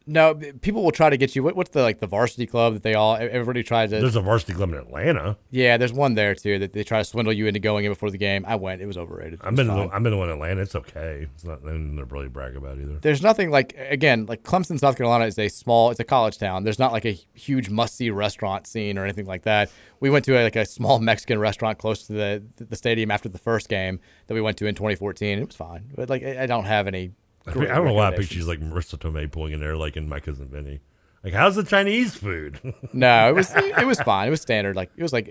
[0.07, 1.43] no, people will try to get you.
[1.43, 4.01] What, what's the like the varsity club that they all everybody tries to?
[4.01, 5.37] There's a varsity club in Atlanta.
[5.51, 8.11] yeah, there's one there too that they try to swindle you into going in before
[8.11, 8.45] the game.
[8.47, 9.35] I went; it was overrated.
[9.35, 9.69] It I've been.
[9.69, 10.61] The, I've been in one in Atlanta.
[10.61, 11.29] It's okay.
[11.35, 12.99] It's not nothing to really brag about either.
[13.01, 16.65] There's nothing like again like Clemson, South Carolina is a small, it's a college town.
[16.65, 19.71] There's not like a huge must see restaurant scene or anything like that.
[20.01, 23.29] We went to a, like a small Mexican restaurant close to the the stadium after
[23.29, 25.39] the first game that we went to in 2014.
[25.39, 27.13] It was fine, but like I don't have any.
[27.47, 30.21] I, don't know why I picture like Marisa Tomei pulling in there like in my
[30.21, 30.81] cousin Vinny.
[31.23, 32.61] Like, how's the Chinese food?
[32.93, 34.29] No, it was it was fine.
[34.29, 34.77] It was standard.
[34.77, 35.29] Like it was like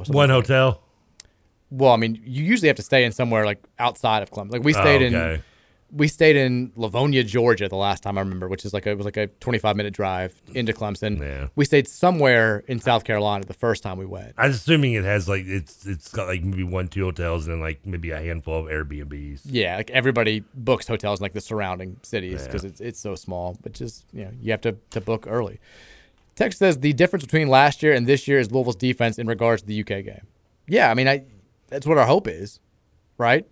[0.00, 0.82] or something One like hotel.
[1.70, 4.52] Well, I mean, you usually have to stay in somewhere like outside of Clemson.
[4.52, 5.42] Like we Oh, stayed in, okay.
[5.92, 8.96] We stayed in Lavonia, Georgia, the last time I remember, which is like a, it
[8.96, 10.56] was like a 25 minute drive mm.
[10.56, 11.50] into Clemson.
[11.54, 14.32] We stayed somewhere in South Carolina the first time we went.
[14.38, 17.60] I'm assuming it has like it's it's got like maybe one two hotels and then
[17.60, 19.42] like maybe a handful of Airbnbs.
[19.44, 22.70] Yeah, like everybody books hotels in like the surrounding cities because Yeah.
[22.70, 23.58] it's it's so small.
[23.62, 25.60] But just you know, you have to to book early.
[26.34, 29.62] Text says the difference between last year and this year is Louisville's defense in regards
[29.62, 30.26] to the UK game.
[30.66, 31.24] Yeah, I mean, I
[31.68, 32.60] that's what our hope is,
[33.18, 33.46] right?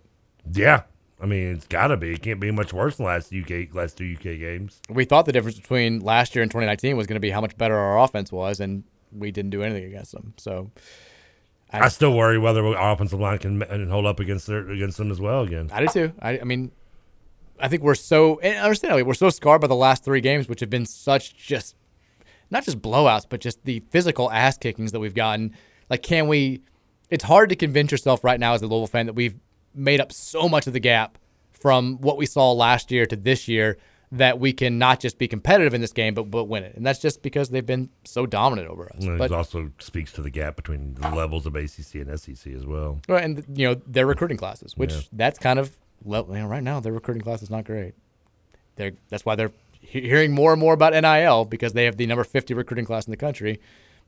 [0.51, 0.83] Yeah,
[1.21, 2.13] I mean it's got to be.
[2.13, 4.81] It can't be much worse than last UK last two UK games.
[4.89, 7.57] We thought the difference between last year and 2019 was going to be how much
[7.57, 10.33] better our offense was, and we didn't do anything against them.
[10.37, 10.71] So
[11.71, 15.21] I, still worry whether our offensive line can hold up against their, against them as
[15.21, 15.69] well again.
[15.71, 16.13] I do too.
[16.19, 16.71] I, I mean,
[17.59, 20.59] I think we're so and understandably we're so scarred by the last three games, which
[20.59, 21.75] have been such just
[22.49, 25.55] not just blowouts, but just the physical ass kickings that we've gotten.
[25.89, 26.61] Like, can we?
[27.09, 29.35] It's hard to convince yourself right now as a Louisville fan that we've
[29.73, 31.17] made up so much of the gap
[31.51, 33.77] from what we saw last year to this year.
[34.13, 36.75] that we can not just be competitive in this game, but but win it.
[36.75, 39.05] And that's just because they've been so dominant over us.
[39.05, 42.51] And But it also speaks to the gap between the levels of ACC and SEC
[42.53, 42.99] as well.
[43.07, 44.99] Right, and you know their recruiting classes, which Yeah.
[45.13, 47.93] that's kind of you know, right now their recruiting class is not great.
[48.75, 52.25] They're that's why they're hearing more and more about NIL because they have the number
[52.25, 53.61] fifty recruiting class in the country.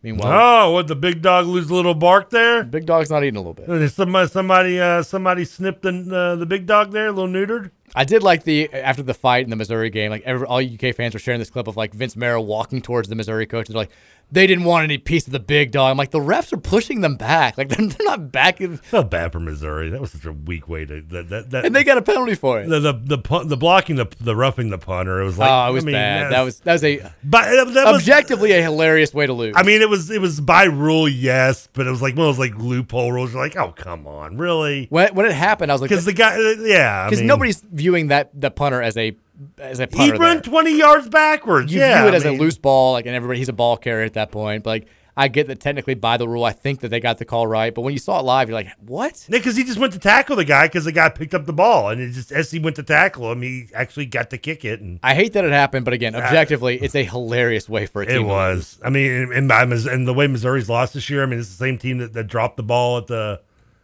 [0.03, 2.65] Meanwhile, oh, what the big dog lose a little bark there?
[2.65, 3.90] Big dog's not eating a little bit.
[3.90, 7.72] Somebody, somebody, uh, somebody snipped the uh, the big dog there, a little neutered.
[7.95, 10.11] I did like the after the fight in the Missouri game.
[10.11, 13.07] Like every, all UK fans were sharing this clip of like Vince Marrow walking towards
[13.07, 13.69] the Missouri coach.
[13.69, 13.91] They're like,
[14.34, 15.92] they didn't want any piece of the big dog.
[15.92, 17.58] I'm like, the refs are pushing them back.
[17.58, 18.78] Like they're, they're not backing.
[18.78, 19.90] Felt bad for Missouri.
[19.92, 21.30] That was such a weak way to that.
[21.30, 22.68] that, that And they got a penalty for it.
[22.68, 25.22] the the the, the blocking the the roughing the punter.
[25.22, 26.32] It was like oh, it was I mean, bad.
[26.32, 29.53] That was that was a But uh, that was- objectively a hilarious way to lose.
[29.56, 32.36] I mean, it was it was by rule, yes, but it was like one of
[32.36, 33.34] those like loophole rules.
[33.34, 34.88] You're like, oh come on, really?
[34.90, 37.28] when when it happened, I was like, Because the guy, uh, yeah, I because mean,
[37.28, 39.16] nobody's viewing that the punter as a
[39.58, 40.18] as a he punter.
[40.18, 40.42] run there.
[40.42, 41.74] twenty yards backwards.
[41.74, 43.53] You yeah, view it I as mean, a loose ball, like, and everybody he's a
[43.53, 44.64] ball carrier at that point.
[44.64, 47.26] But like, I get that technically by the rule, I think that they got the
[47.26, 47.74] call right.
[47.74, 49.28] But when you saw it live, you're like, what?
[49.30, 51.90] because he just went to tackle the guy because the guy picked up the ball,
[51.90, 54.82] and it just as he went to tackle him, he actually got to kick it,
[54.82, 58.06] and I hate that it happened, but again, objectively, it's a hilarious way for a
[58.08, 58.16] team.
[58.16, 58.80] it was.
[58.84, 61.56] I mean, and, and, and the way Missouri's lost this year, I mean, it's the
[61.56, 63.42] same team that, that dropped the ball at the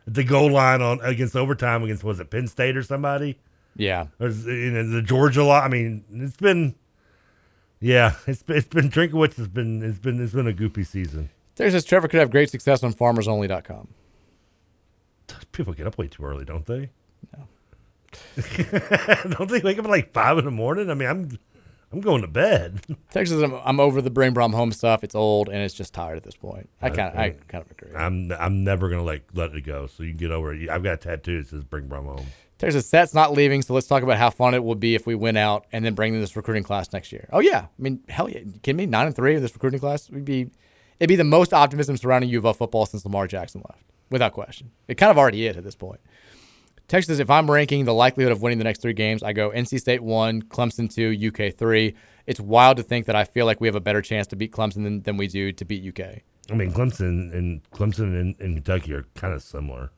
[0.08, 3.38] at the goal line on against overtime against was it Penn State or somebody?
[3.76, 4.08] Yeah.
[4.20, 5.64] Is- you know, the Georgia lot.
[5.64, 6.76] I mean, it's been,
[7.80, 11.30] yeah, it's been, it's been Drinkwitz has been it's been it's been a goopy season.
[11.56, 13.90] Terry says Trevor could have great success on farmersonly.com.
[15.52, 16.90] People get up way too early, don't they?
[17.38, 17.48] No.
[19.38, 20.90] don't they wake up at like five in the morning?
[20.90, 21.40] I mean, I'm
[21.92, 22.82] I'm going to bed.
[23.12, 25.04] Texas, I'm, I'm over the Bring Brohm home stuff.
[25.04, 26.70] It's old and it's just tired at this point.
[26.82, 27.96] I kind of, I kind of agree.
[27.96, 29.88] I'm I'm never gonna like let it go.
[29.88, 30.70] So you can get over it.
[30.70, 32.28] I've got a tattoo that says "Bring Brohm home."
[32.60, 35.16] Texas, Seth's not leaving, so let's talk about how fun it would be if we
[35.16, 37.28] win out and then bring in this recruiting class next year.
[37.32, 38.86] Oh yeah, I mean, hell yeah, kidding me?
[38.86, 40.52] Nine and three in this recruiting class would be,
[41.00, 44.34] it'd be the most optimism surrounding U of L football since Lamar Jackson left, without
[44.34, 44.72] question.
[44.90, 46.02] It kind of already is at this point.
[46.90, 49.80] Texas, if I'm ranking the likelihood of winning the next three games, I go NC
[49.80, 51.96] State one, Clemson two, UK three.
[52.28, 54.52] It's wild to think that I feel like we have a better chance to beat
[54.52, 56.24] Clemson than, than we do to beat UK.
[56.52, 59.92] I mean, Clemson and Clemson and, and Kentucky are kind of similar.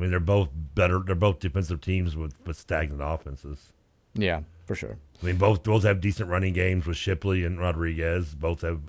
[0.00, 1.00] I mean, they're both better.
[1.04, 3.70] They're both defensive teams with, with stagnant offenses.
[4.14, 4.96] Yeah, for sure.
[5.22, 8.34] I mean, both both have decent running games with Shipley and Rodriguez.
[8.34, 8.80] Both have.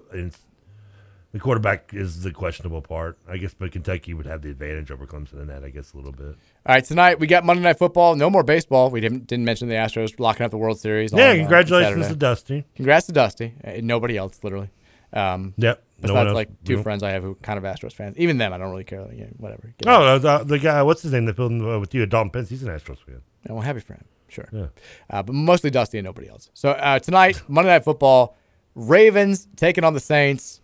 [1.34, 3.54] The quarterback is the questionable part, I guess.
[3.54, 6.28] But Kentucky would have the advantage over Clemson in that, I guess, a little bit.
[6.66, 8.16] All right, tonight we got Monday Night Football.
[8.16, 8.90] No more baseball.
[8.90, 11.12] We didn't didn't mention the Astros locking up the World Series.
[11.12, 12.10] Yeah, on, uh, congratulations Saturday.
[12.14, 12.66] to Dusty.
[12.76, 13.54] Congrats to Dusty.
[13.66, 14.70] Uh, nobody else, literally.
[15.12, 16.84] Um, Yep, Besides, one like two Nope.
[16.84, 18.18] friends I have who kind of Astros fans.
[18.18, 19.02] Even them, I don't really care.
[19.04, 19.74] Like, yeah, whatever.
[19.78, 22.32] Get Oh, the, the guy, what's his name that filled in uh, with you, Dalton
[22.32, 22.50] Pence?
[22.50, 23.22] He's an Astros fan.
[23.46, 24.06] Yeah, well, happy for him.
[24.28, 24.48] Sure.
[24.52, 24.68] Yeah.
[25.10, 26.50] Uh, but mostly Dusty and nobody else.
[26.54, 28.38] So uh, tonight, Monday Night Football,
[28.76, 30.62] Ravens taking on the Saints.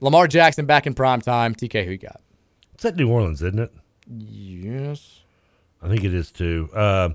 [0.00, 1.54] Lamar Jackson back in prime time.
[1.54, 2.20] TK, who you got?
[2.74, 3.72] It's at New Orleans, isn't it?
[4.06, 5.20] Yes.
[5.82, 6.68] I think it is too.
[6.74, 7.10] Uh,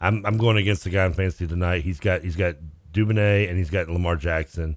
[0.00, 1.82] I'm I'm going against the guy in fantasy tonight.
[1.82, 2.56] He's got he's got
[2.92, 4.76] Dubonnet and he's got Lamar Jackson.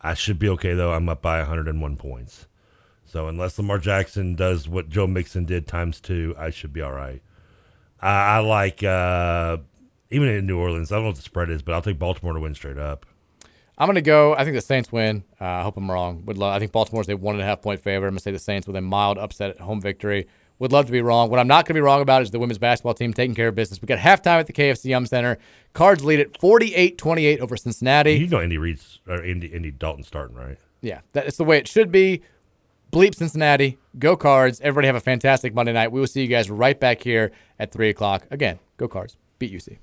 [0.00, 0.92] I should be okay though.
[0.92, 2.46] I'm up by 101 points.
[3.04, 6.92] So unless Lamar Jackson does what Joe Mixon did times two, I should be all
[6.92, 7.22] right.
[8.00, 9.58] I, I like uh,
[10.10, 10.92] even in New Orleans.
[10.92, 13.06] I don't know what the spread is, but I'll take Baltimore to win straight up.
[13.76, 14.34] I'm to go.
[14.34, 15.24] I think the Saints win.
[15.40, 16.22] Uh, I hope I'm wrong.
[16.26, 18.08] Would love, I think Baltimore's a one and a half point favorite.
[18.08, 20.28] I'm to say the Saints with a mild upset at home victory.
[20.60, 21.30] Would love to be wrong.
[21.30, 23.48] What I'm not going to be wrong about is the women's basketball team taking care
[23.48, 23.80] of business.
[23.80, 25.38] We got halftime at the KFC Yum Center.
[25.72, 28.12] Cards lead at 48-28 over Cincinnati.
[28.12, 30.58] You know Andy Reid's or Andy Andy Dalton starting right.
[30.82, 32.22] Yeah, that's the way it should be.
[32.92, 33.78] Bleep Cincinnati.
[33.98, 34.60] Go Cards.
[34.60, 35.92] Everybody have a fantastic Monday night.
[35.92, 38.26] We will see you guys right back here at 3 o'clock.
[38.30, 39.16] Again, go Cards.
[39.38, 39.78] Beat UC.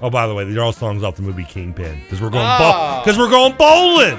[0.00, 2.44] Oh, by the way, these are all songs off the movie Kingpin because we're going
[2.46, 3.02] Ah.
[3.04, 4.18] because we're going bowling.